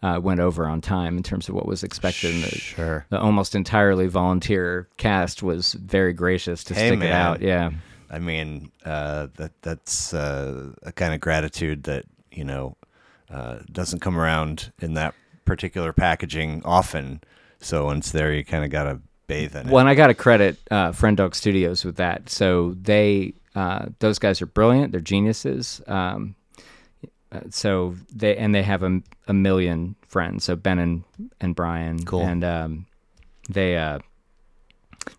uh, 0.01 0.17
went 0.23 0.39
over 0.39 0.65
on 0.65 0.79
time 0.79 1.17
in 1.17 1.23
terms 1.23 1.49
of 1.49 1.55
what 1.55 1.65
was 1.65 1.83
expected. 1.83 2.33
And 2.33 2.43
the, 2.43 2.49
Sure. 2.57 3.05
the 3.09 3.19
almost 3.19 3.53
entirely 3.53 4.07
volunteer 4.07 4.87
cast 4.95 5.43
was 5.43 5.73
very 5.73 6.13
gracious 6.13 6.63
to 6.65 6.73
Hey, 6.73 6.87
stick 6.87 7.01
it 7.01 7.11
out. 7.11 7.41
Yeah. 7.41 7.71
I 8.09 8.19
mean, 8.19 8.71
uh, 8.85 9.27
that 9.35 9.51
that's 9.61 10.13
uh, 10.13 10.71
a 10.83 10.91
kind 10.93 11.13
of 11.13 11.19
gratitude 11.19 11.83
that 11.83 12.05
you 12.31 12.45
know 12.45 12.77
uh, 13.29 13.59
doesn't 13.71 13.99
come 13.99 14.17
around 14.17 14.71
in 14.79 14.93
that 14.93 15.13
particular 15.43 15.91
packaging 15.91 16.61
often. 16.63 17.19
So 17.59 17.85
once 17.85 18.11
there, 18.11 18.33
you 18.33 18.45
kind 18.45 18.63
of 18.63 18.71
got 18.71 18.83
to 18.85 18.99
bathe 19.31 19.55
in 19.55 19.67
it. 19.67 19.71
Well, 19.71 19.79
and 19.79 19.89
I 19.89 19.95
got 19.95 20.07
to 20.07 20.13
credit 20.13 20.57
uh, 20.69 20.91
Friend 20.91 21.15
Dog 21.15 21.35
Studios 21.35 21.85
with 21.85 21.95
that. 21.95 22.29
So 22.29 22.75
they, 22.81 23.33
uh, 23.55 23.87
those 23.99 24.19
guys 24.19 24.41
are 24.41 24.45
brilliant. 24.47 24.91
They're 24.91 25.01
geniuses. 25.01 25.81
Um, 25.87 26.35
uh, 27.31 27.39
so 27.49 27.95
they 28.13 28.35
and 28.35 28.53
they 28.53 28.63
have 28.63 28.83
a, 28.83 29.01
a 29.27 29.33
million 29.33 29.95
friends. 30.07 30.43
So 30.43 30.55
Ben 30.55 30.79
and 30.79 31.03
and 31.39 31.55
Brian. 31.55 32.03
Cool. 32.03 32.21
And 32.21 32.43
um, 32.43 32.85
they 33.49 33.77
uh, 33.77 33.99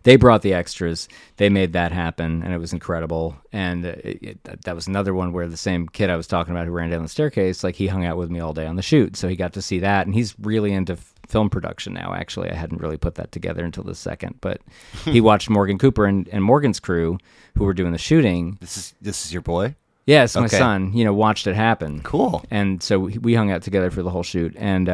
they 0.03 0.15
brought 0.15 0.43
the 0.43 0.53
extras. 0.53 1.07
They 1.37 1.49
made 1.49 1.73
that 1.73 1.91
happen, 1.91 2.43
and 2.43 2.53
it 2.53 2.59
was 2.59 2.73
incredible. 2.73 3.35
And 3.51 3.85
uh, 3.85 3.95
it, 4.03 4.39
it, 4.45 4.61
that 4.63 4.75
was 4.75 4.87
another 4.87 5.13
one 5.13 5.33
where 5.33 5.47
the 5.47 5.57
same 5.57 5.87
kid 5.87 6.09
I 6.09 6.15
was 6.15 6.27
talking 6.27 6.53
about 6.53 6.67
who 6.67 6.71
ran 6.71 6.89
down 6.89 7.03
the 7.03 7.09
staircase, 7.09 7.63
like 7.63 7.75
he 7.75 7.87
hung 7.87 8.05
out 8.05 8.17
with 8.17 8.29
me 8.29 8.39
all 8.39 8.53
day 8.53 8.67
on 8.67 8.75
the 8.75 8.81
shoot, 8.81 9.15
so 9.15 9.27
he 9.27 9.35
got 9.35 9.53
to 9.53 9.61
see 9.61 9.79
that. 9.79 10.05
And 10.05 10.13
he's 10.13 10.35
really 10.39 10.71
into 10.71 10.97
film 11.33 11.49
production 11.49 11.93
now. 11.93 12.13
Actually, 12.13 12.51
I 12.51 12.53
hadn't 12.53 12.79
really 12.79 12.95
put 12.95 13.15
that 13.15 13.31
together 13.31 13.65
until 13.65 13.83
the 13.83 13.95
second, 13.95 14.35
but 14.39 14.61
he 15.03 15.19
watched 15.29 15.49
Morgan 15.49 15.79
Cooper 15.79 16.05
and, 16.05 16.29
and 16.29 16.43
Morgan's 16.43 16.79
crew 16.79 17.17
who 17.57 17.65
were 17.65 17.73
doing 17.73 17.91
the 17.91 17.97
shooting. 17.97 18.57
this 18.61 18.77
is 18.77 18.93
this 19.01 19.25
is 19.25 19.33
your 19.33 19.41
boy. 19.41 19.75
Yeah, 20.05 20.25
it's 20.25 20.35
my 20.35 20.47
son. 20.47 20.93
You 20.93 21.03
know, 21.05 21.13
watched 21.13 21.47
it 21.47 21.55
happen. 21.55 22.01
Cool. 22.01 22.45
And 22.51 22.83
so 22.83 22.99
we 22.99 23.17
we 23.17 23.33
hung 23.33 23.51
out 23.51 23.63
together 23.63 23.89
for 23.89 24.03
the 24.03 24.11
whole 24.11 24.21
shoot, 24.23 24.55
and 24.57 24.85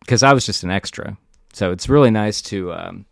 because 0.00 0.24
I 0.24 0.32
was 0.32 0.44
just 0.44 0.64
an 0.64 0.70
extra, 0.70 1.16
so 1.52 1.70
it's 1.70 1.88
really 1.88 2.10
nice 2.10 2.42
to. 2.42 2.72
Um, 2.72 3.06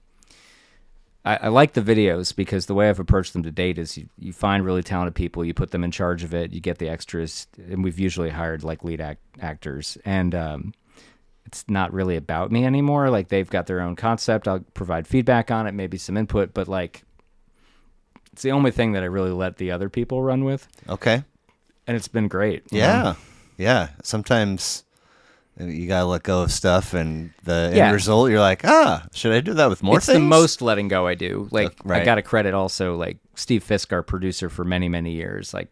I, 1.24 1.36
I 1.36 1.48
like 1.48 1.74
the 1.74 1.82
videos 1.82 2.34
because 2.34 2.64
the 2.64 2.74
way 2.74 2.88
I've 2.88 2.98
approached 2.98 3.34
them 3.34 3.42
to 3.42 3.50
date 3.50 3.78
is 3.78 3.98
you, 3.98 4.08
you 4.18 4.32
find 4.32 4.64
really 4.64 4.82
talented 4.82 5.14
people, 5.14 5.44
you 5.44 5.52
put 5.52 5.70
them 5.70 5.84
in 5.84 5.90
charge 5.90 6.24
of 6.24 6.32
it, 6.32 6.54
you 6.54 6.60
get 6.60 6.78
the 6.78 6.88
extras, 6.88 7.46
and 7.58 7.84
we've 7.84 7.98
usually 7.98 8.30
hired 8.30 8.64
like 8.64 8.82
lead 8.82 9.02
act- 9.02 9.20
actors, 9.38 9.98
and 10.06 10.34
um, 10.34 10.72
it's 11.50 11.64
not 11.68 11.92
really 11.92 12.14
about 12.16 12.52
me 12.52 12.64
anymore. 12.64 13.10
Like 13.10 13.26
they've 13.28 13.50
got 13.50 13.66
their 13.66 13.80
own 13.80 13.96
concept. 13.96 14.46
I'll 14.46 14.60
provide 14.74 15.08
feedback 15.08 15.50
on 15.50 15.66
it, 15.66 15.72
maybe 15.72 15.98
some 15.98 16.16
input, 16.16 16.54
but 16.54 16.68
like 16.68 17.02
it's 18.32 18.42
the 18.42 18.52
only 18.52 18.70
thing 18.70 18.92
that 18.92 19.02
I 19.02 19.06
really 19.06 19.32
let 19.32 19.56
the 19.56 19.72
other 19.72 19.88
people 19.88 20.22
run 20.22 20.44
with, 20.44 20.68
Okay. 20.88 21.24
and 21.88 21.96
it's 21.96 22.06
been 22.08 22.28
great. 22.28 22.62
you 22.70 22.78
know? 22.78 22.84
Yeah. 22.86 23.14
Yeah. 23.58 23.88
Sometimes 24.04 24.84
you 25.58 25.88
gotta 25.88 26.06
let 26.06 26.22
go 26.22 26.42
of 26.42 26.52
stuff, 26.52 26.94
and 26.94 27.32
the 27.42 27.72
Yeah. 27.74 27.86
end 27.86 27.94
result, 27.94 28.30
you're 28.30 28.38
like, 28.40 28.64
ah, 28.64 29.04
should 29.12 29.32
I 29.32 29.40
do 29.40 29.52
that 29.54 29.68
with 29.68 29.82
more 29.82 29.96
it's 29.96 30.06
things? 30.06 30.16
the 30.16 30.20
most 30.24 30.62
letting 30.62 30.86
go 30.86 31.06
I 31.08 31.14
do. 31.16 31.48
Like 31.50 31.70
Uh, 31.70 31.82
right. 31.84 32.02
I 32.02 32.04
got 32.04 32.14
to 32.14 32.22
credit 32.22 32.54
also 32.54 32.94
like 32.94 33.18
Steve 33.34 33.64
Fisk, 33.64 33.92
our 33.92 34.02
producer 34.04 34.48
for 34.48 34.64
many 34.64 34.88
many 34.88 35.10
years, 35.12 35.52
like 35.52 35.68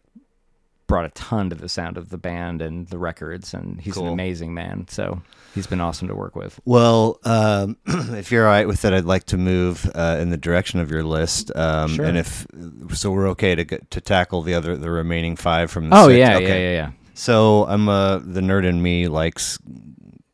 brought 0.89 1.05
a 1.05 1.09
ton 1.09 1.49
to 1.51 1.55
the 1.55 1.69
sound 1.69 1.95
of 1.97 2.09
the 2.09 2.17
band 2.17 2.61
and 2.61 2.87
the 2.89 2.97
records, 2.97 3.53
and 3.53 3.79
he's 3.79 3.95
an 3.95 4.07
amazing 4.07 4.53
man. 4.53 4.87
So 4.89 5.21
he's 5.55 5.67
been 5.67 5.79
awesome 5.79 6.07
to 6.09 6.15
work 6.15 6.35
with. 6.35 6.59
Well, 6.65 7.19
um, 7.23 7.77
if 7.85 8.31
you're 8.31 8.45
all 8.45 8.51
right 8.51 8.67
with 8.67 8.83
it, 8.83 8.91
I'd 8.91 9.05
like 9.05 9.23
to 9.25 9.37
move 9.37 9.89
uh, 9.95 10.17
in 10.19 10.31
the 10.31 10.37
direction 10.37 10.79
of 10.81 10.91
your 10.91 11.03
list. 11.03 11.55
Um, 11.55 11.93
Sure. 11.95 12.05
And 12.05 12.17
if 12.17 12.45
so, 12.93 13.11
we're 13.11 13.29
okay 13.29 13.55
to 13.55 13.63
get, 13.63 13.89
to 13.91 14.01
tackle 14.01 14.41
the 14.41 14.53
other 14.55 14.75
the 14.75 14.89
remaining 14.89 15.35
five 15.37 15.71
from 15.71 15.89
the 15.89 15.95
Oh 15.95 16.07
six? 16.07 16.17
yeah, 16.17 16.35
Okay. 16.37 16.47
yeah, 16.47 16.55
yeah, 16.71 16.71
yeah. 16.75 16.91
So 17.13 17.65
I'm 17.67 17.87
uh, 17.87 18.17
the 18.17 18.41
nerd 18.41 18.65
in 18.65 18.81
me 18.81 19.07
likes 19.07 19.59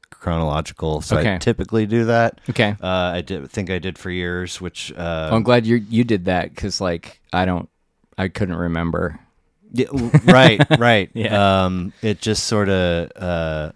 chronological, 0.10 1.02
so 1.02 1.18
I 1.18 1.20
Okay. 1.20 1.38
typically 1.39 1.86
do 1.86 2.06
that. 2.06 2.39
Okay. 2.50 2.76
Uh, 2.82 2.88
I 2.88 3.22
did 3.22 3.50
think 3.52 3.70
I 3.70 3.80
did 3.80 3.98
for 3.98 4.10
years, 4.10 4.62
which 4.62 4.91
uh, 4.96 5.30
I'm 5.32 5.44
glad 5.44 5.65
you 5.65 5.76
you 5.89 6.04
did 6.04 6.26
that 6.26 6.54
because 6.56 6.80
like 6.82 7.20
I 7.34 7.46
don't, 7.46 7.70
I 8.18 8.28
couldn't 8.30 8.56
remember. 8.56 9.20
Yeah, 9.76 9.88
right, 10.26 10.62
right. 10.80 11.10
Yeah. 11.14 11.66
Um, 11.66 11.94
it 12.02 12.22
just 12.22 12.46
sort 12.46 12.70
of 12.70 13.12
uh, 13.16 13.72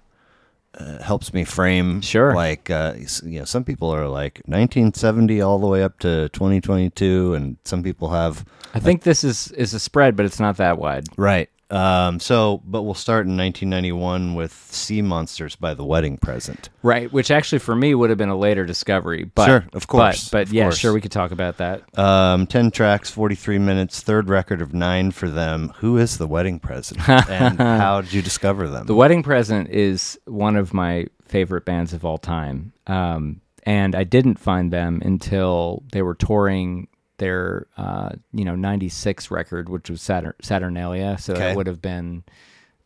uh, 0.76 1.04
helps 1.04 1.34
me 1.34 1.44
frame. 1.44 2.02
Sure. 2.02 2.34
Like, 2.34 2.70
uh, 2.70 2.94
you 3.24 3.40
know, 3.40 3.46
some 3.46 3.64
people 3.64 3.94
are 3.94 4.08
like 4.08 4.42
1970 4.46 5.42
all 5.42 5.60
the 5.60 5.68
way 5.68 5.84
up 5.84 6.00
to 6.00 6.30
2022, 6.30 7.34
and 7.34 7.58
some 7.66 7.84
people 7.84 8.10
have 8.10 8.46
I 8.74 8.80
think 8.80 9.04
this 9.04 9.24
is 9.24 9.52
is 9.54 9.74
a 9.74 9.80
spread, 9.80 10.16
but 10.16 10.26
it's 10.26 10.40
not 10.40 10.58
that 10.58 10.78
wide. 10.78 11.08
right. 11.18 11.50
Um, 11.71 12.19
so, 12.19 12.62
but 12.65 12.82
we'll 12.82 12.93
start 12.95 13.25
in 13.27 13.38
1991 13.38 14.34
with 14.36 14.51
Seamonsters 14.53 15.58
by 15.60 15.73
The 15.73 15.86
Wedding 15.86 16.17
Present. 16.17 16.69
Right, 16.82 17.12
which 17.13 17.29
actually 17.32 17.60
for 17.60 17.75
me 17.75 17.93
would 17.93 18.10
have 18.10 18.17
been 18.17 18.29
a 18.29 18.38
later 18.38 18.65
discovery. 18.65 19.23
But 19.25 19.45
Sure, 19.45 19.65
of 19.73 19.88
course, 19.88 20.29
But, 20.29 20.32
but 20.38 20.47
of 20.47 20.53
yeah, 20.53 20.63
course. 20.63 20.77
sure, 20.79 20.93
we 20.93 21.01
could 21.01 21.12
talk 21.12 21.32
about 21.32 21.58
that. 21.58 21.84
Um, 21.97 22.47
10 22.47 22.71
tracks, 22.71 23.10
43 23.12 23.60
minutes, 23.60 24.01
third 24.01 24.29
record 24.29 24.62
of 24.62 24.73
nine 24.73 25.12
for 25.12 25.29
them. 25.29 25.73
Who 25.77 25.97
is 25.97 26.17
The 26.17 26.27
Wedding 26.27 26.60
Present? 26.60 27.08
and 27.08 27.57
how 27.59 28.01
did 28.01 28.13
you 28.13 28.22
discover 28.22 28.67
them? 28.67 28.88
The 28.88 28.95
Wedding 28.95 29.22
Present 29.24 29.70
is 29.70 30.17
one 30.26 30.55
of 30.55 30.74
my 30.74 31.05
favorite 31.26 31.65
bands 31.65 31.93
of 31.93 32.03
all 32.03 32.17
time. 32.17 32.74
Um, 32.88 33.41
and 33.63 33.93
I 33.93 34.03
didn't 34.05 34.39
find 34.39 34.74
them 34.74 35.01
until 35.05 35.84
they 35.91 36.01
were 36.01 36.15
touring 36.15 36.88
their, 37.20 37.67
uh, 37.78 38.09
you 38.34 38.43
know, 38.45 38.55
96 38.55 39.30
record, 39.30 39.70
which 39.70 39.89
was 39.89 40.01
Saturn- 40.01 40.34
Saturnalia. 40.41 41.17
So 41.20 41.34
Okay. 41.34 41.41
that 41.41 41.55
would 41.55 41.67
have 41.67 41.82
been 41.82 42.24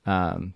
um, 0.05 0.53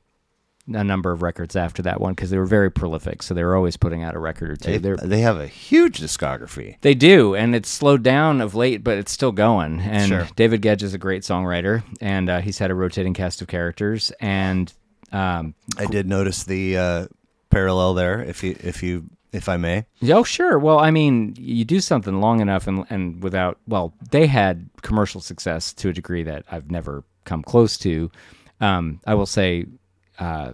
a 0.73 0.84
number 0.84 1.11
of 1.13 1.21
records 1.21 1.55
after 1.55 1.82
that 1.84 2.01
one 2.01 2.13
because 2.13 2.30
they 2.30 2.38
were 2.38 2.45
very 2.45 2.69
prolific. 2.69 3.23
So 3.23 3.34
they 3.34 3.43
were 3.43 3.55
always 3.55 3.78
putting 3.78 4.03
out 4.03 4.15
a 4.15 4.19
record 4.19 4.51
or 4.51 4.55
two. 4.57 4.78
they, 4.80 4.95
they 5.07 5.21
have 5.21 5.39
a 5.39 5.47
huge 5.47 5.99
discography. 6.01 6.75
they 6.82 6.93
do, 6.93 7.34
and 7.36 7.55
it's 7.55 7.69
slowed 7.69 8.03
down 8.03 8.41
of 8.41 8.53
late, 8.55 8.84
but 8.84 8.97
it's 8.97 9.11
still 9.13 9.32
going. 9.32 9.80
And 9.80 10.09
Sure. 10.09 10.28
David 10.36 10.61
Gedge 10.61 10.84
is 10.84 10.93
a 10.93 10.97
great 10.97 11.21
songwriter, 11.23 11.84
and 12.01 12.30
uh, 12.30 12.41
he's 12.41 12.57
had 12.59 12.69
a 12.71 12.75
rotating 12.75 13.13
cast 13.13 13.41
of 13.41 13.47
characters. 13.47 14.11
And 14.19 14.73
um, 15.13 15.55
I 15.78 15.86
did 15.86 16.05
notice 16.05 16.43
the 16.43 16.78
uh, 16.78 17.07
parallel 17.49 17.93
there, 17.93 18.21
if 18.21 18.43
you 18.43 18.57
if 18.59 18.84
you 18.84 19.05
if 19.38 19.47
I 19.47 19.57
may. 19.57 19.85
Oh, 20.09 20.23
sure. 20.23 20.59
Well, 20.59 20.79
I 20.79 20.91
mean, 20.91 21.35
you 21.38 21.63
do 21.63 21.79
something 21.79 22.19
long 22.19 22.41
enough 22.41 22.67
and 22.67 22.85
and 22.89 23.23
without 23.23 23.59
well, 23.67 23.93
they 24.11 24.27
had 24.27 24.69
commercial 24.81 25.21
success 25.21 25.73
to 25.75 25.89
a 25.89 25.93
degree 25.93 26.23
that 26.23 26.43
I've 26.51 26.69
never 26.69 27.03
come 27.23 27.43
close 27.43 27.77
to. 27.79 28.11
Um, 28.59 28.99
I 29.05 29.13
will 29.13 29.25
say, 29.25 29.65
uh, 30.19 30.53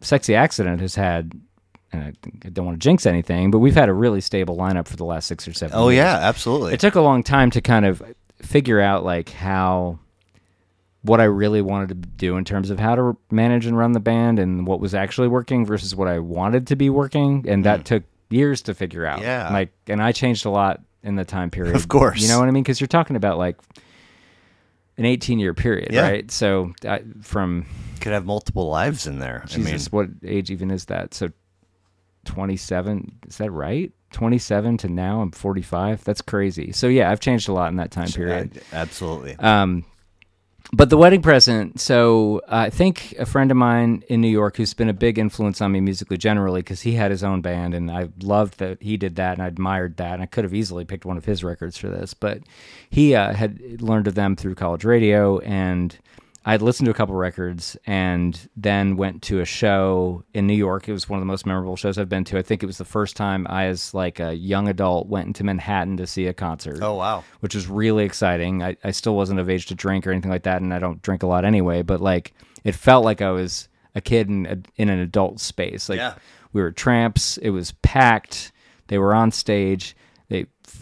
"Sexy 0.00 0.34
Accident" 0.34 0.80
has 0.80 0.94
had 0.94 1.32
and 1.92 2.02
I, 2.02 2.12
I 2.46 2.48
don't 2.48 2.64
want 2.64 2.80
to 2.80 2.84
jinx 2.84 3.06
anything, 3.06 3.50
but 3.50 3.58
we've 3.58 3.74
had 3.74 3.88
a 3.88 3.94
really 3.94 4.20
stable 4.20 4.56
lineup 4.56 4.88
for 4.88 4.96
the 4.96 5.04
last 5.04 5.26
six 5.26 5.46
or 5.46 5.52
seven. 5.52 5.76
Oh 5.76 5.88
years. 5.88 5.98
yeah, 5.98 6.16
absolutely. 6.16 6.72
It 6.72 6.80
took 6.80 6.94
a 6.94 7.00
long 7.00 7.22
time 7.22 7.50
to 7.50 7.60
kind 7.60 7.84
of 7.84 8.02
figure 8.40 8.80
out 8.80 9.04
like 9.04 9.30
how 9.30 9.98
what 11.02 11.20
I 11.20 11.24
really 11.24 11.62
wanted 11.62 11.88
to 11.88 11.94
do 11.94 12.36
in 12.36 12.44
terms 12.44 12.70
of 12.70 12.78
how 12.78 12.94
to 12.94 13.16
manage 13.30 13.66
and 13.66 13.76
run 13.76 13.92
the 13.92 14.00
band 14.00 14.38
and 14.38 14.66
what 14.66 14.80
was 14.80 14.94
actually 14.94 15.28
working 15.28 15.66
versus 15.66 15.96
what 15.96 16.08
I 16.08 16.20
wanted 16.20 16.68
to 16.68 16.76
be 16.76 16.90
working, 16.90 17.44
and 17.48 17.64
that 17.64 17.84
took 17.84 18.04
years 18.32 18.62
to 18.62 18.74
figure 18.74 19.04
out. 19.06 19.20
Yeah. 19.22 19.52
like, 19.52 19.72
and 19.86 20.02
I 20.02 20.12
changed 20.12 20.44
a 20.46 20.50
lot 20.50 20.80
in 21.02 21.16
the 21.16 21.24
time 21.24 21.50
period. 21.50 21.74
Of 21.76 21.88
course. 21.88 22.20
you 22.20 22.28
know 22.28 22.38
what 22.38 22.48
I 22.48 22.50
mean? 22.52 22.62
Because 22.62 22.80
you're 22.80 22.88
talking 22.88 23.16
about 23.16 23.38
like 23.38 23.56
an 24.98 25.04
18 25.04 25.38
year 25.38 25.54
period, 25.54 25.92
Yeah. 25.92 26.02
right? 26.08 26.30
So 26.30 26.72
I, 26.86 27.02
from 27.22 27.66
Could 28.00 28.12
have 28.12 28.24
multiple 28.26 28.68
lives 28.68 29.06
in 29.06 29.18
there. 29.18 29.42
Jesus, 29.46 29.66
I 29.66 29.70
mean, 29.72 29.80
what 29.90 30.08
age 30.28 30.50
even 30.50 30.70
is 30.70 30.84
that? 30.86 31.14
So 31.14 31.30
27, 32.24 33.18
is 33.26 33.38
that 33.38 33.50
right? 33.50 33.92
27 34.12 34.76
to 34.78 34.88
now 34.88 35.22
I'm 35.22 35.30
45. 35.32 36.04
That's 36.04 36.20
crazy. 36.22 36.72
So 36.72 36.86
yeah, 36.86 37.10
I've 37.10 37.20
changed 37.20 37.48
a 37.48 37.52
lot 37.52 37.68
in 37.70 37.76
that 37.76 37.90
time 37.90 38.08
period. 38.08 38.60
I- 38.72 38.76
absolutely. 38.76 39.36
Um, 39.36 39.84
but 40.72 40.90
the 40.90 40.96
wedding 40.96 41.22
present. 41.22 41.80
So 41.80 42.40
I 42.48 42.70
think 42.70 43.14
a 43.18 43.26
friend 43.26 43.50
of 43.50 43.56
mine 43.56 44.04
in 44.08 44.20
New 44.20 44.28
York 44.28 44.56
who's 44.56 44.74
been 44.74 44.88
a 44.88 44.94
big 44.94 45.18
influence 45.18 45.60
on 45.60 45.72
me 45.72 45.80
musically 45.80 46.16
generally 46.16 46.60
because 46.60 46.82
he 46.82 46.92
had 46.92 47.10
his 47.10 47.24
own 47.24 47.40
band 47.40 47.74
and 47.74 47.90
I 47.90 48.08
loved 48.22 48.58
that 48.58 48.82
he 48.82 48.96
did 48.96 49.16
that 49.16 49.34
and 49.34 49.42
I 49.42 49.48
admired 49.48 49.96
that 49.96 50.14
and 50.14 50.22
I 50.22 50.26
could 50.26 50.44
have 50.44 50.54
easily 50.54 50.84
picked 50.84 51.04
one 51.04 51.16
of 51.16 51.24
his 51.24 51.44
records 51.44 51.76
for 51.76 51.88
this, 51.88 52.14
but 52.14 52.40
he 52.88 53.14
uh, 53.14 53.34
had 53.34 53.82
learned 53.82 54.06
of 54.06 54.14
them 54.14 54.36
through 54.36 54.54
college 54.54 54.84
radio 54.84 55.38
and 55.40 55.98
I'd 56.44 56.60
listened 56.62 56.86
to 56.86 56.90
a 56.90 56.94
couple 56.94 57.14
records 57.14 57.76
and 57.86 58.48
then 58.56 58.96
went 58.96 59.22
to 59.22 59.40
a 59.40 59.44
show 59.44 60.24
in 60.34 60.46
New 60.48 60.54
York. 60.56 60.88
It 60.88 60.92
was 60.92 61.08
one 61.08 61.18
of 61.18 61.20
the 61.20 61.26
most 61.26 61.46
memorable 61.46 61.76
shows 61.76 61.98
I've 61.98 62.08
been 62.08 62.24
to. 62.24 62.38
I 62.38 62.42
think 62.42 62.62
it 62.62 62.66
was 62.66 62.78
the 62.78 62.84
first 62.84 63.16
time 63.16 63.46
I, 63.48 63.66
as 63.66 63.94
like 63.94 64.18
a 64.18 64.34
young 64.34 64.66
adult, 64.66 65.06
went 65.06 65.28
into 65.28 65.44
Manhattan 65.44 65.96
to 65.98 66.06
see 66.06 66.26
a 66.26 66.34
concert 66.34 66.78
oh 66.82 66.94
wow. 66.94 67.22
which 67.40 67.54
was 67.54 67.68
really 67.68 68.04
exciting. 68.04 68.62
I, 68.62 68.76
I 68.82 68.90
still 68.90 69.14
wasn't 69.14 69.38
of 69.38 69.48
age 69.48 69.66
to 69.66 69.74
drink 69.76 70.06
or 70.06 70.10
anything 70.10 70.32
like 70.32 70.42
that, 70.42 70.62
and 70.62 70.74
I 70.74 70.80
don't 70.80 71.00
drink 71.02 71.22
a 71.22 71.26
lot 71.28 71.44
anyway. 71.44 71.82
But 71.82 72.00
like, 72.00 72.34
it 72.64 72.74
felt 72.74 73.04
like 73.04 73.22
I 73.22 73.30
was 73.30 73.68
a 73.94 74.00
kid 74.00 74.28
in 74.28 74.46
a, 74.46 74.58
in 74.82 74.88
an 74.88 74.98
adult 74.98 75.38
space. 75.38 75.88
Like 75.88 75.98
Yeah. 75.98 76.14
we 76.52 76.60
were 76.60 76.72
tramps. 76.72 77.36
It 77.36 77.50
was 77.50 77.72
packed. 77.82 78.50
They 78.88 78.98
were 78.98 79.14
on 79.14 79.30
stage. 79.30 79.94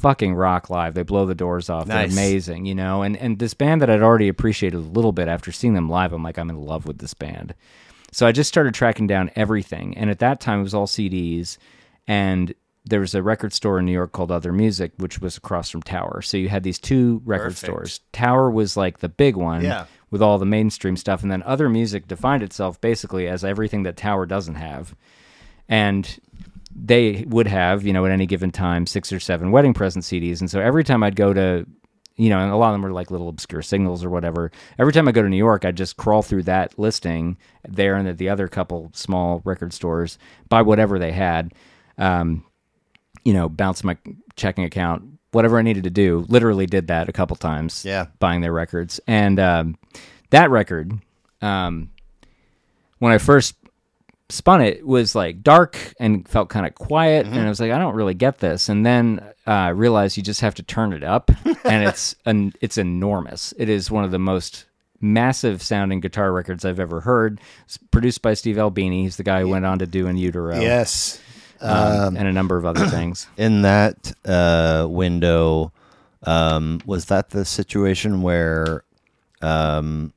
Fucking 0.01 0.35
rock 0.35 0.71
live. 0.71 0.95
They 0.95 1.03
blow 1.03 1.27
the 1.27 1.35
doors 1.35 1.69
off. 1.71 1.87
Nice. 1.87 2.15
They're 2.15 2.25
amazing, 2.25 2.65
you 2.67 2.75
know. 2.75 3.03
And 3.03 3.17
and 3.17 3.39
this 3.39 3.55
band 3.55 3.83
that 3.83 3.91
I'd 3.91 4.03
already 4.03 4.29
appreciated 4.29 4.77
a 4.77 4.81
little 4.81 5.13
bit 5.13 5.29
after 5.29 5.53
seeing 5.53 5.75
them 5.75 5.89
live, 5.89 6.13
I'm 6.13 6.23
like, 6.23 6.39
I'm 6.39 6.51
in 6.51 6.57
love 6.61 6.87
with 6.87 6.99
this 6.99 7.15
band. 7.15 7.55
So 8.13 8.27
I 8.27 8.33
just 8.33 8.49
started 8.49 8.75
tracking 8.75 9.07
down 9.07 9.31
everything. 9.37 9.97
And 9.97 10.11
at 10.11 10.19
that 10.21 10.41
time, 10.41 10.61
it 10.61 10.65
was 10.65 10.75
all 10.75 10.87
CDs. 10.87 11.59
And 12.09 12.55
there 12.85 13.01
was 13.01 13.15
a 13.15 13.23
record 13.23 13.53
store 13.53 13.79
in 13.79 13.85
New 13.85 13.93
York 13.93 14.13
called 14.13 14.33
Other 14.33 14.53
Music, 14.53 14.93
which 14.97 15.21
was 15.21 15.37
across 15.37 15.71
from 15.71 15.83
Tower. 15.83 16.23
So 16.23 16.37
you 16.39 16.49
had 16.49 16.63
these 16.63 16.79
two 16.79 17.21
record 17.25 17.51
Perfect. 17.51 17.59
stores. 17.59 18.01
Tower 18.13 18.51
was 18.51 18.77
like 18.77 18.99
the 19.01 19.09
big 19.09 19.37
one 19.37 19.63
Yeah. 19.63 19.85
with 20.11 20.23
all 20.23 20.39
the 20.39 20.47
mainstream 20.47 20.97
stuff. 20.97 21.23
And 21.23 21.31
then 21.31 21.43
Other 21.45 21.69
Music 21.69 22.09
defined 22.09 22.43
itself 22.43 22.81
basically 22.81 23.29
as 23.29 23.45
everything 23.45 23.83
that 23.85 23.97
Tower 23.99 24.25
doesn't 24.27 24.55
have. 24.57 24.95
And 25.69 26.19
they 26.75 27.25
would 27.29 27.47
have, 27.47 27.85
you 27.85 27.93
know, 27.93 28.07
at 28.07 28.13
any 28.13 28.27
given 28.27 28.51
time, 28.51 28.87
six 28.87 29.13
or 29.13 29.21
seven 29.21 29.51
wedding 29.51 29.75
present 29.75 30.05
CDs. 30.05 30.41
And 30.41 30.51
so 30.51 30.61
every 30.61 30.85
time 30.85 31.03
I'd 31.03 31.17
go 31.17 31.33
to, 31.33 31.67
you 32.17 32.29
know, 32.29 32.39
and 32.39 32.53
a 32.53 32.57
lot 32.57 32.69
of 32.69 32.75
them 32.75 32.83
were 32.83 32.93
like 32.93 33.11
little 33.11 33.29
obscure 33.29 33.63
singles 33.63 34.05
or 34.05 34.11
whatever. 34.11 34.53
Every 34.79 34.93
time 34.93 35.09
I 35.09 35.13
go 35.13 35.23
to 35.23 35.29
New 35.29 35.37
York, 35.37 35.65
I'd 35.65 35.77
just 35.77 35.97
crawl 35.97 36.23
through 36.23 36.45
that 36.45 36.79
listing 36.79 37.39
there 37.69 37.97
and 37.97 38.07
at 38.07 38.19
the 38.19 38.29
other 38.29 38.47
couple 38.47 38.91
small 38.95 39.41
record 39.45 39.73
stores, 39.73 40.19
buy 40.49 40.63
whatever 40.63 40.99
they 40.99 41.13
had, 41.13 41.55
um, 41.99 42.45
you 43.25 43.33
know, 43.33 43.49
bounce 43.49 43.83
my 43.83 43.97
checking 44.37 44.65
account, 44.65 45.03
whatever 45.33 45.59
I 45.59 45.63
needed 45.63 45.85
to 45.85 45.91
do. 45.91 46.25
Literally 46.29 46.67
did 46.67 46.89
that 46.89 47.09
a 47.09 47.13
couple 47.13 47.37
times. 47.37 47.85
Yeah. 47.85 48.07
Buying 48.19 48.43
their 48.43 48.53
records. 48.53 49.01
And 49.07 49.41
um, 49.41 49.79
that 50.31 50.51
record, 50.51 50.93
um, 51.41 51.91
when 52.99 53.13
I 53.13 53.19
first 53.19 53.57
spun 54.31 54.61
it 54.61 54.87
was 54.87 55.15
like 55.15 55.43
dark 55.43 55.77
and 56.01 56.27
felt 56.29 56.49
kind 56.49 56.67
of 56.67 56.75
quiet 56.75 57.27
and 57.27 57.39
i 57.39 57.49
was 57.49 57.61
like 57.61 57.71
i 57.73 57.79
don't 57.79 57.95
really 57.95 58.15
get 58.15 58.39
this. 58.39 58.69
And 58.69 58.85
then 58.87 59.21
uh, 59.47 59.51
i 59.51 59.69
realized 59.69 60.17
you 60.17 60.23
just 60.23 60.41
have 60.41 60.55
to 60.57 60.63
turn 60.63 60.93
it 60.93 61.03
up 61.05 61.31
and 61.65 61.85
it's 61.89 62.15
an 62.27 62.53
it's 62.61 62.79
enormous. 62.79 63.53
It 63.59 63.69
is 63.69 63.91
one 63.91 64.05
of 64.05 64.11
the 64.11 64.19
most 64.19 64.67
massive 65.01 65.63
sounding 65.63 66.01
guitar 66.01 66.31
records 66.33 66.65
i've 66.65 66.79
ever 66.81 67.01
heard. 67.01 67.41
It's 67.65 67.77
produced 67.77 68.23
by 68.23 68.35
steve 68.35 68.59
albini. 68.59 69.03
He's 69.03 69.17
the 69.17 69.23
guy 69.23 69.41
who 69.41 69.49
went 69.49 69.65
on 69.67 69.79
to 69.81 69.87
do 69.87 70.07
in 70.07 70.17
utero. 70.17 70.61
Yes. 70.61 71.21
um, 71.63 72.17
and 72.17 72.27
a 72.29 72.33
number 72.33 72.57
of 72.57 72.65
other 72.65 72.87
things. 72.99 73.27
In 73.37 73.63
that 73.63 74.13
uh, 74.25 74.87
window, 74.89 75.73
um, 76.25 76.81
was 76.87 77.07
that 77.07 77.31
the 77.31 77.45
situation 77.45 78.23
where 78.23 78.85
um, 79.43 80.13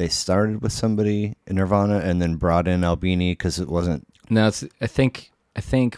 they 0.00 0.08
started 0.08 0.62
with 0.62 0.72
somebody 0.72 1.36
in 1.46 1.56
Nirvana 1.56 1.98
and 1.98 2.22
then 2.22 2.36
brought 2.36 2.66
in 2.66 2.82
Albini 2.82 3.32
because 3.32 3.58
it 3.58 3.68
wasn't 3.68 4.06
no 4.30 4.46
it's 4.46 4.64
i 4.80 4.86
think 4.86 5.30
i 5.56 5.60
think 5.60 5.96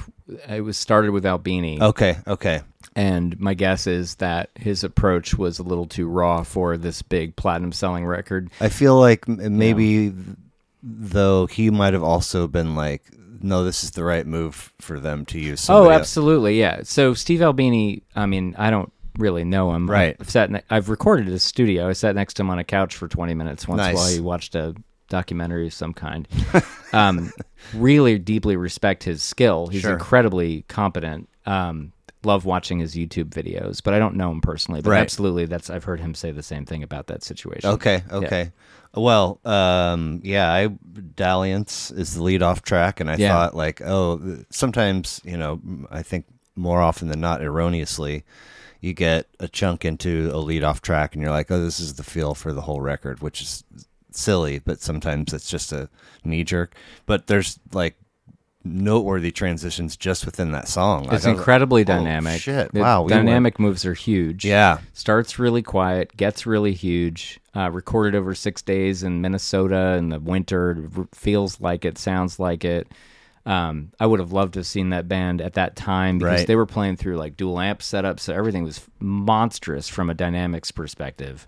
it 0.48 0.62
was 0.62 0.76
started 0.76 1.10
with 1.12 1.24
albini 1.26 1.80
okay? 1.80 2.16
Okay. 2.26 2.62
and 2.96 3.38
my 3.38 3.54
guess 3.54 3.86
is 3.86 4.16
that 4.16 4.48
his 4.56 4.82
approach 4.82 5.36
was 5.36 5.58
a 5.58 5.62
little 5.62 5.86
too 5.86 6.08
raw 6.08 6.42
for 6.42 6.76
this 6.76 7.02
big 7.02 7.36
platinum 7.36 7.70
selling 7.72 8.06
record 8.06 8.50
I 8.60 8.70
feel 8.70 8.98
like 8.98 9.28
m- 9.28 9.58
maybe 9.58 10.10
th- 10.10 10.36
though 10.82 11.46
he 11.46 11.70
might 11.70 11.92
have 11.92 12.02
also 12.02 12.48
been 12.48 12.74
like, 12.74 13.02
no, 13.40 13.62
this 13.64 13.84
is 13.84 13.92
the 13.92 14.02
right 14.02 14.26
move 14.26 14.72
for 14.80 14.98
them 14.98 15.24
to 15.26 15.38
use. 15.38 15.64
Oh, 15.64 15.66
somebody 15.66 15.94
else." 15.94 16.00
absolutely, 16.00 16.58
yeah. 16.58 16.80
So 16.82 17.14
Steve 17.14 17.42
Albini, 17.42 18.02
I 18.16 18.26
mean, 18.26 18.54
I 18.58 18.70
don't 18.70 18.92
really 19.18 19.44
know 19.44 19.74
him. 19.74 19.88
Right. 19.90 20.16
I've 20.20 20.30
sat. 20.30 20.50
Ne- 20.50 20.62
I've 20.70 20.88
recorded 20.88 21.26
his 21.26 21.42
studio. 21.42 21.88
I 21.88 21.92
sat 21.92 22.14
next 22.14 22.34
to 22.34 22.42
him 22.42 22.50
on 22.50 22.58
a 22.58 22.64
couch 22.64 22.96
for 22.96 23.08
twenty 23.08 23.34
minutes 23.34 23.66
once 23.68 23.78
Nice. 23.78 23.94
while 23.94 24.08
he 24.08 24.20
watched 24.20 24.54
a 24.54 24.74
documentary 25.08 25.66
of 25.66 25.74
some 25.74 25.92
kind. 25.92 26.26
um, 26.92 27.32
really 27.74 28.18
deeply 28.18 28.56
respect 28.56 29.04
his 29.04 29.22
skill. 29.22 29.66
He's 29.66 29.82
Sure. 29.82 29.92
incredibly 29.92 30.62
competent. 30.68 31.28
Um, 31.44 31.92
love 32.24 32.44
watching 32.44 32.78
his 32.78 32.94
YouTube 32.94 33.30
videos, 33.30 33.82
but 33.82 33.92
I 33.94 33.98
don't 33.98 34.14
know 34.16 34.30
him 34.30 34.40
personally. 34.40 34.80
But 34.80 34.90
Right. 34.90 35.00
absolutely, 35.00 35.44
that's 35.46 35.68
I've 35.70 35.84
heard 35.84 36.00
him 36.00 36.14
say 36.14 36.30
the 36.30 36.42
same 36.42 36.64
thing 36.64 36.82
about 36.82 37.08
that 37.08 37.22
situation. 37.24 37.68
Okay, 37.70 38.02
okay. 38.10 38.52
Well, 38.94 39.40
um, 39.44 40.20
yeah, 40.22 40.52
I 40.52 40.68
Dalliance 41.16 41.90
is 41.90 42.14
the 42.14 42.22
lead 42.22 42.42
off 42.42 42.62
track, 42.62 43.00
and 43.00 43.10
I 43.10 43.16
Yeah. 43.16 43.28
thought 43.32 43.56
like, 43.56 43.80
oh, 43.82 44.38
sometimes 44.50 45.20
you 45.24 45.36
know, 45.36 45.60
I 45.90 46.02
think 46.02 46.26
more 46.56 46.80
often 46.80 47.08
than 47.08 47.20
not, 47.20 47.42
erroneously, 47.42 48.24
you 48.82 48.92
get 48.92 49.28
a 49.38 49.48
chunk 49.48 49.84
into 49.84 50.30
a 50.34 50.38
lead 50.38 50.64
off 50.64 50.82
track, 50.82 51.14
and 51.14 51.22
you're 51.22 51.30
like, 51.30 51.50
oh, 51.50 51.62
this 51.62 51.80
is 51.80 51.94
the 51.94 52.02
feel 52.02 52.34
for 52.34 52.52
the 52.52 52.62
whole 52.62 52.80
record, 52.80 53.22
which 53.22 53.40
is 53.40 53.64
silly, 54.10 54.58
but 54.58 54.80
sometimes 54.80 55.32
it's 55.32 55.48
just 55.48 55.72
a 55.72 55.88
knee 56.24 56.42
jerk. 56.44 56.74
But 57.06 57.28
there's 57.28 57.60
like 57.72 57.94
noteworthy 58.64 59.30
transitions 59.30 59.96
just 59.96 60.26
within 60.26 60.50
that 60.50 60.66
song. 60.66 61.06
It's 61.12 61.24
thought- 61.24 61.36
incredibly 61.36 61.82
oh, 61.82 61.84
dynamic. 61.84 62.40
shit! 62.40 62.72
The 62.72 62.80
Wow, 62.80 63.02
we 63.02 63.10
dynamic 63.10 63.60
moves 63.60 63.86
are 63.86 63.94
huge. 63.94 64.44
Yeah, 64.44 64.78
starts 64.94 65.38
really 65.38 65.62
quiet, 65.62 66.16
gets 66.16 66.44
really 66.44 66.74
huge. 66.74 67.38
Uh, 67.54 67.70
recorded 67.70 68.18
over 68.18 68.34
six 68.34 68.62
days 68.62 69.04
in 69.04 69.20
Minnesota 69.20 69.94
in 69.96 70.08
the 70.08 70.18
winter. 70.18 70.88
Feels 71.14 71.60
like 71.60 71.84
it, 71.84 71.98
sounds 71.98 72.40
like 72.40 72.64
it. 72.64 72.88
Um, 73.44 73.90
I 73.98 74.06
would 74.06 74.20
have 74.20 74.32
loved 74.32 74.54
to 74.54 74.60
have 74.60 74.66
seen 74.66 74.90
that 74.90 75.08
band 75.08 75.40
at 75.40 75.54
that 75.54 75.74
time 75.74 76.18
because 76.18 76.38
Right. 76.40 76.46
they 76.46 76.54
were 76.56 76.66
playing 76.66 76.96
through 76.96 77.16
like 77.16 77.36
dual 77.36 77.58
amp 77.58 77.80
setups, 77.80 78.20
so 78.20 78.32
everything 78.34 78.62
was 78.62 78.86
monstrous 79.00 79.88
from 79.88 80.08
a 80.10 80.14
dynamics 80.14 80.70
perspective. 80.70 81.46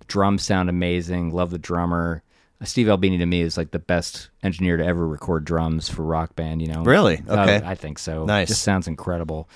The 0.00 0.04
drums 0.06 0.42
sound 0.42 0.68
amazing. 0.68 1.30
Love 1.32 1.50
the 1.50 1.58
drummer. 1.58 2.22
Uh, 2.60 2.66
Steve 2.66 2.90
Albini 2.90 3.16
to 3.18 3.24
me 3.26 3.40
is 3.40 3.56
like 3.56 3.70
the 3.70 3.78
best 3.78 4.28
engineer 4.42 4.76
to 4.76 4.84
ever 4.84 5.06
record 5.08 5.44
drums 5.46 5.88
for 5.88 6.02
rock 6.02 6.36
band. 6.36 6.60
You 6.60 6.68
know, 6.68 6.82
Really? 6.84 7.22
Uh, 7.26 7.40
Okay. 7.42 7.62
I 7.66 7.74
think 7.74 7.98
so. 7.98 8.26
Nice. 8.26 8.48
Just 8.48 8.62
sounds 8.62 8.86
incredible. 8.86 9.48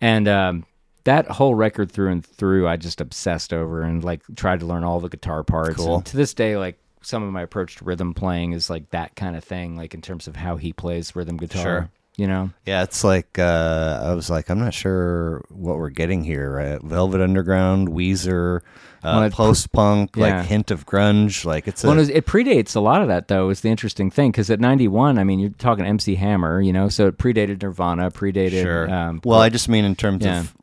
And 0.00 0.26
um, 0.28 0.64
that 1.04 1.26
whole 1.28 1.54
record 1.54 1.92
through 1.92 2.12
and 2.12 2.24
through, 2.24 2.66
I 2.66 2.76
just 2.76 3.02
obsessed 3.02 3.52
over 3.52 3.82
and 3.82 4.02
like 4.02 4.22
tried 4.36 4.60
to 4.60 4.66
learn 4.66 4.84
all 4.84 5.00
the 5.00 5.10
guitar 5.10 5.42
parts. 5.44 5.76
Cool. 5.76 5.96
And 5.96 6.06
to 6.06 6.16
this 6.16 6.32
day, 6.32 6.56
like 6.56 6.78
some 7.06 7.22
of 7.22 7.32
my 7.32 7.42
approach 7.42 7.76
to 7.76 7.84
rhythm 7.84 8.14
playing 8.14 8.52
is 8.52 8.68
like 8.68 8.90
that 8.90 9.14
kind 9.14 9.36
of 9.36 9.44
thing, 9.44 9.76
like 9.76 9.94
in 9.94 10.02
terms 10.02 10.26
of 10.26 10.36
how 10.36 10.56
he 10.56 10.72
plays 10.72 11.14
rhythm 11.14 11.36
guitar. 11.36 11.62
Sure. 11.62 11.90
You 12.16 12.26
know? 12.26 12.50
Yeah, 12.64 12.82
it's 12.82 13.04
like 13.04 13.38
uh, 13.38 14.00
I 14.02 14.14
was 14.14 14.30
like, 14.30 14.48
I'm 14.48 14.58
not 14.58 14.72
sure 14.72 15.44
what 15.50 15.76
we're 15.76 15.90
getting 15.90 16.24
here. 16.24 16.50
Right? 16.50 16.80
Velvet 16.82 17.20
Underground, 17.20 17.88
Weezer, 17.88 18.62
uh, 19.04 19.24
it- 19.26 19.34
post 19.34 19.70
punk, 19.70 20.16
Yeah. 20.16 20.38
like 20.38 20.46
hint 20.46 20.70
of 20.70 20.86
grunge. 20.86 21.44
Like 21.44 21.68
it's 21.68 21.84
a 21.84 21.86
Well, 21.88 21.96
it, 21.96 22.00
was- 22.00 22.08
it 22.08 22.24
predates 22.26 22.74
a 22.74 22.80
lot 22.80 23.02
of 23.02 23.08
that, 23.08 23.28
though. 23.28 23.50
Is 23.50 23.60
the 23.60 23.68
interesting 23.68 24.10
thing 24.10 24.30
because 24.30 24.50
at 24.50 24.60
'91, 24.60 25.18
I 25.18 25.24
mean, 25.24 25.38
you're 25.38 25.50
talking 25.50 25.84
MC 25.84 26.14
Hammer, 26.14 26.60
you 26.62 26.72
know, 26.72 26.88
so 26.88 27.06
it 27.06 27.18
predated 27.18 27.62
Nirvana, 27.62 28.10
predated. 28.10 28.62
sure. 28.62 28.90
Um, 28.90 29.20
well, 29.22 29.40
I 29.40 29.50
just 29.50 29.68
mean 29.68 29.84
in 29.84 29.94
terms 29.94 30.24
Yeah. 30.24 30.40
of 30.40 30.54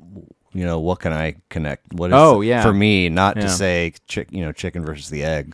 you 0.55 0.65
know 0.65 0.79
what 0.79 0.99
can 1.01 1.13
I 1.13 1.35
connect? 1.49 1.93
What 1.93 2.09
is 2.11 2.15
Oh, 2.17 2.41
yeah. 2.41 2.63
for 2.63 2.73
me, 2.73 3.09
not 3.09 3.35
Yeah. 3.37 3.43
to 3.43 3.49
say 3.49 3.93
chick, 4.07 4.27
you 4.31 4.43
know 4.43 4.51
chicken 4.51 4.83
versus 4.83 5.09
the 5.09 5.23
egg. 5.23 5.53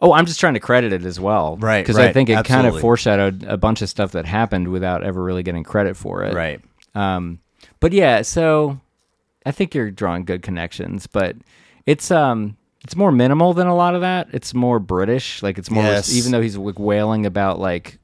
Oh, 0.00 0.12
I'm 0.12 0.26
just 0.26 0.38
trying 0.40 0.54
to 0.54 0.60
credit 0.60 0.92
it 0.92 1.04
as 1.04 1.18
well, 1.18 1.56
Right, 1.56 1.82
Because 1.82 1.96
I 1.98 2.12
think 2.12 2.28
it 2.28 2.44
kind 2.44 2.66
of 2.66 2.78
foreshadowed 2.80 3.44
a 3.44 3.56
bunch 3.56 3.80
of 3.82 3.88
stuff 3.88 4.12
that 4.12 4.26
happened 4.26 4.68
without 4.68 5.02
ever 5.02 5.22
really 5.22 5.42
getting 5.42 5.64
credit 5.64 5.96
for 5.96 6.22
it, 6.24 6.34
Right. 6.34 6.60
Um, 6.94 7.38
but 7.80 7.92
yeah, 7.92 8.22
so 8.22 8.80
I 9.46 9.52
think 9.52 9.74
you're 9.74 9.90
drawing 9.90 10.24
good 10.24 10.42
connections, 10.42 11.06
but 11.06 11.36
it's 11.86 12.10
um 12.10 12.56
it's 12.84 12.94
more 12.96 13.10
minimal 13.12 13.52
than 13.54 13.66
a 13.66 13.74
lot 13.74 13.94
of 13.94 14.00
that. 14.02 14.28
It's 14.32 14.54
more 14.54 14.78
British, 14.78 15.42
like 15.42 15.58
it's 15.58 15.70
more 15.70 15.82
Yes. 15.84 16.12
even 16.14 16.30
though 16.32 16.40
he's 16.40 16.56
like 16.56 16.78
wailing 16.78 17.26
about 17.26 17.58
like 17.58 17.98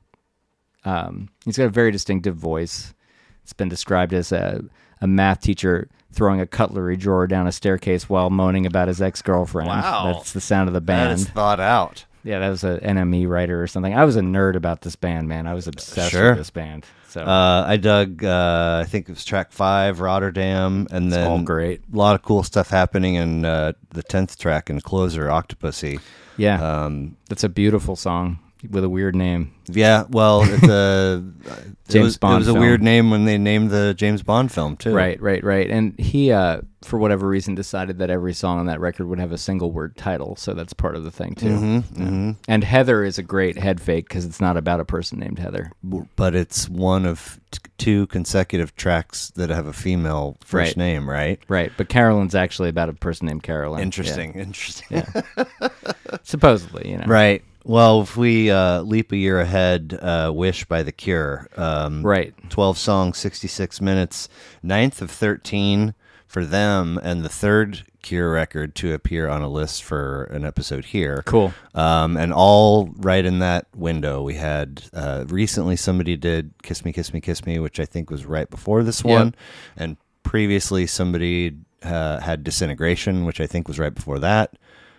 um 0.84 1.28
he's 1.44 1.56
got 1.56 1.64
a 1.66 1.70
very 1.70 1.90
distinctive 1.90 2.36
voice. 2.36 2.94
It's 3.42 3.52
been 3.52 3.68
described 3.68 4.12
as 4.12 4.32
a 4.32 4.62
a 5.00 5.06
math 5.06 5.40
teacher 5.40 5.88
throwing 6.12 6.40
a 6.40 6.46
cutlery 6.46 6.96
drawer 6.96 7.26
down 7.26 7.46
a 7.46 7.52
staircase 7.52 8.08
while 8.08 8.30
moaning 8.30 8.66
about 8.66 8.88
his 8.88 9.00
ex-girlfriend. 9.02 9.68
Wow. 9.68 10.12
That's 10.14 10.32
the 10.32 10.40
sound 10.40 10.68
of 10.68 10.74
the 10.74 10.80
band. 10.80 11.12
is 11.20 11.28
thought 11.28 11.60
out. 11.60 12.04
Yeah, 12.24 12.38
that 12.38 12.50
was 12.50 12.62
an 12.62 12.78
NME 12.80 13.26
writer 13.28 13.60
or 13.60 13.66
something. 13.66 13.94
I 13.94 14.04
was 14.04 14.14
a 14.16 14.20
nerd 14.20 14.54
about 14.54 14.82
this 14.82 14.94
band, 14.94 15.28
man. 15.28 15.46
I 15.48 15.54
was 15.54 15.66
obsessed 15.66 16.12
Sure. 16.12 16.28
with 16.30 16.38
this 16.38 16.50
band. 16.50 16.84
So 17.08 17.22
Uh, 17.22 17.64
I 17.66 17.76
dug. 17.78 18.22
Uh, 18.24 18.82
I 18.82 18.88
think 18.88 19.08
it 19.08 19.12
was 19.12 19.24
track 19.24 19.50
five, 19.52 19.98
Rotterdam, 20.00 20.86
and 20.92 21.12
then 21.12 21.26
all 21.28 21.42
great. 21.42 21.80
a 21.92 21.96
lot 21.96 22.14
of 22.14 22.22
cool 22.22 22.42
stuff 22.44 22.70
happening 22.70 23.16
in 23.16 23.44
uh, 23.44 23.72
the 23.90 24.02
tenth 24.04 24.38
track 24.38 24.70
and 24.70 24.82
closer, 24.82 25.26
Octopussy. 25.26 26.00
yeah, 26.36 26.84
Um, 26.84 27.16
that's 27.28 27.42
a 27.44 27.48
beautiful 27.48 27.96
song 27.96 28.38
with 28.70 28.84
a 28.84 28.88
weird 28.88 29.14
name. 29.16 29.52
yeah, 29.68 30.04
well, 30.10 30.42
it's 30.44 30.62
a 30.68 31.22
it 31.46 31.76
James 31.88 32.04
was, 32.04 32.18
Bond 32.18 32.34
It 32.34 32.38
was 32.38 32.48
a 32.48 32.52
film. 32.52 32.60
weird 32.64 32.82
name 32.82 33.10
when 33.10 33.24
they 33.24 33.38
named 33.38 33.70
the 33.70 33.94
James 33.94 34.22
Bond 34.22 34.50
film 34.52 34.76
too. 34.76 34.94
Right, 34.94 35.20
right, 35.20 35.42
right. 35.44 35.68
And 35.70 35.98
he, 35.98 36.32
uh, 36.32 36.62
for 36.82 36.98
whatever 36.98 37.28
reason, 37.28 37.54
decided 37.54 37.98
that 37.98 38.08
every 38.10 38.32
song 38.32 38.58
on 38.58 38.66
that 38.66 38.80
record 38.80 39.06
would 39.06 39.18
have 39.20 39.30
a 39.32 39.38
single 39.38 39.70
word 39.72 39.96
title. 39.96 40.36
So 40.36 40.54
that's 40.54 40.72
part 40.72 40.96
of 40.96 41.04
the 41.04 41.10
thing 41.10 41.34
too. 41.34 41.56
hmm 41.56 41.74
Yeah. 41.74 41.80
hmm 42.08 42.30
And 42.48 42.64
Heather 42.64 43.04
is 43.04 43.18
a 43.18 43.22
great 43.22 43.58
head 43.58 43.80
fake 43.80 44.08
because 44.08 44.24
it's 44.24 44.40
not 44.40 44.56
about 44.56 44.80
a 44.80 44.84
person 44.84 45.18
named 45.18 45.38
Heather. 45.38 45.70
But 46.16 46.34
it's 46.34 46.68
one 46.68 47.04
of 47.06 47.38
t- 47.50 47.58
two 47.78 48.06
consecutive 48.08 48.74
tracks 48.76 49.30
that 49.36 49.50
have 49.50 49.66
a 49.66 49.72
female 49.72 50.36
first 50.40 50.52
Right. 50.70 50.76
name, 50.76 51.08
right? 51.08 51.40
Right, 51.48 51.70
but 51.76 51.88
Carolyn's 51.88 52.34
actually 52.34 52.68
about 52.70 52.88
a 52.88 52.94
person 52.94 53.26
named 53.26 53.42
Carolyn. 53.42 53.78
Yeah. 53.80 53.84
Interesting. 53.84 54.32
Interesting. 54.34 55.04
Yeah. 55.36 55.48
Supposedly, 56.22 56.90
you 56.90 56.98
know. 56.98 57.06
Right. 57.06 57.42
Well, 57.64 58.02
if 58.02 58.16
we 58.16 58.50
uh, 58.50 58.82
leap 58.82 59.12
a 59.12 59.16
year 59.16 59.38
ahead, 59.40 59.98
uh, 60.02 60.32
"Wish" 60.34 60.64
by 60.64 60.82
The 60.82 60.92
Cure. 60.92 61.48
Um, 61.56 62.02
Right. 62.04 62.34
12 62.50 62.76
songs, 62.76 63.18
66 63.18 63.80
minutes, 63.80 64.28
ninth 64.62 65.00
of 65.00 65.10
13 65.10 65.94
for 66.26 66.44
them, 66.44 66.98
and 67.02 67.24
the 67.24 67.28
third 67.28 67.84
Cure 68.02 68.32
record 68.32 68.74
to 68.74 68.92
appear 68.94 69.28
on 69.28 69.42
a 69.42 69.48
list 69.48 69.84
for 69.84 70.24
an 70.24 70.44
episode 70.44 70.86
here. 70.86 71.22
Cool. 71.24 71.54
Um, 71.72 72.16
and 72.16 72.32
all 72.32 72.90
right 72.96 73.24
in 73.24 73.38
that 73.38 73.66
window. 73.76 74.22
We 74.22 74.34
had 74.34 74.82
uh, 74.92 75.24
recently 75.28 75.76
somebody 75.76 76.16
did 76.16 76.50
Kiss 76.64 76.84
Me, 76.84 76.92
Kiss 76.92 77.12
Me, 77.14 77.20
Kiss 77.20 77.46
Me, 77.46 77.60
which 77.60 77.78
I 77.78 77.84
think 77.84 78.10
was 78.10 78.26
right 78.26 78.50
before 78.50 78.82
this 78.82 79.04
Yep. 79.04 79.18
one. 79.18 79.34
And 79.76 79.98
previously 80.24 80.84
somebody 80.88 81.58
uh, 81.84 82.18
had 82.18 82.42
Disintegration, 82.42 83.24
which 83.24 83.40
I 83.40 83.46
think 83.46 83.68
was 83.68 83.78
right 83.78 83.94
before 83.94 84.18
that. 84.18 84.54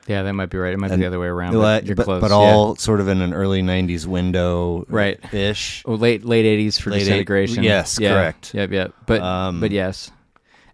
Yeah, 0.08 0.24
that 0.24 0.34
might 0.34 0.50
be 0.50 0.58
right. 0.58 0.74
It 0.74 0.80
might 0.80 0.90
be 0.90 0.98
the 0.98 1.06
other 1.08 1.20
way 1.20 1.28
around. 1.28 1.54
But, 1.54 1.86
But, 1.88 1.96
but, 2.06 2.20
but 2.22 2.30
yeah. 2.32 2.36
all 2.36 2.76
sort 2.76 3.00
of 3.00 3.08
in 3.08 3.22
an 3.22 3.34
early 3.34 3.62
90s 3.62 4.06
window 4.06 4.86
Right. 4.90 5.18
ish. 5.34 5.82
Oh, 5.86 5.94
late 5.94 6.26
late 6.26 6.46
eighties 6.46 6.78
for 6.78 6.90
Late 6.92 6.98
eight- 6.98 7.06
disintegration. 7.06 7.64
yes, 7.64 7.98
Yeah. 8.02 8.14
correct. 8.14 8.54
Yep, 8.54 8.72
yep. 8.72 8.94
But 9.06 9.22
Um, 9.22 9.60
but 9.62 9.72
yes, 9.72 10.12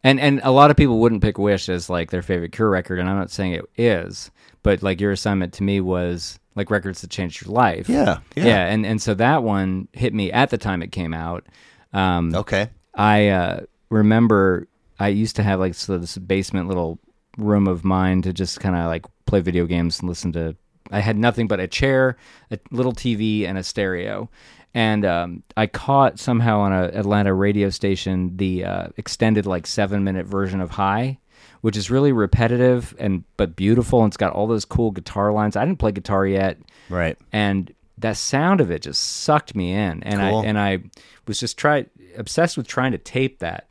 and 0.04 0.20
and 0.20 0.42
a 0.44 0.52
lot 0.52 0.72
of 0.72 0.78
people 0.78 1.00
wouldn't 1.00 1.22
pick 1.22 1.38
Wish 1.38 1.70
as 1.70 1.90
like 1.90 2.10
their 2.10 2.22
favorite 2.24 2.52
Cure 2.54 2.70
record, 2.70 3.00
and 3.00 3.08
I'm 3.10 3.18
not 3.18 3.30
saying 3.30 3.54
it 3.54 3.66
is, 3.78 4.32
but 4.64 4.82
like 4.82 5.00
your 5.00 5.12
assignment 5.12 5.54
to 5.54 5.64
me 5.64 5.80
was 5.80 6.40
like 6.56 6.72
records 6.72 7.02
that 7.02 7.10
changed 7.12 7.46
your 7.46 7.54
life. 7.54 7.88
Yeah. 7.88 8.18
yeah, 8.36 8.66
and 8.66 8.84
and 8.86 9.00
so 9.02 9.14
that 9.14 9.44
one 9.44 9.88
hit 9.94 10.14
me 10.14 10.32
at 10.32 10.50
the 10.50 10.58
time 10.58 10.82
it 10.82 10.92
came 10.92 11.14
out. 11.14 11.46
Um, 11.94 12.34
Okay. 12.34 12.70
I 12.96 13.28
uh, 13.28 13.60
remember 13.90 14.68
I 15.00 15.10
used 15.10 15.36
to 15.38 15.44
have 15.44 15.60
like 15.60 15.76
so 15.76 15.98
this 16.00 16.18
basement 16.18 16.68
little 16.68 17.00
room 17.38 17.68
of 17.68 17.86
mine 17.86 18.22
to 18.24 18.34
just 18.34 18.60
kind 18.60 18.76
of 18.76 18.88
like 18.88 19.06
play 19.30 19.40
video 19.42 19.66
games 19.66 20.00
and 20.00 20.10
listen 20.10 20.32
to. 20.34 20.56
I 20.92 21.00
had 21.00 21.18
nothing 21.18 21.48
but 21.48 21.60
a 21.60 21.68
chair, 21.68 22.18
a 22.52 22.58
little 22.72 22.94
TV, 22.94 23.46
and 23.48 23.58
a 23.58 23.64
stereo. 23.64 24.30
And 24.74 25.06
um, 25.06 25.44
I 25.58 25.68
caught 25.68 26.20
somehow 26.20 26.60
on 26.60 26.74
an 26.74 26.96
Atlanta 26.96 27.34
radio 27.34 27.70
station 27.70 28.36
the 28.38 28.66
uh, 28.66 28.88
extended 28.98 29.46
like 29.46 29.66
seven 29.68 30.04
minute 30.04 30.26
version 30.26 30.62
of 30.62 30.72
High, 30.72 31.20
which 31.62 31.78
is 31.78 31.90
really 31.92 32.12
repetitive 32.12 32.96
and 33.00 33.24
but 33.38 33.56
beautiful. 33.56 34.04
And 34.04 34.10
it's 34.10 34.18
got 34.18 34.34
all 34.34 34.48
those 34.48 34.66
cool 34.66 34.92
guitar 34.92 35.32
lines. 35.32 35.56
I 35.56 35.66
didn't 35.66 35.80
play 35.80 35.92
guitar 35.92 36.26
yet, 36.26 36.58
Right. 36.90 37.18
and 37.32 37.72
that 37.98 38.16
sound 38.18 38.62
of 38.62 38.72
it 38.72 38.82
just 38.82 39.02
sucked 39.24 39.56
me 39.56 39.74
in 39.74 40.02
and 40.04 40.22
Cool. 40.22 40.40
i 40.40 40.46
and 40.46 40.58
i 40.58 40.80
was 41.28 41.38
just 41.38 41.58
try 41.58 41.86
obsessed 42.18 42.56
with 42.56 42.66
trying 42.66 42.94
to 42.94 42.98
tape 42.98 43.40
that 43.40 43.68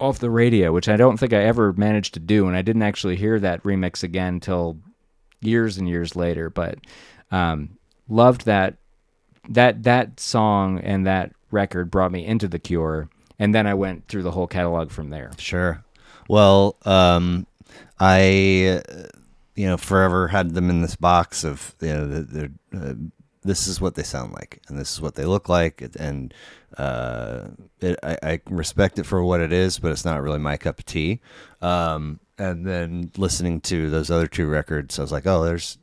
off 0.00 0.18
the 0.18 0.30
radio 0.30 0.72
which 0.72 0.88
i 0.88 0.96
don't 0.96 1.18
think 1.18 1.32
i 1.32 1.42
ever 1.44 1.72
managed 1.74 2.14
to 2.14 2.20
do 2.20 2.46
and 2.48 2.56
i 2.56 2.62
didn't 2.62 2.82
actually 2.82 3.16
hear 3.16 3.38
that 3.38 3.62
remix 3.62 4.02
again 4.02 4.40
till 4.40 4.78
years 5.40 5.76
and 5.78 5.88
years 5.88 6.16
later 6.16 6.48
but 6.50 6.78
um 7.30 7.70
loved 8.08 8.44
that 8.46 8.76
that 9.48 9.82
that 9.82 10.18
song 10.18 10.78
and 10.80 11.06
that 11.06 11.32
record 11.50 11.90
brought 11.90 12.12
me 12.12 12.24
into 12.24 12.48
the 12.48 12.58
cure 12.58 13.08
and 13.38 13.54
then 13.54 13.66
i 13.66 13.74
went 13.74 14.06
through 14.08 14.22
the 14.22 14.30
whole 14.30 14.46
catalog 14.46 14.90
from 14.90 15.10
there 15.10 15.30
Sure. 15.38 15.84
Well, 16.28 16.76
um, 16.84 17.44
I, 17.98 18.80
uh, 18.88 19.06
you 19.56 19.66
know, 19.66 19.76
forever 19.76 20.28
had 20.28 20.54
them 20.54 20.70
in 20.70 20.80
this 20.80 20.94
box 20.94 21.42
of, 21.42 21.74
you 21.80 21.88
know, 21.88 22.06
the- 22.06 22.52
uh, 22.72 22.94
this 23.42 23.66
is 23.66 23.80
what 23.80 23.94
they 23.94 24.02
sound 24.02 24.32
like, 24.32 24.60
and 24.68 24.78
this 24.78 24.92
is 24.92 25.00
what 25.00 25.14
they 25.14 25.24
look 25.24 25.48
like, 25.48 25.82
and 25.98 26.34
uh, 26.76 27.48
it, 27.80 27.98
I, 28.02 28.18
I 28.22 28.40
respect 28.48 28.98
it 28.98 29.06
for 29.06 29.22
what 29.24 29.40
it 29.40 29.52
is, 29.52 29.78
but 29.78 29.90
it's 29.90 30.04
not 30.04 30.22
really 30.22 30.38
my 30.38 30.56
cup 30.56 30.78
of 30.78 30.84
tea. 30.84 31.20
Um, 31.62 32.20
and 32.38 32.66
then 32.66 33.10
listening 33.16 33.60
to 33.62 33.90
those 33.90 34.10
other 34.10 34.26
two 34.26 34.46
records, 34.46 34.98
I 34.98 35.02
was 35.02 35.12
like, 35.12 35.26
oh, 35.26 35.44
there's 35.44 35.78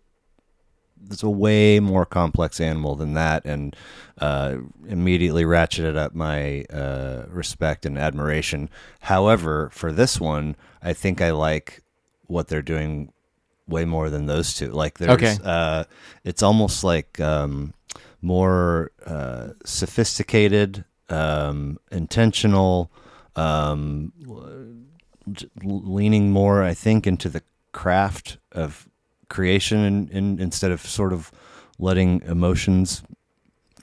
there's 1.00 1.24
a 1.24 1.30
way 1.30 1.80
more 1.80 2.06
complex 2.06 2.60
animal 2.60 2.96
than 2.96 3.14
that, 3.14 3.46
and 3.46 3.76
uh, 4.20 4.58
immediately 4.88 5.44
ratcheted 5.44 5.96
up 5.96 6.14
my 6.14 6.64
uh, 6.64 7.26
respect 7.30 7.86
and 7.86 7.98
admiration. 7.98 8.70
However, 9.02 9.70
for 9.72 9.92
this 9.92 10.20
one, 10.20 10.56
I 10.82 10.94
think 10.94 11.22
I 11.22 11.32
like 11.32 11.82
what 12.26 12.48
they're 12.48 12.62
doing 12.62 13.14
way 13.68 13.86
more 13.86 14.10
than 14.10 14.26
those 14.26 14.54
two. 14.54 14.72
Like, 14.72 14.98
there's, 14.98 15.12
Okay. 15.12 15.38
uh, 15.44 15.84
it's 16.24 16.42
almost 16.44 16.84
like 16.84 17.20
um, 17.20 17.74
more 18.22 18.92
uh, 19.06 19.50
sophisticated, 19.66 20.86
um, 21.10 21.80
intentional, 21.92 22.92
um, 23.36 24.12
leaning 25.64 26.32
more, 26.32 26.64
I 26.64 26.74
think, 26.74 27.06
into 27.08 27.30
the 27.30 27.44
craft 27.72 28.38
of 28.52 28.88
creation 29.30 29.80
and, 29.80 30.10
and 30.12 30.40
instead 30.40 30.72
of 30.72 30.82
sort 30.82 31.14
of 31.14 31.32
letting 31.80 32.22
emotions 32.22 33.04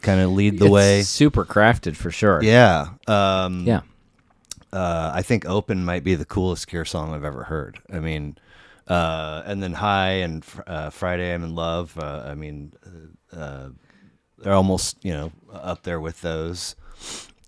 kind 0.00 0.20
of 0.20 0.30
lead 0.32 0.58
the 0.58 0.64
It's 0.66 0.72
way. 0.72 1.02
super 1.02 1.44
crafted 1.44 1.96
for 1.96 2.10
sure 2.10 2.42
Yeah. 2.42 2.88
Um, 3.06 3.64
yeah 3.66 3.82
uh, 4.72 5.12
I 5.14 5.22
think 5.22 5.46
"Open" 5.46 5.84
might 5.84 6.02
be 6.02 6.16
the 6.16 6.24
coolest 6.24 6.66
Cure 6.66 6.84
song 6.84 7.14
I've 7.14 7.22
ever 7.22 7.44
heard. 7.44 7.78
I 7.92 8.00
mean, 8.00 8.36
uh, 8.88 9.42
and 9.46 9.62
then 9.62 9.72
"High" 9.72 10.22
and 10.22 10.44
uh, 10.66 10.90
"Friday 10.90 11.32
I'm 11.34 11.44
in 11.44 11.54
Love." 11.54 11.98
Uh, 11.98 12.24
I 12.26 12.34
mean, 12.34 12.72
uh, 13.32 13.36
uh, 13.36 13.68
they're 14.38 14.52
almost 14.52 15.02
you 15.04 15.12
know 15.12 15.32
up 15.52 15.82
there 15.82 16.00
with 16.00 16.20
those. 16.20 16.76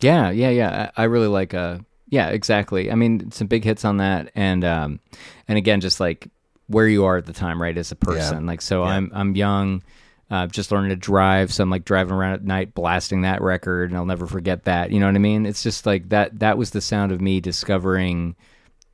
Yeah, 0.01 0.30
yeah, 0.30 0.51
yeah. 0.51 0.91
I, 0.97 1.03
I 1.03 1.05
really 1.07 1.28
like 1.28 1.55
uh 1.55 1.78
yeah, 2.09 2.28
exactly. 2.28 2.91
I 2.93 2.95
mean, 2.95 3.30
some 3.32 3.47
big 3.49 3.64
hits 3.64 3.84
on 3.84 3.97
that 3.99 4.30
and 4.34 4.64
um 4.64 5.01
and 5.49 5.59
again 5.59 5.80
just 5.80 6.01
like 6.01 6.28
where 6.68 6.89
you 6.89 7.05
are 7.05 7.16
at 7.16 7.26
the 7.26 7.32
time, 7.32 7.61
right, 7.62 7.76
as 7.76 7.93
a 7.93 7.97
person. 7.97 8.47
Like 8.47 8.61
so 8.61 8.82
Yeah. 8.84 8.91
I'm 8.91 9.11
I'm 9.14 9.37
young, 9.37 9.82
uh 10.30 10.47
just 10.49 10.70
learning 10.70 10.91
to 10.91 10.97
drive, 10.97 11.53
so 11.53 11.62
I'm 11.64 11.70
like 11.70 11.84
driving 11.84 12.12
around 12.14 12.34
at 12.34 12.45
night 12.45 12.74
blasting 12.74 13.22
that 13.22 13.41
record 13.43 13.91
and 13.91 13.97
I'll 13.97 14.07
never 14.07 14.26
forget 14.26 14.64
that. 14.64 14.91
You 14.91 15.01
know 15.01 15.07
what 15.07 15.14
I 15.14 15.18
mean? 15.18 15.47
It's 15.47 15.62
just 15.62 15.87
like 15.87 16.09
that 16.11 16.39
that 16.41 16.59
was 16.59 16.70
the 16.70 16.80
sound 16.80 17.12
of 17.12 17.20
me 17.20 17.41
discovering 17.41 18.37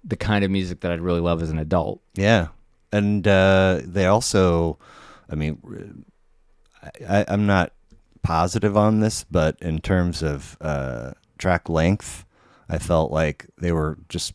the 0.05 0.17
kind 0.17 0.45
of 0.45 0.51
music 0.51 0.81
that 0.81 0.93
I'd 0.93 1.01
really 1.01 1.21
love 1.21 1.43
as 1.43 1.51
an 1.51 1.59
adult. 1.59 2.01
Yeah, 2.15 2.49
and 2.93 3.27
uh, 3.27 3.81
they 3.85 4.07
also, 4.07 4.79
I 5.31 5.35
mean, 5.35 6.05
I, 6.83 7.19
I, 7.21 7.25
I'm 7.29 7.47
not 7.47 7.73
positive 8.23 8.77
on 8.77 9.01
this, 9.01 9.25
but 9.25 9.57
in 9.61 9.81
terms 9.81 10.23
of 10.23 10.57
uh, 10.61 11.13
track 11.39 11.69
length, 11.69 12.25
I 12.69 12.79
felt 12.79 13.11
like 13.11 13.47
they 13.59 13.73
were 13.73 13.99
just 14.09 14.33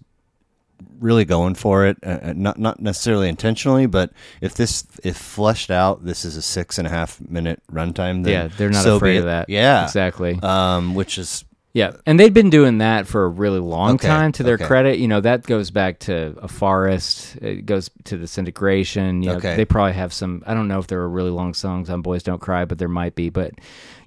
really 0.99 1.26
going 1.26 1.55
for 1.55 1.86
it. 1.86 1.97
Uh, 2.05 2.20
uh, 2.22 2.34
not 2.36 2.59
not 2.59 2.80
necessarily 2.80 3.30
intentionally, 3.30 3.86
but 3.86 4.11
if 4.41 4.53
this 4.53 4.86
if 5.03 5.18
fleshed 5.18 5.72
out, 5.72 6.05
this 6.05 6.26
is 6.26 6.38
a 6.38 6.41
six 6.41 6.78
and 6.78 6.88
a 6.88 6.89
half 6.89 7.20
minute 7.22 7.61
runtime. 7.72 8.24
Then 8.24 8.34
yeah, 8.34 8.47
they're 8.47 8.70
not 8.70 8.84
so 8.84 8.97
afraid 8.97 9.18
of 9.18 9.26
that. 9.26 9.49
Yeah, 9.49 9.86
Exactly. 9.86 10.39
Um, 10.41 10.95
which 10.95 11.18
is 11.18 11.45
Yeah, 11.78 11.91
and 12.07 12.19
they'd 12.19 12.34
been 12.34 12.49
doing 12.49 12.80
that 12.80 13.05
for 13.05 13.25
a 13.25 13.30
really 13.30 13.59
long 13.59 13.95
Okay, 13.95 14.07
time. 14.07 14.32
To 14.32 14.41
their 14.43 14.55
okay. 14.55 14.65
credit, 14.65 14.97
you 14.97 15.07
know 15.07 15.21
that 15.21 15.43
goes 15.43 15.69
back 15.69 15.99
to 15.99 16.36
a 16.41 16.47
forest. 16.47 17.36
It 17.39 17.67
goes 17.67 17.91
to 18.05 18.17
disintegration. 18.17 19.21
You 19.21 19.30
know, 19.30 19.36
Okay. 19.38 19.55
they 19.55 19.63
probably 19.65 19.93
have 19.93 20.11
some. 20.11 20.41
I 20.47 20.55
don't 20.55 20.67
know 20.67 20.80
if 20.80 20.88
there 20.88 20.99
are 21.01 21.09
really 21.09 21.30
long 21.30 21.53
songs 21.53 21.89
on 21.91 22.01
"Boys 22.01 22.23
Don't 22.23 22.41
Cry," 22.41 22.65
but 22.65 22.80
there 22.80 22.88
might 22.88 23.13
be. 23.13 23.30
But 23.30 23.51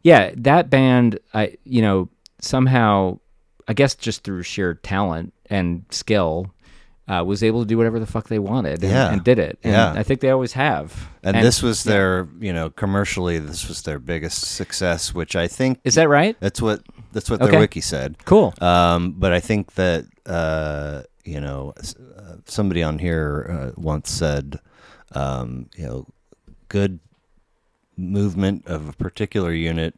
yeah, 0.03 0.33
that 0.39 0.69
band, 0.69 1.21
I 1.33 1.57
you 1.65 1.81
know 1.83 2.09
somehow, 2.41 3.21
I 3.69 3.75
guess 3.75 3.95
just 3.95 4.25
through 4.25 4.43
sheer 4.43 4.75
talent 4.75 5.33
and 5.49 5.85
skill, 5.91 6.53
uh, 7.07 7.23
was 7.25 7.43
able 7.45 7.61
to 7.61 7.67
do 7.67 7.77
whatever 7.77 8.01
the 8.01 8.07
fuck 8.07 8.29
they 8.29 8.39
wanted. 8.41 8.83
And, 8.83 8.91
Yeah. 8.93 9.13
and 9.13 9.23
did 9.23 9.39
it. 9.39 9.59
And 9.63 9.73
Yeah. 9.75 9.93
I 9.93 10.03
think 10.03 10.21
they 10.21 10.31
always 10.31 10.55
have. 10.55 11.09
And, 11.23 11.37
this 11.37 11.63
was 11.63 11.85
their, 11.85 12.27
you 12.41 12.53
know, 12.53 12.71
commercially, 12.71 13.39
this 13.39 13.69
was 13.69 13.83
their 13.83 13.99
biggest 13.99 14.43
success, 14.57 15.15
which 15.15 15.37
I 15.37 15.47
think 15.49 15.79
Is 15.85 15.97
that 15.97 16.09
right? 16.09 16.35
that's 16.41 16.63
what 16.63 16.83
that's 17.13 17.31
what 17.31 17.41
Okay. 17.43 17.51
their 17.51 17.61
wiki 17.61 17.81
said. 17.81 18.17
Cool. 18.25 18.55
Um, 18.61 19.13
but 19.19 19.33
I 19.33 19.41
think 19.41 19.75
that 19.75 20.05
uh, 20.27 21.03
you 21.25 21.41
know 21.41 21.73
uh, 21.79 22.37
somebody 22.47 22.83
on 22.83 22.99
here 22.99 23.47
uh, 23.51 23.81
once 23.81 24.11
said, 24.11 24.59
um, 25.15 25.69
you 25.77 25.87
know, 25.87 26.07
good 26.69 27.01
movement 27.97 28.67
of 28.67 28.89
a 28.89 28.93
particular 28.93 29.53
unit 29.53 29.95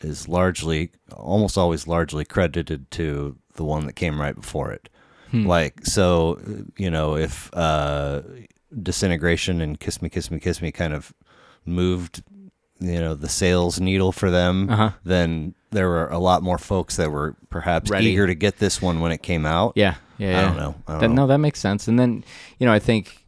is 0.00 0.28
largely, 0.28 0.90
almost 1.12 1.56
always 1.56 1.86
largely 1.86 2.24
credited 2.24 2.90
to 2.90 3.36
the 3.54 3.64
one 3.64 3.86
that 3.86 3.94
came 3.94 4.20
right 4.20 4.34
before 4.34 4.70
it. 4.72 4.88
Like 5.32 5.84
so, 5.84 6.38
uh, 6.46 6.62
you 6.78 6.90
know, 6.90 7.16
if 7.16 7.50
uh, 7.52 8.22
disintegration 8.82 9.60
and 9.60 9.78
kiss 9.78 10.00
me, 10.00 10.08
kiss 10.08 10.30
me, 10.30 10.38
kiss 10.40 10.62
me 10.62 10.72
kind 10.72 10.94
of 10.94 11.12
moved, 11.66 12.22
you 12.80 12.98
know, 13.00 13.14
the 13.14 13.28
sales 13.28 13.78
needle 13.80 14.12
for 14.12 14.30
them, 14.30 14.70
Uh-huh. 14.70 14.92
then 15.04 15.54
there 15.76 15.88
were 15.88 16.08
a 16.08 16.18
lot 16.18 16.42
more 16.42 16.58
folks 16.58 16.96
that 16.96 17.10
were 17.12 17.36
perhaps 17.50 17.90
Ready. 17.90 18.06
eager 18.08 18.26
to 18.26 18.34
get 18.34 18.58
this 18.58 18.82
one 18.82 19.00
when 19.00 19.12
it 19.12 19.22
came 19.22 19.46
out. 19.46 19.74
Yeah, 19.76 19.94
yeah. 20.18 20.28
I 20.28 20.30
yeah. 20.30 20.42
don't 20.42 20.56
know. 20.56 20.74
I 20.88 20.92
don't 20.92 21.00
That- 21.00 21.08
know. 21.10 21.14
No, 21.14 21.26
that 21.28 21.38
makes 21.38 21.60
sense. 21.60 21.86
And 21.88 21.98
then, 21.98 22.24
you 22.58 22.66
know, 22.66 22.72
I 22.72 22.78
think 22.78 23.24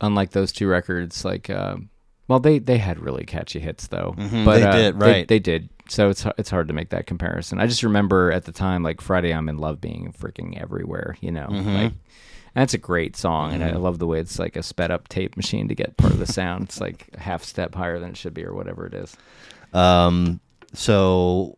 unlike 0.00 0.30
those 0.32 0.52
two 0.52 0.68
records, 0.68 1.24
like, 1.24 1.48
um, 1.50 1.88
well, 2.28 2.40
they 2.40 2.58
they 2.58 2.78
had 2.78 2.98
really 3.00 3.24
catchy 3.24 3.58
hits 3.60 3.86
though. 3.88 4.14
Mhm, 4.18 4.44
but 4.44 4.56
they 4.58 4.62
uh, 4.64 4.72
did, 4.72 5.00
right. 5.00 5.26
They, 5.28 5.38
did. 5.38 5.68
So 5.88 6.08
it's 6.08 6.24
it's 6.38 6.50
hard 6.50 6.68
to 6.68 6.74
make 6.74 6.90
that 6.90 7.06
comparison. 7.06 7.58
I 7.60 7.66
just 7.66 7.82
remember 7.82 8.30
at 8.32 8.44
the 8.44 8.52
time, 8.52 8.82
like 8.82 9.00
Friday, 9.00 9.32
I'm 9.32 9.48
in 9.48 9.58
love 9.58 9.80
being 9.80 10.14
freaking 10.18 10.60
everywhere. 10.60 11.16
You 11.20 11.32
know, 11.32 11.46
Mm-hmm. 11.50 11.74
like. 11.74 11.92
That's 12.54 12.74
a 12.74 12.78
great 12.78 13.16
song, 13.16 13.54
and 13.54 13.64
I 13.64 13.72
love 13.76 13.98
the 13.98 14.06
way 14.06 14.20
it's 14.20 14.38
like 14.38 14.56
a 14.56 14.62
sped 14.62 14.90
up 14.90 15.08
tape 15.08 15.38
machine 15.38 15.68
to 15.68 15.74
get 15.74 15.96
part 15.96 16.12
of 16.12 16.18
the 16.18 16.26
sound. 16.26 16.64
It's 16.64 16.82
like 16.82 17.08
a 17.14 17.20
half 17.20 17.42
step 17.44 17.74
higher 17.74 17.98
than 17.98 18.10
it 18.10 18.16
should 18.18 18.34
be, 18.34 18.44
or 18.44 18.52
whatever 18.52 18.84
it 18.84 18.92
is. 18.92 19.16
Um, 19.72 20.38
so 20.74 21.56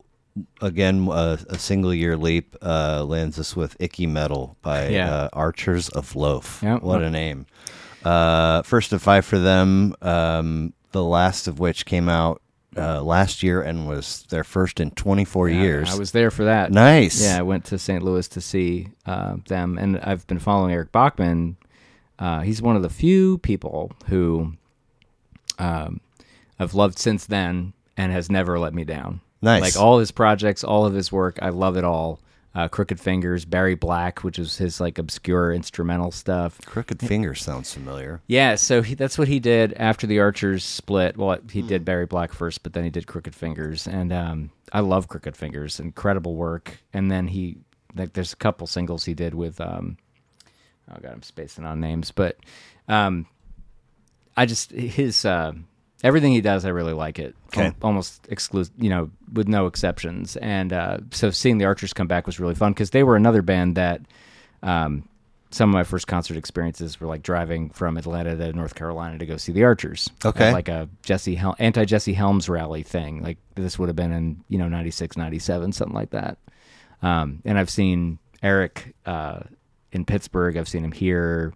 again, 0.60 1.08
uh, 1.10 1.36
a 1.48 1.58
single 1.58 1.92
year 1.94 2.16
leap 2.16 2.56
uh, 2.62 3.04
lands 3.04 3.38
us 3.38 3.54
with 3.56 3.76
"Icky 3.80 4.06
Mettle" 4.06 4.56
by 4.62 4.88
Yeah. 4.88 5.12
uh, 5.14 5.28
Archers 5.32 5.88
of 5.90 6.14
Loaf. 6.16 6.60
Yeah. 6.62 6.78
What 6.78 7.02
a 7.02 7.10
name! 7.10 7.46
Uh, 8.04 8.62
first 8.62 8.92
of 8.92 9.02
five 9.02 9.24
for 9.24 9.38
them. 9.38 9.94
Um, 10.02 10.72
the 10.92 11.02
last 11.04 11.48
of 11.48 11.58
which 11.58 11.86
came 11.86 12.08
out 12.08 12.40
uh, 12.76 13.02
last 13.02 13.42
year 13.42 13.60
and 13.62 13.88
was 13.88 14.24
their 14.30 14.44
first 14.44 14.78
in 14.78 14.90
24 14.92 15.48
years. 15.48 15.92
I 15.92 15.98
was 15.98 16.12
there 16.12 16.30
for 16.30 16.44
that. 16.44 16.70
nice. 16.70 17.20
Yeah, 17.22 17.38
I 17.38 17.42
went 17.42 17.64
to 17.66 17.78
St. 17.78 18.02
Louis 18.02 18.28
to 18.28 18.40
see 18.40 18.88
uh, 19.06 19.36
them, 19.48 19.76
and 19.78 19.98
I've 20.00 20.24
been 20.28 20.38
following 20.38 20.72
Eric 20.72 20.92
Bachmann. 20.92 21.56
Uh, 22.18 22.40
he's 22.40 22.62
one 22.62 22.76
of 22.76 22.82
the 22.82 22.90
few 22.90 23.38
people 23.38 23.90
who 24.06 24.52
um, 25.58 26.00
I've 26.58 26.74
loved 26.74 26.98
since 26.98 27.26
then 27.26 27.72
and 27.96 28.12
has 28.12 28.30
never 28.30 28.58
let 28.58 28.72
me 28.74 28.84
down. 28.84 29.20
Nice. 29.44 29.62
Like 29.62 29.76
all 29.76 29.98
his 29.98 30.10
projects, 30.10 30.64
all 30.64 30.86
of 30.86 30.94
his 30.94 31.12
work, 31.12 31.38
I 31.42 31.50
love 31.50 31.76
it 31.76 31.84
all. 31.84 32.20
Uh, 32.54 32.68
Crooked 32.68 33.00
Fingers, 33.00 33.44
Barry 33.44 33.74
Black, 33.74 34.22
which 34.22 34.38
is 34.38 34.58
his 34.58 34.80
like 34.80 34.96
obscure 34.96 35.52
instrumental 35.52 36.12
stuff. 36.12 36.60
Crooked 36.64 37.00
Fingers 37.00 37.42
sounds 37.42 37.74
familiar. 37.74 38.20
Yeah, 38.28 38.54
so 38.54 38.80
he, 38.80 38.94
that's 38.94 39.18
what 39.18 39.26
he 39.26 39.40
did 39.40 39.72
after 39.72 40.06
the 40.06 40.20
Archers 40.20 40.62
split. 40.62 41.16
Well, 41.16 41.38
he 41.50 41.62
did 41.62 41.84
Barry 41.84 42.06
Black 42.06 42.32
first, 42.32 42.62
but 42.62 42.72
then 42.72 42.84
he 42.84 42.90
did 42.90 43.08
Crooked 43.08 43.34
Fingers, 43.34 43.88
and 43.88 44.12
um, 44.12 44.50
I 44.72 44.80
love 44.80 45.08
Crooked 45.08 45.36
Fingers, 45.36 45.80
incredible 45.80 46.36
work. 46.36 46.78
And 46.92 47.10
then 47.10 47.26
he, 47.26 47.58
like, 47.96 48.12
there's 48.12 48.32
a 48.32 48.36
couple 48.36 48.68
singles 48.68 49.04
he 49.04 49.14
did 49.14 49.34
with, 49.34 49.60
um, 49.60 49.96
oh 50.92 50.98
god, 51.02 51.10
I'm 51.12 51.22
spacing 51.24 51.64
on 51.64 51.80
names, 51.80 52.12
but 52.12 52.36
um, 52.86 53.26
I 54.36 54.46
just 54.46 54.70
his 54.70 55.24
uh, 55.24 55.54
everything 56.04 56.32
he 56.32 56.40
does, 56.40 56.64
I 56.64 56.68
really 56.68 56.92
like 56.92 57.18
it. 57.18 57.34
Okay. 57.48 57.66
Al- 57.66 57.74
almost 57.82 58.28
exclusive, 58.28 58.74
you 58.78 58.90
know, 58.90 59.10
with 59.32 59.48
no 59.48 59.66
exceptions. 59.66 60.36
And 60.36 60.72
uh, 60.72 60.98
so 61.10 61.30
seeing 61.30 61.58
the 61.58 61.64
Archers 61.64 61.92
come 61.92 62.06
back 62.06 62.26
was 62.26 62.38
really 62.38 62.54
fun 62.54 62.72
because 62.72 62.90
they 62.90 63.02
were 63.02 63.16
another 63.16 63.42
band 63.42 63.74
that. 63.76 64.02
Um, 64.62 65.08
some 65.50 65.70
of 65.70 65.74
my 65.74 65.84
first 65.84 66.08
concert 66.08 66.36
experiences 66.36 67.00
were 67.00 67.06
like 67.06 67.22
driving 67.22 67.70
from 67.70 67.96
Atlanta 67.96 68.34
to 68.34 68.52
North 68.52 68.74
Carolina 68.74 69.18
to 69.18 69.26
go 69.26 69.36
see 69.36 69.52
the 69.52 69.62
Archers. 69.62 70.10
Okay. 70.24 70.52
Like 70.52 70.68
a 70.68 70.88
Jesse 71.04 71.36
Hel- 71.36 71.54
anti 71.60 71.84
Jesse 71.84 72.12
Helms 72.12 72.48
rally 72.48 72.82
thing. 72.82 73.22
Like 73.22 73.38
this 73.54 73.78
would 73.78 73.88
have 73.88 73.94
been 73.94 74.10
in 74.10 74.42
you 74.48 74.58
know 74.58 74.66
96, 74.66 75.16
97, 75.16 75.70
something 75.70 75.94
like 75.94 76.10
that. 76.10 76.38
Um, 77.02 77.40
and 77.44 77.56
I've 77.56 77.70
seen 77.70 78.18
Eric 78.42 78.96
uh, 79.06 79.40
in 79.92 80.04
Pittsburgh. 80.04 80.56
I've 80.56 80.68
seen 80.68 80.84
him 80.84 80.90
here. 80.90 81.54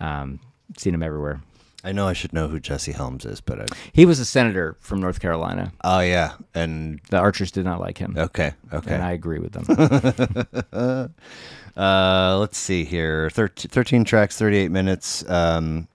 Um, 0.00 0.40
seen 0.78 0.94
him 0.94 1.02
everywhere. 1.02 1.42
I 1.86 1.92
know 1.92 2.08
I 2.08 2.14
should 2.14 2.32
know 2.32 2.48
who 2.48 2.58
Jesse 2.58 2.90
Helms 2.90 3.24
is, 3.24 3.40
but 3.40 3.60
I, 3.60 3.66
He 3.92 4.04
was 4.04 4.18
a 4.18 4.24
senator 4.24 4.76
from 4.80 5.00
North 5.00 5.20
Carolina. 5.20 5.72
oh 5.84 6.00
yeah, 6.00 6.34
and 6.52 6.98
The 7.10 7.18
Archers 7.18 7.52
did 7.52 7.64
not 7.64 7.80
like 7.80 7.96
him, 7.96 8.16
okay, 8.18 8.54
okay. 8.72 8.94
and 8.94 9.04
I 9.04 9.12
agree 9.12 9.38
with 9.38 9.52
them. 9.52 11.14
Uh, 11.76 12.38
let's 12.40 12.56
see 12.56 12.86
here. 12.86 13.28
13, 13.28 13.68
13 13.68 14.04
tracks, 14.04 14.38
38 14.38 14.70
minutes. 14.70 15.28
Um, 15.28 15.88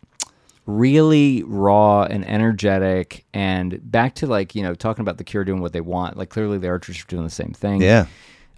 really 0.67 1.41
raw 1.41 2.03
and 2.03 2.23
energetic 2.23 3.25
and 3.33 3.79
back 3.91 4.13
to 4.13 4.27
like 4.27 4.53
you 4.53 4.61
know 4.61 4.75
talking 4.75 5.01
about 5.01 5.17
the 5.17 5.23
cure 5.23 5.43
doing 5.43 5.59
what 5.59 5.73
they 5.73 5.81
want 5.81 6.15
like 6.15 6.29
clearly 6.29 6.59
the 6.59 6.67
archers 6.67 7.01
are 7.01 7.07
doing 7.07 7.23
the 7.23 7.31
same 7.31 7.51
thing 7.51 7.81
yeah. 7.81 8.05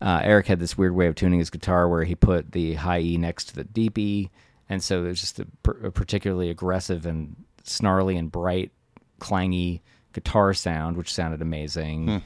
uh, 0.01 0.19
eric 0.21 0.45
had 0.47 0.59
this 0.59 0.77
weird 0.77 0.93
way 0.93 1.07
of 1.07 1.15
tuning 1.15 1.39
his 1.39 1.49
guitar 1.49 1.88
where 1.88 2.03
he 2.03 2.13
put 2.13 2.51
the 2.51 2.73
high 2.73 2.99
e 2.99 3.17
next 3.17 3.45
to 3.45 3.55
the 3.55 3.63
deep 3.63 3.97
e 3.97 4.29
and 4.74 4.84
so 4.84 5.03
it 5.05 5.07
was 5.07 5.21
just 5.21 5.39
a, 5.39 5.47
a 5.84 5.91
particularly 5.91 6.49
aggressive 6.49 7.05
and 7.05 7.36
snarly 7.63 8.17
and 8.17 8.32
bright 8.32 8.71
clangy 9.19 9.80
guitar 10.13 10.53
sound 10.53 10.97
which 10.97 11.13
sounded 11.13 11.41
amazing 11.41 12.21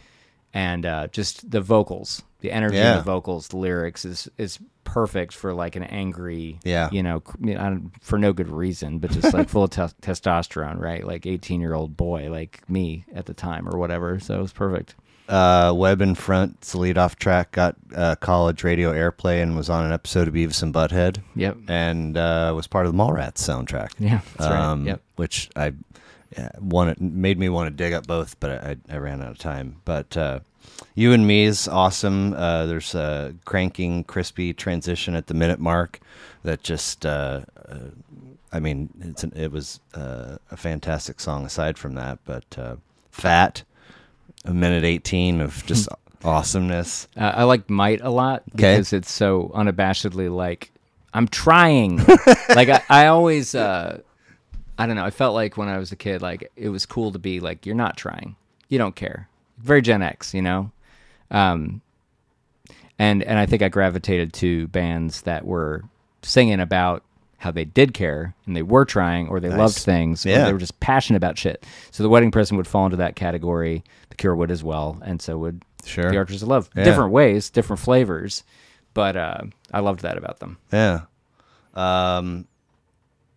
and 0.53 0.85
uh, 0.85 1.07
just 1.07 1.49
the 1.51 1.61
vocals 1.61 2.23
the 2.39 2.51
energy 2.51 2.75
Yeah. 2.77 2.91
in 2.93 2.97
the 2.97 3.03
vocals 3.03 3.49
the 3.49 3.57
lyrics 3.57 4.05
is 4.05 4.27
is 4.37 4.59
perfect 4.83 5.33
for 5.33 5.53
like 5.53 5.75
an 5.75 5.83
angry 5.83 6.59
Yeah. 6.63 6.89
you 6.91 7.03
know, 7.03 7.19
cr- 7.19 7.37
I 7.49 7.53
don't- 7.69 7.91
for 8.01 8.17
no 8.17 8.31
good 8.31 8.47
reason, 8.47 8.99
but 8.99 9.11
just 9.11 9.33
like 9.33 9.49
full 9.49 9.63
of 9.63 9.69
tes- 9.71 9.93
testosterone, 10.01 10.79
right? 10.79 11.05
Like 11.05 11.25
18 11.25 11.59
year 11.59 11.73
old 11.73 11.97
boy, 11.97 12.29
like 12.31 12.67
me 12.69 13.03
at 13.13 13.25
the 13.25 13.33
time 13.33 13.67
or 13.67 13.77
whatever. 13.77 14.17
So 14.19 14.39
it 14.39 14.41
was 14.41 14.53
perfect. 14.53 14.95
Uh, 15.27 15.73
Web 15.75 16.01
in 16.01 16.15
Front's 16.15 16.73
lead 16.73 16.97
off 16.97 17.17
track 17.17 17.51
got 17.51 17.75
uh, 17.95 18.15
college 18.15 18.63
radio 18.63 18.93
airplay 18.93 19.41
and 19.43 19.55
was 19.57 19.69
on 19.69 19.85
an 19.85 19.91
episode 19.91 20.27
of 20.27 20.33
Beavis 20.33 20.63
and 20.63 20.73
Butthead 20.73 21.17
Yep. 21.35 21.57
and 21.67 22.17
uh, 22.17 22.53
was 22.55 22.67
part 22.67 22.85
of 22.85 22.93
the 22.93 22.97
Mallrats 22.97 23.39
soundtrack. 23.39 23.91
Yeah, 23.99 24.21
that's 24.37 24.49
right. 24.49 24.59
Um, 24.59 24.87
Yep. 24.87 25.01
Which 25.17 25.49
I 25.55 25.73
yeah, 26.37 26.49
wanted, 26.59 27.01
made 27.01 27.37
me 27.39 27.49
want 27.49 27.67
to 27.67 27.71
dig 27.75 27.93
up 27.93 28.07
both, 28.07 28.39
but 28.39 28.51
I, 28.63 28.77
I 28.89 28.97
ran 28.97 29.21
out 29.21 29.31
of 29.31 29.37
time. 29.37 29.77
But 29.85 30.15
uh, 30.15 30.39
You 30.95 31.11
and 31.13 31.25
Me 31.27 31.43
is 31.43 31.67
awesome. 31.67 32.33
Uh, 32.33 32.65
there's 32.65 32.95
a 32.95 33.33
cranking, 33.45 34.03
crispy 34.05 34.53
transition 34.53 35.15
at 35.15 35.27
the 35.27 35.33
minute 35.33 35.59
mark 35.59 35.99
that 36.43 36.63
just, 36.63 37.05
uh, 37.05 37.41
uh, 37.67 37.77
I 38.53 38.59
mean, 38.61 38.89
it's 39.01 39.23
an, 39.23 39.33
it 39.35 39.51
was 39.51 39.79
uh, 39.93 40.37
a 40.51 40.55
fantastic 40.57 41.19
song 41.19 41.45
aside 41.45 41.77
from 41.77 41.95
that. 41.95 42.19
But 42.25 42.57
uh, 42.57 42.75
Fat, 43.11 43.63
a 44.47 44.53
minute 44.53 44.83
18 44.83 45.41
of 45.41 45.65
just 45.65 45.87
awesomeness. 46.23 47.07
Uh, 47.15 47.33
I 47.35 47.43
like 47.43 47.69
Might 47.69 48.01
a 48.01 48.09
lot 48.09 48.43
because 48.51 48.93
it's 48.93 49.11
so 49.11 49.51
unabashedly 49.53 50.33
like 50.33 50.71
I'm 51.13 51.27
trying. 51.27 51.97
like 52.49 52.69
I, 52.69 52.81
I 52.89 53.07
always, 53.07 53.55
uh, 53.55 54.01
I 54.77 54.85
don't 54.85 54.95
know. 54.95 55.05
I 55.05 55.09
felt 55.09 55.33
like 55.33 55.57
when 55.57 55.67
I 55.67 55.77
was 55.77 55.91
a 55.91 55.95
kid, 55.95 56.21
like 56.21 56.51
it 56.55 56.69
was 56.69 56.85
cool 56.85 57.11
to 57.11 57.19
be 57.19 57.39
like 57.39 57.65
you're 57.65 57.75
not 57.75 57.97
trying, 57.97 58.35
you 58.69 58.77
don't 58.77 58.95
care. 58.95 59.27
Very 59.57 59.81
Gen 59.81 60.01
X, 60.01 60.33
you 60.33 60.41
know. 60.41 60.71
Um, 61.31 61.81
and 62.99 63.23
and 63.23 63.37
I 63.37 63.45
think 63.45 63.61
I 63.61 63.69
gravitated 63.69 64.33
to 64.33 64.67
bands 64.67 65.23
that 65.23 65.45
were 65.45 65.83
singing 66.21 66.59
about 66.59 67.03
how 67.37 67.51
they 67.51 67.65
did 67.65 67.93
care 67.93 68.33
and 68.45 68.55
they 68.55 68.63
were 68.63 68.83
trying 68.85 69.27
or 69.27 69.39
they 69.39 69.49
Nice. 69.49 69.57
loved 69.57 69.77
things 69.77 70.25
or 70.25 70.29
Yeah. 70.29 70.45
they 70.45 70.53
were 70.53 70.59
just 70.59 70.79
passionate 70.79 71.17
about 71.17 71.37
shit. 71.37 71.65
So 71.91 72.01
the 72.03 72.09
Wedding 72.09 72.31
Present 72.31 72.57
would 72.57 72.67
fall 72.67 72.85
into 72.85 72.97
that 72.97 73.15
category. 73.15 73.83
The 74.09 74.15
Cure 74.15 74.35
would 74.35 74.49
as 74.51 74.63
well, 74.63 74.97
and 75.05 75.21
so 75.21 75.37
would 75.37 75.61
Sure. 75.85 76.09
the 76.11 76.17
Archers 76.17 76.41
of 76.41 76.49
Loaf. 76.49 76.69
Yeah. 76.75 76.83
Different 76.83 77.11
ways, 77.11 77.49
different 77.49 77.79
flavors, 77.79 78.43
but 78.93 79.15
uh, 79.15 79.41
I 79.71 79.79
loved 79.81 80.01
that 80.01 80.17
about 80.17 80.39
them. 80.39 80.57
Yeah. 80.73 81.01
Um, 81.75 82.47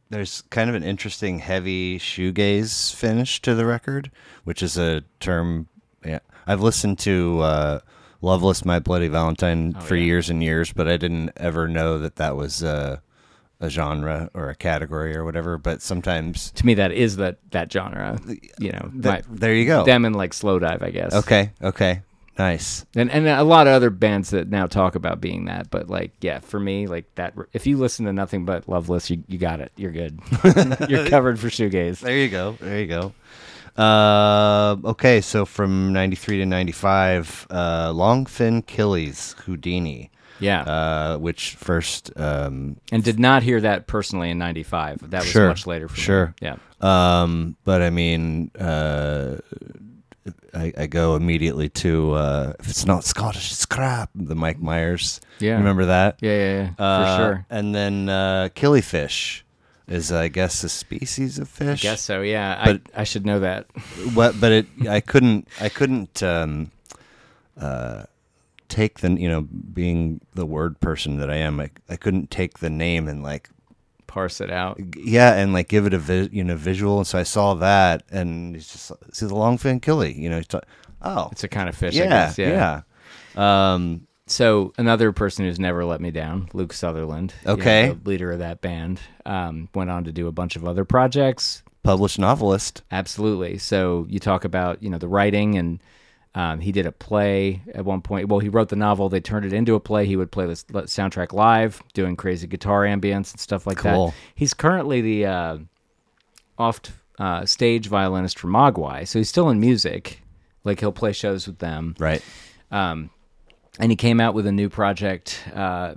there's 0.09 0.43
kind 0.51 0.69
of 0.71 0.75
an 0.77 0.83
interesting 0.83 1.39
heavy 1.39 1.99
shoegaze 1.99 2.93
finish 2.95 3.41
to 3.43 3.55
the 3.55 3.67
record, 3.67 4.11
which 4.45 4.63
is 4.63 4.77
a 4.77 5.03
term. 5.21 5.69
Yeah, 6.05 6.21
I've 6.47 6.63
listened 6.63 6.99
to 7.01 7.41
uh, 7.41 7.81
Loveless, 8.23 8.65
My 8.65 8.79
Bloody 8.81 9.09
Valentine 9.09 9.75
Oh, 9.77 9.81
for 9.81 9.95
yeah. 9.97 10.05
years 10.07 10.31
and 10.31 10.43
years, 10.43 10.73
but 10.73 10.89
I 10.89 10.97
didn't 10.97 11.31
ever 11.37 11.69
know 11.69 11.99
that 11.99 12.17
that 12.17 12.35
was 12.37 12.65
uh, 12.65 12.99
a 13.61 13.69
genre 13.71 14.31
or 14.35 14.49
a 14.49 14.55
category 14.55 15.15
or 15.17 15.25
whatever. 15.25 15.59
But 15.59 15.83
sometimes, 15.83 16.51
To 16.53 16.65
me, 16.67 16.75
that 16.75 16.93
is 16.93 17.17
that 17.17 17.39
that 17.51 17.71
genre. 17.73 18.19
You 18.59 18.73
know, 18.73 18.91
my- 18.93 19.23
there 19.31 19.55
you 19.55 19.67
go. 19.67 19.85
them 19.85 20.05
and 20.05 20.17
like 20.17 20.33
Slowdive, 20.33 20.83
I 20.83 20.91
guess. 20.91 21.15
Okay, 21.15 21.53
okay, 21.63 22.03
nice. 22.39 22.87
and 22.97 23.11
and 23.11 23.27
a 23.29 23.43
lot 23.45 23.67
of 23.67 23.75
other 23.75 23.91
bands 23.91 24.31
that 24.31 24.49
now 24.49 24.67
talk 24.67 24.95
about 24.95 25.21
being 25.21 25.45
that 25.45 25.71
but 25.71 25.91
like 25.91 26.13
yeah 26.23 26.39
for 26.39 26.59
me 26.59 26.87
like 26.87 27.05
that 27.17 27.35
if 27.53 27.67
you 27.67 27.77
listen 27.77 28.07
to 28.07 28.13
nothing 28.15 28.47
but 28.47 28.67
loveless 28.67 29.11
you, 29.11 29.23
you 29.29 29.37
got 29.37 29.61
it 29.61 29.71
you're 29.77 29.91
good 29.93 30.19
you're 30.89 31.07
covered 31.09 31.39
for 31.39 31.49
shoegaze 31.49 32.01
There 32.01 32.17
you 32.17 32.29
go. 32.31 32.57
There 32.61 32.81
you 32.81 32.87
go. 32.87 33.13
Uh, 33.77 34.77
okay, 34.85 35.21
so 35.21 35.45
from 35.45 35.93
'93 35.93 36.39
to 36.39 36.47
'95, 36.47 37.47
uh, 37.51 37.93
Long 37.95 38.27
Fin 38.27 38.63
Killie's 38.63 39.35
Houdini, 39.45 40.11
yeah 40.41 40.63
uh, 40.63 41.19
which 41.19 41.55
first 41.57 42.11
um, 42.17 42.77
and 42.93 43.05
did 43.05 43.19
not 43.21 43.43
hear 43.43 43.61
that 43.61 43.87
personally 43.87 44.31
in 44.31 44.39
95 44.39 45.11
that 45.11 45.21
was 45.21 45.29
Sure, 45.29 45.49
much 45.49 45.67
later 45.67 45.89
for 45.89 45.97
me. 45.97 46.03
sure. 46.03 46.35
yeah 46.41 46.57
Um, 46.81 47.57
but 47.65 47.83
I 47.83 47.91
mean, 47.91 48.51
uh, 48.59 49.37
I, 50.55 50.73
I 50.77 50.87
go 50.87 51.15
immediately 51.17 51.69
to 51.85 52.13
uh, 52.15 52.53
if 52.59 52.69
it's 52.69 52.85
not 52.87 53.05
Scottish, 53.05 53.53
it's 53.53 53.67
crap. 53.67 54.11
The 54.15 54.35
Mike 54.35 54.59
Myers. 54.61 55.21
Yeah. 55.39 55.57
remember 55.57 55.87
that? 55.87 56.19
yeah 56.21 56.37
yeah, 56.37 56.63
yeah 56.79 56.85
Uh, 56.85 56.99
for 57.05 57.23
sure 57.23 57.47
And 57.51 57.75
then 57.75 58.09
uh, 58.09 58.49
killifish 58.55 59.43
is, 59.89 60.11
I 60.13 60.29
guess, 60.29 60.63
a 60.65 60.69
species 60.69 61.39
of 61.39 61.49
fish. 61.49 61.85
I 61.85 61.89
guess 61.91 62.01
so 62.01 62.23
yeah 62.23 62.65
but- 62.65 62.81
I, 62.95 63.01
I 63.03 63.05
should 63.05 63.27
know 63.27 63.41
that 63.41 63.67
What? 64.15 64.41
But 64.41 64.53
it, 64.53 64.67
I 64.89 65.01
couldn't, 65.01 65.49
I 65.61 65.69
couldn't. 65.69 66.23
Um, 66.23 66.71
uh, 67.61 68.05
take 68.71 69.01
the 69.01 69.11
you 69.13 69.29
know 69.29 69.43
being 69.75 70.21
the 70.35 70.47
word 70.47 70.81
person 70.81 71.19
that 71.19 71.31
I 71.31 71.37
am 71.37 71.61
I, 71.61 71.71
I 71.89 71.97
couldn't 71.97 72.31
take 72.31 72.59
the 72.61 72.71
name 72.71 73.09
and 73.09 73.23
like 73.23 73.51
parse 74.07 74.41
it 74.41 74.51
out 74.51 74.81
yeah, 74.97 75.35
and 75.35 75.53
like 75.53 75.69
give 75.69 75.87
it 75.87 75.95
a 75.95 75.99
vi- 75.99 76.31
you 76.33 76.43
know 76.45 76.57
visual. 76.57 76.99
And 76.99 77.07
so 77.07 77.19
I 77.19 77.23
saw 77.23 77.55
that, 77.55 78.03
and 78.11 78.57
it's 78.57 78.73
just 78.73 78.93
see 79.13 79.27
the 79.27 79.35
longfin 79.35 79.81
killie. 79.81 80.17
You 80.17 80.31
know, 80.31 80.37
he's 80.39 80.49
ta- 80.49 80.61
oh 81.03 81.29
it's 81.33 81.45
a 81.45 81.49
kind 81.49 81.69
of 81.69 81.77
fish 81.77 81.95
I 81.95 82.05
yeah, 82.05 82.09
guess 82.35 82.39
yeah, 82.39 82.81
Um, 83.37 84.07
So 84.27 84.73
another 84.79 85.13
person 85.13 85.45
who's 85.45 85.59
never 85.61 85.85
let 85.85 86.01
me 86.01 86.11
down, 86.11 86.49
Luke 86.55 86.73
Sutherland, 86.73 87.35
you 87.43 87.49
know, 87.49 87.53
Okay. 87.55 87.97
leader 88.05 88.33
of 88.33 88.39
that 88.41 88.61
band, 88.61 89.01
um, 89.27 89.69
went 89.75 89.91
on 89.91 90.05
to 90.05 90.13
do 90.13 90.27
a 90.29 90.33
bunch 90.33 90.57
of 90.57 90.65
other 90.67 90.85
projects. 90.85 91.63
published 91.83 92.19
novelist. 92.19 92.83
Absolutely. 92.91 93.59
So 93.59 94.07
you 94.09 94.19
talk 94.19 94.45
about 94.45 94.83
you 94.83 94.91
know 94.91 94.99
the 94.99 95.09
writing, 95.09 95.57
and 95.57 95.81
um, 96.35 96.61
he 96.61 96.71
did 96.73 96.87
a 96.87 96.93
play 96.93 97.61
at 97.75 97.85
one 97.85 98.03
point. 98.03 98.29
Well, 98.29 98.39
he 98.41 98.49
wrote 98.49 98.69
the 98.69 98.77
novel. 98.77 99.09
They 99.09 99.21
turned 99.21 99.45
it 99.45 99.53
into 99.53 99.75
a 99.75 99.81
play. 99.81 100.07
He 100.07 100.15
would 100.17 100.31
play 100.31 100.47
the 100.47 100.53
soundtrack 100.55 101.33
live, 101.33 101.83
doing 101.93 102.15
crazy 102.17 102.47
guitar 102.47 102.83
ambience 102.83 103.33
and 103.33 103.41
stuff 103.41 103.67
like 103.67 103.79
Cool. 103.79 104.09
that. 104.09 104.15
He's 104.35 104.55
currently 104.55 105.01
the 105.01 105.27
uh, 105.27 105.59
oft 106.59 106.93
uh, 107.19 107.45
stage 107.47 107.89
violinist 107.89 108.39
for 108.39 108.49
Mogwai, 108.49 109.07
so 109.09 109.19
he's 109.19 109.29
still 109.29 109.49
in 109.51 109.61
music. 109.61 110.23
Like 110.63 110.81
he'll 110.81 110.93
play 110.93 111.13
shows 111.13 111.47
with 111.47 111.59
them. 111.59 111.95
Right. 111.99 112.23
Um, 112.71 113.11
and 113.79 113.91
he 113.91 113.97
came 113.97 114.21
out 114.21 114.35
with 114.35 114.47
a 114.47 114.53
new 114.53 114.69
project. 114.69 115.43
Uh, 115.55 115.95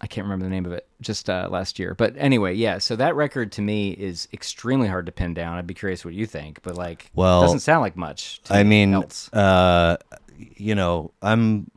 I 0.00 0.06
can't 0.06 0.24
remember 0.24 0.44
the 0.44 0.50
name 0.50 0.66
of 0.66 0.72
it 0.72 0.86
just 1.00 1.30
uh, 1.30 1.48
last 1.50 1.78
year. 1.78 1.94
But 1.94 2.14
anyway, 2.18 2.54
yeah. 2.54 2.78
So 2.78 2.96
that 2.96 3.14
record 3.14 3.52
to 3.52 3.62
me 3.62 3.90
is 3.92 4.28
extremely 4.32 4.88
hard 4.88 5.06
to 5.06 5.12
pin 5.12 5.34
down. 5.34 5.56
I'd 5.56 5.66
be 5.66 5.74
curious 5.74 6.04
what 6.04 6.14
you 6.14 6.26
think, 6.26 6.60
but 6.62 6.76
like, 6.76 7.10
Well, 7.14 7.42
doesn't 7.42 7.60
sound 7.60 7.82
like 7.82 7.96
much. 7.96 8.42
To 8.44 8.54
I 8.54 8.62
me 8.64 8.68
mean, 8.86 8.94
else. 8.94 9.32
uh, 9.32 9.96
you 10.36 10.74
know, 10.74 11.12
I'm 11.22 11.70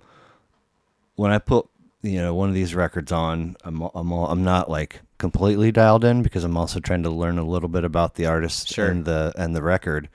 when 1.15 1.31
I 1.31 1.39
put 1.39 1.67
you 2.03 2.17
know 2.19 2.33
one 2.33 2.49
of 2.49 2.55
these 2.55 2.75
records 2.75 3.11
on, 3.11 3.55
I'm 3.63 3.81
I'm 3.93 4.11
all, 4.11 4.29
I'm 4.29 4.43
not 4.43 4.69
like 4.69 5.01
completely 5.19 5.71
dialed 5.71 6.03
in 6.03 6.21
because 6.21 6.43
I'm 6.43 6.57
also 6.57 6.79
trying 6.79 7.03
to 7.03 7.09
learn 7.09 7.37
a 7.37 7.43
little 7.45 7.69
bit 7.69 7.83
about 7.83 8.15
the 8.15 8.25
artist 8.25 8.67
Sure. 8.69 8.87
and 8.89 9.05
the 9.05 9.33
and 9.37 9.55
the 9.55 9.63
record. 9.63 10.09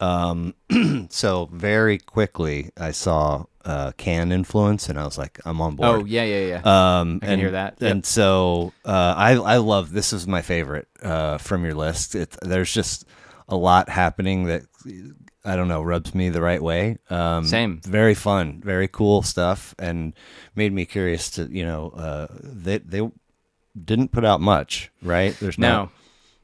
Um, 0.00 0.54
so 1.10 1.48
very 1.52 1.98
quickly 1.98 2.70
I 2.76 2.90
saw 2.90 3.44
uh, 3.64 3.92
can 3.96 4.32
influence, 4.32 4.88
and 4.88 4.98
I 4.98 5.04
was 5.04 5.16
like, 5.16 5.40
I'm 5.44 5.60
on 5.60 5.76
board. 5.76 5.88
oh 5.88 6.04
yeah, 6.04 6.24
yeah, 6.24 6.60
yeah. 6.64 7.00
Um, 7.00 7.18
I 7.22 7.26
can 7.26 7.32
and, 7.34 7.40
hear 7.40 7.50
that. 7.52 7.80
And 7.80 8.04
so 8.04 8.72
uh, 8.84 9.14
I 9.16 9.32
I 9.32 9.56
love 9.58 9.92
this 9.92 10.12
is 10.12 10.26
my 10.26 10.42
favorite 10.42 10.88
uh, 11.02 11.38
from 11.38 11.64
your 11.64 11.74
list. 11.74 12.14
It, 12.14 12.36
there's 12.42 12.72
just 12.72 13.06
a 13.48 13.56
lot 13.56 13.88
happening 13.88 14.44
that 14.44 14.62
I 15.44 15.56
don't 15.56 15.68
know 15.68 15.82
rubs 15.82 16.14
me 16.14 16.28
the 16.30 16.42
right 16.42 16.62
way. 16.62 16.98
Um, 17.10 17.44
Same. 17.46 17.80
Very 17.84 18.14
fun, 18.14 18.60
very 18.64 18.88
cool 18.88 19.22
stuff, 19.22 19.74
and 19.78 20.14
made 20.54 20.72
me 20.72 20.86
curious 20.86 21.30
to 21.32 21.44
you 21.44 21.64
know 21.64 21.90
uh, 21.90 22.26
they 22.42 22.78
they 22.78 23.10
didn't 23.82 24.12
put 24.12 24.24
out 24.24 24.40
much, 24.40 24.90
right? 25.02 25.36
There's 25.40 25.58
no, 25.58 25.90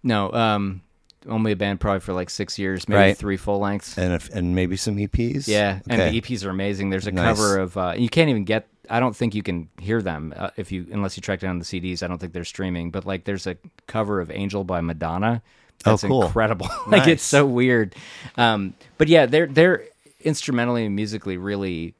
no. 0.02 0.32
Um, 0.32 0.82
only 1.28 1.52
a 1.52 1.56
band 1.56 1.80
probably 1.80 2.00
for 2.00 2.12
like 2.12 2.30
six 2.30 2.58
years, 2.58 2.88
maybe 2.88 2.98
Right. 2.98 3.16
three 3.16 3.36
full 3.36 3.58
lengths. 3.58 3.98
and 3.98 4.12
if, 4.14 4.30
and 4.30 4.54
maybe 4.54 4.76
some 4.76 4.96
EPs. 4.96 5.46
Yeah, 5.48 5.80
and 5.88 6.00
the 6.00 6.20
EPs 6.20 6.44
are 6.44 6.50
amazing. 6.50 6.90
There's 6.90 7.06
a 7.06 7.12
Nice. 7.12 7.24
cover 7.36 7.58
of 7.58 7.76
uh, 7.76 7.94
you 7.96 8.08
can't 8.08 8.30
even 8.30 8.44
get. 8.44 8.66
I 8.88 8.98
don't 8.98 9.14
think 9.14 9.34
you 9.34 9.42
can 9.42 9.68
hear 9.80 10.02
them 10.02 10.34
uh, 10.36 10.50
if 10.56 10.72
you 10.72 10.86
unless 10.92 11.16
you 11.16 11.20
track 11.20 11.40
down 11.40 11.58
the 11.58 11.64
CDs. 11.64 12.02
I 12.02 12.06
don't 12.08 12.18
think 12.18 12.32
they're 12.32 12.44
streaming. 12.44 12.90
But 12.90 13.04
like, 13.06 13.24
there's 13.24 13.46
a 13.46 13.56
cover 13.86 14.20
of 14.20 14.30
"Angel" 14.30 14.64
by 14.64 14.80
Madonna. 14.80 15.42
Oh, 15.86 15.90
That's 15.92 16.02
cool. 16.04 16.24
incredible. 16.24 16.66
like, 16.88 17.00
Nice. 17.02 17.08
it's 17.08 17.22
so 17.22 17.46
weird. 17.46 17.94
Um, 18.36 18.74
but 18.98 19.08
yeah, 19.08 19.26
they're 19.26 19.46
they're 19.46 19.84
instrumentally 20.22 20.86
and 20.86 20.96
musically 20.96 21.36
really. 21.36 21.94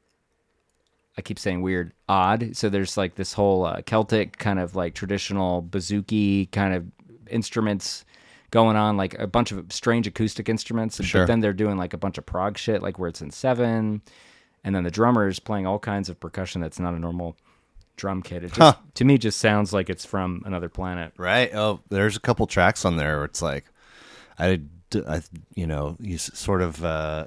I 1.17 1.21
keep 1.21 1.37
saying 1.39 1.61
weird, 1.61 1.91
odd. 2.07 2.55
So 2.55 2.69
there's 2.69 2.95
like 2.97 3.15
this 3.15 3.33
whole 3.33 3.65
uh, 3.65 3.81
Celtic 3.83 4.37
kind 4.37 4.59
of 4.59 4.75
like 4.75 4.93
traditional 4.93 5.61
bouzouki 5.61 6.49
kind 6.51 6.73
of 6.73 6.85
instruments 7.29 8.05
going 8.51 8.75
on, 8.75 8.97
like 8.97 9.17
a 9.17 9.27
bunch 9.27 9.51
of 9.51 9.71
strange 9.71 10.05
acoustic 10.07 10.47
instruments. 10.49 11.03
Sure. 11.03 11.21
But 11.21 11.27
then 11.27 11.39
they're 11.39 11.53
doing 11.53 11.77
like 11.77 11.93
a 11.93 11.97
bunch 11.97 12.17
of 12.17 12.25
prog 12.25 12.57
shit, 12.57 12.81
like 12.81 12.99
where 12.99 13.09
it's 13.09 13.21
in 13.21 13.31
seven, 13.31 14.01
and 14.63 14.75
then 14.75 14.83
the 14.83 14.91
drummer's 14.91 15.39
playing 15.39 15.65
all 15.65 15.79
kinds 15.79 16.09
of 16.09 16.19
percussion 16.19 16.61
that's 16.61 16.79
not 16.79 16.93
a 16.93 16.99
normal 16.99 17.35
drum 17.97 18.21
kit. 18.21 18.43
It 18.43 18.47
just 18.49 18.59
Huh. 18.59 18.73
to 18.95 19.05
me 19.05 19.17
just 19.17 19.39
sounds 19.39 19.73
like 19.73 19.89
it's 19.89 20.05
from 20.05 20.43
another 20.45 20.69
planet. 20.69 21.13
Right. 21.17 21.53
Oh, 21.53 21.79
there's 21.89 22.15
a 22.15 22.19
couple 22.19 22.45
tracks 22.47 22.85
on 22.85 22.97
there 22.97 23.17
where 23.17 23.25
it's 23.25 23.41
like, 23.41 23.65
I, 24.37 24.61
you 25.55 25.65
know, 25.67 25.95
you 25.99 26.17
sort 26.17 26.61
of 26.61 26.83
uh, 26.83 27.25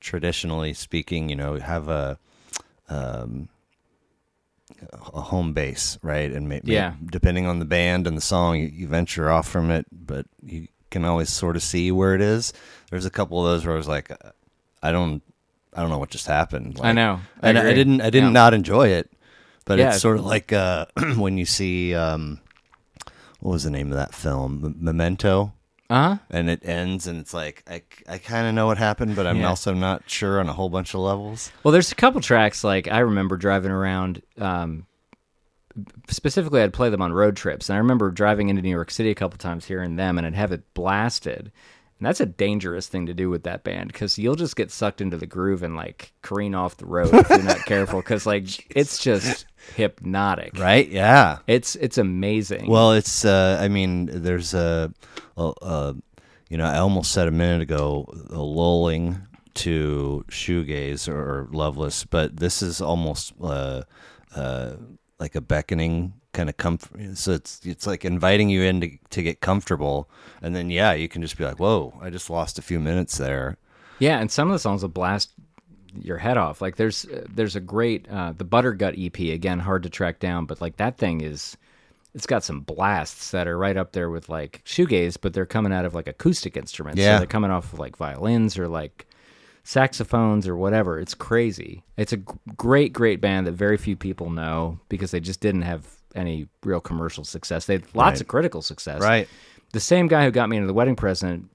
traditionally 0.00 0.74
speaking, 0.74 1.28
you 1.28 1.36
know, 1.36 1.56
have 1.58 1.88
a, 1.88 2.18
um, 2.88 3.48
a 4.92 5.20
home 5.20 5.52
base, 5.52 5.98
right? 6.02 6.30
And 6.30 6.48
maybe 6.48 6.72
Yeah. 6.72 6.94
depending 7.06 7.46
on 7.46 7.58
the 7.58 7.64
band 7.64 8.06
and 8.06 8.16
the 8.16 8.20
song, 8.22 8.58
you, 8.58 8.66
you 8.66 8.86
venture 8.88 9.30
off 9.30 9.48
from 9.48 9.70
it, 9.70 9.86
but 9.92 10.26
you 10.42 10.68
can 10.90 11.04
always 11.04 11.28
sort 11.30 11.56
of 11.56 11.62
see 11.62 11.90
where 11.92 12.14
it 12.14 12.20
is. 12.20 12.52
There's 12.90 13.04
a 13.06 13.10
couple 13.10 13.38
of 13.44 13.52
those 13.52 13.64
where 13.66 13.74
I 13.74 13.78
was 13.78 13.88
like, 13.88 14.10
I 14.82 14.92
don't, 14.92 15.22
I 15.74 15.80
don't 15.80 15.90
know 15.90 15.98
what 15.98 16.10
just 16.10 16.26
happened. 16.26 16.78
I 16.82 16.92
know. 16.92 17.20
I 17.42 17.48
and 17.50 17.58
I, 17.58 17.72
didn't 17.74 18.00
I 18.00 18.10
didn't 18.10 18.28
Yeah. 18.30 18.32
not 18.42 18.54
enjoy 18.54 18.88
it, 18.88 19.10
but 19.64 19.78
Yeah. 19.78 19.90
it's 19.92 20.00
sort 20.00 20.18
of 20.18 20.24
like 20.24 20.52
uh, 20.52 20.86
when 21.16 21.36
you 21.36 21.44
see 21.44 21.94
um, 21.94 22.40
what 23.40 23.52
was 23.52 23.64
the 23.64 23.70
name 23.70 23.90
of 23.90 23.96
that 23.96 24.14
film, 24.14 24.62
M- 24.64 24.76
Memento, 24.80 25.52
Uh 25.94 26.08
huh. 26.08 26.16
and 26.30 26.50
it 26.50 26.60
ends 26.66 27.06
and 27.06 27.20
it's 27.20 27.32
like 27.32 27.62
I, 27.68 27.82
I 28.08 28.18
kind 28.18 28.46
of 28.48 28.54
know 28.54 28.66
what 28.66 28.78
happened, 28.78 29.14
but 29.16 29.26
I'm 29.26 29.38
Yeah. 29.38 29.48
also 29.48 29.72
not 29.74 30.02
sure 30.10 30.40
on 30.40 30.48
a 30.48 30.52
whole 30.52 30.68
bunch 30.68 30.92
of 30.94 31.00
levels. 31.00 31.52
Well, 31.62 31.72
there's 31.72 31.92
a 31.92 31.94
couple 31.94 32.20
tracks 32.20 32.64
like 32.64 32.88
I 32.88 32.98
remember 33.00 33.36
driving 33.36 33.70
around. 33.70 34.22
Um, 34.38 34.86
specifically, 36.08 36.62
I'd 36.62 36.72
play 36.72 36.88
them 36.90 37.02
on 37.02 37.12
road 37.12 37.36
trips, 37.36 37.68
and 37.68 37.74
I 37.74 37.78
remember 37.78 38.10
driving 38.10 38.48
into 38.48 38.62
New 38.62 38.70
York 38.70 38.90
City 38.90 39.10
a 39.10 39.14
couple 39.14 39.38
times, 39.38 39.64
hearing 39.66 39.96
them, 39.96 40.18
and 40.18 40.26
I'd 40.26 40.34
have 40.34 40.52
it 40.52 40.62
blasted. 40.74 41.50
And 41.98 42.06
that's 42.06 42.20
a 42.20 42.26
dangerous 42.26 42.88
thing 42.88 43.06
to 43.06 43.14
do 43.14 43.30
with 43.30 43.44
that 43.44 43.62
band 43.62 43.92
because 43.92 44.18
you'll 44.18 44.34
just 44.34 44.56
get 44.56 44.70
sucked 44.70 45.00
into 45.00 45.16
the 45.16 45.26
groove 45.26 45.62
and 45.62 45.76
like 45.76 46.12
careen 46.22 46.54
off 46.54 46.76
the 46.76 46.86
road 46.86 47.14
if 47.14 47.28
you're 47.30 47.42
not 47.42 47.64
careful. 47.66 48.00
Because 48.00 48.26
like 48.34 48.66
it's 48.74 48.98
just 48.98 49.46
hypnotic, 49.76 50.58
Right? 50.58 50.88
Yeah. 50.88 51.38
It's 51.46 51.76
it's 51.76 51.96
amazing. 51.96 52.68
Well, 52.68 52.92
it's 52.92 53.24
uh, 53.24 53.58
I 53.60 53.68
mean, 53.68 54.06
there's 54.06 54.54
a, 54.54 54.92
a, 55.36 55.52
a 55.62 55.96
you 56.48 56.58
know, 56.58 56.66
I 56.66 56.78
almost 56.78 57.12
said 57.12 57.28
a 57.28 57.32
minute 57.32 57.62
ago, 57.62 58.12
a 58.30 58.42
lulling 58.42 59.26
to 59.54 60.24
shoegaze 60.28 61.08
or 61.08 61.48
loveless, 61.52 62.04
but 62.04 62.36
this 62.36 62.60
is 62.60 62.80
almost 62.80 63.32
uh, 63.40 63.82
uh, 64.34 64.74
like 65.18 65.36
a 65.36 65.40
beckoning 65.40 66.14
kind 66.34 66.50
of 66.50 66.58
comfort. 66.58 67.16
So 67.16 67.32
it's 67.32 67.60
it's 67.64 67.86
like 67.86 68.04
inviting 68.04 68.50
you 68.50 68.62
in 68.62 68.80
to, 68.82 68.90
to 69.10 69.22
get 69.22 69.40
comfortable, 69.40 70.10
and 70.42 70.54
then 70.54 70.68
yeah, 70.68 70.92
you 70.92 71.08
can 71.08 71.22
just 71.22 71.38
be 71.38 71.44
like, 71.44 71.58
whoa, 71.58 71.98
I 72.02 72.10
just 72.10 72.28
lost 72.28 72.58
a 72.58 72.62
few 72.62 72.78
minutes 72.78 73.16
there. 73.16 73.56
Yeah, 73.98 74.18
and 74.18 74.30
some 74.30 74.48
of 74.48 74.52
the 74.52 74.58
songs 74.58 74.82
will 74.82 74.90
blast 74.90 75.30
your 75.98 76.18
head 76.18 76.36
off. 76.36 76.60
Like 76.60 76.76
there's 76.76 77.06
there's 77.28 77.56
a 77.56 77.60
great 77.60 78.06
uh, 78.10 78.34
the 78.36 78.44
Buttergut 78.44 79.02
EP 79.02 79.34
again, 79.34 79.60
hard 79.60 79.84
to 79.84 79.88
track 79.88 80.18
down, 80.20 80.44
but 80.44 80.60
like 80.60 80.76
that 80.76 80.98
thing 80.98 81.22
is 81.22 81.56
it's 82.14 82.26
got 82.26 82.44
some 82.44 82.60
blasts 82.60 83.30
that 83.30 83.48
are 83.48 83.58
right 83.58 83.76
up 83.76 83.92
there 83.92 84.10
with 84.10 84.28
like 84.28 84.62
shoegaze, 84.64 85.16
but 85.20 85.32
they're 85.32 85.46
coming 85.46 85.72
out 85.72 85.84
of 85.84 85.94
like 85.94 86.06
acoustic 86.06 86.56
instruments. 86.56 87.00
Yeah. 87.00 87.16
so 87.16 87.18
they're 87.20 87.26
coming 87.26 87.50
off 87.50 87.72
of 87.72 87.78
like 87.78 87.96
violins 87.96 88.58
or 88.58 88.68
like 88.68 89.06
saxophones 89.64 90.46
or 90.46 90.56
whatever. 90.56 91.00
It's 91.00 91.14
crazy. 91.14 91.82
It's 91.96 92.12
a 92.12 92.18
great, 92.18 92.92
great 92.92 93.20
band 93.20 93.46
that 93.46 93.52
very 93.52 93.76
few 93.76 93.96
people 93.96 94.30
know 94.30 94.78
because 94.88 95.10
they 95.10 95.20
just 95.20 95.40
didn't 95.40 95.62
have 95.62 95.86
any 96.14 96.48
real 96.64 96.80
commercial 96.80 97.24
success. 97.24 97.66
They 97.66 97.74
had 97.74 97.84
lots 97.94 98.14
Right. 98.16 98.20
of 98.22 98.28
critical 98.28 98.62
success. 98.62 99.00
Right. 99.00 99.28
The 99.72 99.80
same 99.80 100.06
guy 100.08 100.24
who 100.24 100.30
got 100.30 100.48
me 100.48 100.56
into 100.56 100.66
the 100.66 100.74
wedding 100.74 100.96
present 100.96 101.50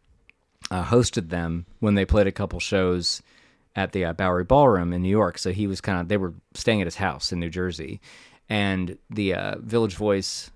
uh, 0.72 0.84
hosted 0.84 1.30
them 1.30 1.66
when 1.80 1.96
they 1.96 2.06
played 2.06 2.28
a 2.28 2.32
couple 2.32 2.60
shows 2.60 3.22
at 3.76 3.92
the 3.94 4.04
uh, 4.06 4.14
Bowery 4.14 4.44
Ballroom 4.44 4.92
in 4.94 5.02
New 5.02 5.10
York. 5.10 5.38
So 5.38 5.52
he 5.52 5.68
was 5.68 5.80
kind 5.82 6.02
of 6.02 6.08
they 6.10 6.18
were 6.18 6.34
staying 6.54 6.82
at 6.82 6.88
his 6.88 6.96
house 6.98 7.32
in 7.32 7.40
New 7.40 7.50
Jersey, 7.50 8.02
and 8.50 8.98
the 9.10 9.34
uh, 9.36 9.56
Village 9.60 9.96
Voice 9.96 10.52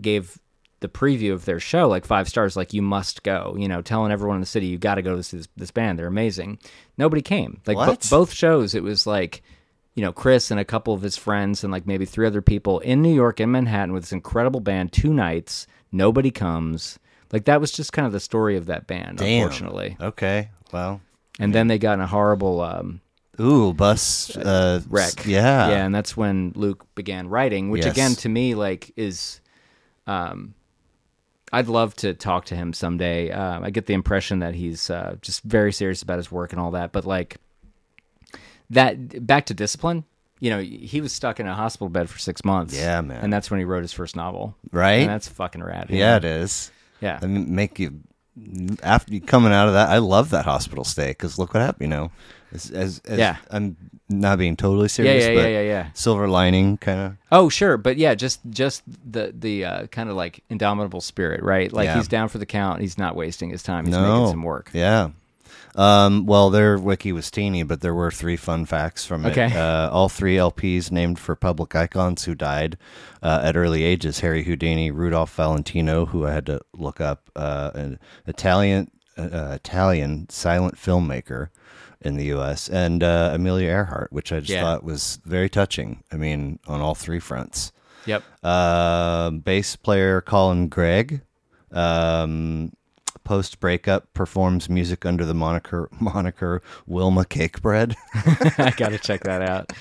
gave 0.00 0.38
the 0.80 0.88
preview 0.88 1.32
of 1.32 1.46
their 1.46 1.58
show 1.58 1.88
like 1.88 2.04
five 2.04 2.28
stars. 2.28 2.54
Like 2.56 2.74
you 2.74 2.82
must 2.82 3.22
go, 3.22 3.56
you 3.58 3.66
know, 3.66 3.80
telling 3.80 4.12
everyone 4.12 4.36
in 4.36 4.40
the 4.40 4.46
city 4.46 4.66
you 4.66 4.76
got 4.78 4.96
to 4.96 5.02
go 5.02 5.12
to 5.12 5.16
this, 5.36 5.48
this 5.56 5.70
band. 5.70 5.98
They're 5.98 6.06
amazing. 6.06 6.58
Nobody 6.98 7.22
came. 7.22 7.60
Like 7.66 7.76
What? 7.78 8.06
both 8.10 8.32
shows, 8.32 8.74
it 8.74 8.82
was 8.82 9.06
like. 9.06 9.42
You 9.96 10.02
know, 10.02 10.12
Chris 10.12 10.52
and 10.52 10.60
a 10.60 10.64
couple 10.64 10.94
of 10.94 11.02
his 11.02 11.16
friends, 11.16 11.64
and 11.64 11.72
like 11.72 11.86
maybe 11.86 12.04
three 12.04 12.26
other 12.26 12.42
people 12.42 12.78
in 12.80 13.02
New 13.02 13.12
York 13.14 13.40
in 13.40 13.50
Manhattan 13.50 13.92
with 13.92 14.04
this 14.04 14.12
incredible 14.12 14.60
band, 14.60 14.92
two 14.92 15.12
nights. 15.12 15.66
Nobody 15.90 16.30
comes. 16.30 16.98
Like 17.32 17.46
that 17.46 17.60
was 17.60 17.72
just 17.72 17.92
kind 17.92 18.06
of 18.06 18.12
the 18.12 18.20
story 18.20 18.56
of 18.56 18.66
that 18.66 18.86
band, 18.86 19.18
Damn. 19.18 19.42
unfortunately. 19.42 19.96
Okay. 20.00 20.50
Well. 20.72 21.00
And 21.40 21.54
then 21.54 21.66
they 21.66 21.78
got 21.78 21.94
in 21.94 22.00
a 22.00 22.06
horrible 22.06 22.60
um, 22.60 23.00
Ooh, 23.40 23.72
bus 23.72 24.34
uh, 24.36 24.80
wreck. 24.88 25.26
Yeah. 25.26 25.68
yeah, 25.70 25.84
and 25.84 25.94
that's 25.94 26.16
when 26.16 26.52
Luke 26.54 26.86
began 26.94 27.28
writing, 27.28 27.70
which 27.70 27.84
Yes. 27.84 27.92
again 27.92 28.14
to 28.16 28.28
me 28.28 28.54
like 28.54 28.92
is, 28.96 29.40
um, 30.06 30.54
I'd 31.52 31.68
love 31.68 31.94
to 31.96 32.14
talk 32.14 32.46
to 32.46 32.56
him 32.56 32.72
someday. 32.72 33.30
Uh, 33.30 33.60
I 33.62 33.70
get 33.70 33.86
the 33.86 33.94
impression 33.94 34.38
that 34.40 34.54
he's 34.54 34.90
uh, 34.90 35.16
just 35.20 35.42
very 35.42 35.72
serious 35.72 36.02
about 36.02 36.18
his 36.18 36.30
work 36.30 36.52
and 36.52 36.60
all 36.60 36.72
that, 36.72 36.92
but 36.92 37.04
like 37.04 37.36
that 38.70 39.26
back 39.26 39.46
to 39.46 39.54
discipline. 39.54 40.04
You 40.38 40.50
know, 40.50 40.60
he 40.60 41.00
was 41.00 41.12
stuck 41.14 41.40
in 41.40 41.46
a 41.46 41.54
hospital 41.54 41.88
bed 41.88 42.10
for 42.10 42.18
six 42.18 42.44
months. 42.44 42.76
Yeah, 42.76 43.00
man. 43.00 43.24
and 43.24 43.32
that's 43.32 43.50
when 43.50 43.58
he 43.58 43.64
wrote 43.64 43.82
his 43.82 43.92
first 43.92 44.16
novel. 44.16 44.54
Right? 44.70 45.00
and 45.00 45.08
that's 45.10 45.28
fucking 45.28 45.62
rad. 45.62 45.86
Yeah, 45.88 46.10
know? 46.10 46.16
it 46.16 46.24
is. 46.24 46.70
yeah. 47.00 47.18
I 47.22 47.26
mean, 47.26 47.54
make 47.54 47.78
you 47.78 48.00
after 48.82 49.14
you 49.14 49.20
coming 49.20 49.52
out 49.52 49.68
of 49.68 49.74
that. 49.74 49.88
I 49.88 49.98
love 49.98 50.30
that 50.30 50.44
hospital 50.44 50.84
stay 50.84 51.08
because 51.08 51.38
look 51.38 51.54
what 51.54 51.62
happened. 51.62 51.82
You 51.82 51.96
know, 51.96 52.10
as, 52.52 52.70
as, 52.70 53.00
as 53.06 53.18
Yeah. 53.18 53.36
I'm 53.50 53.76
not 54.08 54.38
being 54.38 54.56
totally 54.56 54.84
yeah, 54.84 54.88
serious, 54.88 55.24
yeah, 55.24 55.34
but 55.34 55.40
yeah, 55.40 55.48
yeah, 55.48 55.60
yeah. 55.62 55.88
silver 55.94 56.28
lining 56.28 56.76
kind 56.76 57.00
of. 57.00 57.16
Oh, 57.32 57.48
sure, 57.48 57.76
but 57.76 57.96
yeah, 57.96 58.14
just 58.14 58.40
just 58.50 58.82
the 59.10 59.32
the 59.36 59.64
uh, 59.64 59.86
kind 59.88 60.08
of 60.08 60.16
like 60.16 60.44
indomitable 60.48 61.00
spirit, 61.00 61.42
right? 61.42 61.72
Like 61.72 61.86
Yeah. 61.86 61.96
he's 61.96 62.08
down 62.08 62.28
for 62.28 62.38
the 62.38 62.46
count. 62.46 62.80
He's 62.80 62.98
not 62.98 63.16
wasting 63.16 63.50
his 63.50 63.62
time. 63.62 63.86
He's 63.86 63.94
No, 63.94 64.20
making 64.20 64.32
some 64.32 64.42
work. 64.42 64.70
Yeah. 64.72 65.10
Um, 65.76 66.24
well, 66.26 66.48
their 66.50 66.78
wiki 66.78 67.12
was 67.12 67.30
teeny, 67.30 67.62
but 67.62 67.82
there 67.82 67.94
were 67.94 68.10
three 68.10 68.36
fun 68.36 68.64
facts 68.64 69.04
from 69.04 69.26
it. 69.26 69.36
Uh, 69.36 69.90
all 69.92 70.08
three 70.08 70.36
LPs 70.36 70.90
named 70.90 71.18
for 71.18 71.36
public 71.36 71.74
icons 71.74 72.24
who 72.24 72.34
died 72.34 72.78
uh, 73.22 73.40
at 73.44 73.56
early 73.56 73.82
ages: 73.84 74.20
Harry 74.20 74.42
Houdini, 74.44 74.90
Rudolph 74.90 75.34
Valentino, 75.34 76.06
who 76.06 76.26
I 76.26 76.32
had 76.32 76.46
to 76.46 76.60
look 76.72 77.00
up, 77.00 77.30
uh, 77.36 77.72
an 77.74 77.98
Italian 78.26 78.90
uh, 79.18 79.52
Italian 79.54 80.28
silent 80.30 80.76
filmmaker 80.76 81.48
in 82.00 82.16
the 82.16 82.24
U.S., 82.26 82.68
and 82.68 83.02
uh, 83.02 83.30
Amelia 83.34 83.68
Earhart, 83.68 84.12
which 84.12 84.32
I 84.32 84.40
just 84.40 84.50
Yeah. 84.50 84.62
thought 84.62 84.84
was 84.84 85.18
very 85.24 85.48
touching. 85.48 86.02
I 86.12 86.16
mean, 86.16 86.58
on 86.66 86.80
all 86.80 86.94
three 86.94 87.20
fronts. 87.20 87.72
Yep. 88.06 88.22
Uh, 88.42 89.30
bass 89.30 89.74
player 89.76 90.20
Colin 90.20 90.68
Gregg, 90.68 91.22
um, 91.72 92.72
post 93.26 93.58
breakup, 93.58 94.14
performs 94.14 94.70
music 94.70 95.04
under 95.04 95.24
the 95.24 95.34
moniker 95.34 95.88
moniker 96.00 96.62
Wilma 96.86 97.24
Cakebread. 97.24 97.96
I 98.58 98.70
got 98.76 98.90
to 98.90 98.98
check 98.98 99.24
that 99.24 99.42
out. 99.42 99.72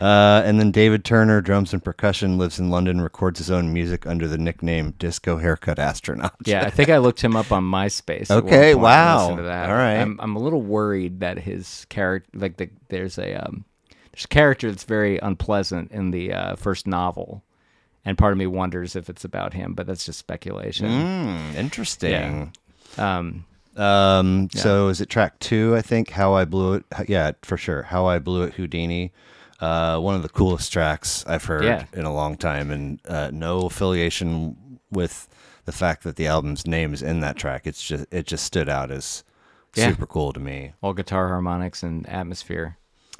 Uh, 0.00 0.42
and 0.46 0.60
then 0.60 0.70
David 0.70 1.04
Turner, 1.04 1.40
drums 1.40 1.72
and 1.72 1.82
percussion, 1.82 2.38
lives 2.38 2.60
in 2.60 2.70
London, 2.70 3.00
records 3.00 3.38
his 3.38 3.50
own 3.50 3.72
music 3.72 4.06
under 4.06 4.28
the 4.28 4.38
nickname 4.38 4.94
Disco 4.98 5.38
Haircut 5.38 5.80
Astronaut. 5.80 6.36
Yeah, 6.46 6.64
I 6.64 6.70
think 6.70 6.88
I 6.88 6.98
looked 6.98 7.20
him 7.20 7.34
up 7.34 7.50
on 7.50 7.64
MySpace. 7.64 8.30
Okay, 8.30 8.76
wow. 8.76 9.22
listened 9.22 9.38
to 9.38 9.42
that. 9.42 9.68
All 9.68 9.76
right. 9.76 9.96
I'm 9.96 10.18
I'm 10.20 10.36
a 10.36 10.38
little 10.38 10.62
worried 10.62 11.18
that 11.20 11.40
his 11.40 11.84
character, 11.88 12.30
like 12.38 12.58
the 12.58 12.70
there's 12.90 13.18
a 13.18 13.34
um, 13.34 13.64
there's 14.12 14.24
a 14.24 14.28
character 14.28 14.70
that's 14.70 14.84
very 14.84 15.18
unpleasant 15.18 15.90
in 15.90 16.12
the 16.12 16.32
uh, 16.32 16.54
first 16.54 16.86
novel, 16.86 17.42
and 18.04 18.16
part 18.16 18.30
of 18.30 18.38
me 18.38 18.46
wonders 18.46 18.94
if 18.94 19.10
it's 19.10 19.24
about 19.24 19.54
him, 19.54 19.74
but 19.74 19.88
that's 19.88 20.04
just 20.04 20.20
speculation. 20.20 20.88
Mm, 20.88 21.54
interesting. 21.56 22.52
Um, 22.98 23.44
Um, 23.76 24.48
so 24.52 24.88
is 24.88 25.00
it 25.00 25.08
track 25.08 25.38
two? 25.38 25.76
I 25.76 25.82
think 25.82 26.10
how 26.10 26.34
I 26.34 26.44
blew 26.44 26.74
it. 26.74 26.84
Yeah, 27.06 27.32
for 27.42 27.56
sure. 27.56 27.84
How 27.84 28.06
I 28.06 28.18
blew 28.18 28.42
it. 28.42 28.54
Houdini. 28.54 29.12
Uh, 29.60 29.98
one 30.00 30.14
of 30.16 30.22
the 30.22 30.28
coolest 30.28 30.72
tracks 30.72 31.24
I've 31.26 31.44
heard 31.44 31.64
Yeah. 31.64 31.84
in 31.92 32.04
a 32.04 32.12
long 32.12 32.36
time, 32.36 32.70
and 32.72 33.00
uh, 33.08 33.30
no 33.32 33.66
affiliation 33.66 34.78
with 34.90 35.28
the 35.64 35.72
fact 35.72 36.02
that 36.04 36.16
the 36.16 36.26
album's 36.26 36.66
name 36.66 36.92
is 36.94 37.02
in 37.02 37.20
that 37.20 37.36
track. 37.36 37.66
It's 37.66 37.82
just 37.82 38.06
it 38.12 38.26
just 38.26 38.44
stood 38.44 38.68
out 38.68 38.90
as 38.90 39.22
Yeah. 39.76 39.90
super 39.90 40.06
cool 40.06 40.32
to 40.32 40.40
me. 40.40 40.72
all 40.82 40.92
guitar 40.92 41.28
harmonics 41.28 41.82
and 41.84 42.08
atmosphere. 42.08 42.76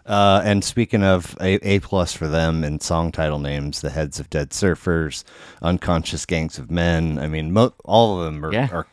Uh, 0.07 0.41
and 0.45 0.65
speaking 0.65 1.05
of 1.05 1.37
a, 1.41 1.57
a 1.69 1.79
plus 1.81 2.15
for 2.15 2.27
them 2.29 2.65
and 2.65 2.83
song 2.83 3.13
title 3.13 3.39
names, 3.39 3.81
the 3.83 3.91
heads 3.91 4.19
of 4.19 4.31
Dead 4.31 4.51
Surfers, 4.51 5.23
Unconscious 5.61 6.25
Gangs 6.25 6.59
of 6.59 6.71
Men. 6.71 7.19
I 7.19 7.27
mean, 7.29 7.53
mo- 7.53 7.75
all 7.85 8.19
of 8.19 8.25
them 8.25 8.45
are, 8.45 8.53
Yeah. 8.53 8.69
are 8.73 8.87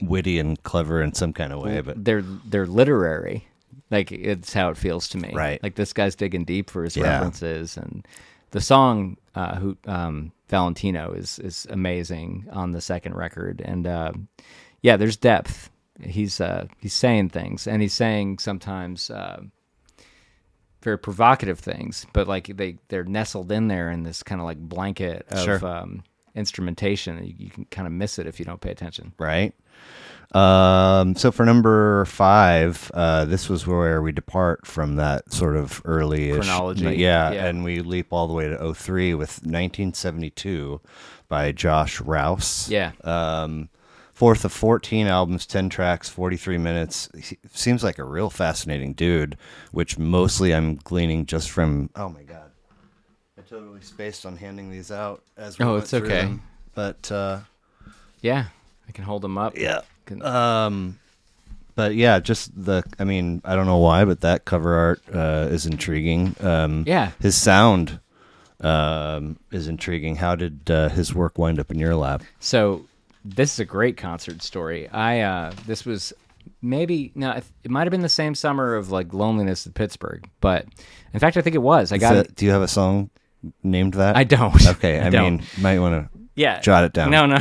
witty 0.00 0.38
and 0.38 0.62
clever 0.62 1.02
in 1.02 1.12
some 1.14 1.32
kind 1.32 1.52
of 1.52 1.62
way. 1.62 1.80
But 1.80 2.04
they're 2.04 2.22
they're 2.22 2.66
literary. 2.66 3.46
Like 3.90 4.10
it's 4.12 4.52
how 4.52 4.70
it 4.70 4.76
feels 4.76 5.08
to 5.10 5.18
me. 5.18 5.32
Right. 5.34 5.62
Like 5.62 5.74
this 5.74 5.92
guy's 5.92 6.14
digging 6.14 6.44
deep 6.44 6.70
for 6.70 6.84
his 6.84 6.96
Yeah. 6.96 7.04
references, 7.18 7.76
and 7.76 8.06
the 8.50 8.60
song 8.60 9.16
uh, 9.34 9.56
"Who 9.56 9.76
um, 9.86 10.32
Valentino" 10.48 11.12
is 11.12 11.38
is 11.38 11.66
amazing 11.70 12.46
on 12.50 12.72
the 12.72 12.80
second 12.80 13.14
record, 13.14 13.60
and 13.64 13.86
uh, 13.86 14.12
yeah, 14.82 14.96
there's 14.96 15.16
depth. 15.16 15.70
He's 16.02 16.40
uh, 16.40 16.66
he's 16.80 16.94
saying 16.94 17.28
things, 17.30 17.66
and 17.68 17.80
he's 17.82 17.92
saying 17.94 18.38
sometimes 18.38 19.10
uh, 19.10 19.42
very 20.82 20.98
provocative 20.98 21.58
things, 21.58 22.06
but 22.12 22.26
like 22.28 22.56
they 22.56 22.76
they're 22.88 23.04
nestled 23.04 23.50
in 23.52 23.68
there 23.68 23.90
in 23.90 24.02
this 24.02 24.22
kind 24.22 24.40
of 24.40 24.44
like 24.46 24.58
blanket 24.58 25.26
of 25.30 25.44
Sure. 25.44 25.66
um, 25.66 26.02
instrumentation. 26.34 27.24
You, 27.24 27.34
you 27.38 27.50
can 27.50 27.64
kind 27.66 27.86
of 27.86 27.92
miss 27.92 28.18
it 28.18 28.26
if 28.26 28.38
you 28.38 28.44
don't 28.44 28.60
pay 28.60 28.70
attention. 28.70 29.12
right? 29.18 29.54
Um, 30.34 31.14
so 31.14 31.30
for 31.30 31.46
number 31.46 32.04
five, 32.06 32.90
uh, 32.92 33.24
this 33.24 33.48
was 33.48 33.66
where 33.66 34.02
we 34.02 34.10
depart 34.12 34.66
from 34.66 34.96
that 34.96 35.32
sort 35.32 35.56
of 35.56 35.80
early 35.84 36.32
Chronology, 36.32 36.96
yeah, 36.96 37.30
yeah. 37.30 37.46
and 37.46 37.62
we 37.62 37.80
leap 37.80 38.12
all 38.12 38.26
the 38.26 38.34
way 38.34 38.48
to 38.48 38.74
03 38.74 39.14
with 39.14 39.30
1972 39.44 40.80
by 41.28 41.52
Josh 41.52 42.00
Rouse. 42.00 42.68
Yeah. 42.68 42.92
Um, 43.04 43.68
fourth 44.12 44.44
of 44.44 44.52
14 44.52 45.06
albums, 45.06 45.46
10 45.46 45.68
tracks, 45.68 46.08
43 46.08 46.58
minutes. 46.58 47.08
He 47.16 47.38
seems 47.52 47.84
like 47.84 47.98
a 47.98 48.04
real 48.04 48.28
fascinating 48.30 48.92
dude, 48.92 49.36
which 49.70 49.98
mostly 49.98 50.52
I'm 50.52 50.76
gleaning 50.76 51.26
just 51.26 51.50
from. 51.50 51.90
Oh 51.94 52.08
my 52.08 52.24
god, 52.24 52.50
I 53.38 53.42
totally 53.42 53.82
spaced 53.82 54.26
on 54.26 54.36
handing 54.36 54.68
these 54.70 54.90
out 54.90 55.22
as 55.36 55.60
we 55.60 55.64
Oh, 55.64 55.76
it's 55.76 55.94
okay. 55.94 56.22
them. 56.22 56.42
But 56.74 57.12
uh, 57.12 57.38
Yeah, 58.20 58.46
I 58.88 58.92
can 58.92 59.04
hold 59.04 59.22
them 59.22 59.38
up. 59.38 59.56
yeah. 59.56 59.82
Um, 60.22 60.98
but 61.74 61.94
yeah, 61.94 62.20
just 62.20 62.50
the. 62.64 62.82
I 62.98 63.04
mean, 63.04 63.42
I 63.44 63.56
don't 63.56 63.66
know 63.66 63.78
why, 63.78 64.04
but 64.04 64.20
that 64.22 64.44
cover 64.44 64.74
art 64.74 65.02
uh, 65.12 65.48
is 65.50 65.66
intriguing. 65.66 66.34
Um, 66.40 66.84
Yeah. 66.86 67.10
his 67.20 67.36
sound 67.36 67.98
um, 68.60 69.38
is 69.50 69.68
intriguing. 69.68 70.16
How 70.16 70.36
did 70.36 70.70
uh, 70.70 70.88
his 70.90 71.14
work 71.14 71.38
wind 71.38 71.58
up 71.58 71.70
in 71.70 71.78
your 71.78 71.94
lap? 71.96 72.22
So 72.40 72.86
this 73.24 73.52
is 73.54 73.58
a 73.60 73.64
great 73.64 73.96
concert 73.96 74.42
story. 74.42 74.88
I 74.88 75.20
uh, 75.20 75.52
this 75.66 75.84
was 75.84 76.12
maybe 76.62 77.10
no, 77.14 77.32
it 77.32 77.70
might 77.70 77.82
have 77.84 77.90
been 77.90 78.02
the 78.02 78.08
same 78.08 78.34
summer 78.34 78.76
of 78.76 78.90
like 78.90 79.12
loneliness 79.12 79.66
in 79.66 79.72
Pittsburgh, 79.72 80.28
but 80.40 80.66
in 81.12 81.20
fact, 81.20 81.36
I 81.36 81.40
think 81.40 81.54
it 81.56 81.62
was. 81.62 81.90
I 81.92 81.96
Is 81.96 82.00
got 82.00 82.12
that- 82.14 82.36
do 82.36 82.44
you 82.46 82.52
have 82.52 82.62
a 82.62 82.68
song 82.68 83.10
named 83.62 83.94
that? 83.94 84.16
I 84.16 84.24
don't. 84.24 84.64
Okay, 84.68 85.00
I, 85.06 85.10
don't. 85.10 85.36
mean, 85.38 85.42
might 85.58 85.78
want 85.80 85.94
to 86.12 86.18
yeah, 86.36 86.60
jot 86.60 86.84
it 86.84 86.92
down. 86.92 87.10
No, 87.10 87.26
no. 87.26 87.38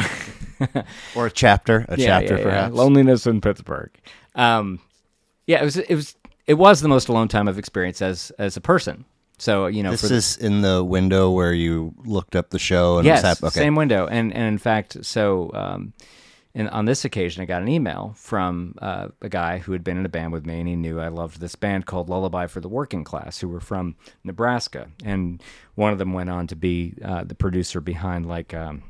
or 1.15 1.27
a 1.27 1.31
chapter, 1.31 1.85
a 1.89 1.97
yeah, 1.97 2.05
chapter 2.05 2.33
yeah, 2.35 2.39
yeah. 2.39 2.43
perhaps. 2.43 2.75
Loneliness 2.75 3.25
in 3.27 3.41
Pittsburgh. 3.41 3.91
Um, 4.35 4.79
yeah, 5.47 5.61
it 5.61 5.65
was. 5.65 5.77
It 5.77 5.95
was. 5.95 6.15
It 6.45 6.55
was 6.55 6.81
the 6.81 6.89
most 6.89 7.07
alone 7.07 7.29
time 7.29 7.47
I've 7.47 7.57
experienced 7.59 8.01
as 8.01 8.31
as 8.37 8.57
a 8.57 8.61
person. 8.61 9.05
So 9.37 9.67
you 9.67 9.83
know, 9.83 9.91
This 9.91 10.01
the- 10.01 10.15
is 10.15 10.37
in 10.37 10.61
the 10.61 10.83
window 10.83 11.31
where 11.31 11.53
you 11.53 11.93
looked 12.05 12.35
up 12.35 12.49
the 12.51 12.59
show 12.59 12.97
and 12.97 13.05
yes, 13.05 13.23
okay. 13.43 13.49
same 13.49 13.75
window. 13.75 14.07
And 14.07 14.33
and 14.33 14.43
in 14.45 14.57
fact, 14.57 15.03
so 15.05 15.51
um, 15.53 15.93
and 16.55 16.69
on 16.69 16.85
this 16.85 17.03
occasion, 17.03 17.41
I 17.41 17.45
got 17.45 17.61
an 17.61 17.67
email 17.67 18.13
from 18.15 18.75
uh, 18.79 19.07
a 19.21 19.29
guy 19.29 19.57
who 19.57 19.71
had 19.71 19.83
been 19.83 19.97
in 19.97 20.05
a 20.05 20.09
band 20.09 20.31
with 20.31 20.45
me, 20.45 20.59
and 20.59 20.67
he 20.67 20.75
knew 20.75 20.99
I 20.99 21.07
loved 21.07 21.39
this 21.39 21.55
band 21.55 21.87
called 21.87 22.09
Lullaby 22.09 22.45
for 22.47 22.61
the 22.61 22.69
Working 22.69 23.03
Class, 23.03 23.39
who 23.39 23.47
were 23.47 23.59
from 23.59 23.95
Nebraska, 24.23 24.89
and 25.03 25.41
one 25.75 25.91
of 25.91 25.99
them 25.99 26.13
went 26.13 26.29
on 26.29 26.45
to 26.47 26.55
be 26.55 26.93
uh, 27.03 27.23
the 27.23 27.35
producer 27.35 27.81
behind 27.81 28.27
like 28.27 28.53
um, 28.53 28.83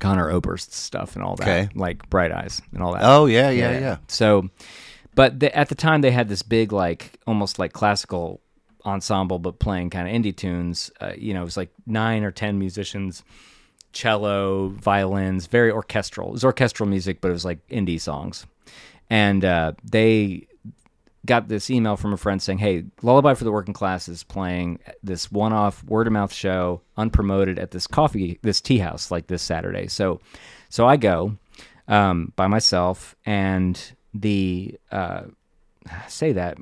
Conor 0.00 0.30
Oberst's 0.30 0.76
stuff 0.76 1.16
and 1.16 1.24
all 1.24 1.36
that, 1.36 1.48
Okay. 1.48 1.68
like 1.74 2.08
Bright 2.10 2.32
Eyes 2.32 2.60
and 2.72 2.82
all 2.82 2.92
that. 2.92 3.02
Oh 3.04 3.26
yeah, 3.26 3.50
yeah, 3.50 3.78
yeah. 3.78 3.96
So 4.08 4.50
but 5.14 5.40
the, 5.40 5.56
at 5.56 5.68
the 5.68 5.74
time 5.74 6.00
they 6.02 6.10
had 6.10 6.28
this 6.28 6.42
big 6.42 6.72
like 6.72 7.18
almost 7.26 7.58
like 7.58 7.72
classical 7.72 8.40
ensemble, 8.84 9.38
but 9.38 9.58
playing 9.58 9.90
kind 9.90 10.06
of 10.08 10.14
indie 10.14 10.36
tunes. 10.36 10.90
Uh, 11.00 11.12
you 11.16 11.34
know, 11.34 11.40
it 11.40 11.44
was 11.44 11.56
like 11.56 11.70
nine 11.86 12.22
or 12.22 12.30
ten 12.30 12.58
musicians, 12.58 13.24
cello, 13.92 14.68
violins, 14.68 15.46
very 15.46 15.70
orchestral. 15.70 16.28
It 16.28 16.32
was 16.32 16.44
orchestral 16.44 16.88
music, 16.88 17.20
but 17.20 17.28
it 17.28 17.32
was 17.32 17.44
like 17.44 17.66
indie 17.68 18.00
songs. 18.00 18.46
And 19.08 19.44
uh, 19.44 19.72
they 19.84 20.46
got 21.26 21.48
this 21.48 21.70
email 21.70 21.96
from 21.96 22.12
a 22.12 22.16
friend 22.16 22.40
saying, 22.40 22.58
"Hey, 22.58 22.84
Lullaby 23.02 23.34
for 23.34 23.44
the 23.44 23.52
Working 23.52 23.74
Class 23.74 24.08
is 24.08 24.24
playing 24.24 24.78
this 25.02 25.30
one-off 25.30 25.84
word-of-mouth 25.84 26.32
show, 26.32 26.80
unpromoted 26.96 27.58
at 27.58 27.72
this 27.72 27.86
coffee, 27.86 28.38
this 28.42 28.60
tea 28.60 28.78
house, 28.78 29.10
like 29.10 29.26
this 29.26 29.42
Saturday." 29.42 29.88
So, 29.88 30.20
so 30.68 30.86
I 30.86 30.96
go 30.96 31.36
um, 31.88 32.32
by 32.36 32.46
myself, 32.46 33.16
and 33.26 33.80
the 34.14 34.78
uh, 34.90 35.24
say 36.08 36.32
that 36.32 36.58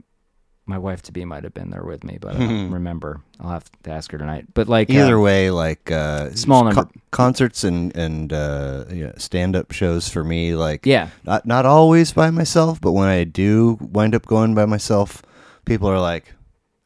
my 0.66 0.78
wife 0.78 1.02
to 1.02 1.12
be 1.12 1.24
might 1.24 1.44
have 1.44 1.52
been 1.54 1.70
there 1.70 1.82
with 1.84 2.04
me, 2.04 2.16
but 2.20 2.36
I 2.36 2.38
don't 2.38 2.70
remember. 2.80 3.20
I'll 3.40 3.50
have 3.50 3.70
to 3.82 3.90
ask 3.90 4.10
her 4.12 4.18
tonight. 4.18 4.46
But 4.54 4.68
like 4.68 4.88
Either 4.90 5.18
uh, 5.18 5.20
way, 5.20 5.50
like 5.50 5.90
uh, 5.90 6.30
Small 6.34 6.62
co- 6.62 6.70
number- 6.70 6.90
concerts 7.10 7.64
and 7.64 7.94
and 7.96 8.32
uh, 8.32 8.84
yeah, 8.90 9.12
stand 9.18 9.56
up 9.56 9.72
shows 9.72 10.08
for 10.08 10.24
me. 10.24 10.54
Like 10.54 10.86
Yeah. 10.86 11.08
not 11.24 11.44
not 11.46 11.66
always 11.66 12.12
by 12.12 12.30
myself, 12.30 12.80
but 12.80 12.92
when 12.92 13.08
I 13.08 13.24
do 13.24 13.78
wind 13.80 14.14
up 14.14 14.24
going 14.26 14.54
by 14.54 14.64
myself, 14.64 15.22
people 15.66 15.88
are 15.88 16.00
like, 16.00 16.32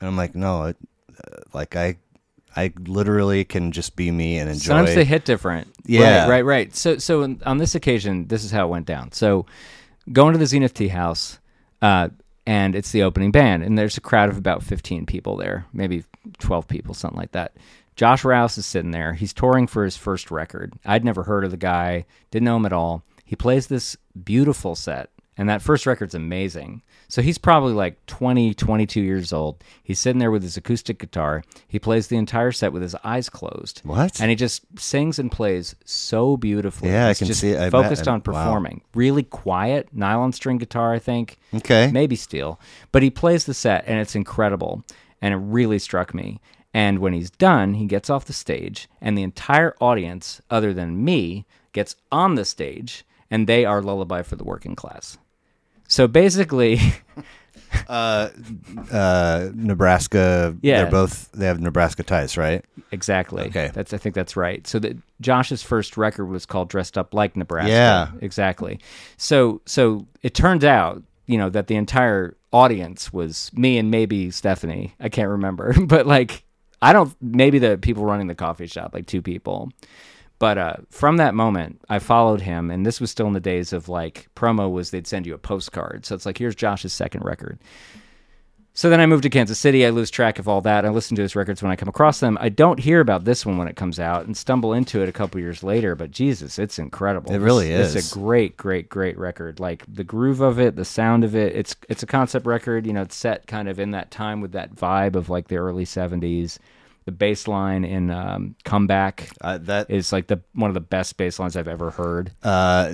and 0.00 0.08
I'm 0.08 0.16
like, 0.16 0.34
no, 0.34 0.64
it, 0.64 0.76
uh, 1.16 1.36
like 1.52 1.76
I. 1.76 1.96
I 2.56 2.72
literally 2.86 3.44
can 3.44 3.70
just 3.70 3.94
be 3.94 4.10
me 4.10 4.38
and 4.38 4.50
enjoy. 4.50 4.68
Sometimes 4.74 4.94
they 4.96 5.04
hit 5.04 5.24
different. 5.24 5.68
Yeah. 5.84 6.22
Right, 6.22 6.28
right, 6.28 6.44
right. 6.44 6.74
So, 6.74 6.98
so 6.98 7.22
on 7.46 7.58
this 7.58 7.76
occasion, 7.76 8.26
this 8.26 8.42
is 8.42 8.50
how 8.50 8.66
it 8.66 8.70
went 8.70 8.86
down. 8.86 9.12
So, 9.12 9.46
going 10.12 10.32
to 10.32 10.38
the 10.40 10.46
Zenith 10.46 10.74
Tea 10.74 10.88
House, 10.88 11.38
uh, 11.82 12.08
and 12.48 12.74
it's 12.74 12.92
the 12.92 13.02
opening 13.02 13.30
band, 13.30 13.62
and 13.62 13.76
there's 13.76 13.98
a 13.98 14.00
crowd 14.00 14.30
of 14.30 14.38
about 14.38 14.62
15 14.62 15.04
people 15.04 15.36
there, 15.36 15.66
maybe 15.74 16.04
12 16.38 16.66
people, 16.66 16.94
something 16.94 17.18
like 17.18 17.32
that. 17.32 17.54
Josh 17.94 18.24
Rouse 18.24 18.56
is 18.56 18.64
sitting 18.64 18.90
there. 18.90 19.12
He's 19.12 19.34
touring 19.34 19.66
for 19.66 19.84
his 19.84 19.98
first 19.98 20.30
record. 20.30 20.72
I'd 20.86 21.04
never 21.04 21.24
heard 21.24 21.44
of 21.44 21.50
the 21.50 21.58
guy, 21.58 22.06
didn't 22.30 22.46
know 22.46 22.56
him 22.56 22.64
at 22.64 22.72
all. 22.72 23.04
He 23.22 23.36
plays 23.36 23.66
this 23.66 23.98
beautiful 24.24 24.74
set, 24.74 25.10
and 25.38 25.48
that 25.48 25.62
first 25.62 25.86
record's 25.86 26.14
amazing. 26.14 26.82
So 27.08 27.22
he's 27.22 27.38
probably 27.38 27.72
like 27.72 28.04
20, 28.06 28.52
22 28.52 29.00
years 29.00 29.32
old. 29.32 29.64
He's 29.82 29.98
sitting 29.98 30.18
there 30.18 30.30
with 30.30 30.42
his 30.42 30.56
acoustic 30.58 30.98
guitar. 30.98 31.42
He 31.66 31.78
plays 31.78 32.08
the 32.08 32.16
entire 32.18 32.52
set 32.52 32.72
with 32.72 32.82
his 32.82 32.94
eyes 33.04 33.30
closed. 33.30 33.80
What? 33.84 34.20
And 34.20 34.28
he 34.28 34.36
just 34.36 34.64
sings 34.78 35.18
and 35.18 35.32
plays 35.32 35.74
so 35.86 36.36
beautifully. 36.36 36.90
Yeah, 36.90 37.08
I 37.08 37.14
can 37.14 37.26
just 37.28 37.40
see 37.40 37.52
it. 37.52 37.60
I 37.60 37.70
focused 37.70 38.02
bet. 38.04 38.08
on 38.08 38.18
Wow. 38.18 38.44
performing. 38.44 38.82
Really 38.94 39.22
quiet, 39.22 39.88
nylon 39.92 40.32
string 40.32 40.58
guitar, 40.58 40.92
I 40.92 40.98
think. 40.98 41.38
Okay. 41.54 41.90
Maybe 41.90 42.16
steel. 42.16 42.60
But 42.92 43.02
he 43.02 43.08
plays 43.08 43.46
the 43.46 43.54
set 43.54 43.84
and 43.86 43.98
it's 44.00 44.14
incredible. 44.16 44.82
And 45.22 45.32
it 45.32 45.38
really 45.38 45.78
struck 45.78 46.12
me. 46.12 46.40
And 46.74 46.98
when 46.98 47.14
he's 47.14 47.30
done, 47.30 47.74
he 47.74 47.86
gets 47.86 48.10
off 48.10 48.26
the 48.26 48.32
stage 48.34 48.88
and 49.00 49.16
the 49.16 49.22
entire 49.22 49.74
audience, 49.80 50.42
other 50.50 50.74
than 50.74 51.02
me, 51.02 51.46
gets 51.72 51.96
on 52.12 52.34
the 52.34 52.44
stage 52.44 53.04
and 53.30 53.46
they 53.46 53.64
are 53.64 53.80
lullaby 53.80 54.22
for 54.22 54.36
the 54.36 54.44
working 54.44 54.74
class. 54.76 55.16
So 55.88 56.06
basically, 56.06 56.80
uh, 57.88 58.28
uh, 58.92 59.50
Nebraska. 59.54 60.56
Yeah. 60.62 60.82
they're 60.82 60.90
both 60.90 61.32
they 61.32 61.46
have 61.46 61.60
Nebraska 61.60 62.02
ties, 62.02 62.36
right? 62.36 62.64
Exactly. 62.92 63.44
Okay. 63.46 63.70
That's 63.72 63.92
I 63.92 63.96
think 63.96 64.14
that's 64.14 64.36
right. 64.36 64.66
So 64.66 64.78
that 64.78 64.96
Josh's 65.20 65.62
first 65.62 65.96
record 65.96 66.26
was 66.26 66.46
called 66.46 66.68
Dressed 66.68 66.96
Up 66.96 67.14
Like 67.14 67.36
Nebraska. 67.36 67.70
Yeah. 67.70 68.10
Exactly. 68.20 68.78
So 69.16 69.60
so 69.66 70.06
it 70.22 70.34
turns 70.34 70.64
out, 70.64 71.02
you 71.26 71.38
know, 71.38 71.48
that 71.50 71.66
the 71.66 71.76
entire 71.76 72.36
audience 72.52 73.12
was 73.12 73.50
me 73.54 73.78
and 73.78 73.90
maybe 73.90 74.30
Stephanie. 74.30 74.94
I 75.00 75.08
can't 75.08 75.28
remember. 75.28 75.74
But 75.86 76.06
like 76.06 76.44
I 76.80 76.92
don't 76.92 77.14
maybe 77.20 77.58
the 77.58 77.78
people 77.78 78.04
running 78.04 78.26
the 78.28 78.34
coffee 78.34 78.66
shop, 78.66 78.94
like 78.94 79.06
two 79.06 79.22
people. 79.22 79.70
But 80.38 80.56
uh, 80.58 80.76
from 80.90 81.16
that 81.16 81.34
moment, 81.34 81.80
I 81.88 81.98
followed 81.98 82.40
him, 82.42 82.70
and 82.70 82.86
this 82.86 83.00
was 83.00 83.10
still 83.10 83.26
in 83.26 83.32
the 83.32 83.40
days 83.40 83.72
of 83.72 83.88
like 83.88 84.28
promo 84.36 84.70
was 84.70 84.90
they'd 84.90 85.06
send 85.06 85.26
you 85.26 85.34
a 85.34 85.38
postcard. 85.38 86.06
So 86.06 86.14
it's 86.14 86.26
like 86.26 86.38
here's 86.38 86.54
Josh's 86.54 86.92
second 86.92 87.24
record. 87.24 87.58
So 88.74 88.88
then 88.88 89.00
I 89.00 89.06
moved 89.06 89.24
to 89.24 89.30
Kansas 89.30 89.58
City. 89.58 89.84
I 89.84 89.90
lose 89.90 90.08
track 90.08 90.38
of 90.38 90.46
all 90.46 90.60
that. 90.60 90.84
I 90.84 90.90
listen 90.90 91.16
to 91.16 91.22
his 91.22 91.34
records 91.34 91.60
when 91.64 91.72
I 91.72 91.74
come 91.74 91.88
across 91.88 92.20
them. 92.20 92.38
I 92.40 92.48
don't 92.48 92.78
hear 92.78 93.00
about 93.00 93.24
this 93.24 93.44
one 93.44 93.58
when 93.58 93.66
it 93.66 93.74
comes 93.74 93.98
out 93.98 94.26
and 94.26 94.36
stumble 94.36 94.72
into 94.72 95.02
it 95.02 95.08
a 95.08 95.12
couple 95.12 95.40
years 95.40 95.64
later. 95.64 95.96
But 95.96 96.12
Jesus, 96.12 96.60
it's 96.60 96.78
incredible. 96.78 97.32
It 97.32 97.38
really 97.40 97.72
It's- 97.72 97.88
is. 97.88 97.96
It's 97.96 98.12
a 98.14 98.18
great, 98.20 98.56
great, 98.56 98.88
great 98.88 99.18
record. 99.18 99.58
Like 99.58 99.82
the 99.92 100.04
groove 100.04 100.40
of 100.40 100.60
it, 100.60 100.76
the 100.76 100.84
sound 100.84 101.24
of 101.24 101.34
it. 101.34 101.56
It's 101.56 101.74
it's 101.88 102.04
a 102.04 102.06
concept 102.06 102.46
record. 102.46 102.86
You 102.86 102.92
know, 102.92 103.02
it's 103.02 103.16
set 103.16 103.48
kind 103.48 103.68
of 103.68 103.80
in 103.80 103.90
that 103.90 104.12
time 104.12 104.40
with 104.40 104.52
that 104.52 104.76
vibe 104.76 105.16
of 105.16 105.28
like 105.28 105.48
the 105.48 105.56
early 105.56 105.84
'70s. 105.84 106.60
The 107.08 107.12
bass 107.12 107.48
line 107.48 107.86
in 107.86 108.10
um, 108.10 108.54
"Comeback" 108.64 109.30
Uh, 109.40 109.56
that 109.62 109.90
is 109.90 110.12
like 110.12 110.26
the 110.26 110.42
one 110.52 110.68
of 110.68 110.74
the 110.74 110.80
best 110.80 111.16
bass 111.16 111.38
lines 111.38 111.56
I've 111.56 111.66
ever 111.66 111.88
heard. 111.90 112.32
uh, 112.42 112.92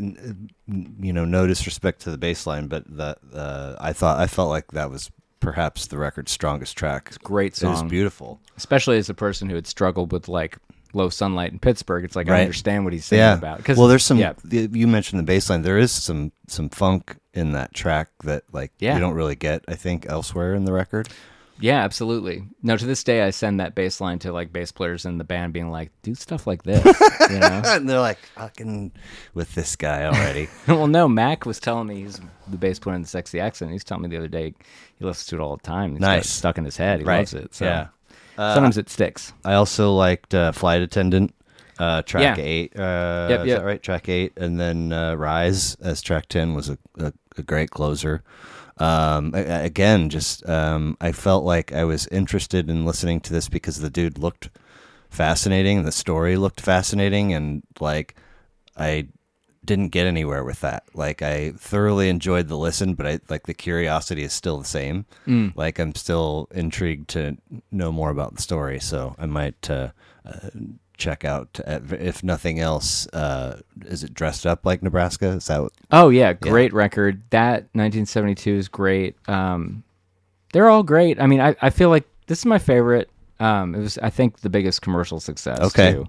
you 0.68 1.12
know, 1.12 1.24
no 1.24 1.48
disrespect 1.48 2.02
to 2.02 2.12
the 2.12 2.16
bass 2.18 2.46
line, 2.46 2.68
but 2.68 2.84
that 2.96 3.18
uh, 3.34 3.74
I 3.80 3.92
thought 3.92 4.20
I 4.20 4.28
felt 4.28 4.50
like 4.50 4.70
that 4.70 4.88
was 4.88 5.10
perhaps 5.40 5.88
the 5.88 5.98
record's 5.98 6.30
strongest 6.30 6.76
track. 6.76 7.12
Great 7.24 7.60
It 7.60 7.66
was 7.66 7.80
song. 7.80 7.88
beautiful. 7.88 8.38
especially 8.56 8.98
as 8.98 9.10
a 9.10 9.14
person 9.14 9.48
who 9.48 9.56
had 9.56 9.66
struggled 9.66 10.12
with 10.12 10.28
like 10.28 10.58
low 10.92 11.08
sunlight 11.08 11.50
in 11.50 11.58
Pittsburgh. 11.58 12.04
It's 12.04 12.14
like 12.14 12.28
I 12.30 12.40
understand 12.42 12.84
what 12.84 12.92
he's 12.92 13.04
saying 13.04 13.18
Yeah. 13.18 13.34
about. 13.34 13.64
Cause, 13.64 13.76
well, 13.76 13.88
there's 13.88 14.04
some. 14.04 14.18
Yeah, 14.18 14.34
You 14.48 14.86
mentioned 14.86 15.18
the 15.18 15.24
bass 15.24 15.50
line. 15.50 15.62
There 15.62 15.76
is 15.76 15.90
some 15.90 16.30
some 16.46 16.68
funk 16.68 17.16
in 17.34 17.50
that 17.50 17.74
track 17.74 18.10
that 18.22 18.44
like 18.52 18.70
Yeah. 18.78 18.94
you 18.94 19.00
don't 19.00 19.14
really 19.14 19.34
get. 19.34 19.64
I 19.66 19.74
think 19.74 20.06
elsewhere 20.08 20.54
in 20.54 20.66
the 20.66 20.72
record. 20.72 21.08
Yeah, 21.60 21.84
absolutely. 21.84 22.44
No, 22.62 22.76
to 22.76 22.84
this 22.84 23.04
day, 23.04 23.22
I 23.22 23.30
send 23.30 23.60
that 23.60 23.74
bass 23.76 24.00
line 24.00 24.18
to 24.20 24.32
like 24.32 24.52
bass 24.52 24.72
players 24.72 25.04
in 25.04 25.18
the 25.18 25.24
band, 25.24 25.52
being 25.52 25.70
like, 25.70 25.90
"Do 26.02 26.14
stuff 26.14 26.46
like 26.48 26.64
this," 26.64 26.84
you 27.30 27.38
know. 27.38 27.62
and 27.64 27.88
they're 27.88 28.00
like 28.00 28.18
fucking 28.36 28.90
with 29.34 29.54
this 29.54 29.76
guy 29.76 30.04
already. 30.04 30.48
well, 30.68 30.88
no, 30.88 31.06
Mac 31.06 31.46
was 31.46 31.60
telling 31.60 31.86
me 31.86 32.02
he's 32.02 32.20
the 32.48 32.56
bass 32.56 32.78
player 32.80 32.96
in 32.96 33.02
the 33.02 33.08
Sexy 33.08 33.38
Accident. 33.38 33.72
He's 33.72 33.84
telling 33.84 34.02
me 34.02 34.08
the 34.08 34.16
other 34.16 34.28
day 34.28 34.52
he 34.98 35.04
listens 35.04 35.26
to 35.28 35.36
it 35.36 35.40
all 35.40 35.56
the 35.56 35.62
time. 35.62 35.92
He's 35.92 36.00
Nice. 36.00 36.28
stuck 36.28 36.58
in 36.58 36.64
his 36.64 36.76
head. 36.76 36.98
He 37.00 37.04
Right. 37.06 37.18
loves 37.18 37.34
it. 37.34 37.54
So 37.54 37.64
Yeah. 37.66 37.86
sometimes 38.36 38.76
it 38.76 38.90
sticks. 38.90 39.32
I 39.44 39.54
also 39.54 39.92
liked 39.94 40.34
uh, 40.34 40.50
Flight 40.50 40.82
Attendant, 40.82 41.32
uh, 41.78 42.02
track 42.02 42.36
Yeah. 42.36 42.44
eight. 42.44 42.76
Uh, 42.76 43.28
Yep, 43.30 43.40
is 43.42 43.46
yep. 43.46 43.58
that 43.60 43.64
right? 43.64 43.82
Track 43.82 44.08
eight, 44.08 44.32
and 44.36 44.58
then 44.58 44.92
uh, 44.92 45.14
Rise 45.14 45.76
as 45.76 46.02
track 46.02 46.26
ten 46.26 46.54
was 46.54 46.68
a, 46.68 46.78
a, 46.98 47.12
a 47.38 47.42
great 47.42 47.70
closer. 47.70 48.24
Um, 48.78 49.32
again, 49.34 50.08
just 50.08 50.48
um, 50.48 50.96
I 51.00 51.12
felt 51.12 51.44
like 51.44 51.72
I 51.72 51.84
was 51.84 52.06
interested 52.08 52.68
in 52.68 52.84
listening 52.84 53.20
to 53.20 53.32
this 53.32 53.48
because 53.48 53.78
the 53.78 53.90
dude 53.90 54.18
looked 54.18 54.50
fascinating, 55.10 55.84
the 55.84 55.92
story 55.92 56.36
looked 56.36 56.60
fascinating, 56.60 57.32
and 57.32 57.62
like 57.80 58.16
I 58.76 59.08
didn't 59.64 59.88
get 59.88 60.06
anywhere 60.06 60.44
with 60.44 60.60
that. 60.60 60.84
Like 60.92 61.22
I 61.22 61.52
thoroughly 61.52 62.08
enjoyed 62.08 62.48
the 62.48 62.58
listen, 62.58 62.94
but 62.94 63.06
I 63.06 63.20
like 63.28 63.46
the 63.46 63.54
curiosity 63.54 64.22
is 64.22 64.32
still 64.32 64.58
the 64.58 64.64
same. 64.64 65.06
Mm. 65.26 65.56
Like 65.56 65.78
I'm 65.78 65.94
still 65.94 66.48
intrigued 66.50 67.08
to 67.10 67.36
know 67.70 67.92
more 67.92 68.10
about 68.10 68.34
the 68.34 68.42
story, 68.42 68.80
so 68.80 69.14
I 69.18 69.26
might 69.26 69.70
uh, 69.70 69.90
uh, 70.26 70.50
check 70.96 71.24
out. 71.24 71.60
uh, 71.66 71.80
If 71.90 72.22
nothing 72.24 72.60
else, 72.60 73.06
uh, 73.08 73.60
is 73.86 74.04
it 74.04 74.14
dressed 74.14 74.46
up 74.46 74.64
like 74.64 74.82
Nebraska? 74.82 75.28
Is 75.28 75.46
that 75.46 75.62
what, 75.62 75.72
Oh 75.90 76.08
yeah, 76.08 76.32
great 76.32 76.72
record. 76.72 77.22
That 77.30 77.62
1972 77.72 78.50
is 78.54 78.68
great. 78.68 79.16
Um, 79.28 79.82
they're 80.52 80.68
all 80.68 80.82
great. 80.82 81.20
I 81.20 81.26
mean, 81.26 81.40
I, 81.40 81.56
I 81.60 81.70
feel 81.70 81.88
like 81.88 82.04
this 82.26 82.38
is 82.38 82.46
my 82.46 82.58
favorite. 82.58 83.10
Um, 83.40 83.74
it 83.74 83.80
was 83.80 83.98
I 83.98 84.10
think 84.10 84.40
the 84.40 84.50
biggest 84.50 84.82
commercial 84.82 85.20
success. 85.20 85.58
Okay. 85.60 85.92
Too. 85.92 86.06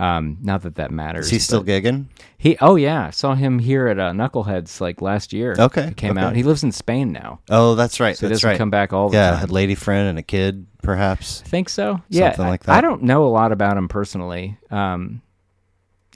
Um, 0.00 0.38
not 0.40 0.62
that 0.62 0.76
that 0.76 0.90
matters. 0.90 1.26
is 1.26 1.30
he 1.30 1.38
still 1.38 1.62
gigging? 1.62 2.06
He 2.38 2.56
oh 2.62 2.76
yeah, 2.76 3.10
saw 3.10 3.34
him 3.34 3.58
here 3.58 3.86
at 3.86 3.98
uh, 3.98 4.12
Knuckleheads 4.12 4.80
like 4.80 5.02
last 5.02 5.34
year. 5.34 5.54
Okay, 5.58 5.88
he 5.88 5.94
came 5.94 6.16
okay. 6.16 6.26
out. 6.26 6.34
He 6.34 6.42
lives 6.42 6.62
in 6.62 6.72
Spain 6.72 7.12
now, 7.12 7.40
Oh, 7.50 7.74
that's 7.74 8.00
right. 8.00 8.16
so 8.16 8.26
he 8.26 8.30
that's 8.30 8.40
doesn't 8.40 8.50
right. 8.50 8.58
come 8.58 8.70
back 8.70 8.94
all 8.94 9.10
the 9.10 9.16
time. 9.18 9.24
yeah, 9.24 9.30
time. 9.32 9.40
had 9.40 9.50
lady 9.50 9.74
friend 9.74 10.08
and 10.08 10.18
a 10.18 10.22
kid, 10.22 10.66
perhaps. 10.82 11.42
I 11.44 11.48
think 11.48 11.68
so. 11.68 12.00
Yeah, 12.08 12.30
Something 12.30 12.48
like 12.48 12.66
I- 12.66 12.78
I, 12.78 12.80
don't 12.80 13.02
know 13.02 13.26
a 13.26 13.28
lot 13.28 13.52
about 13.52 13.76
him 13.76 13.88
personally. 13.88 14.56
Um, 14.70 15.20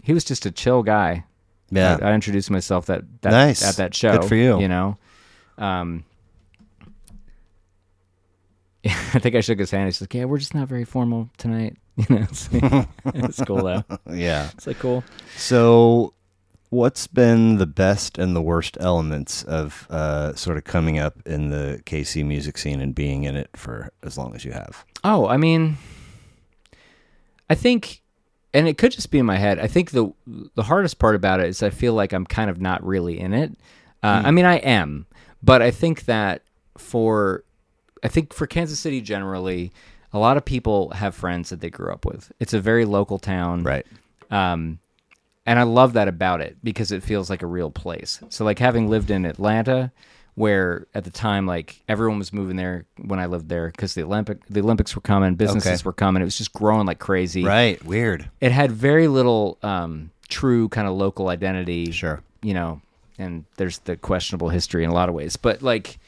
he 0.03 0.15
was 0.15 0.25
just 0.25 0.47
a 0.47 0.51
chill 0.51 0.83
guy. 0.83 1.25
Yeah, 1.71 1.99
I, 2.01 2.11
I 2.11 2.15
introduced 2.15 2.51
myself 2.51 2.87
that, 2.87 3.03
that 3.21 3.33
Nice. 3.33 3.63
at 3.63 3.77
that 3.77 3.95
show. 3.95 4.19
Good 4.19 4.29
for 4.29 4.35
you. 4.37 4.61
You 4.61 4.69
know, 4.69 4.97
um, 5.59 6.05
I 8.87 9.19
think 9.19 9.35
I 9.35 9.41
shook 9.41 9.59
his 9.59 9.71
hand. 9.71 9.87
He's 9.87 10.01
like, 10.01 10.15
"Yeah, 10.15 10.25
we're 10.25 10.39
just 10.39 10.55
not 10.55 10.69
very 10.69 10.85
formal 10.85 11.29
tonight." 11.37 11.77
You 12.09 12.17
know, 12.17 12.27
it's, 12.29 12.49
it's 13.07 13.45
cool 13.45 13.63
though. 13.63 13.85
yeah. 14.13 14.51
It's 14.55 14.67
like 14.67 14.81
cool. 14.81 15.05
So, 15.37 16.13
what's 16.71 17.07
been 17.07 17.59
the 17.59 17.67
best 17.67 18.19
and 18.19 18.35
the 18.35 18.43
worst 18.43 18.77
elements 18.81 19.45
of 19.45 19.87
uh, 19.91 20.35
sort 20.35 20.57
of 20.57 20.65
coming 20.65 20.99
up 20.99 21.17
in 21.25 21.51
the 21.51 21.81
KC 21.87 22.27
music 22.27 22.59
scene 22.59 22.81
and 22.81 22.95
being 22.97 23.23
in 23.25 23.37
it 23.37 23.49
for 23.55 23.93
as 24.03 24.19
long 24.19 24.35
as 24.35 24.45
you 24.45 24.51
have? 24.51 24.85
Oh, 25.05 25.29
I 25.29 25.37
mean, 25.37 25.77
I 27.49 27.55
think, 27.55 28.03
and 28.53 28.67
it 28.67 28.77
could 28.77 28.91
just 28.91 29.13
be 29.13 29.21
in 29.21 29.27
my 29.27 29.37
head. 29.37 29.61
I 29.61 29.69
think 29.69 29.93
the 29.93 30.13
the 30.57 30.65
hardest 30.65 30.99
part 30.99 31.15
about 31.15 31.39
it 31.39 31.47
is 31.47 31.63
I 31.63 31.71
feel 31.71 31.95
like 31.95 32.13
I'm 32.13 32.27
kind 32.27 32.51
of 32.51 32.61
not 32.61 32.85
really 32.85 33.21
in 33.21 33.33
it. 33.33 33.53
Uh, 34.03 34.23
I 34.25 34.33
mean, 34.33 34.45
I 34.45 34.57
am, 34.57 35.07
but 35.43 35.63
I 35.63 35.71
think 35.71 36.07
that 36.07 36.43
for 36.77 37.45
I 38.03 38.09
think 38.09 38.35
for 38.35 38.47
Kansas 38.47 38.81
City 38.81 39.01
generally, 39.01 39.73
a 40.15 40.19
lot 40.19 40.37
of 40.39 40.45
people 40.47 40.91
have 40.91 41.15
friends 41.15 41.51
that 41.51 41.61
they 41.61 41.69
grew 41.69 41.93
up 41.93 42.07
with. 42.07 42.33
It's 42.41 42.55
a 42.55 42.61
very 42.61 42.87
local 42.87 43.19
town, 43.19 43.63
Right. 43.65 43.85
um, 44.31 44.79
and 45.45 45.59
I 45.59 45.65
love 45.65 45.93
that 45.93 46.09
about 46.09 46.41
it 46.41 46.57
because 46.65 46.91
it 46.93 47.03
feels 47.03 47.29
like 47.29 47.43
a 47.43 47.47
real 47.47 47.71
place. 47.71 48.21
So 48.31 48.45
like 48.47 48.59
having 48.59 48.89
lived 48.89 49.11
in 49.11 49.27
Atlanta, 49.27 49.93
where 50.37 50.87
at 50.95 51.05
the 51.05 51.11
time 51.11 51.47
like 51.47 51.83
everyone 51.89 52.19
was 52.19 52.33
moving 52.33 52.57
there 52.57 52.87
when 52.97 53.19
I 53.21 53.27
lived 53.27 53.49
there 53.51 53.69
because 53.69 53.95
the 53.95 54.03
Olympic 54.05 54.39
the 54.49 54.61
Olympics 54.61 54.95
were 54.97 55.03
coming, 55.03 55.35
businesses 55.35 55.81
Okay. 55.81 55.85
were 55.85 55.93
coming. 55.93 56.23
It 56.23 56.25
was 56.25 56.39
just 56.39 56.53
growing 56.55 56.87
like 56.87 56.99
crazy. 56.99 57.45
Right. 57.45 57.85
Weird. 57.85 58.31
It 58.41 58.53
had 58.53 58.73
very 58.73 59.07
little 59.07 59.59
um, 59.63 60.11
true 60.29 60.69
kind 60.71 60.89
of 60.89 60.95
local 60.95 61.29
identity. 61.29 61.91
Sure. 61.93 62.23
You 62.43 62.55
know, 62.55 62.81
and 63.19 63.45
there's 63.59 63.79
the 63.81 63.97
questionable 63.97 64.49
history 64.49 64.83
in 64.85 64.91
a 64.91 64.95
lot 64.95 65.09
of 65.09 65.15
ways, 65.15 65.37
but 65.37 65.61
like, 65.63 65.99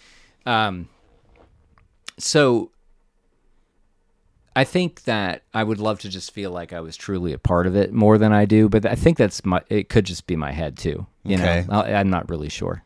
um, 0.46 0.88
so 2.18 2.70
I 4.56 4.64
think 4.64 5.04
that 5.04 5.42
I 5.54 5.62
would 5.62 5.78
love 5.78 6.00
to 6.00 6.08
just 6.08 6.32
feel 6.32 6.50
like 6.50 6.72
I 6.72 6.80
was 6.80 6.96
truly 6.96 7.32
a 7.32 7.38
part 7.38 7.66
of 7.66 7.76
it 7.76 7.92
more 7.92 8.16
than 8.18 8.32
I 8.32 8.46
do, 8.46 8.68
but 8.68 8.86
I 8.86 8.94
think 8.94 9.18
that's 9.18 9.44
my. 9.44 9.62
It 9.68 9.88
could 9.88 10.06
just 10.06 10.26
be 10.26 10.34
my 10.34 10.50
head 10.50 10.76
too. 10.78 11.06
You 11.24 11.36
Okay. 11.36 11.64
know, 11.68 11.80
I, 11.82 11.92
I'm 11.94 12.08
not 12.10 12.28
really 12.30 12.48
sure. 12.48 12.82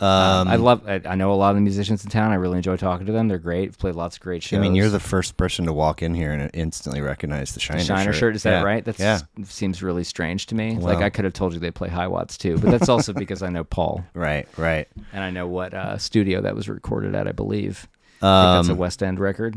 Um, 0.00 0.46
I 0.46 0.54
love. 0.54 0.88
I, 0.88 1.00
I 1.04 1.16
know 1.16 1.32
a 1.32 1.34
lot 1.34 1.50
of 1.50 1.56
the 1.56 1.60
musicians 1.60 2.04
in 2.04 2.10
town. 2.10 2.30
I 2.30 2.36
really 2.36 2.56
enjoy 2.58 2.76
talking 2.76 3.04
to 3.06 3.12
them. 3.12 3.26
They're 3.26 3.38
great. 3.38 3.76
Played 3.76 3.96
lots 3.96 4.14
of 4.16 4.22
great 4.22 4.44
shows. 4.44 4.58
I 4.58 4.60
mean, 4.62 4.76
you're 4.76 4.90
the 4.90 5.00
first 5.00 5.36
person 5.36 5.66
to 5.66 5.72
walk 5.72 6.02
in 6.02 6.14
here 6.14 6.30
and 6.30 6.48
instantly 6.54 7.00
recognize 7.00 7.52
the 7.52 7.58
Shiner, 7.58 7.82
Shiner 7.82 8.12
shirt. 8.12 8.36
Is 8.36 8.44
that 8.44 8.60
Yeah. 8.60 8.62
right? 8.62 8.84
That 8.84 8.96
yeah. 9.00 9.18
seems 9.42 9.82
really 9.82 10.04
strange 10.04 10.46
to 10.46 10.54
me. 10.54 10.76
Well- 10.76 10.94
like 10.94 11.02
I 11.02 11.10
could 11.10 11.24
have 11.24 11.34
told 11.34 11.52
you 11.52 11.58
they 11.58 11.72
play 11.72 11.88
high 11.88 12.06
watts 12.06 12.38
too, 12.38 12.58
but 12.58 12.70
that's 12.70 12.88
also 12.88 13.12
because 13.24 13.42
I 13.42 13.48
know 13.48 13.64
Paul 13.64 14.04
Right. 14.14 14.46
Right. 14.56 14.86
and 15.12 15.24
I 15.24 15.30
know 15.30 15.48
what 15.48 15.74
uh, 15.74 15.98
studio 15.98 16.42
that 16.42 16.54
was 16.54 16.68
recorded 16.68 17.16
at. 17.16 17.26
I 17.26 17.32
believe. 17.32 17.88
I 18.22 18.52
think 18.52 18.58
that's 18.58 18.68
a 18.68 18.72
Um, 18.72 18.78
West 18.78 19.02
End 19.02 19.18
record. 19.18 19.56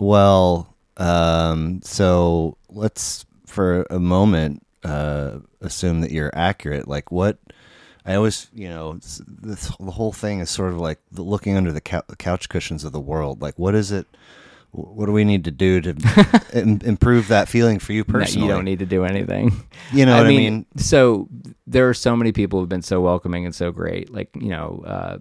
well, 0.00 0.74
um, 0.96 1.80
so 1.82 2.56
let's 2.68 3.24
for 3.46 3.86
a 3.90 3.98
moment 4.00 4.62
uh, 4.84 5.38
assume 5.60 6.00
that 6.02 6.10
you're 6.12 6.30
accurate. 6.34 6.88
Like 6.88 7.10
what? 7.10 7.38
I 8.04 8.14
always, 8.14 8.48
you 8.54 8.68
know, 8.68 8.94
this 8.94 9.72
the 9.80 9.90
whole 9.90 10.12
thing 10.12 10.38
is 10.40 10.48
sort 10.48 10.72
of 10.72 10.78
like 10.78 11.00
the 11.10 11.22
looking 11.22 11.56
under 11.56 11.72
the 11.72 11.80
couch 11.80 12.48
cushions 12.48 12.84
of 12.84 12.92
the 12.92 13.00
world. 13.00 13.42
Like, 13.42 13.58
what 13.58 13.74
is 13.74 13.90
it? 13.90 14.06
What 14.70 15.06
do 15.06 15.12
we 15.12 15.24
need 15.24 15.44
to 15.44 15.50
do 15.50 15.80
to 15.80 16.42
im- 16.54 16.80
improve 16.84 17.28
that 17.28 17.48
feeling 17.48 17.78
for 17.78 17.92
you 17.92 18.04
No, 18.06 18.12
personally? 18.12 18.46
you 18.46 18.52
don't 18.52 18.64
need 18.64 18.78
to 18.80 18.86
do 18.86 19.04
anything. 19.04 19.50
You 19.92 20.04
know 20.06 20.16
what 20.18 20.26
I 20.26 20.28
mean? 20.28 20.66
So 20.76 21.28
there 21.66 21.88
are 21.88 21.94
so 21.94 22.14
many 22.14 22.30
people 22.30 22.60
who've 22.60 22.68
been 22.68 22.82
so 22.82 23.00
welcoming 23.00 23.44
and 23.46 23.54
so 23.54 23.72
great. 23.72 24.12
Like 24.12 24.28
you 24.38 24.50
know, 24.50 24.84
uh, 24.86 25.18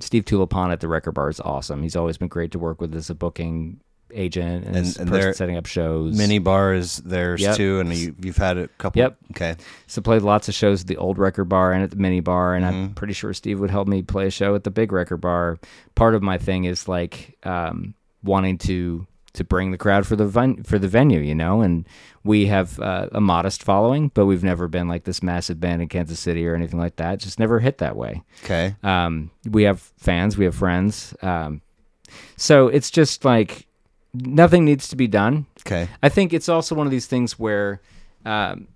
Steve 0.00 0.24
Tulipana 0.24 0.72
at 0.72 0.80
the 0.80 0.88
Record 0.88 1.12
Bar 1.12 1.28
is 1.28 1.38
awesome. 1.40 1.82
He's 1.82 1.96
always 1.96 2.16
been 2.18 2.28
great 2.28 2.50
to 2.52 2.58
work 2.58 2.80
with 2.80 2.94
as 2.96 3.10
a 3.10 3.14
booking 3.14 3.78
agent 4.14 4.64
and, 4.66 4.76
And- 4.76 4.96
and 4.98 5.10
person 5.10 5.34
setting 5.34 5.56
up 5.56 5.66
shows. 5.66 6.16
Mini 6.16 6.38
bar 6.38 6.72
is 6.74 6.98
theirs 6.98 7.40
Yep. 7.40 7.56
too, 7.56 7.80
and 7.80 7.92
you, 7.94 8.14
you've 8.22 8.36
had 8.36 8.56
a 8.58 8.68
couple. 8.78 9.00
Yep. 9.00 9.16
Okay. 9.32 9.56
So 9.86 10.00
played 10.00 10.22
lots 10.22 10.48
of 10.48 10.54
shows 10.54 10.82
at 10.82 10.86
the 10.86 10.96
old 10.96 11.18
record 11.18 11.44
bar 11.44 11.72
and 11.72 11.82
at 11.82 11.90
the 11.90 11.96
mini 11.96 12.20
bar, 12.20 12.54
and 12.54 12.64
I'm 12.64 12.74
Mm-hmm. 12.74 12.94
pretty 12.94 13.12
sure 13.14 13.32
Steve 13.34 13.60
would 13.60 13.70
help 13.70 13.88
me 13.88 14.02
play 14.02 14.26
a 14.26 14.30
show 14.30 14.54
at 14.54 14.64
the 14.64 14.70
big 14.70 14.92
record 14.92 15.18
bar. 15.18 15.58
Part 15.94 16.14
of 16.14 16.22
my 16.22 16.38
thing 16.38 16.64
is 16.64 16.88
like 16.88 17.36
um, 17.44 17.94
wanting 18.22 18.58
to 18.58 19.06
to 19.34 19.42
bring 19.42 19.72
the 19.72 19.76
crowd 19.78 20.06
for 20.06 20.14
the 20.14 20.26
ven- 20.26 20.62
for 20.62 20.78
the 20.78 20.86
venue, 20.86 21.18
you 21.18 21.34
know. 21.34 21.60
And 21.60 21.88
we 22.22 22.46
have 22.46 22.78
uh, 22.78 23.08
a 23.10 23.20
modest 23.20 23.64
following, 23.64 24.12
but 24.14 24.26
we've 24.26 24.44
never 24.44 24.68
been 24.68 24.86
like 24.86 25.02
this 25.04 25.24
massive 25.24 25.58
band 25.58 25.82
in 25.82 25.88
Kansas 25.88 26.20
City 26.20 26.46
or 26.46 26.54
anything 26.54 26.78
like 26.78 26.94
that. 26.96 27.18
Just 27.18 27.40
never 27.40 27.58
hit 27.58 27.78
that 27.78 27.96
way. 27.96 28.22
Okay. 28.44 28.76
Um, 28.84 29.32
we 29.50 29.64
have 29.64 29.80
fans, 29.98 30.38
we 30.38 30.44
have 30.44 30.54
friends, 30.54 31.14
um, 31.20 31.62
so 32.36 32.68
it's 32.68 32.90
just 32.92 33.24
like 33.24 33.66
nothing 34.14 34.64
needs 34.64 34.88
to 34.88 34.96
be 34.96 35.06
done. 35.08 35.46
Okay. 35.66 35.88
I 36.02 36.08
think 36.08 36.32
it's 36.32 36.48
also 36.48 36.74
one 36.74 36.86
of 36.86 36.90
these 36.90 37.06
things 37.06 37.38
where, 37.38 37.80
um, 38.24 38.68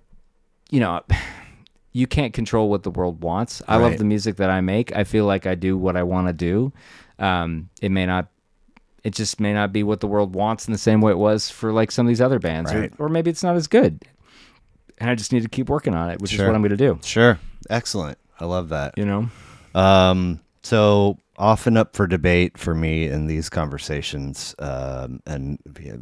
you 0.71 0.81
know, 0.81 1.01
you 1.93 2.07
can't 2.07 2.33
control 2.35 2.69
what 2.69 2.83
the 2.83 2.91
world 2.91 3.23
wants. 3.23 3.63
I 3.67 3.77
love 3.77 3.99
the 3.99 4.05
music 4.05 4.37
that 4.37 4.51
I 4.51 4.61
make. 4.61 4.95
I 4.95 5.05
feel 5.05 5.25
like 5.25 5.47
I 5.47 5.55
do 5.55 5.77
what 5.77 5.97
I 5.97 6.03
want 6.03 6.27
to 6.29 6.33
do. 6.33 6.73
Um, 7.19 7.71
it 7.81 7.91
may 7.91 8.07
not, 8.07 8.29
it 9.03 9.15
just 9.15 9.41
may 9.41 9.53
not 9.53 9.73
be 9.73 9.83
what 9.83 10.01
the 10.01 10.07
world 10.07 10.35
wants 10.35 10.69
in 10.69 10.73
the 10.73 10.79
same 10.79 11.01
way 11.01 11.13
it 11.13 11.19
was 11.19 11.51
for 11.51 11.73
like 11.73 11.91
some 11.91 12.07
of 12.07 12.09
these 12.09 12.21
other 12.21 12.39
bands, 12.39 12.73
Right. 12.73 12.93
or, 12.99 13.07
or 13.07 13.09
maybe 13.09 13.31
it's 13.31 13.43
not 13.43 13.57
as 13.57 13.67
good. 13.67 14.03
And 14.99 15.09
I 15.11 15.15
just 15.15 15.33
need 15.33 15.43
to 15.43 15.49
keep 15.49 15.69
working 15.69 15.95
on 15.95 16.11
it, 16.11 16.21
which 16.21 16.35
is 16.35 16.41
what 16.41 16.55
I'm 16.55 16.61
going 16.61 16.71
to 16.71 16.77
do. 16.77 16.99
Sure. 17.03 17.39
Excellent. 17.71 18.19
I 18.39 18.45
love 18.45 18.69
that. 18.69 18.95
You 18.97 19.05
know, 19.07 19.31
Um, 19.75 20.41
so 20.63 21.19
often 21.39 21.77
up 21.77 21.95
for 21.95 22.07
debate 22.07 22.59
for 22.59 22.75
me 22.75 23.07
in 23.07 23.27
these 23.29 23.49
conversations, 23.49 24.55
um, 24.59 25.23
and 25.27 25.59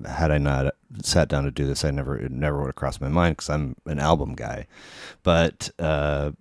had 0.09 0.30
I 0.32 0.39
not 0.39 0.74
sat 1.03 1.28
down 1.28 1.45
to 1.45 1.51
do 1.51 1.66
this, 1.66 1.84
I 1.84 1.91
never 1.91 2.16
it 2.18 2.32
never 2.32 2.59
would 2.61 2.68
have 2.68 2.74
crossed 2.76 3.01
my 3.01 3.09
mind 3.09 3.37
because 3.37 3.51
I'm 3.51 3.76
an 3.87 3.99
album 3.99 4.34
guy. 4.34 4.66
But 5.22 5.70
uh, 5.78 6.32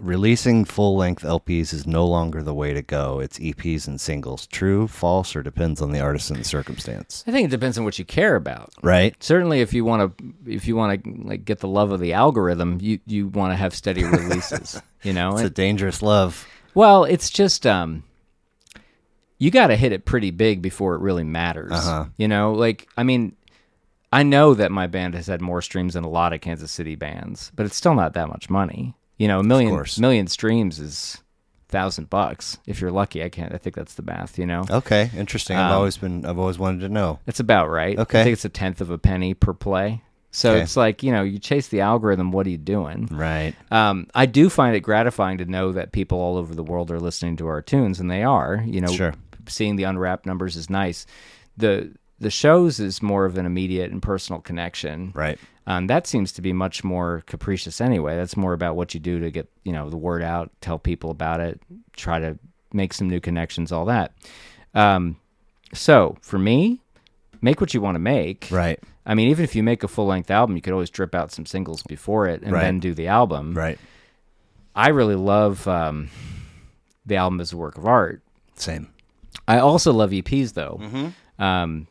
releasing 0.00 0.64
full 0.64 0.96
length 0.96 1.22
LPs 1.22 1.72
is 1.72 1.86
no 1.86 2.06
longer 2.06 2.42
the 2.42 2.54
way 2.54 2.72
to 2.72 2.82
go. 2.82 3.20
It's 3.20 3.38
EPs 3.38 3.86
and 3.86 4.00
singles. 4.00 4.46
True, 4.48 4.88
false, 4.88 5.36
or 5.36 5.42
depends 5.42 5.80
on 5.80 5.92
the 5.92 6.00
artist 6.00 6.30
and 6.30 6.40
the 6.40 6.44
circumstance. 6.44 7.22
I 7.26 7.30
think 7.30 7.46
it 7.46 7.50
depends 7.50 7.78
on 7.78 7.84
what 7.84 7.98
you 7.98 8.04
care 8.04 8.34
about. 8.36 8.72
Right. 8.82 9.14
certainly 9.22 9.60
if 9.60 9.72
you 9.72 9.84
want 9.84 10.16
to 10.18 10.34
if 10.46 10.66
you 10.66 10.76
want 10.76 11.04
to 11.04 11.10
like 11.24 11.44
get 11.44 11.60
the 11.60 11.68
love 11.68 11.92
of 11.92 12.00
the 12.00 12.12
algorithm 12.12 12.78
you 12.80 12.98
you 13.06 13.28
want 13.28 13.52
to 13.52 13.56
have 13.56 13.74
steady 13.74 14.04
releases 14.04 14.80
you 15.02 15.12
know 15.12 15.32
It's 15.34 15.42
a 15.42 15.50
dangerous 15.50 16.02
love. 16.02 16.46
well 16.74 17.04
it's 17.04 17.30
just 17.30 17.66
um 17.66 18.02
you 19.38 19.50
got 19.50 19.66
to 19.68 19.76
hit 19.76 19.92
it 19.92 20.04
pretty 20.04 20.30
big 20.30 20.62
before 20.62 20.94
it 20.94 21.00
really 21.00 21.24
matters 21.24 21.72
Uh-huh. 21.72 22.06
you 22.16 22.28
know 22.28 22.52
like 22.52 22.88
i 22.96 23.02
mean 23.02 23.34
i 24.12 24.22
know 24.22 24.54
that 24.54 24.70
my 24.70 24.86
band 24.86 25.14
has 25.14 25.26
had 25.26 25.40
more 25.40 25.60
streams 25.62 25.94
than 25.94 26.04
a 26.04 26.08
lot 26.08 26.32
of 26.32 26.40
kansas 26.40 26.70
city 26.72 26.94
bands 26.94 27.50
but 27.54 27.66
it's 27.66 27.76
still 27.76 27.94
not 27.94 28.14
that 28.14 28.28
much 28.28 28.48
money 28.50 28.94
you 29.18 29.28
know 29.28 29.40
a 29.40 29.42
million 30.00 30.26
streams 30.28 30.78
is 30.80 31.18
thousand 31.68 32.08
bucks 32.08 32.58
if 32.66 32.80
you're 32.80 32.92
lucky 32.92 33.22
i 33.24 33.28
can't 33.28 33.52
i 33.52 33.58
think 33.58 33.74
that's 33.74 33.94
the 33.94 34.02
math 34.02 34.38
you 34.38 34.46
know 34.46 34.62
Okay, 34.70 35.10
interesting. 35.16 35.56
I've 35.56 35.72
Um, 35.72 35.76
always 35.78 35.96
been. 35.96 36.24
I've 36.24 36.38
always 36.38 36.58
wanted 36.58 36.80
to 36.80 36.88
know. 36.88 37.18
It's 37.26 37.40
about 37.40 37.68
right. 37.68 37.98
Okay. 37.98 38.20
I 38.20 38.24
think 38.24 38.34
it's 38.34 38.44
a 38.44 38.48
tenth 38.48 38.80
of 38.80 38.90
a 38.90 38.98
penny 38.98 39.34
per 39.34 39.52
play. 39.54 40.02
So 40.36 40.50
Okay. 40.50 40.62
it's 40.62 40.76
like, 40.76 41.04
you 41.04 41.12
know, 41.12 41.22
you 41.22 41.38
chase 41.38 41.68
the 41.68 41.80
algorithm, 41.80 42.32
what 42.32 42.44
are 42.44 42.50
you 42.50 42.58
doing? 42.58 43.08
Right. 43.12 43.54
Um, 43.70 44.08
I 44.16 44.26
do 44.26 44.50
find 44.50 44.74
it 44.74 44.80
gratifying 44.80 45.38
to 45.38 45.44
know 45.44 45.70
that 45.70 45.92
people 45.92 46.18
all 46.18 46.36
over 46.36 46.56
the 46.56 46.64
world 46.64 46.90
are 46.90 46.98
listening 46.98 47.36
to 47.36 47.46
our 47.46 47.62
tunes, 47.62 48.00
and 48.00 48.10
they 48.10 48.24
are. 48.24 48.64
You 48.66 48.80
know, 48.80 48.90
Sure. 48.90 49.14
seeing 49.46 49.76
the 49.76 49.84
unwrapped 49.84 50.26
numbers 50.26 50.56
is 50.56 50.68
nice. 50.68 51.06
The 51.56 51.92
the 52.18 52.30
shows 52.30 52.80
is 52.80 53.02
more 53.02 53.26
of 53.26 53.36
an 53.38 53.46
immediate 53.46 53.90
and 53.92 54.00
personal 54.02 54.40
connection. 54.40 55.12
Right. 55.14 55.38
Um, 55.66 55.86
that 55.88 56.06
seems 56.06 56.32
to 56.32 56.42
be 56.42 56.52
much 56.52 56.82
more 56.82 57.22
capricious 57.26 57.80
anyway. 57.80 58.16
That's 58.16 58.36
more 58.36 58.54
about 58.54 58.74
what 58.76 58.92
you 58.94 58.98
do 59.00 59.20
to 59.20 59.30
get 59.30 59.48
you 59.64 59.72
know 59.72 59.88
the 59.88 59.96
word 59.96 60.22
out, 60.22 60.50
tell 60.60 60.78
people 60.80 61.10
about 61.10 61.40
it, 61.40 61.60
try 61.94 62.18
to 62.18 62.36
make 62.72 62.92
some 62.92 63.08
new 63.08 63.20
connections, 63.20 63.70
all 63.70 63.84
that. 63.84 64.12
Um, 64.74 65.16
so 65.72 66.16
for 66.22 66.38
me, 66.38 66.80
make 67.44 67.60
what 67.60 67.74
you 67.74 67.80
want 67.80 67.94
to 67.96 68.00
make. 68.00 68.48
Right. 68.50 68.80
I 69.06 69.14
mean, 69.14 69.28
even 69.28 69.44
if 69.44 69.54
you 69.54 69.62
make 69.62 69.82
a 69.84 69.88
full 69.88 70.06
length 70.06 70.30
album, 70.30 70.56
you 70.56 70.62
could 70.62 70.72
always 70.72 70.90
drip 70.90 71.14
out 71.14 71.30
some 71.30 71.46
singles 71.46 71.82
before 71.84 72.26
it 72.26 72.42
and 72.42 72.52
Right. 72.52 72.62
then 72.62 72.80
do 72.80 72.94
the 72.94 73.06
album. 73.08 73.54
Right. 73.54 73.78
I 74.74 74.88
really 74.88 75.14
love 75.14 75.68
um, 75.68 76.08
the 77.06 77.16
album 77.16 77.40
as 77.40 77.52
a 77.52 77.56
work 77.56 77.78
of 77.78 77.86
art. 77.86 78.22
Same. 78.56 78.88
I 79.46 79.58
also 79.58 79.92
love 79.92 80.10
EPs 80.10 80.54
though. 80.54 80.78
Mm-hmm. 80.82 81.42
Um, 81.42 81.86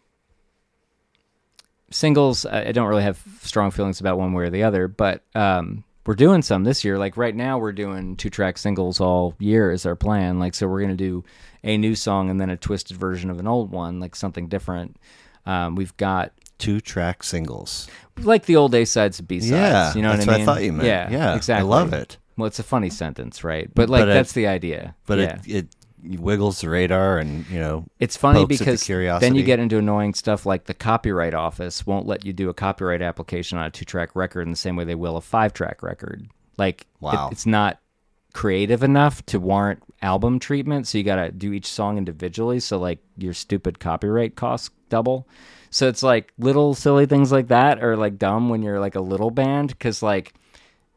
singles, 1.91 2.45
I 2.45 2.71
don't 2.71 2.87
really 2.87 3.03
have 3.03 3.21
strong 3.41 3.71
feelings 3.71 3.99
about 3.99 4.17
one 4.17 4.33
way 4.33 4.45
or 4.45 4.49
the 4.49 4.63
other, 4.63 4.87
but 4.87 5.21
um, 5.35 5.83
we're 6.05 6.15
doing 6.15 6.41
some 6.41 6.63
this 6.63 6.83
year. 6.83 6.97
Like 6.97 7.15
right 7.17 7.35
now, 7.35 7.57
we're 7.57 7.71
doing 7.73 8.15
two 8.15 8.29
track 8.29 8.57
singles 8.57 8.99
all 8.99 9.35
year 9.39 9.71
is 9.71 9.85
our 9.85 9.95
plan. 9.95 10.39
Like 10.39 10.55
so, 10.55 10.67
we're 10.67 10.81
gonna 10.81 10.95
do 10.95 11.23
a 11.63 11.77
new 11.77 11.95
song 11.95 12.29
and 12.29 12.39
then 12.41 12.49
a 12.49 12.57
twisted 12.57 12.97
version 12.97 13.29
of 13.29 13.39
an 13.39 13.47
old 13.47 13.71
one, 13.71 13.99
like 13.99 14.15
something 14.15 14.47
different. 14.47 14.97
Um, 15.45 15.75
we've 15.75 15.95
got 15.97 16.31
Two 16.59 16.79
track 16.79 17.23
singles. 17.23 17.87
like 18.21 18.45
the 18.45 18.55
old 18.55 18.73
A 18.75 18.85
sides 18.85 19.19
and 19.19 19.27
B 19.27 19.39
sides. 19.39 19.51
Yeah, 19.51 19.93
you 19.95 20.01
know 20.01 20.13
that's 20.15 20.25
what 20.25 20.29
I 20.29 20.31
what 20.31 20.35
I 20.35 20.37
mean? 20.37 20.45
thought 20.45 20.63
you 20.63 20.73
meant. 20.73 20.87
Yeah, 20.87 21.37
Yeah, 21.47 21.57
I 21.57 21.61
love 21.61 21.93
it. 21.93 22.17
Well, 22.37 22.47
it's 22.47 22.59
a 22.59 22.63
funny 22.63 22.89
sentence, 22.89 23.43
right? 23.43 23.69
But 23.73 23.89
like 23.89 24.01
But 24.03 24.09
it- 24.09 24.13
that's 24.13 24.31
the 24.33 24.47
idea. 24.47 24.95
But 25.05 25.19
yeah. 25.19 25.39
it, 25.45 25.67
it 26.03 26.19
wiggles 26.19 26.61
the 26.61 26.69
radar 26.69 27.17
and, 27.17 27.45
you 27.49 27.59
know, 27.59 27.85
It's 27.99 28.17
funny 28.17 28.41
at 28.41 28.47
the 28.49 28.57
because 28.57 28.85
then 28.87 29.35
you 29.35 29.43
get 29.43 29.59
into 29.59 29.77
annoying 29.77 30.13
stuff 30.13 30.45
like 30.45 30.65
the 30.65 30.73
copyright 30.73 31.33
office 31.33 31.85
won't 31.85 32.07
let 32.07 32.25
you 32.25 32.33
do 32.33 32.49
a 32.49 32.53
copyright 32.53 33.01
application 33.01 33.57
on 33.57 33.65
a 33.65 33.69
two 33.69 33.85
track 33.85 34.15
record 34.15 34.41
in 34.41 34.51
the 34.51 34.57
same 34.57 34.75
way 34.75 34.83
they 34.83 34.95
will 34.95 35.15
a 35.17 35.21
five 35.21 35.53
track 35.53 35.81
record. 35.83 36.27
Like, 36.57 36.81
it- 36.81 36.87
Wow. 37.01 37.29
it's 37.31 37.45
not 37.45 37.79
creative 38.33 38.83
enough 38.83 39.23
to 39.27 39.39
warrant 39.39 39.81
album 40.03 40.37
treatment. 40.37 40.87
So 40.87 40.99
you 40.99 41.03
got 41.03 41.15
to 41.15 41.31
do 41.31 41.53
each 41.53 41.65
song 41.65 41.97
individually. 41.97 42.59
So, 42.59 42.77
like, 42.77 42.99
your 43.17 43.33
stupid 43.33 43.79
copyright 43.79 44.35
costs 44.35 44.69
double. 44.89 45.27
So 45.71 45.87
it's 45.87 46.03
like 46.03 46.31
little 46.37 46.75
silly 46.75 47.07
things 47.07 47.31
like 47.31 47.47
that 47.47 47.83
are 47.83 47.97
like 47.97 48.19
dumb 48.19 48.49
when 48.49 48.61
you're 48.61 48.79
like 48.79 48.93
a 48.93 49.01
little 49.01 49.31
band 49.31 49.69
because, 49.69 50.03
like, 50.03 50.33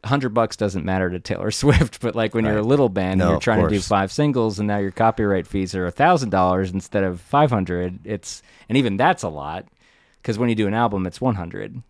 hundred 0.05 0.29
bucks 0.29 0.55
doesn't 0.55 0.85
matter 0.85 1.09
to 1.09 1.19
Taylor 1.19 1.49
Swift, 1.63 1.99
but 2.01 2.15
like 2.15 2.35
when 2.35 2.45
you're 2.45 2.59
a 2.59 2.63
little 2.63 2.89
band 2.89 3.17
No, 3.17 3.23
and 3.23 3.31
you're 3.31 3.39
trying 3.39 3.63
to 3.63 3.69
do 3.69 3.79
five 3.81 4.11
singles 4.11 4.59
and 4.59 4.67
now 4.67 4.77
your 4.77 4.91
copyright 4.91 5.47
fees 5.47 5.73
are 5.73 5.87
a 5.87 5.91
thousand 5.91 6.29
dollars 6.29 6.71
instead 6.71 7.03
of 7.03 7.19
five 7.19 7.49
hundred, 7.49 7.99
it's 8.03 8.43
and 8.69 8.77
even 8.77 8.97
that's 8.97 9.23
a 9.23 9.29
lot 9.29 9.65
because 10.21 10.37
when 10.37 10.49
you 10.49 10.55
do 10.55 10.67
an 10.67 10.73
album, 10.73 11.07
it's 11.07 11.19
one 11.19 11.35
hundred. 11.35 11.81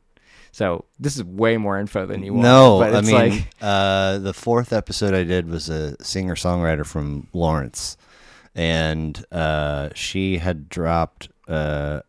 So 0.58 0.86
this 1.00 1.16
is 1.16 1.24
way 1.24 1.58
more 1.58 1.78
info 1.78 2.08
than 2.08 2.24
you 2.24 2.34
want. 2.34 2.42
No, 2.42 2.80
but 2.80 2.96
I 2.96 2.98
it's 2.98 3.08
mean, 3.08 3.16
like 3.30 3.48
uh, 3.62 4.18
the 4.18 4.34
fourth 4.34 4.74
episode 4.74 5.14
I 5.14 5.24
did 5.24 5.48
was 5.48 5.70
a 5.70 6.04
singer 6.04 6.34
songwriter 6.34 6.84
from 6.84 7.28
Lawrence, 7.32 7.96
and 8.56 9.24
uh, 9.32 9.90
she 9.94 10.40
had 10.40 10.68
dropped 10.68 11.30
uh, 11.48 12.02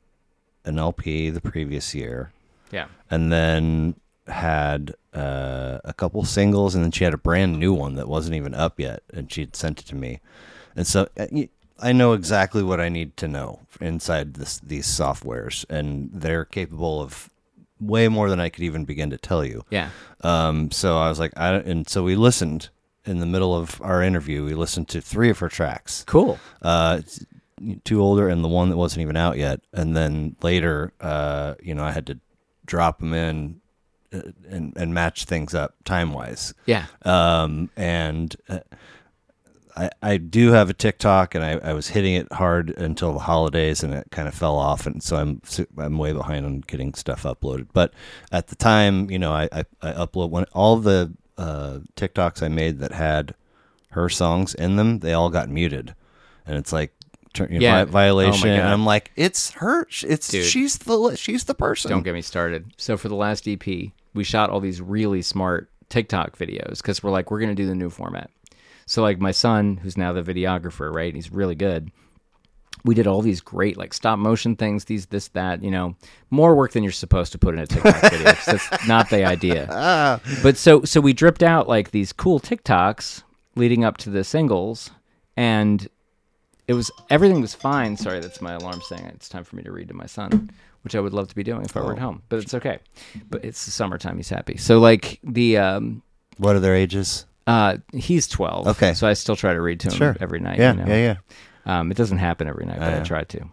an 0.65 0.79
LP 0.79 1.29
the 1.29 1.43
previous 1.43 1.95
year, 1.95 2.33
yeah, 2.71 2.87
and 3.11 3.31
then 3.31 3.97
had 4.29 4.95
uh, 5.13 5.81
a 5.85 5.93
couple 5.93 6.25
singles, 6.25 6.75
and 6.75 6.83
then 6.83 6.91
she 6.91 7.05
had 7.05 7.13
a 7.13 7.19
brand 7.19 7.59
new 7.59 7.75
one 7.75 7.97
that 7.97 8.09
wasn't 8.09 8.35
even 8.35 8.55
up 8.55 8.81
yet, 8.81 9.03
and 9.13 9.31
she'd 9.31 9.57
sent 9.57 9.81
it 9.81 9.85
to 9.89 9.95
me, 9.95 10.21
and 10.75 10.87
so 10.87 11.07
uh, 11.21 11.27
y- 11.31 11.51
I 11.79 11.93
know 11.93 12.15
exactly 12.15 12.63
what 12.63 12.81
I 12.81 12.89
need 12.89 13.15
to 13.19 13.29
know 13.29 13.61
inside 13.79 14.33
this 14.35 14.57
these 14.59 14.87
softwares, 14.87 15.67
and 15.69 16.09
they're 16.15 16.47
capable 16.47 17.03
of 17.03 17.29
way 17.81 18.09
more 18.09 18.29
than 18.31 18.41
I 18.41 18.49
could 18.49 18.65
even 18.65 18.85
begin 18.85 19.11
to 19.11 19.19
tell 19.19 19.45
you. 19.45 19.65
yeah, 19.71 19.91
Um, 20.23 20.71
so 20.71 20.99
I 20.99 21.09
was 21.09 21.19
like, 21.19 21.33
I 21.37 21.51
don't, 21.53 21.67
and 21.67 21.89
so 21.89 22.03
we 22.03 22.17
listened 22.17 22.71
in 23.05 23.21
the 23.21 23.27
middle 23.27 23.55
of 23.55 23.81
our 23.83 24.03
interview. 24.03 24.45
We 24.45 24.55
listened 24.55 24.89
to 24.89 25.01
three 25.01 25.31
of 25.31 25.39
her 25.39 25.49
tracks, 25.49 26.05
cool. 26.07 26.39
uh, 26.63 27.01
two 27.85 28.01
older 28.01 28.29
and 28.29 28.45
the 28.45 28.49
one 28.49 28.69
that 28.71 28.77
wasn't 28.77 29.03
even 29.03 29.17
out 29.17 29.37
yet. 29.39 29.61
And 29.73 29.97
then 29.97 30.37
later, 30.43 30.93
uh, 31.01 31.55
you 31.63 31.75
know, 31.75 31.85
I 31.85 31.93
had 31.93 32.07
to 32.07 32.19
drop 32.67 32.99
them 33.01 33.15
in 33.15 33.61
uh, 34.13 34.21
and 34.49 34.73
and 34.77 34.95
match 34.95 35.25
things 35.25 35.55
up 35.55 35.75
time 35.85 36.13
wise. 36.13 36.55
Yeah, 36.67 36.87
Um, 37.05 37.71
and 37.77 38.35
uh, 38.49 38.61
I 39.79 39.91
I 40.03 40.17
do 40.17 40.51
have 40.53 40.69
a 40.71 40.75
TikTok, 40.75 41.35
and 41.35 41.45
I, 41.45 41.53
I 41.71 41.73
was 41.73 41.89
hitting 41.89 42.15
it 42.15 42.33
hard 42.33 42.71
until 42.71 43.13
the 43.13 43.19
holidays, 43.21 43.83
and 43.83 43.95
it 43.95 44.09
kind 44.11 44.27
of 44.29 44.35
fell 44.35 44.57
off, 44.57 44.87
and 44.87 45.03
so 45.03 45.17
I'm 45.17 45.41
I'm 45.79 45.99
way 45.99 46.13
behind 46.13 46.45
on 46.45 46.61
getting 46.61 46.95
stuff 46.95 47.23
uploaded. 47.23 47.69
But 47.73 47.93
at 48.33 48.49
the 48.49 48.57
time, 48.57 49.11
you 49.11 49.19
know, 49.19 49.33
I 49.33 49.49
I, 49.53 49.65
I 49.83 49.93
upload 49.93 50.31
when 50.31 50.45
all 50.53 50.77
the 50.77 51.13
uh, 51.37 51.79
TikToks 51.97 52.43
I 52.43 52.49
made 52.49 52.81
that 52.81 52.93
had 52.93 53.35
her 53.91 54.09
songs 54.09 54.55
in 54.55 54.77
them, 54.77 54.99
they 54.99 55.13
all 55.13 55.31
got 55.31 55.49
muted, 55.49 55.95
and 56.47 56.57
it's 56.59 56.73
like. 56.73 56.93
you 57.39 57.47
know, 57.47 57.59
Yeah. 57.61 57.85
violation, 57.85 58.49
Oh 58.51 58.53
and 58.55 58.69
I'm 58.69 58.85
like, 58.85 59.13
it's 59.15 59.51
her. 59.53 59.87
It's 60.03 60.29
Dude. 60.29 60.45
she's 60.45 60.79
the 60.79 61.15
she's 61.17 61.45
the 61.45 61.55
person. 61.55 61.91
Don't 61.91 62.03
get 62.03 62.15
me 62.15 62.23
started. 62.23 62.73
So 62.77 62.97
for 62.97 63.09
the 63.09 63.15
last 63.15 63.47
EP, 63.47 63.65
we 64.15 64.25
shot 64.25 64.51
all 64.51 64.59
these 64.61 64.81
really 64.81 65.23
smart 65.23 65.71
TikTok 65.89 66.37
videos 66.37 66.79
because 66.79 67.03
we're 67.03 67.11
like, 67.13 67.31
we're 67.31 67.39
gonna 67.41 67.55
do 67.55 67.67
the 67.67 67.75
new 67.77 67.91
format. 67.91 68.31
So 68.89 69.03
like 69.03 69.21
my 69.21 69.33
son, 69.33 69.77
who's 69.77 69.99
now 69.99 70.15
the 70.15 70.23
videographer, 70.23 70.91
right? 70.91 71.15
He's 71.15 71.31
really 71.31 71.55
good. 71.55 71.93
We 72.85 72.95
did 72.95 73.07
all 73.07 73.21
these 73.21 73.43
great 73.43 73.77
like 73.77 73.93
stop 73.93 74.19
motion 74.19 74.57
things, 74.57 74.87
these 74.87 75.07
this 75.07 75.29
that, 75.29 75.63
you 75.63 75.71
know, 75.71 75.95
more 76.31 76.55
work 76.55 76.73
than 76.73 76.83
you're 76.83 76.93
supposed 76.93 77.33
to 77.33 77.39
put 77.39 77.53
in 77.53 77.61
a 77.61 77.67
TikTok 77.67 78.11
video. 78.11 78.33
that's 78.47 78.89
not 78.89 79.11
the 79.11 79.25
idea. 79.27 79.67
But 80.43 80.57
so 80.57 80.85
so 80.85 81.03
we 81.03 81.13
dripped 81.13 81.43
out 81.43 81.69
like 81.69 81.91
these 81.91 82.15
cool 82.15 82.41
TikToks 82.41 83.25
leading 83.57 83.85
up 83.85 83.99
to 83.99 84.11
the 84.11 84.25
singles, 84.25 84.91
and 85.37 85.87
it 86.67 86.73
was 86.73 86.91
everything 87.11 87.43
was 87.43 87.55
fine. 87.55 87.95
Sorry, 87.95 88.21
that's 88.21 88.41
my 88.41 88.55
alarm 88.55 88.81
saying 88.81 89.05
it's 89.07 89.29
time 89.29 89.45
for 89.45 89.57
me 89.57 89.63
to 89.65 89.73
read 89.73 89.89
to 89.89 89.95
my 89.95 90.07
son, 90.07 90.49
which 90.83 90.95
I 90.95 91.01
would 91.01 91.13
love 91.13 91.29
to 91.29 91.35
be 91.35 91.43
doing 91.43 91.67
if 91.67 91.77
I 91.77 91.81
were 91.81 91.93
at 91.93 91.99
home, 91.99 92.23
but 92.31 92.39
it's 92.39 92.55
okay. 92.55 92.79
But 93.29 93.45
it's 93.45 93.67
the 93.67 93.71
summertime; 93.71 94.17
he's 94.17 94.31
happy. 94.31 94.57
So 94.57 94.79
like 94.79 95.19
the 95.23 95.59
um, 95.59 96.03
What 96.39 96.57
are 96.57 96.61
their 96.61 96.75
ages? 96.77 97.27
Uh, 97.49 97.79
he's 97.93 98.29
twelve. 98.29 98.69
Okay. 98.69 98.95
so 98.95 99.09
I 99.09 99.15
still 99.15 99.35
try 99.37 99.53
to 99.55 99.61
read 99.61 99.81
to 99.81 99.89
him 99.89 99.95
Sure. 99.95 100.17
every 100.21 100.39
night. 100.39 100.59
Yeah, 100.59 100.73
you 100.75 100.79
know? 100.79 100.87
yeah, 100.87 101.17
yeah. 101.67 101.81
Um, 101.81 101.91
it 101.91 101.97
doesn't 101.97 102.19
happen 102.19 102.47
every 102.47 102.65
night, 102.67 102.79
but 102.79 102.95
I 102.95 103.01
try 103.03 103.25
to. 103.25 103.45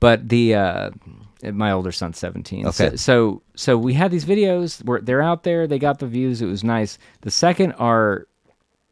But 0.00 0.28
the 0.28 0.54
uh, 0.54 0.90
my 1.52 1.72
older 1.72 1.90
son's 1.92 2.18
seventeen. 2.18 2.70
So, 2.72 2.84
Okay. 2.86 2.96
so 2.96 3.42
so 3.56 3.76
we 3.76 3.94
had 3.94 4.10
these 4.10 4.24
videos. 4.24 4.84
Where 4.84 5.00
they're 5.00 5.22
out 5.22 5.42
there. 5.42 5.66
They 5.66 5.78
got 5.78 5.98
the 5.98 6.06
views. 6.06 6.40
It 6.42 6.46
was 6.46 6.62
nice. 6.62 6.98
The 7.22 7.30
second 7.30 7.72
our 7.72 8.26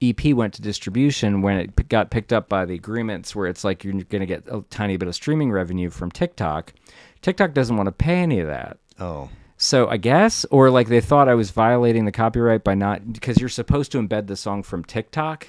EP 0.03 0.33
went 0.35 0.55
to 0.55 0.63
distribution, 0.63 1.43
when 1.43 1.59
it 1.59 1.77
p- 1.77 1.85
got 1.85 2.11
picked 2.11 2.33
up 2.33 2.49
by 2.49 2.65
the 2.65 2.75
agreements, 2.75 3.37
where 3.37 3.47
it's 3.47 3.63
like 3.63 3.85
you're 3.85 3.93
going 3.93 4.21
to 4.21 4.27
get 4.27 4.43
a 4.49 4.63
tiny 4.69 4.97
bit 4.97 5.07
of 5.09 5.15
streaming 5.15 5.53
revenue 5.53 5.91
from 5.91 6.11
TikTok. 6.11 6.73
TikTok 7.21 7.55
doesn't 7.55 7.77
want 7.77 7.87
to 7.87 7.93
pay 7.93 8.17
any 8.17 8.41
of 8.41 8.49
that. 8.49 8.79
Oh, 8.99 9.29
So 9.63 9.89
I 9.89 9.97
guess, 9.97 10.45
or 10.51 10.71
like 10.71 10.89
they 10.89 11.01
thought 11.01 11.29
I 11.29 11.35
was 11.35 11.53
violating 11.53 12.05
the 12.05 12.11
copyright 12.11 12.65
by 12.65 12.75
not 12.75 13.13
because 13.13 13.39
you're 13.39 13.49
supposed 13.49 13.93
to 13.93 13.99
embed 14.03 14.27
the 14.27 14.35
song 14.35 14.65
from 14.65 14.83
TikTok. 14.83 15.47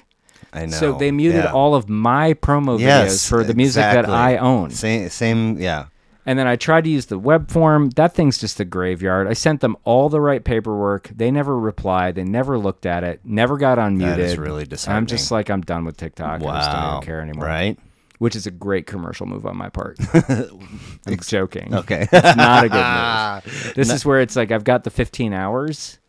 I 0.53 0.67
know. 0.67 0.77
So 0.77 0.93
they 0.93 1.09
muted 1.09 1.45
Yeah. 1.45 1.51
all 1.51 1.73
of 1.73 1.89
my 1.89 2.35
promo 2.35 2.77
videos 2.77 2.81
Yes, 2.81 3.27
for 3.27 3.43
the 3.43 3.55
music 3.55 3.81
that. 3.81 4.07
I 4.07 4.37
own. 4.37 4.69
Same, 4.69 5.09
same, 5.09 5.59
yeah. 5.59 5.85
And 6.27 6.37
then 6.37 6.45
I 6.47 6.57
tried 6.57 6.83
to 6.83 6.91
use 6.91 7.07
the 7.07 7.17
web 7.17 7.49
form. 7.49 7.89
That 7.95 8.13
thing's 8.13 8.37
just 8.37 8.59
a 8.59 8.65
graveyard. 8.65 9.27
I 9.27 9.33
sent 9.33 9.61
them 9.61 9.75
all 9.83 10.09
the 10.09 10.21
right 10.21 10.43
paperwork. 10.43 11.09
They 11.15 11.31
never 11.31 11.57
replied. 11.57 12.13
They 12.13 12.23
never 12.23 12.59
looked 12.59 12.85
at 12.85 13.03
it. 13.03 13.19
Never 13.23 13.57
got 13.57 13.79
unmuted. 13.79 14.17
That 14.17 14.19
is 14.19 14.37
really 14.37 14.65
disheartening. 14.65 14.97
I'm 14.97 15.05
just 15.07 15.31
like 15.31 15.49
I'm 15.49 15.61
done 15.61 15.85
with 15.85 15.97
TikTok. 15.97 16.41
I 16.41 16.59
just 16.59 16.71
don't 16.71 17.03
care 17.03 17.19
anymore. 17.19 17.45
Right? 17.47 17.79
Which 18.23 18.37
is 18.37 18.47
a 18.47 18.51
great 18.51 18.87
commercial 18.87 19.25
move 19.25 19.45
on 19.45 19.57
my 19.57 19.67
part. 19.67 19.97
I'm 20.13 21.19
joking. 21.19 21.75
Okay. 21.75 22.07
It's 22.13 22.37
not 22.37 22.63
a 22.63 22.69
good 22.69 23.51
move. 23.65 23.73
This 23.75 23.91
is 23.91 24.05
where 24.05 24.21
it's 24.21 24.37
like 24.37 24.49
I've 24.49 24.63
got 24.63 24.85
the 24.85 24.89
15 24.89 25.33
hours. 25.33 25.99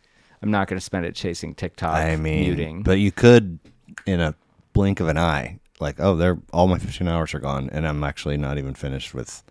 I'm 0.40 0.52
not 0.52 0.68
going 0.68 0.78
to 0.78 0.84
spend 0.84 1.06
it 1.06 1.16
chasing 1.16 1.56
TikTok 1.56 1.92
I 1.92 2.14
mean, 2.14 2.40
muting. 2.44 2.82
but 2.84 3.00
you 3.00 3.10
could, 3.10 3.58
in 4.06 4.20
a 4.20 4.36
blink 4.74 5.00
of 5.00 5.08
an 5.08 5.18
eye, 5.18 5.58
like, 5.80 5.96
oh, 5.98 6.14
they're 6.14 6.38
all 6.52 6.68
my 6.68 6.78
15 6.78 7.08
hours 7.08 7.34
are 7.34 7.40
gone, 7.40 7.68
and 7.72 7.84
I'm 7.84 8.04
actually 8.04 8.36
not 8.36 8.58
even 8.58 8.74
finished 8.74 9.12
with, 9.12 9.42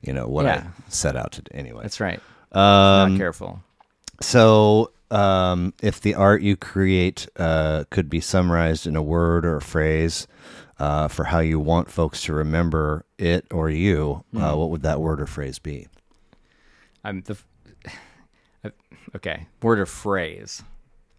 you 0.00 0.12
know, 0.12 0.28
what 0.28 0.44
Yeah. 0.44 0.68
I 0.68 0.90
set 0.90 1.16
out 1.16 1.32
to 1.32 1.42
do. 1.42 1.50
Anyway, 1.54 1.82
That's 1.82 1.98
right. 1.98 2.20
um, 2.52 3.10
not 3.14 3.18
careful. 3.18 3.64
so 4.20 4.92
um, 5.10 5.74
if 5.82 6.00
the 6.00 6.14
art 6.14 6.40
you 6.42 6.54
create 6.56 7.26
uh, 7.36 7.82
could 7.90 8.08
be 8.08 8.20
summarized 8.20 8.86
in 8.86 8.94
a 8.94 9.02
word 9.02 9.44
or 9.44 9.56
a 9.56 9.60
phrase 9.62 10.28
uh, 10.78 11.08
for 11.08 11.24
how 11.24 11.38
you 11.40 11.58
want 11.58 11.90
folks 11.90 12.22
to 12.24 12.32
remember 12.34 13.04
it 13.18 13.46
or 13.50 13.70
you, 13.70 14.24
uh, 14.36 14.50
Hmm. 14.52 14.58
what 14.58 14.70
would 14.70 14.82
that 14.82 15.00
word 15.00 15.20
or 15.20 15.26
phrase 15.26 15.58
be? 15.58 15.88
I'm 17.04 17.22
the. 17.22 17.36
Okay, 19.14 19.46
word 19.62 19.78
or 19.78 19.86
phrase. 19.86 20.62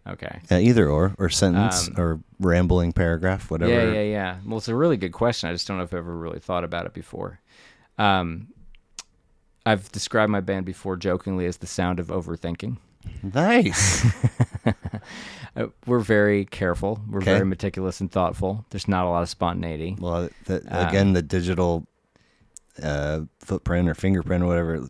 Okay. 0.06 0.40
Uh, 0.50 0.56
either 0.56 0.88
or, 0.88 1.14
or 1.18 1.28
sentence, 1.30 1.88
Um, 1.88 1.94
or 1.98 2.20
rambling 2.38 2.92
paragraph, 2.92 3.50
whatever. 3.50 3.72
Yeah, 3.72 3.92
yeah, 3.92 4.02
yeah. 4.02 4.36
Well, 4.46 4.58
it's 4.58 4.68
a 4.68 4.74
really 4.74 4.96
good 4.98 5.12
question. 5.12 5.48
I 5.48 5.52
just 5.52 5.66
don't 5.66 5.78
know 5.78 5.82
if 5.84 5.92
I've 5.92 5.98
ever 5.98 6.16
really 6.16 6.38
thought 6.38 6.64
about 6.64 6.86
it 6.86 6.92
before. 6.94 7.40
Um, 7.98 8.48
I've 9.66 9.90
described 9.92 10.30
my 10.30 10.40
band 10.40 10.66
before 10.66 10.96
jokingly 10.96 11.46
as 11.46 11.56
the 11.58 11.66
sound 11.66 11.98
of 11.98 12.08
overthinking. 12.08 12.76
Nice. 13.22 14.04
Uh, 15.56 15.66
we're 15.86 15.98
very 15.98 16.44
careful. 16.44 17.00
We're 17.08 17.18
Okay. 17.18 17.32
very 17.32 17.44
meticulous 17.46 18.00
and 18.00 18.12
thoughtful. 18.12 18.64
There's 18.70 18.86
not 18.86 19.06
a 19.06 19.08
lot 19.08 19.22
of 19.22 19.28
spontaneity. 19.28 19.96
well, 19.98 20.28
the, 20.44 20.62
Um, 20.68 20.86
again, 20.88 21.12
the 21.14 21.22
digital 21.22 21.84
uh, 22.80 23.22
footprint 23.40 23.88
or 23.88 23.94
fingerprint 23.94 24.44
or 24.44 24.46
whatever 24.46 24.88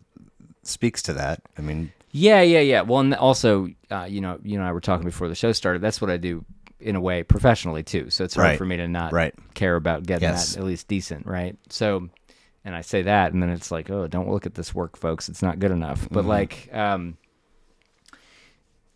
speaks 0.61 1.01
to 1.03 1.13
that. 1.13 1.41
I 1.57 1.61
mean, 1.61 1.91
Yeah, 2.11 2.41
yeah, 2.41 2.59
yeah. 2.59 2.81
Well, 2.81 2.99
and 2.99 3.15
also, 3.15 3.69
uh, 3.89 4.05
you 4.07 4.21
know, 4.21 4.37
you 4.43 4.59
and 4.59 4.67
I 4.67 4.71
were 4.71 4.81
talking 4.81 5.05
before 5.05 5.27
the 5.27 5.33
show 5.33 5.53
started. 5.53 5.81
That's 5.81 6.01
what 6.01 6.11
I 6.11 6.17
do 6.17 6.45
in 6.79 6.95
a 6.95 7.01
way 7.01 7.23
professionally 7.23 7.81
too. 7.81 8.11
So 8.11 8.23
it's 8.23 8.35
hard 8.35 8.45
Right. 8.49 8.57
for 8.57 8.65
me 8.65 8.77
to 8.77 8.87
not 8.87 9.11
Right. 9.11 9.33
care 9.55 9.75
about 9.75 10.05
getting 10.05 10.29
Yes. 10.29 10.53
that 10.53 10.59
at 10.59 10.65
least 10.65 10.87
decent, 10.87 11.25
right? 11.25 11.57
So, 11.69 12.09
and 12.63 12.75
I 12.75 12.81
say 12.81 13.01
that, 13.03 13.33
and 13.33 13.41
then 13.41 13.49
it's 13.49 13.71
like, 13.71 13.89
oh, 13.89 14.05
don't 14.07 14.29
look 14.29 14.45
at 14.45 14.53
this 14.53 14.75
work, 14.75 14.97
folks. 14.97 15.29
It's 15.29 15.41
not 15.41 15.57
good 15.57 15.71
enough. 15.71 16.07
But 16.11 16.21
Mm-hmm. 16.21 16.29
like, 16.29 16.69
um, 16.73 17.17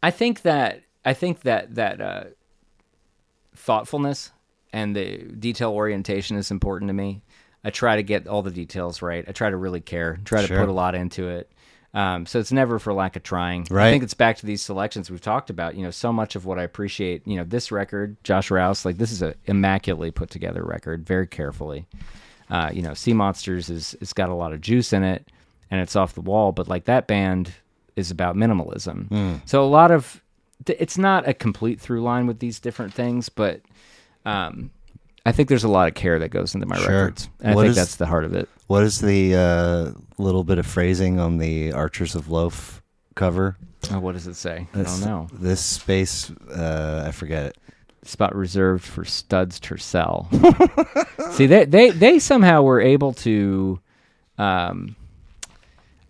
I 0.04 0.12
think 0.12 0.42
that 0.42 0.82
I 1.06 1.14
think 1.14 1.42
that 1.42 1.76
that 1.76 2.02
uh, 2.02 2.24
thoughtfulness 3.56 4.32
and 4.74 4.94
the 4.96 5.18
detail 5.18 5.72
orientation 5.72 6.36
is 6.36 6.52
important 6.52 6.90
to 6.90 6.94
me. 6.94 7.22
I 7.64 7.70
try 7.70 7.96
to 7.96 8.04
get 8.04 8.28
all 8.28 8.42
the 8.42 8.52
details 8.52 9.02
right. 9.02 9.24
I 9.26 9.32
try 9.32 9.50
to 9.50 9.56
really 9.56 9.80
care. 9.80 10.20
Try 10.26 10.42
to 10.42 10.48
put 10.60 10.68
a 10.68 10.74
lot 10.74 10.94
into 10.94 11.30
it. 11.30 11.50
Um, 11.94 12.26
so 12.26 12.40
it's 12.40 12.52
never 12.52 12.80
for 12.80 12.92
lack 12.92 13.16
of 13.16 13.24
trying. 13.24 13.68
I 13.88 13.92
think 13.92 14.04
it's 14.04 14.16
back 14.16 14.38
to 14.38 14.46
these 14.46 14.62
selections 14.62 15.10
we've 15.10 15.22
talked 15.22 15.50
about. 15.50 15.76
You 15.76 15.84
know, 15.84 15.92
so 15.92 16.12
much 16.12 16.36
of 16.36 16.46
what 16.46 16.60
I 16.60 16.64
appreciate. 16.64 17.26
You 17.26 17.38
know, 17.38 17.46
this 17.46 17.72
record, 17.72 18.22
Josh 18.26 18.52
Rouse, 18.52 18.84
like 18.84 18.98
this 18.98 19.12
is 19.12 19.22
a 19.22 19.36
immaculately 19.46 20.12
put 20.12 20.30
together 20.30 20.64
record, 20.64 21.06
very 21.06 21.28
carefully. 21.28 21.88
Uh, 22.50 22.72
you 22.74 22.82
know, 22.82 22.92
Seamonsters 22.92 23.70
is 23.70 23.96
it's 24.02 24.12
got 24.12 24.30
a 24.30 24.34
lot 24.34 24.52
of 24.52 24.60
juice 24.60 24.92
in 24.92 25.04
it, 25.04 25.30
and 25.72 25.80
it's 25.80 25.96
off 25.96 26.14
the 26.14 26.22
wall. 26.22 26.52
But 26.52 26.68
like 26.68 26.86
that 26.86 27.08
band 27.08 27.54
is 27.96 28.12
about 28.12 28.36
minimalism. 28.36 29.42
So 29.46 29.64
a 29.64 29.68
lot 29.68 29.92
of 29.92 30.22
it's 30.68 30.98
not 30.98 31.28
a 31.28 31.34
complete 31.34 31.80
through 31.82 32.02
line 32.04 32.26
with 32.28 32.40
these 32.40 32.60
different 32.60 32.94
things, 32.94 33.28
but 33.30 33.62
um, 34.26 34.72
I 35.26 35.32
think 35.32 35.50
there's 35.50 35.64
a 35.66 35.70
lot 35.70 35.88
of 35.90 35.94
care 35.94 36.20
that 36.20 36.30
goes 36.30 36.56
into 36.56 36.66
my 36.68 36.78
Sure. 36.78 36.88
records. 37.06 37.30
And 37.42 37.56
What 37.56 37.62
I 37.62 37.66
think 37.66 37.70
is- 37.72 37.76
that's 37.76 37.96
the 37.98 38.06
heart 38.06 38.24
of 38.24 38.34
it. 38.34 38.48
what 38.68 38.84
is 38.84 39.00
the 39.02 39.36
uh, 39.36 39.92
little 40.18 40.44
bit 40.44 40.58
of 40.60 40.66
phrasing 40.66 41.20
on 41.20 41.38
the 41.38 41.74
Archers 41.74 42.16
of 42.16 42.30
Loaf 42.30 42.82
cover? 43.16 43.58
Oh, 43.92 44.00
what 44.00 44.14
does 44.14 44.28
it 44.28 44.36
say? 44.36 44.68
I 44.74 44.84
don't 44.84 45.02
know. 45.02 45.28
This 45.34 45.60
space, 45.60 46.30
uh, 46.56 47.04
I 47.06 47.12
forget 47.12 47.46
it. 47.48 47.58
Spot 48.06 48.34
reserved 48.36 48.84
for 48.86 49.04
studs 49.06 49.60
Tercel. 49.60 50.28
See, 51.34 51.46
they, 51.48 51.66
they 51.66 51.90
they 51.90 52.20
somehow 52.20 52.62
were 52.62 52.82
able 52.82 53.14
to. 53.14 53.80
Um, 54.38 54.96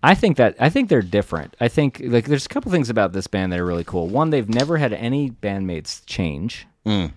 I 0.03 0.15
think 0.15 0.35
that 0.35 0.55
I 0.59 0.69
think 0.69 0.89
they're 0.89 1.01
different. 1.01 1.55
I 1.61 1.69
think 1.69 2.01
like 2.03 2.25
there's 2.25 2.45
a 2.45 2.49
couple 2.49 2.71
things 2.71 2.89
about 2.89 3.13
this 3.13 3.25
band 3.25 3.53
that 3.53 3.59
are 3.59 3.65
really 3.65 3.85
cool. 3.85 4.07
One, 4.07 4.29
they've 4.31 4.49
never 4.49 4.77
had 4.77 4.91
any 4.91 5.31
bandmates 5.31 6.05
change. 6.05 6.67
Mm. 6.85 7.13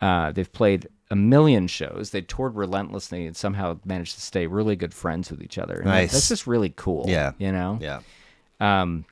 Uh, 0.00 0.32
they've 0.32 0.50
played 0.50 0.88
a 1.10 1.14
million 1.14 1.66
shows. 1.66 2.10
They 2.10 2.22
toured 2.22 2.56
relentlessly 2.56 3.26
and 3.26 3.36
somehow 3.36 3.78
managed 3.84 4.14
to 4.14 4.22
stay 4.22 4.46
really 4.46 4.76
good 4.76 4.94
friends 4.94 5.30
with 5.30 5.42
each 5.42 5.58
other. 5.58 5.74
And 5.74 5.84
Nice. 5.84 6.12
That's 6.12 6.28
just 6.28 6.46
really 6.46 6.72
cool. 6.74 7.04
Yeah. 7.06 7.32
You 7.36 7.52
know. 7.52 7.78
Yeah. 7.82 8.00
Um, 8.60 9.04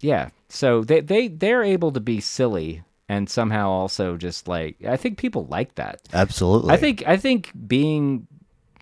yeah. 0.00 0.28
So 0.48 0.84
they 0.84 1.00
they 1.00 1.26
they're 1.26 1.64
able 1.64 1.90
to 1.90 2.00
be 2.00 2.20
silly 2.20 2.84
and 3.08 3.28
somehow 3.28 3.70
also 3.70 4.16
just 4.16 4.46
like 4.46 4.76
I 4.86 4.96
think 4.96 5.18
people 5.18 5.46
like 5.46 5.74
that. 5.74 6.00
Absolutely. 6.12 6.72
I 6.72 6.76
think 6.76 7.02
I 7.08 7.16
think 7.16 7.50
being 7.66 8.28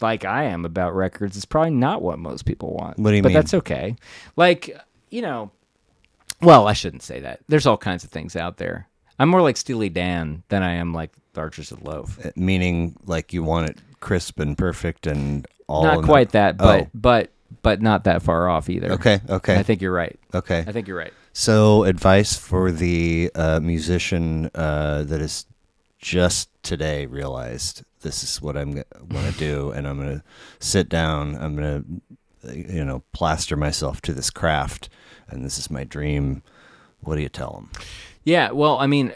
like 0.02 0.24
I 0.24 0.44
am 0.44 0.64
about 0.64 0.94
records 0.94 1.36
is 1.36 1.44
probably 1.44 1.70
not 1.70 2.02
what 2.02 2.18
most 2.18 2.44
people 2.44 2.74
want. 2.74 2.98
What 2.98 3.10
do 3.10 3.16
you 3.16 3.22
but 3.22 3.28
mean? 3.28 3.34
that's 3.34 3.54
okay. 3.54 3.96
Like 4.36 4.76
you 5.10 5.22
know, 5.22 5.50
well, 6.40 6.66
I 6.66 6.72
shouldn't 6.72 7.02
say 7.02 7.20
that. 7.20 7.40
There's 7.48 7.66
all 7.66 7.76
kinds 7.78 8.04
of 8.04 8.10
things 8.10 8.34
out 8.36 8.56
there. 8.56 8.88
I'm 9.18 9.28
more 9.28 9.42
like 9.42 9.56
Steely 9.56 9.88
Dan 9.88 10.42
than 10.48 10.62
I 10.62 10.74
am 10.74 10.92
like 10.92 11.12
the 11.34 11.40
Archers 11.40 11.70
of 11.72 11.82
Loaf. 11.82 12.18
Uh, 12.24 12.30
meaning 12.34 12.96
like 13.06 13.32
you 13.32 13.42
want 13.42 13.70
it 13.70 13.78
crisp 14.00 14.40
and 14.40 14.58
perfect 14.58 15.06
and 15.06 15.46
all. 15.68 15.84
not 15.84 15.94
in 15.96 16.00
the- 16.00 16.06
quite 16.06 16.30
that, 16.30 16.56
but 16.56 16.82
Oh. 16.84 16.90
but 16.94 17.30
but 17.62 17.80
not 17.82 18.04
that 18.04 18.22
far 18.22 18.48
off 18.48 18.68
either. 18.70 18.92
Okay. 18.92 19.20
Okay. 19.28 19.56
I 19.56 19.62
think 19.62 19.82
you're 19.82 19.92
right. 19.92 20.18
okay. 20.34 20.64
I 20.66 20.72
think 20.72 20.88
you're 20.88 20.96
right. 20.98 21.12
So, 21.34 21.84
advice 21.84 22.36
for 22.36 22.70
the 22.70 23.30
uh, 23.34 23.60
musician 23.60 24.50
uh, 24.54 25.02
that 25.04 25.20
has 25.20 25.46
just 26.02 26.50
today 26.62 27.06
realized 27.06 27.84
this 28.00 28.22
is 28.22 28.42
what 28.42 28.56
I'm 28.56 28.72
going 28.72 29.32
to 29.32 29.38
do, 29.38 29.70
and 29.70 29.88
I'm 29.88 29.96
going 29.96 30.18
to 30.18 30.24
sit 30.58 30.88
down. 30.88 31.36
I'm 31.36 31.56
going 31.56 32.02
to, 32.44 32.70
you 32.70 32.84
know, 32.84 33.04
plaster 33.12 33.56
myself 33.56 34.02
to 34.02 34.12
this 34.12 34.28
craft, 34.28 34.90
and 35.28 35.44
this 35.44 35.58
is 35.58 35.70
my 35.70 35.84
dream. 35.84 36.42
What 37.00 37.16
do 37.16 37.22
you 37.22 37.28
tell 37.30 37.52
them? 37.52 37.70
Yeah, 38.24 38.50
well, 38.50 38.78
I 38.78 38.86
mean, 38.86 39.14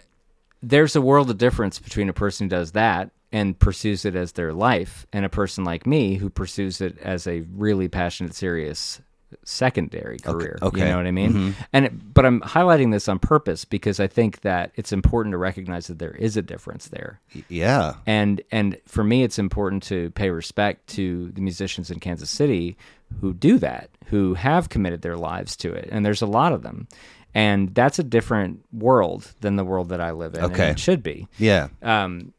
there's 0.63 0.97
a 0.97 1.01
world 1.01 1.29
of 1.29 1.39
difference 1.39 1.79
between 1.79 2.09
a 2.09 2.15
person 2.15 2.47
who 2.47 2.51
does 2.51 2.73
that 2.73 3.11
and 3.33 3.59
pursues 3.59 4.05
it 4.05 4.15
as 4.15 4.33
their 4.33 4.53
life 4.53 5.07
and 5.13 5.25
a 5.25 5.29
person 5.29 5.65
like 5.65 5.87
me 5.87 6.15
who 6.15 6.31
pursues 6.31 6.81
it 6.81 6.97
as 7.01 7.27
a 7.27 7.41
really 7.53 7.89
passionate, 7.89 8.35
serious 8.35 9.01
secondary 9.45 10.19
career. 10.19 10.59
okay. 10.63 10.69
Mm-hmm. 10.69 10.79
You 10.79 10.85
know 10.93 10.97
what 10.97 11.07
I 11.07 11.11
mean? 11.13 11.55
And 11.73 11.85
it, 11.87 12.15
but 12.15 12.25
I'm 12.27 12.41
highlighting 12.41 12.93
this 12.93 13.09
on 13.09 13.19
purpose 13.19 13.65
because 13.65 14.01
I 14.01 14.07
think 14.07 14.41
that 14.43 14.73
it's 14.77 14.93
important 14.93 15.33
to 15.33 15.39
recognize 15.39 15.87
that 15.89 15.99
there 15.99 16.13
is 16.15 16.37
a 16.37 16.43
difference 16.43 16.89
there. 16.89 17.21
Yeah. 17.49 17.95
And 18.07 18.41
and 18.51 18.79
for 18.87 19.05
me 19.05 19.23
it's 19.23 19.39
important 19.39 19.83
to 19.85 20.11
pay 20.11 20.31
respect 20.31 20.87
to 20.95 21.31
the 21.33 21.41
musicians 21.41 21.91
in 21.91 22.01
Kansas 22.01 22.31
City 22.31 22.77
who 23.21 23.33
do 23.35 23.59
that, 23.59 23.91
who 24.07 24.35
have 24.35 24.69
committed 24.69 25.03
their 25.03 25.17
lives 25.17 25.57
to 25.57 25.73
it. 25.73 25.89
And 25.93 26.05
there's 26.05 26.23
a 26.23 26.27
lot 26.27 26.53
of 26.53 26.63
them. 26.63 26.89
And 27.35 27.75
that's 27.75 27.99
a 27.99 28.03
different 28.03 28.65
world 28.73 29.33
than 29.43 29.57
the 29.57 29.65
world 29.65 29.91
that 29.91 30.01
I 30.01 30.11
live 30.13 30.35
in. 30.35 30.43
and 30.43 30.53
Okay. 30.53 30.71
it 30.71 30.79
should 30.79 31.03
be 31.03 31.29
Yeah. 31.39 31.69
um, 31.83 32.33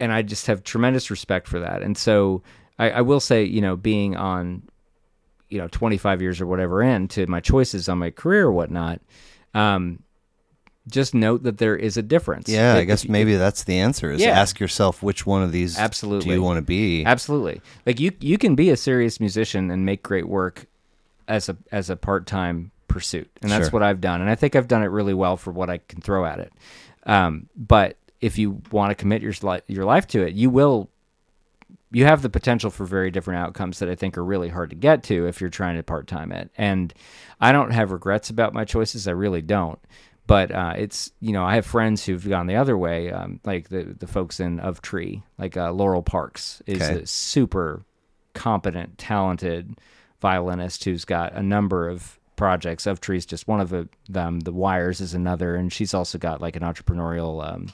and 0.00 0.12
I 0.12 0.22
just 0.22 0.48
have 0.48 0.64
tremendous 0.64 1.10
respect 1.10 1.46
for 1.46 1.60
that. 1.60 1.82
And 1.82 1.96
so 1.96 2.42
I, 2.78 2.90
I 2.90 3.00
will 3.02 3.20
say, 3.20 3.44
you 3.44 3.60
know, 3.60 3.76
being 3.76 4.16
on, 4.16 4.62
you 5.52 5.58
know, 5.58 5.68
25 5.68 6.22
years 6.22 6.40
or 6.40 6.46
whatever 6.46 6.82
into 6.82 7.26
my 7.26 7.40
choices 7.40 7.88
on 7.88 7.98
my 7.98 8.10
career 8.10 8.46
or 8.46 8.52
whatnot, 8.52 9.00
um, 9.54 10.02
just 10.88 11.14
note 11.14 11.44
that 11.44 11.58
there 11.58 11.76
is 11.76 11.96
a 11.96 12.02
difference. 12.02 12.48
Yeah. 12.48 12.74
I 12.74 12.84
guess 12.84 13.04
if- 13.04 13.10
maybe 13.10 13.36
that's 13.36 13.64
the 13.64 13.78
answer 13.78 14.10
is 14.10 14.20
Yeah. 14.20 14.30
ask 14.30 14.58
yourself 14.58 15.02
which 15.02 15.26
one 15.26 15.42
of 15.42 15.52
these 15.52 15.78
Absolutely. 15.78 16.30
do 16.30 16.34
you 16.34 16.42
want 16.42 16.56
to 16.56 16.62
be? 16.62 17.04
Absolutely. 17.04 17.60
Like 17.86 18.00
you, 18.00 18.10
you 18.20 18.38
can 18.38 18.54
be 18.56 18.70
a 18.70 18.76
serious 18.76 19.20
musician 19.20 19.70
and 19.70 19.86
make 19.86 20.02
great 20.02 20.26
work 20.26 20.66
as 21.28 21.48
a 21.48 21.56
as 21.70 21.88
a 21.88 21.96
part 21.96 22.26
time 22.26 22.72
pursuit, 22.88 23.30
and 23.42 23.50
that's 23.50 23.66
Sure. 23.66 23.70
what 23.70 23.82
I've 23.84 24.00
done. 24.00 24.20
And 24.20 24.28
I 24.28 24.34
think 24.34 24.56
I've 24.56 24.66
done 24.68 24.82
it 24.82 24.86
really 24.90 25.14
well 25.14 25.36
for 25.36 25.52
what 25.52 25.70
I 25.70 25.78
can 25.78 26.00
throw 26.00 26.24
at 26.26 26.40
it. 26.40 26.52
Um, 27.06 27.48
but 27.56 27.96
if 28.20 28.36
you 28.38 28.60
want 28.72 28.90
to 28.90 28.94
commit 28.96 29.22
your 29.22 29.32
your 29.68 29.84
life 29.84 30.06
to 30.08 30.22
it, 30.26 30.34
you 30.34 30.50
will. 30.50 30.88
You 31.92 32.06
have 32.06 32.22
the 32.22 32.30
potential 32.30 32.70
for 32.70 32.86
very 32.86 33.10
different 33.10 33.40
outcomes 33.40 33.78
that 33.80 33.88
I 33.88 33.94
think 33.94 34.16
are 34.16 34.24
really 34.24 34.48
hard 34.48 34.70
to 34.70 34.76
get 34.76 35.02
to 35.04 35.26
if 35.26 35.40
you're 35.40 35.50
trying 35.50 35.76
to 35.76 35.82
part 35.82 36.06
time 36.06 36.32
it. 36.32 36.50
And 36.56 36.92
I 37.40 37.52
don't 37.52 37.70
have 37.72 37.90
regrets 37.92 38.30
about 38.30 38.54
my 38.54 38.64
choices. 38.64 39.06
I 39.06 39.12
really 39.12 39.42
don't. 39.42 39.78
But 40.26 40.52
uh, 40.52 40.74
it's 40.76 41.10
you 41.20 41.32
know 41.32 41.44
I 41.44 41.56
have 41.56 41.66
friends 41.66 42.04
who've 42.06 42.26
gone 42.28 42.46
the 42.46 42.56
other 42.56 42.78
way, 42.78 43.10
um, 43.10 43.40
like 43.44 43.68
the 43.68 43.82
the 43.98 44.06
folks 44.06 44.38
in 44.40 44.60
Of 44.60 44.80
Tree, 44.80 45.22
like 45.36 45.56
uh, 45.56 45.72
Laurel 45.72 46.02
Parks 46.02 46.62
is 46.66 46.80
Okay. 46.80 47.02
a 47.02 47.06
super 47.06 47.84
competent, 48.32 48.98
talented 48.98 49.76
violinist 50.20 50.84
who's 50.84 51.04
got 51.04 51.32
a 51.34 51.42
number 51.42 51.88
of 51.88 52.18
projects. 52.36 52.86
Of 52.86 53.00
Tree's 53.00 53.26
just 53.26 53.48
one 53.48 53.60
of 53.60 53.74
them. 54.08 54.40
The 54.40 54.52
Wires 54.52 55.00
is 55.00 55.12
another, 55.12 55.56
and 55.56 55.72
she's 55.72 55.92
also 55.92 56.18
got 56.18 56.40
like 56.40 56.54
an 56.56 56.62
entrepreneurial 56.62 57.44
um, 57.46 57.72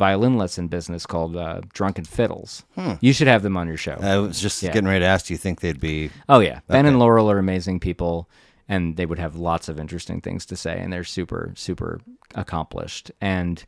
violin 0.00 0.38
lesson 0.38 0.66
business 0.66 1.04
called 1.04 1.36
uh, 1.36 1.60
Drunken 1.74 2.04
Fiddles. 2.06 2.64
You 3.02 3.12
should 3.12 3.26
have 3.28 3.42
them 3.42 3.56
on 3.58 3.68
your 3.68 3.76
show. 3.76 3.98
I 4.00 4.16
was 4.16 4.40
just 4.40 4.62
Yeah. 4.62 4.72
getting 4.72 4.88
ready 4.88 5.00
to 5.00 5.06
ask. 5.06 5.26
Do 5.26 5.34
you 5.34 5.38
think 5.38 5.60
they'd 5.60 5.78
be? 5.78 6.10
Oh 6.26 6.40
yeah, 6.40 6.60
Ben 6.68 6.80
Okay. 6.86 6.88
and 6.88 6.98
Laurel 6.98 7.30
are 7.30 7.38
amazing 7.38 7.80
people, 7.80 8.26
and 8.66 8.96
they 8.96 9.04
would 9.04 9.18
have 9.18 9.36
lots 9.36 9.68
of 9.68 9.78
interesting 9.78 10.22
things 10.22 10.46
to 10.46 10.56
say, 10.56 10.80
and 10.80 10.90
they're 10.90 11.04
super 11.04 11.52
super 11.54 12.00
accomplished. 12.34 13.10
And 13.20 13.62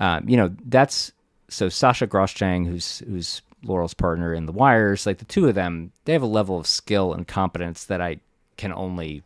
um, 0.00 0.26
you 0.28 0.36
know 0.38 0.50
that's 0.64 1.12
so 1.48 1.66
Sascha 1.68 2.06
Groschang, 2.08 2.66
who's 2.66 3.00
who's 3.06 3.42
Laurel's 3.62 3.94
partner 3.94 4.32
in 4.32 4.46
The 4.46 4.52
Wires, 4.52 5.04
like 5.06 5.18
the 5.18 5.24
two 5.26 5.46
of 5.48 5.54
them, 5.54 5.92
they 6.06 6.12
have 6.14 6.22
a 6.22 6.26
level 6.40 6.58
of 6.58 6.66
skill 6.66 7.12
and 7.12 7.28
competence 7.28 7.84
that 7.84 8.00
I 8.00 8.20
can 8.56 8.72
only. 8.72 9.22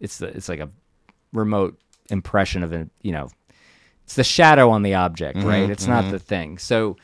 It's 0.00 0.16
the 0.18 0.28
it's 0.28 0.48
like 0.48 0.60
a 0.60 0.70
remote 1.32 1.78
impression 2.10 2.62
of 2.62 2.72
a 2.72 2.88
you 3.02 3.12
know, 3.12 3.28
it's 4.12 4.16
the 4.16 4.24
shadow 4.24 4.70
on 4.70 4.82
the 4.82 4.94
object, 4.94 5.38
right? 5.38 5.68
It's 5.70 5.86
not 5.86 6.10
the 6.10 6.18
thing. 6.18 6.58
So. 6.58 6.96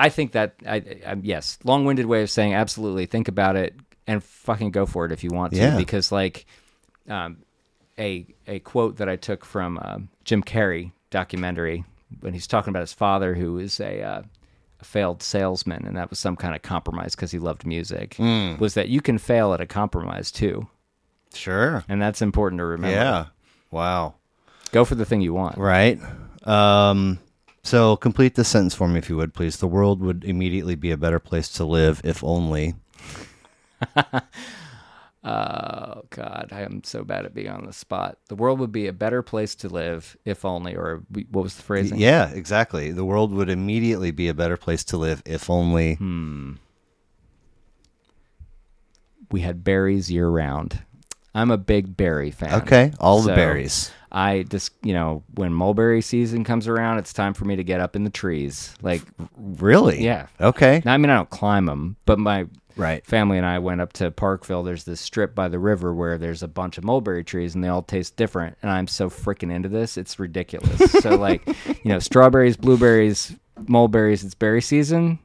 I 0.00 0.10
think 0.10 0.30
that 0.30 0.54
I, 0.64 0.76
I 1.04 1.16
yes, 1.22 1.58
long-winded 1.64 2.06
way 2.06 2.22
of 2.22 2.30
saying 2.30 2.54
absolutely. 2.54 3.06
Think 3.06 3.26
about 3.26 3.56
it 3.56 3.74
and 4.06 4.22
fucking 4.22 4.70
go 4.70 4.86
for 4.86 5.04
it 5.04 5.10
if 5.10 5.24
you 5.24 5.30
want 5.30 5.54
to, 5.54 5.58
Yeah. 5.58 5.76
because 5.76 6.12
like, 6.12 6.46
um, 7.08 7.38
a 7.98 8.24
a 8.46 8.60
quote 8.60 8.98
that 8.98 9.08
I 9.08 9.16
took 9.16 9.44
from 9.44 9.76
uh, 9.82 9.98
Jim 10.22 10.40
Carrey 10.44 10.92
documentary 11.10 11.84
when 12.20 12.32
he's 12.32 12.46
talking 12.46 12.70
about 12.70 12.82
his 12.82 12.92
father 12.92 13.34
who 13.34 13.58
is 13.58 13.80
a 13.80 14.00
uh, 14.02 14.22
a 14.80 14.84
failed 14.84 15.20
salesman 15.20 15.84
and 15.84 15.96
that 15.96 16.10
was 16.10 16.20
some 16.20 16.36
kind 16.36 16.54
of 16.54 16.62
compromise 16.62 17.16
because 17.16 17.32
he 17.32 17.40
loved 17.40 17.66
music 17.66 18.14
was 18.60 18.74
that 18.74 18.88
you 18.88 19.00
can 19.00 19.18
fail 19.18 19.52
at 19.52 19.60
a 19.60 19.66
compromise 19.66 20.30
too, 20.30 20.68
Sure. 21.34 21.82
and 21.88 22.00
that's 22.00 22.22
important 22.22 22.60
to 22.60 22.64
remember. 22.66 22.94
Yeah. 22.96 23.24
Wow. 23.72 24.14
Go 24.72 24.84
for 24.84 24.94
the 24.94 25.04
thing 25.04 25.20
you 25.20 25.34
want. 25.34 25.58
Right. 25.58 25.98
Um, 26.44 27.18
so 27.62 27.96
complete 27.96 28.34
this 28.34 28.48
sentence 28.48 28.74
for 28.74 28.88
me, 28.88 28.98
if 28.98 29.08
you 29.08 29.16
would, 29.16 29.34
please. 29.34 29.56
The 29.56 29.66
world 29.66 30.00
would 30.00 30.24
immediately 30.24 30.74
be 30.74 30.90
a 30.90 30.96
better 30.96 31.18
place 31.18 31.48
to 31.50 31.64
live 31.64 32.00
if 32.04 32.22
only. 32.24 32.74
Oh 35.24 36.04
God, 36.10 36.48
I 36.52 36.62
am 36.62 36.82
so 36.84 37.02
bad 37.04 37.26
at 37.26 37.34
being 37.34 37.50
on 37.50 37.66
the 37.66 37.72
spot. 37.72 38.18
The 38.28 38.36
world 38.36 38.60
would 38.60 38.70
be 38.70 38.86
a 38.86 38.92
better 38.92 39.20
place 39.20 39.54
to 39.56 39.68
live 39.68 40.16
if 40.24 40.44
only, 40.44 40.76
or 40.76 41.02
what 41.30 41.42
was 41.42 41.56
the 41.56 41.62
phrasing? 41.62 41.98
Yeah, 41.98 42.30
exactly. 42.30 42.92
The 42.92 43.04
world 43.04 43.32
would 43.34 43.50
immediately 43.50 44.10
be 44.10 44.28
a 44.28 44.34
better 44.34 44.56
place 44.56 44.84
to 44.84 44.96
live 44.96 45.22
if 45.26 45.50
only. 45.50 45.94
Hmm. 45.94 46.54
We 49.30 49.40
had 49.40 49.64
berries 49.64 50.10
year 50.10 50.28
round. 50.28 50.82
I'm 51.38 51.50
a 51.50 51.58
big 51.58 51.96
berry 51.96 52.30
fan. 52.30 52.54
Okay, 52.62 52.92
all 53.00 53.20
the 53.22 53.28
So, 53.30 53.34
berries. 53.36 53.90
I 54.10 54.44
just, 54.48 54.72
you 54.82 54.94
know, 54.94 55.22
when 55.34 55.52
mulberry 55.52 56.00
season 56.00 56.42
comes 56.42 56.66
around, 56.66 56.98
it's 56.98 57.12
time 57.12 57.34
for 57.34 57.44
me 57.44 57.56
to 57.56 57.64
get 57.64 57.80
up 57.80 57.94
in 57.94 58.04
the 58.04 58.10
trees. 58.10 58.74
Like, 58.80 59.02
Really? 59.36 60.02
yeah. 60.02 60.28
Okay. 60.40 60.80
Now, 60.84 60.94
I 60.94 60.96
mean, 60.96 61.10
I 61.10 61.16
don't 61.16 61.28
climb 61.30 61.66
them, 61.66 61.96
but 62.06 62.18
my 62.18 62.46
Right. 62.76 63.04
family 63.04 63.36
and 63.38 63.44
I 63.46 63.58
went 63.58 63.80
up 63.82 63.92
to 63.94 64.10
Parkville. 64.10 64.62
There's 64.62 64.84
this 64.84 65.00
strip 65.00 65.34
by 65.34 65.48
the 65.48 65.58
river 65.58 65.92
where 65.92 66.16
there's 66.16 66.42
a 66.42 66.48
bunch 66.48 66.78
of 66.78 66.84
mulberry 66.84 67.22
trees 67.24 67.54
and 67.54 67.62
they 67.62 67.68
all 67.68 67.82
taste 67.82 68.16
different. 68.16 68.56
And 68.62 68.70
I'm 68.70 68.86
so 68.86 69.10
freaking 69.10 69.52
into 69.52 69.68
this. 69.68 69.96
It's 69.98 70.18
ridiculous. 70.18 70.90
so, 70.92 71.16
like, 71.16 71.46
you 71.66 71.90
know, 71.90 71.98
strawberries, 71.98 72.56
blueberries, 72.56 73.34
mulberries, 73.66 74.24
it's 74.24 74.34
berry 74.34 74.62
season. 74.62 75.18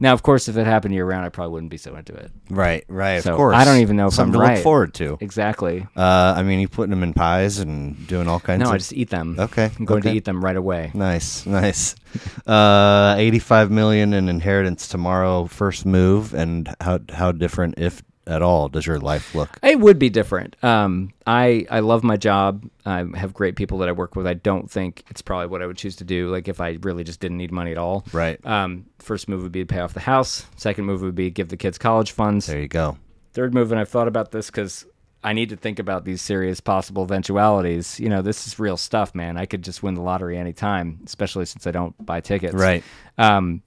Now, 0.00 0.12
of 0.12 0.22
course, 0.22 0.48
if 0.48 0.56
it 0.56 0.64
happened 0.66 0.94
year 0.94 1.04
round, 1.04 1.24
I 1.24 1.28
probably 1.28 1.52
wouldn't 1.52 1.70
be 1.70 1.76
so 1.76 1.94
into 1.96 2.14
it. 2.14 2.30
Right. 2.50 2.84
Right. 2.88 3.22
So, 3.22 3.32
of 3.32 3.36
course. 3.36 3.56
I 3.56 3.64
don't 3.64 3.78
even 3.78 3.96
know 3.96 4.06
if 4.08 4.14
Something 4.14 4.34
I'm 4.36 4.40
to 4.40 4.46
right. 4.48 4.54
look 4.56 4.62
forward 4.62 4.94
to. 4.94 5.18
Exactly. 5.20 5.86
Uh, 5.96 6.34
I 6.36 6.42
mean, 6.42 6.60
you 6.60 6.68
putting 6.68 6.90
them 6.90 7.02
in 7.02 7.12
pies 7.12 7.58
and 7.58 8.06
doing 8.06 8.28
all 8.28 8.40
kinds 8.40 8.62
of 8.62 8.66
No, 8.66 8.70
of. 8.70 8.74
I 8.74 8.78
just 8.78 8.92
eat 8.92 9.10
them. 9.10 9.36
Okay, 9.38 9.70
I'm 9.78 9.84
going 9.84 10.00
okay. 10.00 10.10
to 10.10 10.16
eat 10.16 10.24
them 10.24 10.44
right 10.44 10.56
away. 10.56 10.90
Nice, 10.94 11.46
nice. 11.46 11.94
Uh, 12.46 13.14
eighty-five 13.18 13.70
million 13.70 14.14
in 14.14 14.30
inheritance 14.30 14.88
tomorrow. 14.88 15.44
First 15.44 15.84
move, 15.84 16.32
and 16.32 16.74
how 16.80 17.00
how 17.12 17.30
different 17.32 17.74
if 17.78 18.02
at 18.26 18.42
all? 18.42 18.68
Does 18.68 18.86
your 18.86 18.98
life 18.98 19.34
look? 19.34 19.58
It 19.62 19.78
would 19.80 19.98
be 19.98 20.10
different. 20.10 20.62
Um, 20.64 21.12
I 21.26 21.66
I 21.70 21.80
love 21.80 22.02
my 22.02 22.16
job. 22.16 22.68
I 22.84 23.04
have 23.14 23.32
great 23.34 23.56
people 23.56 23.78
that 23.78 23.88
I 23.88 23.92
work 23.92 24.16
with. 24.16 24.26
I 24.26 24.34
don't 24.34 24.70
think 24.70 25.04
it's 25.08 25.22
probably 25.22 25.46
what 25.46 25.62
I 25.62 25.66
would 25.66 25.76
choose 25.76 25.96
to 25.96 26.04
do. 26.04 26.30
Like 26.30 26.48
if 26.48 26.60
I 26.60 26.78
really 26.82 27.04
just 27.04 27.20
didn't 27.20 27.36
need 27.36 27.52
money 27.52 27.72
at 27.72 27.78
all. 27.78 28.04
Right. 28.12 28.44
Um, 28.44 28.86
first 28.98 29.28
move 29.28 29.42
would 29.42 29.52
be 29.52 29.60
to 29.60 29.66
pay 29.66 29.80
off 29.80 29.94
the 29.94 30.00
house. 30.00 30.46
Second 30.56 30.84
move 30.84 31.02
would 31.02 31.14
be 31.14 31.30
give 31.30 31.48
the 31.48 31.56
kids 31.56 31.78
college 31.78 32.12
funds. 32.12 32.46
There 32.46 32.60
you 32.60 32.68
go. 32.68 32.98
Third 33.32 33.54
move, 33.54 33.70
and 33.70 33.80
I've 33.80 33.88
thought 33.88 34.08
about 34.08 34.32
this 34.32 34.46
because 34.46 34.86
I 35.22 35.32
need 35.32 35.50
to 35.50 35.56
think 35.56 35.78
about 35.78 36.04
these 36.04 36.22
serious 36.22 36.60
possible 36.60 37.02
eventualities. 37.02 38.00
You 38.00 38.08
know, 38.08 38.22
this 38.22 38.46
is 38.46 38.58
real 38.58 38.76
stuff, 38.76 39.14
man. 39.14 39.36
I 39.36 39.44
could 39.44 39.62
just 39.62 39.82
win 39.82 39.94
the 39.94 40.00
lottery 40.00 40.38
anytime, 40.38 41.00
especially 41.04 41.46
since 41.46 41.66
I 41.66 41.70
don't 41.70 41.94
buy 42.04 42.20
tickets. 42.20 42.54
Right. 42.54 42.82
Um, 43.18 43.62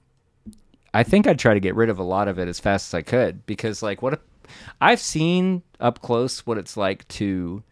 I 0.92 1.04
think 1.04 1.26
I'd 1.26 1.38
try 1.38 1.54
to 1.54 1.60
get 1.60 1.76
rid 1.76 1.88
of 1.88 1.98
a 1.98 2.02
lot 2.02 2.28
of 2.28 2.38
it 2.38 2.48
as 2.48 2.58
fast 2.58 2.90
as 2.90 2.98
I 2.98 3.02
could 3.02 3.46
because, 3.46 3.82
like, 3.82 4.02
what 4.02 4.14
if 4.14 4.20
I've 4.80 5.00
seen 5.00 5.62
up 5.78 6.00
close 6.02 6.46
what 6.46 6.58
it's 6.58 6.76
like 6.76 7.06
to 7.08 7.62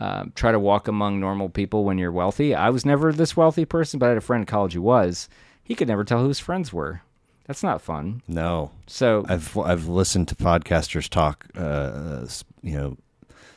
um, 0.00 0.32
try 0.34 0.50
to 0.52 0.58
walk 0.58 0.88
among 0.88 1.20
normal 1.20 1.48
people 1.48 1.84
when 1.84 1.98
you're 1.98 2.12
wealthy. 2.12 2.54
I 2.54 2.70
was 2.70 2.84
never 2.84 3.12
this 3.12 3.36
wealthy 3.36 3.64
person, 3.64 3.98
but 3.98 4.06
I 4.06 4.08
had 4.10 4.18
a 4.18 4.22
friend 4.22 4.42
in 4.42 4.46
college 4.46 4.72
who 4.74 4.82
was. 4.82 5.28
He 5.62 5.74
could 5.74 5.88
never 5.88 6.04
tell 6.04 6.20
who 6.20 6.28
his 6.28 6.40
friends 6.40 6.72
were. 6.72 7.02
That's 7.46 7.62
not 7.62 7.80
fun. 7.82 8.22
No. 8.28 8.70
So 8.86 9.24
I've 9.28 9.56
I've 9.58 9.86
listened 9.86 10.28
to 10.28 10.34
podcasters 10.36 11.08
talk, 11.08 11.46
uh, 11.56 12.26
you 12.62 12.76
know, 12.78 12.96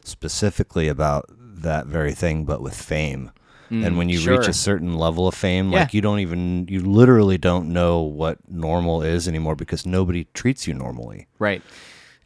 specifically 0.03 0.87
about 0.87 1.25
that 1.37 1.85
very 1.87 2.13
thing, 2.13 2.45
but 2.45 2.61
with 2.61 2.75
fame. 2.79 3.31
and 3.71 3.97
when 3.97 4.09
you 4.09 4.19
reach 4.19 4.41
Mm, 4.41 4.49
a 4.49 4.53
certain 4.53 4.95
level 4.95 5.27
of 5.27 5.33
fame, 5.33 5.71
Yeah. 5.71 5.79
like 5.79 5.93
you 5.93 5.99
don't 6.01 6.19
even, 6.19 6.67
you 6.69 6.81
literally 6.81 7.37
don't 7.39 7.73
know 7.73 7.99
what 8.01 8.37
normal 8.47 9.01
is 9.01 9.27
anymore 9.27 9.55
because 9.55 9.87
nobody 9.87 10.25
treats 10.35 10.67
you 10.67 10.73
normally. 10.75 11.25
Right. 11.39 11.63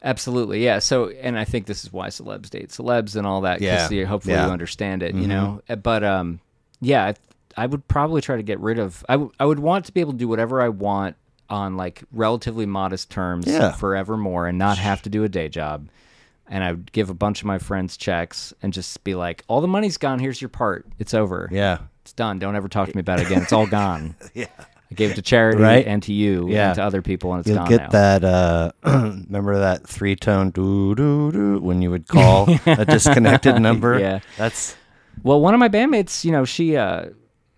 Absolutely. 0.02 0.64
Yeah. 0.64 0.78
So, 0.78 1.08
and 1.08 1.38
I 1.38 1.44
think 1.44 1.66
this 1.66 1.84
is 1.84 1.92
why 1.92 2.08
celebs 2.08 2.48
date 2.50 2.70
celebs 2.70 3.16
and 3.16 3.26
all 3.26 3.42
that. 3.42 3.60
Yeah. 3.60 3.76
Because 3.76 3.92
you 3.92 4.06
hopefully 4.06 4.34
Yeah. 4.34 4.46
you 4.46 4.52
understand 4.52 5.02
it, 5.02 5.14
you 5.14 5.26
know? 5.26 5.60
Uh, 5.68 5.76
But, 5.76 6.02
um, 6.04 6.40
yeah, 6.80 7.04
I, 7.06 7.14
I 7.56 7.66
would 7.66 7.86
probably 7.88 8.20
try 8.22 8.36
to 8.36 8.42
get 8.42 8.58
rid 8.60 8.78
of, 8.78 9.04
I, 9.08 9.14
w- 9.14 9.32
I 9.38 9.44
would 9.44 9.58
want 9.58 9.84
to 9.86 9.92
be 9.92 10.00
able 10.00 10.12
to 10.12 10.18
do 10.18 10.28
whatever 10.28 10.62
I 10.62 10.68
want 10.70 11.16
on 11.50 11.76
like 11.76 12.02
relatively 12.12 12.64
modest 12.64 13.10
terms 13.10 13.46
Yeah. 13.46 13.72
forevermore 13.72 14.46
and 14.46 14.56
not 14.56 14.78
have 14.78 15.02
to 15.02 15.10
do 15.10 15.24
a 15.24 15.28
day 15.28 15.48
job. 15.48 15.88
And 16.48 16.64
I 16.64 16.72
would 16.72 16.90
give 16.92 17.10
a 17.10 17.14
bunch 17.14 17.40
of 17.42 17.46
my 17.46 17.58
friends 17.58 17.96
checks 17.96 18.54
and 18.62 18.72
just 18.72 19.04
be 19.04 19.14
like, 19.14 19.44
all 19.48 19.60
the 19.60 19.68
money's 19.68 19.98
gone. 19.98 20.18
Here's 20.18 20.40
your 20.40 20.48
part. 20.48 20.86
It's 20.98 21.12
over. 21.14 21.48
Yeah. 21.52 21.78
It's 22.02 22.12
done. 22.12 22.38
Don't 22.38 22.56
ever 22.56 22.68
talk 22.68 22.88
to 22.88 22.96
me 22.96 23.00
about 23.00 23.20
it 23.20 23.26
again. 23.26 23.42
It's 23.42 23.52
all 23.52 23.66
gone. 23.68 24.14
Yeah. 24.34 24.46
I 24.90 24.94
gave 24.94 25.10
it 25.12 25.14
to 25.14 25.22
charity 25.22 25.62
Right? 25.62 25.86
and 25.86 26.02
to 26.04 26.12
you 26.12 26.48
Yeah. 26.48 26.68
and 26.68 26.74
to 26.76 26.82
other 26.82 27.00
people, 27.02 27.32
and 27.32 27.40
it's 27.40 27.48
You'll 27.48 27.58
gone 27.58 27.68
get 27.68 27.80
now. 27.82 27.88
that. 27.90 28.24
Uh, 28.24 28.72
remember 28.84 29.58
that 29.58 29.86
three 29.86 30.16
tone 30.16 30.50
doo 30.50 30.94
doo 30.96 31.30
doo 31.32 31.58
when 31.60 31.80
you 31.82 31.90
would 31.90 32.08
call 32.08 32.48
a 32.66 32.84
disconnected 32.84 33.60
number. 33.62 33.98
Yeah. 33.98 34.20
that's 34.36 34.76
Well, 35.22 35.40
one 35.40 35.54
of 35.54 35.60
my 35.60 35.68
bandmates, 35.68 36.24
you 36.24 36.32
know, 36.32 36.44
she, 36.44 36.76
uh, 36.76 37.06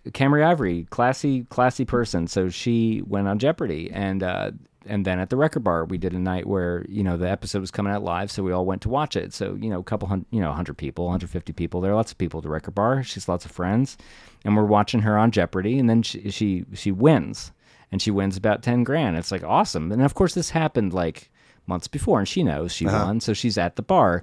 Camry 0.08 0.44
Ivory, 0.44 0.86
classy, 0.90 1.44
classy 1.44 1.84
person. 1.84 2.26
So 2.26 2.48
she 2.48 3.02
went 3.06 3.28
on 3.28 3.38
Jeopardy, 3.38 3.88
and 3.92 4.22
uh, 4.22 4.50
and 4.86 5.04
then 5.04 5.18
at 5.18 5.30
the 5.30 5.36
record 5.36 5.64
bar, 5.64 5.84
we 5.84 5.98
did 5.98 6.12
a 6.12 6.18
night 6.18 6.46
where 6.46 6.84
you 6.88 7.02
know 7.02 7.16
the 7.16 7.28
episode 7.28 7.60
was 7.60 7.70
coming 7.70 7.92
out 7.92 8.02
live, 8.02 8.30
so 8.30 8.42
we 8.42 8.52
all 8.52 8.64
went 8.64 8.82
to 8.82 8.88
watch 8.88 9.16
it. 9.16 9.32
So 9.32 9.54
you 9.54 9.70
know, 9.70 9.80
a 9.80 9.84
couple 9.84 10.08
hundred, 10.08 10.26
you 10.30 10.40
know, 10.40 10.52
hundred 10.52 10.78
people, 10.78 11.04
150 11.04 11.52
people. 11.52 11.80
There 11.80 11.92
are 11.92 11.96
lots 11.96 12.12
of 12.12 12.18
people 12.18 12.38
at 12.38 12.42
the 12.42 12.50
record 12.50 12.74
bar. 12.74 13.02
She's 13.02 13.28
lots 13.28 13.44
of 13.44 13.50
friends, 13.50 13.96
and 14.44 14.56
we're 14.56 14.64
watching 14.64 15.00
her 15.00 15.16
on 15.18 15.30
Jeopardy, 15.30 15.78
and 15.78 15.88
then 15.88 16.02
she 16.02 16.30
she, 16.30 16.64
she 16.74 16.92
wins, 16.92 17.52
and 17.90 18.00
she 18.00 18.10
wins 18.10 18.36
about 18.36 18.62
10 18.62 18.84
grand. 18.84 19.16
It's 19.16 19.32
like 19.32 19.44
awesome, 19.44 19.92
and 19.92 20.02
of 20.02 20.14
course 20.14 20.34
this 20.34 20.50
happened 20.50 20.92
like 20.92 21.30
months 21.66 21.88
before, 21.88 22.18
and 22.18 22.28
she 22.28 22.42
knows 22.42 22.72
she 22.72 22.86
uh-huh. 22.86 23.04
won, 23.06 23.20
so 23.20 23.32
she's 23.32 23.58
at 23.58 23.76
the 23.76 23.82
bar. 23.82 24.22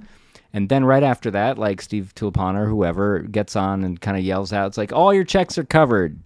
And 0.52 0.70
then 0.70 0.84
right 0.84 1.04
after 1.04 1.30
that, 1.32 1.58
like 1.58 1.82
Steve 1.82 2.14
Tulipana 2.16 2.62
or 2.62 2.66
whoever 2.66 3.20
gets 3.20 3.56
on 3.56 3.84
and 3.84 4.02
kind 4.02 4.18
of 4.18 4.24
yells 4.24 4.52
out, 4.52 4.68
it's 4.68 4.78
like, 4.78 4.92
all 4.92 5.14
your 5.14 5.24
checks 5.24 5.58
are 5.58 5.64
covered. 5.64 6.20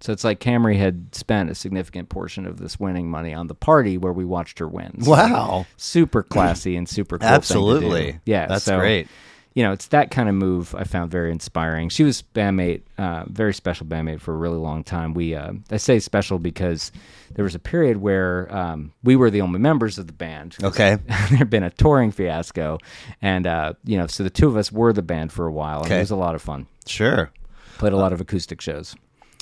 So 0.00 0.12
it's 0.12 0.24
like 0.24 0.40
Camry 0.40 0.76
had 0.76 1.14
spent 1.14 1.50
a 1.50 1.54
significant 1.54 2.08
portion 2.08 2.46
of 2.46 2.58
this 2.58 2.78
winning 2.78 3.10
money 3.10 3.32
on 3.32 3.46
the 3.46 3.54
party 3.54 3.96
where 3.96 4.12
we 4.12 4.24
watched 4.24 4.58
her 4.58 4.68
win. 4.68 5.02
So 5.02 5.10
wow. 5.10 5.66
Super 5.76 6.22
classy 6.22 6.76
and 6.76 6.88
super 6.88 7.18
cool. 7.18 7.26
thing 7.26 7.28
to 7.28 7.32
do. 7.32 7.36
Absolutely. 7.36 8.20
Yeah. 8.26 8.46
That's 8.46 8.64
so, 8.64 8.78
great. 8.78 9.08
You 9.54 9.62
know, 9.62 9.72
it's 9.72 9.86
that 9.86 10.10
kind 10.10 10.28
of 10.28 10.34
move 10.34 10.74
I 10.74 10.84
found 10.84 11.10
very 11.10 11.32
inspiring. 11.32 11.88
She 11.88 12.04
was 12.04 12.22
bandmate, 12.34 12.82
uh, 12.98 13.24
very 13.26 13.54
special 13.54 13.86
bandmate 13.86 14.20
for 14.20 14.34
a 14.34 14.36
really 14.36 14.58
long 14.58 14.84
time. 14.84 15.14
We, 15.14 15.34
uh, 15.34 15.52
I 15.70 15.78
say 15.78 15.98
special 15.98 16.38
because 16.38 16.92
there 17.34 17.42
was 17.42 17.54
a 17.54 17.58
period 17.58 17.96
where 17.96 18.54
um, 18.54 18.92
we 19.02 19.16
were 19.16 19.30
the 19.30 19.40
only 19.40 19.58
members 19.58 19.96
of 19.96 20.08
the 20.08 20.12
band. 20.12 20.58
Okay. 20.62 20.96
there 21.06 21.16
had 21.38 21.48
been 21.48 21.62
a 21.62 21.70
touring 21.70 22.10
fiasco, 22.12 22.76
and 23.22 23.46
uh, 23.46 23.72
you 23.82 23.96
know, 23.96 24.06
so 24.06 24.22
the 24.22 24.28
two 24.28 24.46
of 24.46 24.58
us 24.58 24.70
were 24.70 24.92
the 24.92 25.00
band 25.00 25.32
for 25.32 25.46
a 25.46 25.52
while, 25.52 25.78
and 25.78 25.86
Okay. 25.86 25.96
it 25.96 26.00
was 26.00 26.10
a 26.10 26.16
lot 26.16 26.34
of 26.34 26.42
fun. 26.42 26.66
Sure. 26.84 27.30
Played 27.78 27.94
a 27.94 27.96
lot 27.96 28.12
of 28.12 28.20
acoustic 28.20 28.60
shows. 28.60 28.94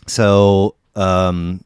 So, 0.07 0.75
um, 0.95 1.65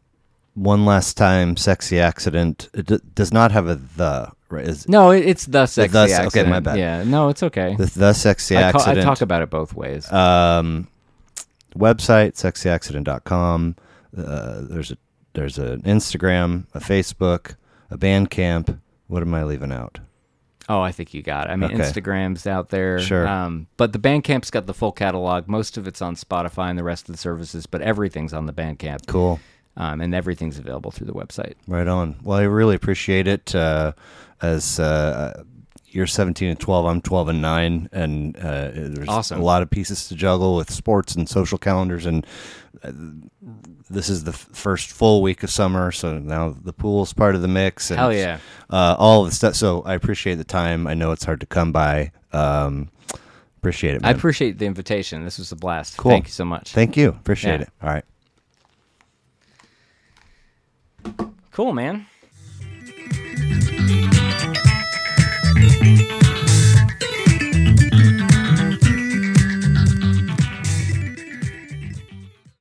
one 0.54 0.84
last 0.84 1.16
time, 1.16 1.56
sexy 1.56 2.00
accident. 2.00 2.68
It 2.74 2.86
d- 2.86 2.98
does 3.14 3.32
not 3.32 3.52
have 3.52 3.66
a 3.68 3.74
the. 3.96 4.30
Right? 4.50 4.66
Is 4.66 4.88
No, 4.88 5.10
it, 5.10 5.26
it's 5.26 5.44
the 5.46 5.66
sexy 5.66 5.92
the- 5.92 6.26
okay, 6.28 6.42
my 6.48 6.60
bad. 6.60 6.78
Yeah, 6.78 7.04
no, 7.04 7.28
it's 7.28 7.42
okay. 7.42 7.74
the, 7.76 7.84
the 7.86 8.12
sexy 8.14 8.56
I, 8.56 8.60
ca- 8.60 8.64
I 8.64 8.80
accident? 8.80 9.04
talk 9.04 9.20
about 9.20 9.42
it 9.42 9.50
both 9.50 9.74
ways. 9.74 10.10
um, 10.12 10.88
website 11.76 12.32
sexyaccident.com. 12.34 13.76
Uh, 14.16 14.60
there's 14.62 14.90
a 14.92 14.96
there's 15.34 15.58
an 15.58 15.82
Instagram, 15.82 16.64
a 16.74 16.80
Facebook, 16.80 17.56
a 17.90 17.98
Bandcamp. 17.98 18.78
What 19.06 19.22
am 19.22 19.34
I 19.34 19.44
leaving 19.44 19.70
out? 19.72 20.00
Oh, 20.68 20.80
I 20.80 20.92
think 20.92 21.14
you 21.14 21.22
got 21.22 21.48
it. 21.48 21.50
I 21.50 21.56
mean, 21.56 21.72
okay. 21.72 21.82
Instagram's 21.82 22.46
out 22.46 22.68
there. 22.68 22.98
Sure. 22.98 23.26
Um, 23.26 23.66
but 23.76 23.92
the 23.92 23.98
Bandcamp's 23.98 24.50
got 24.50 24.66
the 24.66 24.74
full 24.74 24.92
catalog. 24.92 25.48
Most 25.48 25.76
of 25.76 25.86
it's 25.86 26.02
on 26.02 26.14
Spotify 26.14 26.70
and 26.70 26.78
the 26.78 26.84
rest 26.84 27.08
of 27.08 27.14
the 27.14 27.18
services, 27.18 27.66
but 27.66 27.80
everything's 27.80 28.32
on 28.32 28.46
the 28.46 28.52
Bandcamp. 28.52 29.06
Cool. 29.06 29.40
Um, 29.76 30.00
and 30.00 30.14
everything's 30.14 30.58
available 30.58 30.90
through 30.90 31.06
the 31.06 31.14
website. 31.14 31.54
Right 31.68 31.86
on. 31.86 32.16
Well, 32.22 32.38
I 32.38 32.42
really 32.42 32.74
appreciate 32.74 33.28
it. 33.28 33.54
Uh, 33.54 33.92
as 34.42 34.80
uh, 34.80 35.42
you're 35.98 36.06
17 36.06 36.48
and 36.48 36.58
12, 36.60 36.86
I'm 36.86 37.00
12 37.02 37.28
and 37.28 37.42
9, 37.42 37.88
and 37.92 38.36
uh, 38.38 38.70
there's 38.72 39.08
Awesome. 39.08 39.40
a 39.40 39.44
lot 39.44 39.60
of 39.62 39.68
pieces 39.68 40.08
to 40.08 40.14
juggle 40.14 40.56
with 40.56 40.70
sports 40.72 41.14
and 41.16 41.28
social 41.28 41.58
calendars. 41.58 42.06
And 42.06 42.24
uh, 42.82 42.92
this 43.90 44.08
is 44.08 44.22
the 44.24 44.30
f- 44.30 44.48
first 44.52 44.90
full 44.92 45.20
week 45.22 45.42
of 45.42 45.50
summer, 45.50 45.90
so 45.92 46.18
now 46.18 46.54
the 46.62 46.72
pool's 46.72 47.12
part 47.12 47.34
of 47.34 47.42
the 47.42 47.48
mix. 47.48 47.90
And 47.90 47.98
Hell 47.98 48.12
yeah. 48.14 48.38
Uh, 48.70 48.94
all 48.98 49.24
of 49.24 49.28
the 49.30 49.34
stuff. 49.34 49.54
So 49.56 49.82
I 49.82 49.94
appreciate 49.94 50.36
the 50.36 50.44
time. 50.44 50.86
I 50.86 50.94
know 50.94 51.10
it's 51.12 51.24
hard 51.24 51.40
to 51.40 51.46
come 51.46 51.72
by. 51.72 52.12
Um, 52.32 52.90
appreciate 53.58 53.96
it. 53.96 54.04
I 54.04 54.10
appreciate 54.12 54.58
the 54.58 54.66
invitation. 54.66 55.24
This 55.24 55.38
was 55.38 55.50
a 55.52 55.56
blast. 55.56 55.96
Cool. 55.96 56.12
Thank 56.12 56.26
you 56.26 56.32
so 56.32 56.44
much. 56.44 56.72
Thank 56.72 56.96
you. 56.96 57.08
Appreciate 57.08 57.60
Yeah. 57.60 57.62
it. 57.62 57.70
All 57.82 57.90
right. 57.90 58.04
cool, 61.50 61.72
man. 61.72 62.06